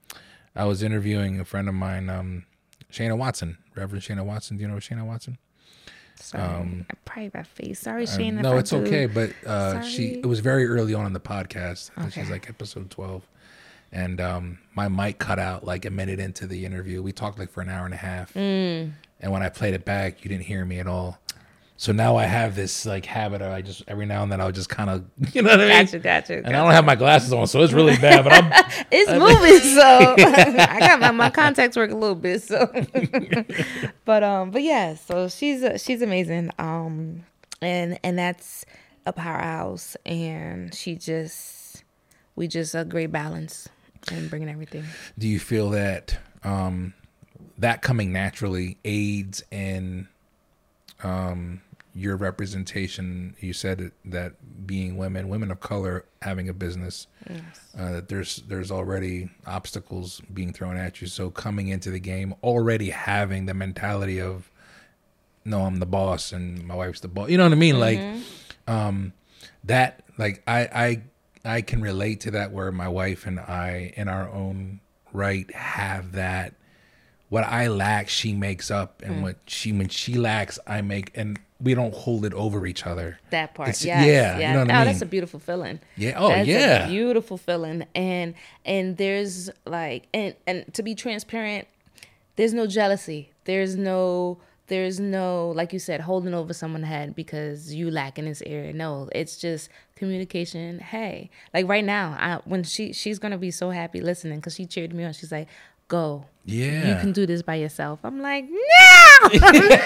I 0.57 0.65
was 0.65 0.83
interviewing 0.83 1.41
a 1.41 1.45
friend 1.45 1.69
of 1.69 1.75
mine, 1.75 2.09
um, 2.09 2.45
Shayna 2.93 3.17
Watson, 3.17 3.59
Reverend 3.75 4.03
Shana 4.05 4.25
Watson. 4.25 4.57
Do 4.57 4.63
you 4.63 4.69
know 4.69 4.77
Shana 4.77 5.05
Watson? 5.05 5.39
Sorry. 6.17 6.43
I 6.89 6.95
probably 7.05 7.43
face. 7.55 7.81
Sorry, 7.81 8.05
Um, 8.05 8.09
Uh, 8.13 8.17
Shane. 8.17 8.37
no, 8.37 8.57
it's 8.59 8.73
okay. 8.73 9.07
But 9.07 9.33
uh, 9.47 9.83
she 9.83 10.13
it 10.15 10.27
was 10.27 10.41
very 10.41 10.67
early 10.67 10.95
on 10.95 11.07
in 11.07 11.13
the 11.13 11.21
podcast. 11.21 11.91
Think 11.95 12.13
she's 12.13 12.31
like 12.31 12.49
episode 12.49 12.89
twelve, 12.91 13.27
and 13.91 14.21
um, 14.21 14.59
my 14.77 14.87
mic 14.89 15.19
cut 15.19 15.39
out 15.41 15.65
like 15.65 15.85
a 15.85 15.91
minute 15.91 16.21
into 16.21 16.47
the 16.47 16.65
interview. 16.65 17.03
We 17.03 17.11
talked 17.13 17.39
like 17.39 17.51
for 17.51 17.63
an 17.63 17.69
hour 17.69 17.85
and 17.85 17.95
a 17.95 17.99
half, 17.99 18.33
Mm. 18.35 18.93
and 19.21 19.33
when 19.33 19.43
I 19.43 19.49
played 19.49 19.75
it 19.75 19.85
back, 19.85 20.23
you 20.25 20.29
didn't 20.29 20.45
hear 20.45 20.65
me 20.65 20.79
at 20.79 20.87
all. 20.87 21.19
So 21.85 21.93
now 21.93 22.16
I 22.16 22.24
have 22.24 22.57
this 22.57 22.87
like 22.87 23.05
habit 23.05 23.43
of 23.43 23.53
I 23.53 23.61
just 23.61 23.82
every 23.87 24.07
now 24.07 24.22
and 24.22 24.32
then 24.32 24.41
I'll 24.41 24.51
just 24.51 24.70
kind 24.70 24.89
of 24.89 25.05
you 25.35 25.43
know 25.43 25.51
what 25.51 25.61
I 25.61 25.68
mean. 25.68 25.85
Gotcha, 25.85 25.99
gotcha. 25.99 26.37
And 26.39 26.47
I 26.47 26.64
don't 26.64 26.70
have 26.70 26.87
my 26.87 26.95
glasses 26.95 27.30
on, 27.30 27.47
so 27.47 27.62
it's 27.62 27.74
really 27.74 27.95
bad. 28.01 28.24
But 28.24 28.32
I'm 28.32 28.64
It's 28.91 29.11
moving, 29.11 29.59
so 29.59 30.14
I 30.18 30.80
got 30.80 31.01
my, 31.01 31.11
my 31.11 31.28
contacts 31.28 31.76
work 31.76 31.91
a 31.91 31.95
little 31.95 32.14
bit. 32.14 32.43
So, 32.43 32.72
but 34.07 34.22
um, 34.22 34.51
but 34.51 34.62
yeah, 34.62 34.95
so 34.95 35.28
she's 35.28 35.62
uh, 35.62 35.76
she's 35.76 36.01
amazing. 36.01 36.53
Um, 36.59 37.26
and 37.61 37.99
and 38.03 38.18
that's 38.18 38.64
a 39.05 39.12
powerhouse, 39.12 39.95
and 40.07 40.74
she 40.74 40.95
just 40.95 41.85
we 42.35 42.49
just 42.49 42.74
a 42.74 42.87
great 42.87 43.12
balance 43.12 43.68
and 44.11 44.30
bringing 44.30 44.49
everything. 44.49 44.85
do 45.18 45.28
you 45.28 45.39
feel 45.39 45.68
that 45.68 46.18
um, 46.45 46.95
that 47.59 47.82
coming 47.82 48.11
naturally 48.11 48.78
aids 48.87 49.45
in 49.51 50.09
um, 51.03 51.61
your 51.95 52.16
representation? 52.16 53.36
You 53.40 53.53
said 53.53 53.92
that 54.05 54.66
being 54.66 54.97
women, 54.97 55.28
women 55.28 55.51
of 55.51 55.61
color, 55.61 56.05
having 56.22 56.49
a 56.49 56.53
business, 56.53 57.07
uh, 57.78 57.92
that 57.92 58.09
there's 58.09 58.42
there's 58.49 58.70
already 58.70 59.30
obstacles 59.47 60.20
being 60.32 60.53
thrown 60.53 60.76
at 60.76 61.01
you. 61.01 61.07
So 61.07 61.30
coming 61.30 61.68
into 61.68 61.90
the 61.90 62.01
game, 62.01 62.34
already 62.42 62.90
having 62.90 63.47
the 63.47 63.55
mentality 63.55 64.20
of, 64.20 64.51
no, 65.45 65.62
I'm 65.62 65.78
the 65.78 65.86
boss 65.86 66.32
and 66.32 66.66
my 66.66 66.74
wife's 66.74 67.01
the 67.01 67.09
boss. 67.09 67.30
You 67.30 67.38
know 67.38 67.45
what 67.45 67.53
I 67.53 67.57
mean? 67.57 67.78
Like 67.78 68.01
um, 68.66 69.12
that 69.64 70.03
like 70.18 70.42
I 70.47 70.61
I 71.45 71.57
I 71.57 71.61
can 71.62 71.82
relate 71.82 72.20
to 72.20 72.30
that 72.32 72.53
where 72.53 72.72
my 72.72 72.88
wife 72.88 73.26
and 73.26 73.38
I 73.38 73.92
in 73.97 74.09
our 74.09 74.28
own 74.28 74.80
right 75.12 75.51
have 75.55 76.12
that 76.12 76.55
what 77.28 77.45
I 77.45 77.68
lack 77.68 78.09
she 78.09 78.32
makes 78.32 78.70
up 78.70 79.03
and 79.03 79.22
what 79.22 79.36
she 79.47 79.72
when 79.72 79.88
she 79.88 80.14
lacks 80.14 80.59
I 80.66 80.82
make 80.82 81.11
and 81.14 81.38
we 81.65 81.75
don't 81.75 81.95
hold 81.95 82.25
it 82.25 82.35
over 82.35 82.67
each 82.67 82.87
other. 82.87 83.19
That 83.31 83.55
part, 83.55 83.69
yes, 83.69 83.85
yeah, 83.85 84.05
yeah. 84.05 84.37
you 84.37 84.55
know 84.55 84.61
what 84.61 84.71
oh, 84.71 84.75
I 84.75 84.85
that's 84.85 85.03
a 85.03 85.07
beautiful 85.07 85.41
feeling. 85.41 85.81
Yeah, 85.97 86.15
oh, 86.17 86.29
that's 86.29 86.47
yeah. 86.47 86.87
beautiful 86.87 87.39
feeling. 87.39 87.87
And 87.95 88.35
and 88.65 88.97
there's 88.97 89.51
like 89.67 90.07
and 90.12 90.35
and 90.47 90.73
to 90.75 90.83
be 90.83 90.95
transparent, 90.95 91.67
there's 92.37 92.53
no 92.53 92.67
jealousy. 92.67 93.31
There's 93.45 93.77
no 93.77 94.39
there's 94.67 95.01
no 95.01 95.53
like 95.57 95.73
you 95.73 95.79
said 95.79 96.03
holding 96.03 96.35
over 96.35 96.53
someone's 96.53 96.87
head 96.87 97.15
because 97.15 97.75
you 97.75 97.91
lack 97.91 98.19
in 98.19 98.27
this 98.27 98.43
area. 98.47 98.73
No, 98.73 99.09
it's 99.12 99.37
just 99.37 99.71
communication. 99.97 100.79
Hey, 100.79 101.31
like 101.53 101.67
right 101.69 101.85
now, 101.85 102.17
I 102.19 102.41
when 102.49 102.62
she 102.62 102.93
she's 102.93 103.19
gonna 103.19 103.39
be 103.39 103.51
so 103.51 103.71
happy 103.71 104.01
listening 104.01 104.39
because 104.39 104.55
she 104.55 104.67
cheered 104.67 104.95
me 104.95 105.05
on. 105.05 105.12
She's 105.15 105.33
like, 105.33 105.49
"Go, 105.89 106.27
Yeah. 106.45 106.88
you 106.88 107.01
can 107.01 107.12
do 107.12 107.26
this 107.26 107.42
by 107.42 107.55
yourself." 107.57 108.01
I'm 108.05 108.20
like, 108.20 108.45
"No, 108.51 109.28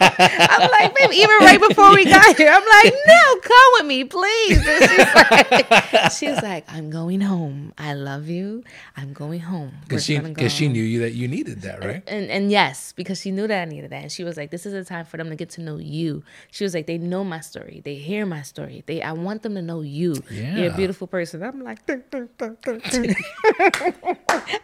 I'm 0.00 0.70
like, 0.70 0.94
baby, 0.96 1.16
even 1.16 1.36
right 1.40 1.60
before 1.60 1.92
we 1.94 2.04
got 2.04 2.36
here, 2.36 2.50
I'm 2.52 2.64
like, 2.84 2.94
no, 3.06 3.36
come 3.40 3.70
with 3.74 3.86
me, 3.86 4.04
please. 4.04 4.66
And 4.66 4.90
she's 4.90 5.14
like, 5.14 6.12
she's 6.18 6.42
like, 6.42 6.64
I'm 6.68 6.90
going 6.90 7.20
home. 7.20 7.72
I 7.78 7.94
love 7.94 8.28
you. 8.28 8.62
I'm 8.96 9.12
going 9.12 9.40
home. 9.40 9.72
Because 9.84 10.04
she 10.04 10.18
go 10.18 10.48
she 10.48 10.68
knew 10.68 10.82
you 10.82 11.00
that 11.00 11.12
you 11.12 11.28
needed 11.28 11.62
that, 11.62 11.84
right? 11.84 12.02
And 12.06 12.30
and 12.30 12.50
yes, 12.50 12.92
because 12.92 13.20
she 13.20 13.30
knew 13.30 13.46
that 13.46 13.62
I 13.62 13.64
needed 13.64 13.90
that. 13.90 14.02
And 14.02 14.12
she 14.12 14.24
was 14.24 14.36
like, 14.36 14.50
This 14.50 14.66
is 14.66 14.74
a 14.74 14.84
time 14.84 15.04
for 15.04 15.16
them 15.16 15.28
to 15.30 15.36
get 15.36 15.50
to 15.50 15.60
know 15.62 15.76
you. 15.78 16.22
She 16.50 16.64
was 16.64 16.74
like, 16.74 16.86
They 16.86 16.98
know 16.98 17.24
my 17.24 17.40
story. 17.40 17.82
They 17.84 17.94
hear 17.96 18.26
my 18.26 18.42
story. 18.42 18.82
They 18.86 19.02
I 19.02 19.12
want 19.12 19.42
them 19.42 19.54
to 19.54 19.62
know 19.62 19.80
you. 19.82 20.16
You're 20.30 20.42
Yeah. 20.44 20.60
a 20.72 20.76
beautiful 20.76 21.06
person. 21.06 21.42
I'm 21.42 21.62
like, 21.62 21.84
"Dun, 21.86 22.02
dun, 22.10 22.28
dun, 22.38 22.56
dun, 22.62 22.80
dun." 22.90 23.14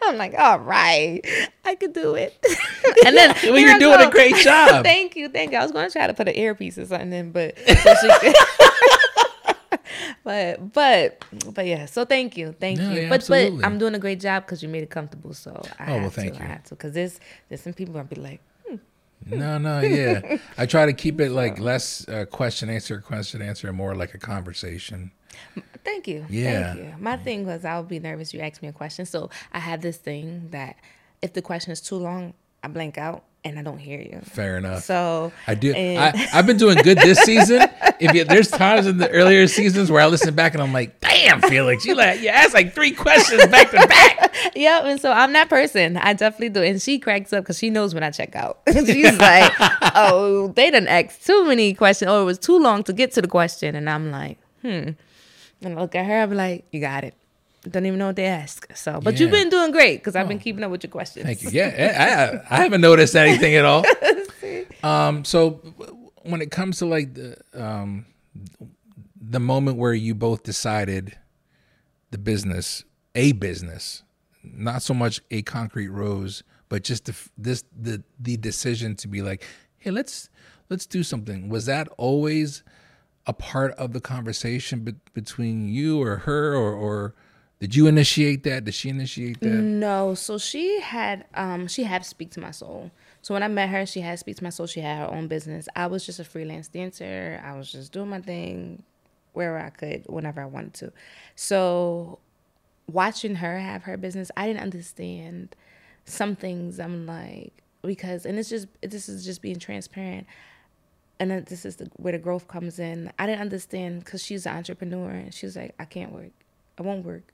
I'm 0.03 0.17
like, 0.17 0.33
all 0.37 0.59
right, 0.59 1.21
I 1.65 1.75
could 1.75 1.93
do 1.93 2.15
it. 2.15 2.37
and 3.05 3.15
then 3.15 3.35
Well, 3.43 3.57
you're 3.57 3.79
doing 3.79 3.99
a 4.01 4.09
great 4.11 4.35
job. 4.35 4.83
thank 4.83 5.15
you, 5.15 5.29
thank 5.29 5.51
you. 5.51 5.57
I 5.57 5.63
was 5.63 5.71
gonna 5.71 5.89
try 5.89 6.07
to 6.07 6.13
put 6.13 6.27
an 6.27 6.35
earpiece 6.35 6.77
or 6.77 6.85
something 6.85 7.13
in, 7.13 7.31
but 7.31 7.57
so 7.57 7.93
she- 8.01 8.33
but 10.23 10.73
but 10.73 11.23
but 11.53 11.65
yeah. 11.65 11.85
So 11.85 12.05
thank 12.05 12.37
you, 12.37 12.55
thank 12.59 12.79
No, 12.79 12.91
you. 12.91 13.01
yeah, 13.01 13.09
but 13.09 13.15
absolutely. 13.15 13.57
but 13.61 13.65
I'm 13.65 13.77
doing 13.77 13.95
a 13.95 13.99
great 13.99 14.19
job 14.19 14.45
because 14.45 14.63
you 14.63 14.69
made 14.69 14.83
it 14.83 14.89
comfortable. 14.89 15.33
So 15.33 15.61
I 15.79 15.83
Oh, 15.83 15.93
well, 15.93 15.99
have 16.01 16.13
thank 16.13 16.33
to, 16.33 16.39
you. 16.39 16.45
I 16.45 16.47
have 16.47 16.63
to 16.65 16.69
because 16.75 16.93
there's 16.93 17.19
there's 17.49 17.61
some 17.61 17.73
people 17.73 17.93
gonna 17.93 18.05
be 18.05 18.15
like. 18.15 18.41
No, 19.25 19.57
no, 19.57 19.79
yeah. 19.79 20.37
I 20.57 20.65
try 20.65 20.85
to 20.85 20.91
keep 20.91 21.21
it 21.21 21.31
like 21.31 21.57
less 21.57 22.05
uh, 22.09 22.25
question 22.25 22.69
answer 22.69 22.99
question 22.99 23.41
answer 23.41 23.69
and 23.69 23.77
more 23.77 23.95
like 23.95 24.13
a 24.13 24.17
conversation. 24.17 25.11
Thank 25.85 26.09
you. 26.09 26.25
Yeah. 26.29 26.73
Thank 26.73 26.85
you. 26.85 26.93
My 26.99 27.15
thing 27.15 27.45
was 27.45 27.63
I 27.63 27.79
would 27.79 27.87
be 27.87 27.99
nervous 27.99 28.33
you 28.33 28.41
ask 28.41 28.61
me 28.61 28.67
a 28.67 28.73
question. 28.73 29.05
So 29.05 29.29
I 29.53 29.59
have 29.59 29.81
this 29.81 29.95
thing 29.95 30.49
that 30.51 30.75
if 31.23 31.33
the 31.33 31.41
question 31.41 31.71
is 31.71 31.81
too 31.81 31.95
long, 31.95 32.33
I 32.63 32.67
blank 32.67 32.97
out 32.97 33.23
and 33.45 33.59
I 33.59 33.61
don't 33.61 33.77
hear 33.77 33.99
you. 33.99 34.21
Fair 34.23 34.57
enough. 34.57 34.83
So 34.83 35.31
I 35.47 35.55
do. 35.55 35.73
and- 35.73 36.17
I, 36.17 36.27
I've 36.37 36.45
been 36.45 36.57
doing 36.57 36.77
good 36.77 36.97
this 36.99 37.19
season. 37.19 37.61
If 37.99 38.13
you, 38.13 38.23
there's 38.25 38.49
times 38.49 38.87
in 38.87 38.97
the 38.97 39.09
earlier 39.09 39.47
seasons 39.47 39.89
where 39.91 40.01
I 40.01 40.07
listen 40.07 40.33
back 40.35 40.53
and 40.53 40.61
I'm 40.63 40.73
like, 40.73 40.99
"Damn, 41.01 41.41
Felix, 41.41 41.85
you 41.85 41.95
like 41.95 42.21
you 42.21 42.29
asked 42.29 42.53
like 42.53 42.73
three 42.73 42.91
questions 42.91 43.45
back 43.47 43.71
to 43.71 43.77
back." 43.87 44.19
Yep, 44.55 44.83
and 44.85 44.99
so 45.01 45.11
I'm 45.11 45.31
that 45.33 45.47
person. 45.49 45.95
I 45.97 46.13
definitely 46.13 46.49
do. 46.49 46.61
And 46.63 46.81
she 46.81 46.99
cracks 46.99 47.31
up 47.33 47.43
because 47.43 47.57
she 47.57 47.69
knows 47.69 47.93
when 47.93 48.03
I 48.03 48.11
check 48.11 48.35
out. 48.35 48.59
She's 48.73 49.17
like, 49.17 49.51
"Oh, 49.95 50.51
they 50.55 50.69
didn't 50.69 50.89
ask 50.89 51.23
too 51.23 51.45
many 51.45 51.73
questions, 51.73 52.09
or 52.11 52.21
it 52.21 52.25
was 52.25 52.39
too 52.39 52.59
long 52.59 52.83
to 52.83 52.93
get 52.93 53.11
to 53.13 53.21
the 53.21 53.27
question." 53.27 53.75
And 53.75 53.89
I'm 53.89 54.11
like, 54.11 54.37
"Hmm." 54.61 54.89
And 55.61 55.65
I 55.65 55.73
look 55.75 55.95
at 55.95 56.05
her. 56.05 56.21
I'm 56.23 56.33
like, 56.33 56.65
"You 56.71 56.81
got 56.81 57.03
it." 57.03 57.13
Don't 57.69 57.85
even 57.85 57.97
know 57.99 58.07
what 58.07 58.17
they 58.17 58.25
ask. 58.25 58.75
So, 58.75 58.99
but 59.01 59.19
you've 59.19 59.31
been 59.31 59.49
doing 59.49 59.71
great 59.71 59.97
because 59.97 60.15
I've 60.15 60.27
been 60.27 60.39
keeping 60.39 60.63
up 60.63 60.71
with 60.71 60.83
your 60.83 60.91
questions. 60.91 61.25
Thank 61.25 61.43
you. 61.43 61.49
Yeah, 61.51 62.43
I, 62.49 62.55
I 62.55 62.63
haven't 62.63 62.81
noticed 62.81 63.15
anything 63.15 63.55
at 63.55 63.65
all. 63.65 63.85
Um, 64.83 65.23
so 65.23 65.61
when 66.23 66.41
it 66.41 66.51
comes 66.51 66.79
to 66.79 66.85
like 66.85 67.13
the 67.13 67.37
um, 67.53 68.05
the 69.17 69.39
moment 69.39 69.77
where 69.77 69.93
you 69.93 70.13
both 70.13 70.43
decided 70.43 71.17
the 72.11 72.17
business, 72.17 72.83
a 73.15 73.31
business, 73.31 74.03
not 74.43 74.81
so 74.81 74.93
much 74.93 75.21
a 75.31 75.41
concrete 75.41 75.87
rose, 75.87 76.43
but 76.67 76.83
just 76.83 77.05
the, 77.05 77.15
this 77.37 77.63
the 77.79 78.03
the 78.19 78.35
decision 78.37 78.95
to 78.97 79.07
be 79.07 79.21
like, 79.21 79.45
hey, 79.77 79.89
let's 79.91 80.29
let's 80.69 80.85
do 80.85 81.01
something. 81.01 81.47
Was 81.49 81.65
that 81.67 81.87
always 81.97 82.63
a 83.25 83.33
part 83.33 83.71
of 83.75 83.93
the 83.93 84.01
conversation 84.01 84.81
be- 84.81 84.95
between 85.13 85.69
you 85.69 86.01
or 86.01 86.17
her, 86.17 86.55
or 86.55 86.73
or 86.73 87.15
did 87.59 87.75
you 87.75 87.87
initiate 87.87 88.43
that? 88.43 88.65
Did 88.65 88.73
she 88.73 88.89
initiate 88.89 89.39
that? 89.39 89.49
No, 89.49 90.15
so 90.15 90.37
she 90.37 90.81
had 90.81 91.25
um 91.33 91.67
she 91.67 91.83
had 91.83 92.05
Speak 92.05 92.31
to 92.31 92.39
My 92.39 92.51
Soul. 92.51 92.91
So 93.21 93.33
when 93.33 93.41
I 93.41 93.47
met 93.47 93.69
her, 93.69 93.85
she 93.85 94.01
had 94.01 94.19
Speak 94.19 94.35
to 94.37 94.43
My 94.43 94.49
Soul. 94.49 94.67
She 94.67 94.81
had 94.81 94.99
her 94.99 95.13
own 95.13 95.27
business. 95.27 95.67
I 95.75 95.87
was 95.87 96.05
just 96.05 96.19
a 96.19 96.25
freelance 96.25 96.67
dancer. 96.67 97.41
I 97.43 97.57
was 97.57 97.71
just 97.71 97.93
doing 97.93 98.09
my 98.09 98.19
thing, 98.19 98.83
wherever 99.31 99.57
I 99.57 99.69
could, 99.69 100.03
whenever 100.07 100.41
I 100.41 100.45
wanted 100.45 100.73
to. 100.75 100.93
So 101.35 102.19
watching 102.91 103.35
her 103.35 103.59
have 103.59 103.83
her 103.83 103.95
business, 103.97 104.29
I 104.35 104.47
didn't 104.47 104.61
understand 104.61 105.55
some 106.05 106.35
things. 106.35 106.79
I'm 106.79 107.05
like 107.05 107.53
because, 107.81 108.25
and 108.25 108.39
it's 108.39 108.49
just 108.49 108.67
this 108.81 109.07
is 109.07 109.25
just 109.25 109.41
being 109.41 109.59
transparent. 109.59 110.27
And 111.19 111.45
this 111.45 111.63
is 111.63 111.77
the, 111.77 111.89
where 111.95 112.11
the 112.11 112.19
growth 112.19 112.47
comes 112.47 112.79
in. 112.79 113.11
I 113.17 113.25
didn't 113.27 113.41
understand 113.41 114.03
because 114.03 114.23
she's 114.23 114.45
an 114.45 114.57
entrepreneur 114.57 115.11
and 115.11 115.33
she 115.33 115.45
was 115.45 115.55
like, 115.55 115.75
I 115.79 115.85
can't 115.85 116.11
work. 116.11 116.31
I 116.77 116.81
won't 116.81 117.05
work. 117.05 117.32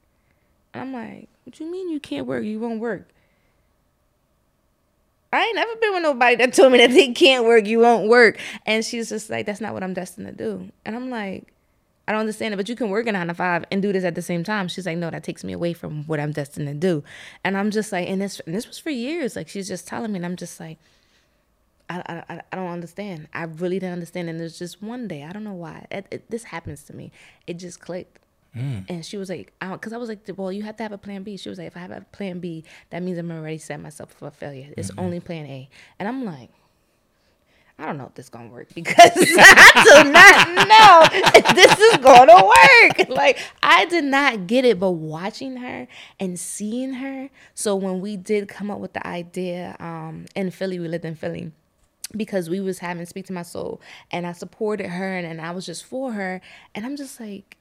I'm 0.73 0.93
like, 0.93 1.27
what 1.43 1.55
do 1.55 1.63
you 1.63 1.71
mean 1.71 1.89
you 1.89 1.99
can't 1.99 2.27
work? 2.27 2.43
You 2.43 2.59
won't 2.59 2.79
work. 2.79 3.07
I 5.31 5.43
ain't 5.43 5.55
never 5.55 5.75
been 5.75 5.93
with 5.93 6.03
nobody 6.03 6.35
that 6.37 6.53
told 6.53 6.71
me 6.71 6.79
that 6.79 6.89
they 6.89 7.11
can't 7.13 7.45
work, 7.45 7.67
you 7.67 7.79
won't 7.79 8.09
work. 8.09 8.39
And 8.65 8.83
she's 8.83 9.09
just 9.09 9.29
like, 9.29 9.45
that's 9.45 9.61
not 9.61 9.73
what 9.73 9.83
I'm 9.83 9.93
destined 9.93 10.27
to 10.27 10.33
do. 10.33 10.69
And 10.85 10.95
I'm 10.95 11.09
like, 11.09 11.53
I 12.07 12.11
don't 12.11 12.21
understand 12.21 12.55
it, 12.55 12.57
but 12.57 12.67
you 12.67 12.75
can 12.75 12.89
work 12.89 13.05
a 13.05 13.11
nine 13.11 13.27
to 13.27 13.35
five 13.35 13.65
and 13.71 13.83
do 13.83 13.93
this 13.93 14.03
at 14.03 14.15
the 14.15 14.23
same 14.23 14.43
time. 14.43 14.67
She's 14.67 14.87
like, 14.87 14.97
no, 14.97 15.11
that 15.11 15.23
takes 15.23 15.43
me 15.43 15.53
away 15.53 15.73
from 15.73 16.05
what 16.05 16.19
I'm 16.19 16.31
destined 16.31 16.67
to 16.67 16.73
do. 16.73 17.03
And 17.43 17.55
I'm 17.55 17.69
just 17.69 17.91
like, 17.91 18.09
and 18.09 18.19
this, 18.19 18.39
and 18.47 18.55
this 18.55 18.67
was 18.67 18.79
for 18.79 18.89
years. 18.89 19.35
Like 19.35 19.47
she's 19.47 19.67
just 19.67 19.85
telling 19.87 20.11
me, 20.11 20.17
and 20.17 20.25
I'm 20.25 20.35
just 20.35 20.59
like, 20.59 20.79
I, 21.87 22.23
I, 22.27 22.41
I 22.51 22.55
don't 22.55 22.69
understand. 22.69 23.27
I 23.31 23.43
really 23.43 23.77
don't 23.77 23.91
understand. 23.91 24.29
And 24.29 24.39
there's 24.39 24.57
just 24.57 24.81
one 24.81 25.07
day, 25.07 25.23
I 25.23 25.31
don't 25.31 25.43
know 25.43 25.53
why, 25.53 25.85
it, 25.91 26.07
it, 26.09 26.31
this 26.31 26.45
happens 26.45 26.81
to 26.85 26.95
me. 26.95 27.11
It 27.45 27.55
just 27.55 27.79
clicked. 27.79 28.17
And 28.55 29.05
she 29.05 29.17
was 29.17 29.30
like, 29.30 29.53
because 29.59 29.93
I, 29.93 29.97
was 29.97 30.09
like, 30.09 30.21
well, 30.35 30.51
you 30.51 30.63
have 30.63 30.76
to 30.77 30.84
have 30.84 30.91
a 30.91 30.97
plan 30.97 31.23
B. 31.23 31.38
She 31.38 31.49
was 31.49 31.57
like, 31.57 31.67
if 31.67 31.77
I 31.77 31.81
have 31.81 31.91
a 31.91 32.01
plan 32.11 32.39
B, 32.39 32.63
that 32.89 33.03
means 33.03 33.17
I'm 33.17 33.31
already 33.31 33.59
set 33.59 33.80
myself 33.80 34.11
for 34.11 34.31
failure. 34.31 34.73
It's 34.76 34.91
only 34.97 35.19
plan 35.19 35.45
A. 35.45 35.69
And 35.99 36.07
I'm 36.07 36.26
like, 36.26 36.49
I 37.80 37.85
don't 37.85 37.97
know 37.97 38.07
if 38.07 38.15
this 38.15 38.26
is 38.26 38.30
gonna 38.30 38.49
work 38.49 38.67
because 38.76 38.97
I 39.15 40.01
do 40.03 40.11
not 40.11 40.67
know 40.67 41.31
if 41.34 41.55
this 41.55 41.80
is 41.80 41.97
gonna 41.97 42.45
work. 42.45 43.09
Like 43.19 43.39
I 43.63 43.85
did 43.85 44.03
not 44.05 44.47
get 44.47 44.65
it, 44.65 44.80
but 44.80 44.91
watching 44.91 45.57
her 45.57 45.88
and 46.19 46.39
seeing 46.39 46.93
her. 46.93 47.30
So 47.53 47.76
when 47.76 48.01
we 48.01 48.17
did 48.17 48.47
come 48.47 48.69
up 48.69 48.80
with 48.80 48.93
the 48.93 49.05
idea, 49.05 49.76
um, 49.80 50.26
in 50.35 50.51
Philly, 50.51 50.80
we 50.80 50.88
lived 50.88 51.05
in 51.05 51.15
Philly 51.15 51.51
because 52.15 52.49
we 52.49 52.59
was 52.59 52.80
having 52.80 53.05
speak 53.05 53.26
to 53.27 53.34
my 53.34 53.41
soul 53.41 53.81
and 54.11 54.26
I 54.26 54.31
supported 54.31 54.88
her 54.88 55.17
and, 55.17 55.27
and 55.27 55.41
I 55.41 55.51
was 55.51 55.65
just 55.65 55.85
for 55.85 56.11
her 56.13 56.41
and 56.73 56.85
I'm 56.85 56.95
just 56.95 57.19
like 57.19 57.57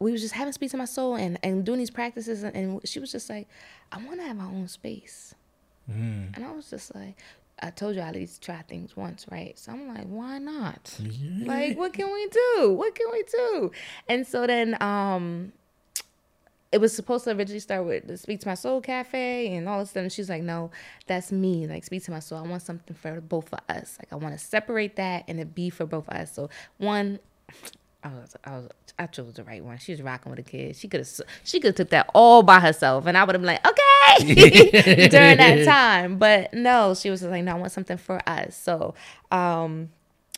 we 0.00 0.12
was 0.12 0.20
just 0.20 0.34
having 0.34 0.52
speak 0.52 0.70
to 0.70 0.76
my 0.76 0.84
soul 0.84 1.16
and, 1.16 1.38
and 1.42 1.64
doing 1.64 1.78
these 1.78 1.90
practices 1.90 2.42
and, 2.42 2.54
and 2.56 2.80
she 2.88 3.00
was 3.00 3.10
just 3.12 3.28
like 3.28 3.48
I 3.92 3.98
want 4.04 4.20
to 4.20 4.26
have 4.26 4.36
my 4.36 4.44
own 4.46 4.68
space 4.68 5.34
and 6.34 6.44
I 6.44 6.52
was 6.52 6.70
just 6.70 6.94
like 6.94 7.16
I 7.60 7.70
told 7.70 7.96
you 7.96 8.02
I 8.02 8.08
at 8.08 8.14
least 8.14 8.42
try 8.42 8.62
things 8.62 8.96
once 8.96 9.26
right 9.30 9.58
so 9.58 9.72
I'm 9.72 9.88
like 9.88 10.06
why 10.06 10.38
not 10.38 10.94
like 11.46 11.76
what 11.78 11.92
can 11.92 12.12
we 12.12 12.28
do 12.28 12.72
what 12.72 12.94
can 12.94 13.06
we 13.10 13.24
do 13.30 13.70
and 14.08 14.26
so 14.26 14.46
then 14.46 14.80
um 14.82 15.52
it 16.70 16.80
was 16.82 16.94
supposed 16.94 17.24
to 17.24 17.30
originally 17.30 17.60
start 17.60 17.86
with 17.86 18.06
the 18.06 18.18
Speak 18.18 18.40
to 18.40 18.48
My 18.48 18.52
Soul 18.54 18.82
Cafe 18.82 19.54
and 19.54 19.66
all 19.68 19.80
of 19.80 19.88
a 19.88 19.90
sudden 19.90 20.10
she's 20.10 20.28
like, 20.28 20.42
No, 20.42 20.70
that's 21.06 21.32
me. 21.32 21.66
Like 21.66 21.82
Speak 21.82 22.04
to 22.04 22.10
My 22.10 22.18
Soul. 22.18 22.44
I 22.44 22.46
want 22.46 22.60
something 22.60 22.94
for 22.94 23.22
both 23.22 23.50
of 23.54 23.60
us. 23.70 23.96
Like 23.98 24.12
I 24.12 24.16
want 24.16 24.38
to 24.38 24.44
separate 24.44 24.96
that 24.96 25.24
and 25.28 25.40
it 25.40 25.54
be 25.54 25.70
for 25.70 25.86
both 25.86 26.06
of 26.08 26.14
us. 26.14 26.34
So 26.34 26.50
one 26.76 27.20
I 28.04 28.08
was, 28.10 28.36
I 28.44 28.50
was, 28.52 28.68
I 28.98 29.06
chose 29.06 29.34
the 29.34 29.44
right 29.44 29.64
one. 29.64 29.78
She 29.78 29.92
was 29.92 30.02
rocking 30.02 30.30
with 30.30 30.38
a 30.38 30.42
kid. 30.42 30.76
She 30.76 30.86
could 30.86 31.00
have, 31.00 31.08
she 31.42 31.58
could 31.58 31.68
have 31.68 31.74
took 31.74 31.90
that 31.90 32.08
all 32.14 32.42
by 32.42 32.60
herself, 32.60 33.06
and 33.06 33.18
I 33.18 33.24
would 33.24 33.34
have 33.34 33.42
been 33.42 33.46
like, 33.46 33.66
okay, 33.66 35.08
during 35.08 35.36
that 35.38 35.64
time. 35.66 36.18
But 36.18 36.54
no, 36.54 36.94
she 36.94 37.10
was 37.10 37.20
just 37.20 37.30
like, 37.30 37.42
no, 37.42 37.52
I 37.52 37.58
want 37.58 37.72
something 37.72 37.96
for 37.96 38.20
us. 38.28 38.56
So, 38.56 38.94
um, 39.32 39.90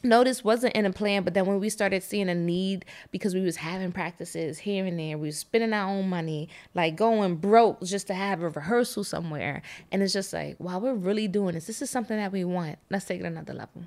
no, 0.02 0.24
this 0.24 0.42
wasn't 0.42 0.74
in 0.74 0.86
a 0.86 0.92
plan. 0.92 1.22
But 1.22 1.34
then 1.34 1.44
when 1.44 1.60
we 1.60 1.68
started 1.68 2.02
seeing 2.02 2.30
a 2.30 2.34
need 2.34 2.86
because 3.10 3.34
we 3.34 3.42
was 3.42 3.56
having 3.56 3.92
practices 3.92 4.58
here 4.58 4.86
and 4.86 4.98
there, 4.98 5.18
we 5.18 5.28
was 5.28 5.38
spending 5.38 5.74
our 5.74 5.90
own 5.90 6.08
money, 6.08 6.48
like 6.74 6.96
going 6.96 7.36
broke 7.36 7.82
just 7.82 8.06
to 8.06 8.14
have 8.14 8.42
a 8.42 8.48
rehearsal 8.48 9.04
somewhere, 9.04 9.60
and 9.92 10.02
it's 10.02 10.14
just 10.14 10.32
like, 10.32 10.58
wow, 10.58 10.78
we're 10.78 10.94
really 10.94 11.28
doing 11.28 11.54
this. 11.54 11.66
This 11.66 11.82
is 11.82 11.90
something 11.90 12.16
that 12.16 12.32
we 12.32 12.44
want. 12.44 12.78
Let's 12.88 13.04
take 13.04 13.20
it 13.20 13.26
another 13.26 13.52
level. 13.52 13.84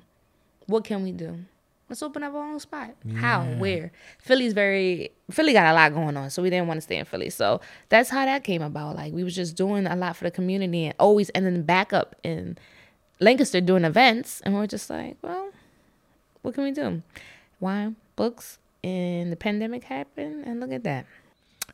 What 0.66 0.84
can 0.84 1.02
we 1.02 1.10
do? 1.10 1.40
Let's 1.88 2.02
open 2.02 2.22
up 2.22 2.34
our 2.34 2.52
own 2.52 2.58
spot. 2.60 2.94
How? 3.16 3.44
Where? 3.44 3.92
Philly's 4.18 4.54
very 4.54 5.10
Philly 5.30 5.52
got 5.52 5.66
a 5.66 5.74
lot 5.74 5.92
going 5.92 6.16
on, 6.16 6.30
so 6.30 6.42
we 6.42 6.48
didn't 6.48 6.66
want 6.66 6.78
to 6.78 6.80
stay 6.80 6.96
in 6.96 7.04
Philly. 7.04 7.30
So 7.30 7.60
that's 7.90 8.08
how 8.08 8.24
that 8.24 8.42
came 8.42 8.62
about. 8.62 8.96
Like 8.96 9.12
we 9.12 9.22
was 9.22 9.34
just 9.34 9.54
doing 9.54 9.86
a 9.86 9.94
lot 9.94 10.16
for 10.16 10.24
the 10.24 10.30
community 10.30 10.86
and 10.86 10.94
always 10.98 11.28
and 11.30 11.44
then 11.44 11.62
back 11.62 11.92
up 11.92 12.16
in 12.22 12.56
Lancaster 13.20 13.60
doing 13.60 13.84
events, 13.84 14.40
and 14.42 14.54
we're 14.54 14.66
just 14.66 14.88
like, 14.90 15.16
well, 15.22 15.50
what 16.42 16.54
can 16.54 16.64
we 16.64 16.72
do? 16.72 17.02
Wine, 17.60 17.96
books, 18.16 18.58
and 18.82 19.30
the 19.30 19.36
pandemic 19.36 19.84
happened, 19.84 20.44
and 20.46 20.60
look 20.60 20.72
at 20.72 20.84
that. 20.84 21.06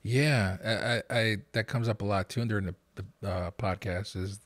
Yeah, 0.03 0.57
I, 0.65 1.15
I, 1.15 1.21
I 1.21 1.37
that 1.53 1.67
comes 1.67 1.89
up 1.89 2.03
a 2.03 2.05
lot 2.05 2.29
too 2.29 2.45
during 2.47 2.67
the, 2.67 2.75
the 2.95 3.29
uh, 3.29 3.51
podcast 3.53 4.17
is 4.17 4.41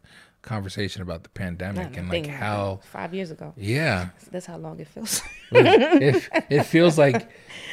conversation 0.45 1.03
about 1.03 1.23
the 1.23 1.29
pandemic 1.31 1.97
and 1.97 2.09
like 2.09 2.27
how 2.27 2.81
five 2.91 3.13
years 3.15 3.31
ago. 3.31 3.53
yeah 3.57 4.11
That's 4.31 4.47
how 4.47 4.57
long 4.59 4.79
it 4.79 4.87
feels. 4.89 5.23
it, 5.51 6.29
it 6.51 6.63
feels 6.65 6.97
like 6.99 7.29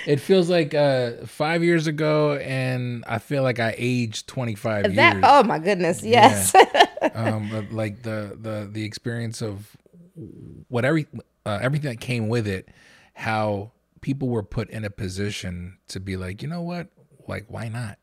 it 0.07 0.19
feels 0.19 0.49
like 0.49 0.73
uh 0.73 1.25
five 1.25 1.63
years 1.63 1.87
ago 1.87 2.33
and 2.37 3.03
i 3.07 3.19
feel 3.19 3.43
like 3.43 3.59
i 3.59 3.75
aged 3.77 4.27
25 4.27 4.95
that 4.95 5.13
years 5.13 5.23
oh 5.27 5.43
my 5.43 5.59
goodness, 5.59 6.03
yes. 6.03 6.53
um 7.13 7.49
but 7.51 7.71
like 7.71 8.03
the 8.03 8.37
the 8.39 8.69
the 8.71 8.83
experience 8.83 9.41
of 9.41 9.75
what 10.67 10.85
every 10.85 11.07
uh, 11.45 11.59
everything 11.61 11.89
that 11.89 11.99
came 11.99 12.29
with 12.29 12.47
it 12.47 12.69
how 13.13 13.71
people 14.01 14.29
were 14.29 14.43
put 14.43 14.69
in 14.69 14.85
a 14.85 14.89
position 14.89 15.77
to 15.87 15.99
be 15.99 16.15
like 16.15 16.41
you 16.41 16.47
know 16.47 16.61
what 16.61 16.87
like 17.27 17.45
why 17.47 17.67
not 17.67 17.97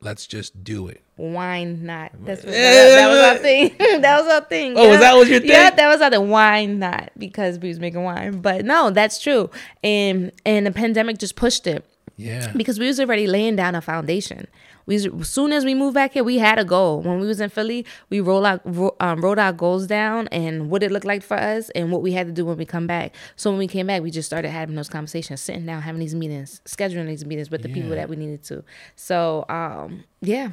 let's 0.00 0.26
just 0.26 0.64
do 0.64 0.88
it 0.88 1.02
Wine 1.20 1.84
not. 1.84 2.12
That's 2.24 2.42
what, 2.42 2.52
that, 2.52 2.94
that 2.96 3.08
was 3.08 3.18
our 3.18 3.36
thing. 3.36 3.74
that 4.00 4.20
was 4.20 4.32
our 4.32 4.40
thing. 4.40 4.72
Oh, 4.74 4.88
was 4.88 4.94
yeah. 4.94 5.00
that 5.00 5.14
what 5.16 5.28
your 5.28 5.40
thing? 5.40 5.50
Yeah, 5.50 5.70
that 5.70 5.88
was 5.88 6.00
our 6.00 6.10
thing. 6.10 6.30
Wine 6.30 6.78
not 6.78 7.10
because 7.18 7.58
we 7.58 7.68
was 7.68 7.78
making 7.78 8.02
wine. 8.02 8.40
But 8.40 8.64
no, 8.64 8.90
that's 8.90 9.20
true. 9.20 9.50
And 9.84 10.32
and 10.46 10.66
the 10.66 10.72
pandemic 10.72 11.18
just 11.18 11.36
pushed 11.36 11.66
it 11.66 11.84
yeah 12.20 12.52
because 12.60 12.78
we 12.78 12.86
was 12.86 12.98
already 13.00 13.26
laying 13.26 13.56
down 13.56 13.74
a 13.74 13.80
foundation. 13.80 14.46
We 14.86 14.96
as 14.96 15.08
soon 15.28 15.52
as 15.52 15.64
we 15.64 15.74
moved 15.74 15.94
back 15.94 16.12
here, 16.14 16.24
we 16.24 16.38
had 16.38 16.58
a 16.58 16.64
goal. 16.64 17.00
When 17.00 17.20
we 17.20 17.26
was 17.26 17.40
in 17.40 17.50
Philly, 17.50 17.86
we 18.08 18.20
roll 18.20 18.44
out 18.44 18.60
um, 19.06 19.20
wrote 19.24 19.38
our 19.38 19.52
goals 19.52 19.86
down 19.86 20.28
and 20.28 20.68
what 20.70 20.82
it 20.82 20.90
looked 20.90 21.06
like 21.06 21.22
for 21.22 21.36
us 21.36 21.70
and 21.70 21.92
what 21.92 22.02
we 22.02 22.12
had 22.12 22.26
to 22.26 22.32
do 22.32 22.44
when 22.44 22.56
we 22.56 22.66
come 22.66 22.86
back. 22.86 23.14
So 23.36 23.50
when 23.50 23.58
we 23.58 23.68
came 23.68 23.86
back, 23.86 24.02
we 24.02 24.10
just 24.10 24.26
started 24.26 24.50
having 24.50 24.74
those 24.76 24.88
conversations, 24.88 25.40
sitting 25.40 25.66
down, 25.66 25.82
having 25.82 26.00
these 26.00 26.14
meetings, 26.14 26.60
scheduling 26.64 27.06
these 27.06 27.24
meetings 27.24 27.50
with 27.50 27.62
the 27.62 27.68
people 27.68 27.90
that 27.90 28.08
we 28.08 28.16
needed 28.16 28.42
to. 28.44 28.64
So 28.96 29.44
um, 29.48 30.04
yeah, 30.20 30.50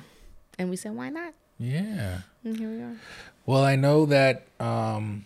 and 0.59 0.69
we 0.69 0.75
said, 0.75 0.93
why 0.95 1.09
not? 1.09 1.33
yeah 1.59 2.21
And 2.43 2.55
here 2.57 2.69
we 2.69 2.81
are. 2.81 2.95
Well, 3.47 3.63
I 3.63 3.75
know 3.75 4.05
that 4.07 4.45
um 4.59 5.25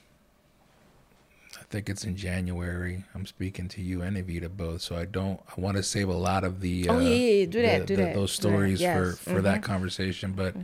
think 1.71 1.89
it's 1.89 2.03
in 2.03 2.15
January. 2.15 3.03
I'm 3.15 3.25
speaking 3.25 3.67
to 3.69 3.81
you 3.81 4.01
and 4.01 4.17
Evita 4.17 4.49
both, 4.49 4.81
so 4.81 4.95
I 4.95 5.05
don't 5.05 5.39
I 5.55 5.59
want 5.59 5.77
to 5.77 5.83
save 5.83 6.09
a 6.09 6.13
lot 6.13 6.43
of 6.43 6.59
the 6.61 6.89
Oh, 6.89 6.99
yeah, 6.99 7.09
yeah, 7.09 7.15
yeah. 7.15 7.45
Do 7.45 7.61
that, 7.61 7.79
the- 7.79 7.85
do 7.85 7.95
the- 7.95 8.01
that, 8.03 8.13
those 8.15 8.31
that. 8.37 8.41
stories 8.41 8.79
for 8.79 8.85
Yes. 8.85 9.17
for 9.17 9.41
that 9.41 9.61
Mhm. 9.61 9.63
conversation, 9.63 10.33
but 10.33 10.55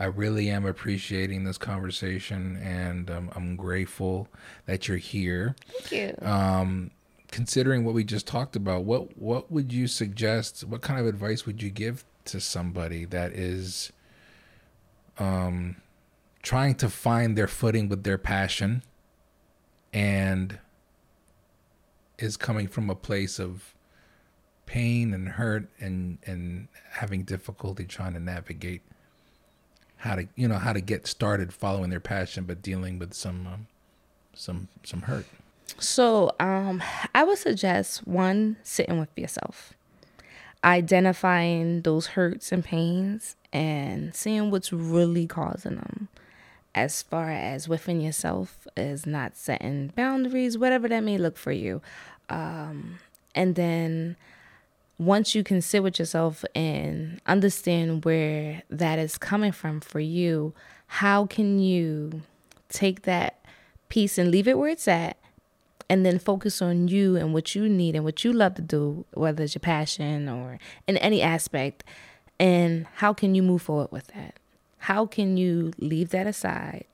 I 0.00 0.04
really 0.04 0.48
am 0.50 0.64
appreciating 0.66 1.44
this 1.44 1.58
conversation 1.58 2.56
and 2.62 3.10
um, 3.10 3.30
I'm 3.34 3.56
grateful 3.56 4.28
that 4.66 4.86
you're 4.88 4.96
here. 4.98 5.56
Thank 5.88 5.92
you. 6.20 6.26
Um 6.26 6.90
considering 7.30 7.84
what 7.84 7.94
we 7.94 8.04
just 8.04 8.26
talked 8.26 8.56
about, 8.56 8.84
what 8.84 9.16
what 9.18 9.50
would 9.52 9.72
you 9.72 9.86
suggest? 9.86 10.64
What 10.64 10.80
kind 10.82 10.98
of 10.98 11.06
advice 11.06 11.46
would 11.46 11.62
you 11.62 11.70
give 11.70 12.04
to 12.26 12.40
somebody 12.40 13.04
that 13.06 13.32
is 13.32 13.92
um 15.18 15.76
trying 16.42 16.74
to 16.76 16.88
find 16.88 17.36
their 17.36 17.48
footing 17.48 17.88
with 17.88 18.04
their 18.04 18.18
passion 18.18 18.82
and 19.92 20.58
is 22.18 22.36
coming 22.36 22.68
from 22.68 22.90
a 22.90 22.94
place 22.94 23.38
of 23.38 23.74
pain 24.66 25.14
and 25.14 25.28
hurt 25.30 25.68
and 25.80 26.18
and 26.26 26.68
having 26.90 27.22
difficulty 27.22 27.84
trying 27.84 28.12
to 28.12 28.20
navigate 28.20 28.82
how 29.96 30.14
to 30.14 30.28
you 30.36 30.46
know 30.46 30.58
how 30.58 30.72
to 30.72 30.80
get 30.80 31.06
started 31.06 31.52
following 31.52 31.90
their 31.90 32.00
passion 32.00 32.44
but 32.44 32.60
dealing 32.60 32.98
with 32.98 33.14
some 33.14 33.46
um, 33.46 33.66
some 34.34 34.68
some 34.84 35.02
hurt 35.02 35.26
So, 35.78 36.32
um, 36.40 36.82
I 37.14 37.24
would 37.24 37.38
suggest 37.38 38.06
one 38.06 38.56
sitting 38.62 38.98
with 38.98 39.10
yourself, 39.16 39.74
identifying 40.64 41.82
those 41.82 42.08
hurts 42.08 42.50
and 42.52 42.64
pains, 42.64 43.36
and 43.52 44.14
seeing 44.14 44.50
what's 44.50 44.72
really 44.72 45.26
causing 45.26 45.76
them. 45.76 46.08
As 46.78 47.02
far 47.02 47.28
as 47.28 47.68
within 47.68 48.00
yourself, 48.00 48.68
is 48.76 49.04
not 49.04 49.36
setting 49.36 49.92
boundaries, 49.96 50.56
whatever 50.56 50.88
that 50.88 51.02
may 51.02 51.18
look 51.18 51.36
for 51.36 51.50
you, 51.50 51.82
um, 52.28 53.00
and 53.34 53.56
then 53.56 54.16
once 54.96 55.34
you 55.34 55.42
can 55.42 55.60
sit 55.60 55.82
with 55.82 55.98
yourself 55.98 56.44
and 56.54 57.20
understand 57.26 58.04
where 58.04 58.62
that 58.70 59.00
is 59.00 59.18
coming 59.18 59.50
from 59.50 59.80
for 59.80 59.98
you, 59.98 60.54
how 60.86 61.26
can 61.26 61.58
you 61.58 62.22
take 62.68 63.02
that 63.02 63.44
piece 63.88 64.16
and 64.16 64.30
leave 64.30 64.46
it 64.46 64.56
where 64.56 64.70
it's 64.70 64.86
at 64.86 65.16
and 65.88 66.06
then 66.06 66.20
focus 66.20 66.62
on 66.62 66.86
you 66.86 67.16
and 67.16 67.34
what 67.34 67.56
you 67.56 67.68
need 67.68 67.96
and 67.96 68.04
what 68.04 68.22
you 68.22 68.32
love 68.32 68.54
to 68.54 68.62
do, 68.62 69.04
whether 69.14 69.42
it's 69.42 69.54
your 69.56 69.60
passion 69.60 70.28
or 70.28 70.60
in 70.86 70.96
any 70.98 71.22
aspect. 71.22 71.82
And 72.38 72.86
how 72.96 73.12
can 73.12 73.34
you 73.34 73.42
move 73.42 73.62
forward 73.62 73.90
with 73.90 74.06
that? 74.08 74.36
How 74.78 75.06
can 75.06 75.36
you 75.36 75.72
leave 75.78 76.10
that 76.10 76.26
aside, 76.26 76.84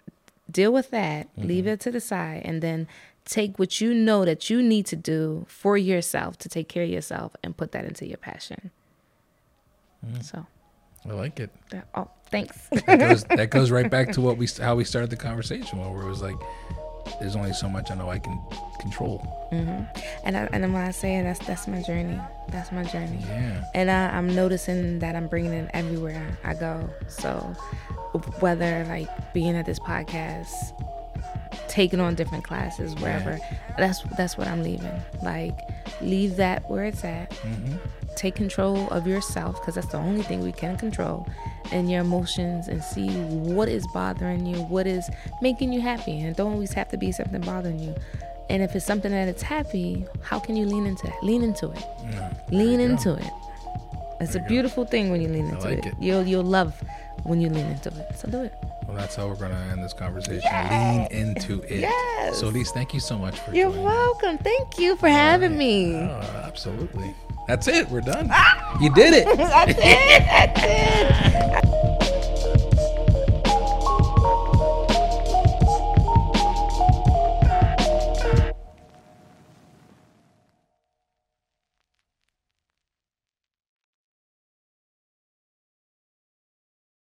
deal 0.50 0.72
with 0.72 0.90
that, 0.90 1.34
mm-hmm. 1.36 1.48
leave 1.48 1.66
it 1.66 1.80
to 1.80 1.90
the 1.90 2.00
side, 2.00 2.42
and 2.44 2.62
then 2.62 2.86
take 3.24 3.58
what 3.58 3.80
you 3.80 3.94
know 3.94 4.24
that 4.24 4.50
you 4.50 4.62
need 4.62 4.86
to 4.86 4.96
do 4.96 5.46
for 5.48 5.76
yourself 5.76 6.38
to 6.38 6.48
take 6.48 6.68
care 6.68 6.84
of 6.84 6.90
yourself 6.90 7.34
and 7.42 7.56
put 7.56 7.72
that 7.72 7.84
into 7.84 8.06
your 8.06 8.18
passion. 8.18 8.70
Mm. 10.06 10.22
So, 10.22 10.46
I 11.08 11.12
like 11.12 11.40
it. 11.40 11.50
that, 11.70 11.88
oh, 11.94 12.08
thanks. 12.30 12.68
That 12.86 12.98
goes, 12.98 13.24
that 13.24 13.50
goes 13.50 13.70
right 13.70 13.90
back 13.90 14.12
to 14.12 14.20
what 14.26 14.36
we 14.36 14.46
how 14.60 14.74
we 14.74 14.84
started 14.84 15.10
the 15.10 15.16
conversation, 15.16 15.78
where 15.78 16.02
it 16.02 16.08
was 16.08 16.22
like, 16.22 16.36
"There's 17.20 17.36
only 17.36 17.52
so 17.52 17.68
much 17.68 17.90
I 17.90 17.94
know 17.94 18.10
I 18.10 18.18
can 18.18 18.40
control." 18.78 19.20
Mm-hmm. 19.52 19.84
and 20.24 20.36
I, 20.36 20.48
and 20.52 20.72
when 20.72 20.82
I 20.82 20.90
say 20.90 21.16
it, 21.16 21.22
that's 21.22 21.38
that's 21.46 21.68
my 21.68 21.82
journey. 21.82 22.18
That's 22.48 22.72
my 22.72 22.84
journey. 22.84 23.18
Yeah. 23.20 23.64
And 23.74 23.90
I, 23.90 24.08
I'm 24.16 24.34
noticing 24.34 24.98
that 24.98 25.14
I'm 25.14 25.28
bringing 25.28 25.52
it 25.52 25.70
everywhere 25.74 26.38
I 26.44 26.54
go. 26.54 26.90
So 27.08 27.38
whether 28.40 28.84
like 28.88 29.08
being 29.32 29.56
at 29.56 29.66
this 29.66 29.78
podcast, 29.78 30.50
taking 31.68 32.00
on 32.00 32.14
different 32.14 32.44
classes, 32.44 32.94
wherever, 32.96 33.38
that's 33.78 34.02
that's 34.16 34.36
what 34.36 34.48
I'm 34.48 34.62
leaving. 34.62 35.00
Like 35.22 35.56
leave 36.00 36.36
that 36.36 36.68
where 36.70 36.84
it's 36.84 37.04
at. 37.04 37.30
Mm-hmm. 37.30 37.76
Take 38.16 38.34
control 38.34 38.88
of 38.90 39.06
yourself 39.06 39.60
because 39.60 39.74
that's 39.74 39.88
the 39.88 39.98
only 39.98 40.22
thing 40.22 40.40
we 40.40 40.52
can 40.52 40.76
control, 40.76 41.26
and 41.72 41.90
your 41.90 42.00
emotions, 42.00 42.68
and 42.68 42.82
see 42.82 43.08
what 43.08 43.68
is 43.68 43.86
bothering 43.92 44.46
you, 44.46 44.62
what 44.62 44.86
is 44.86 45.08
making 45.42 45.72
you 45.72 45.80
happy, 45.80 46.18
and 46.20 46.28
it 46.28 46.36
don't 46.36 46.52
always 46.52 46.72
have 46.72 46.88
to 46.90 46.96
be 46.96 47.12
something 47.12 47.40
bothering 47.40 47.78
you. 47.78 47.94
And 48.50 48.62
if 48.62 48.76
it's 48.76 48.84
something 48.84 49.10
that 49.10 49.26
it's 49.28 49.42
happy, 49.42 50.04
how 50.22 50.38
can 50.38 50.54
you 50.56 50.66
lean 50.66 50.86
into 50.86 51.06
it? 51.06 51.14
Lean 51.22 51.42
into 51.42 51.70
it. 51.70 51.84
Lean 52.50 52.78
into 52.78 53.14
it. 53.14 53.30
It's 54.20 54.34
a 54.34 54.40
beautiful 54.40 54.84
thing 54.84 55.10
when 55.10 55.20
you 55.20 55.28
lean 55.28 55.46
into 55.46 55.68
like 55.68 55.78
it. 55.78 55.86
it. 55.86 55.94
You'll 56.00 56.24
you'll 56.24 56.44
love 56.44 56.80
when 57.24 57.40
you 57.40 57.48
lean 57.48 57.66
into 57.66 57.88
it. 57.88 58.16
So 58.16 58.28
do 58.28 58.42
it. 58.42 58.54
Well, 58.86 58.96
that's 58.96 59.16
how 59.16 59.28
we're 59.28 59.36
gonna 59.36 59.68
end 59.72 59.82
this 59.82 59.92
conversation. 59.92 60.50
Lean 60.70 61.06
into 61.10 61.62
it. 61.62 61.80
Yes. 61.80 62.40
Solise, 62.42 62.68
thank 62.68 62.94
you 62.94 63.00
so 63.00 63.18
much 63.18 63.38
for 63.40 63.54
You're 63.54 63.70
welcome. 63.70 64.38
Thank 64.38 64.78
you 64.78 64.96
for 64.96 65.08
having 65.08 65.56
me. 65.56 65.94
Oh, 65.96 66.42
absolutely. 66.44 67.14
That's 67.46 67.68
it. 67.68 67.90
We're 67.90 68.00
done. 68.00 68.28
Ah! 68.30 68.78
You 68.80 68.90
did 68.94 69.14
it. 69.14 69.26
I 69.26 69.66
did. 69.66 70.22
I 70.28 71.60
did. 71.80 71.93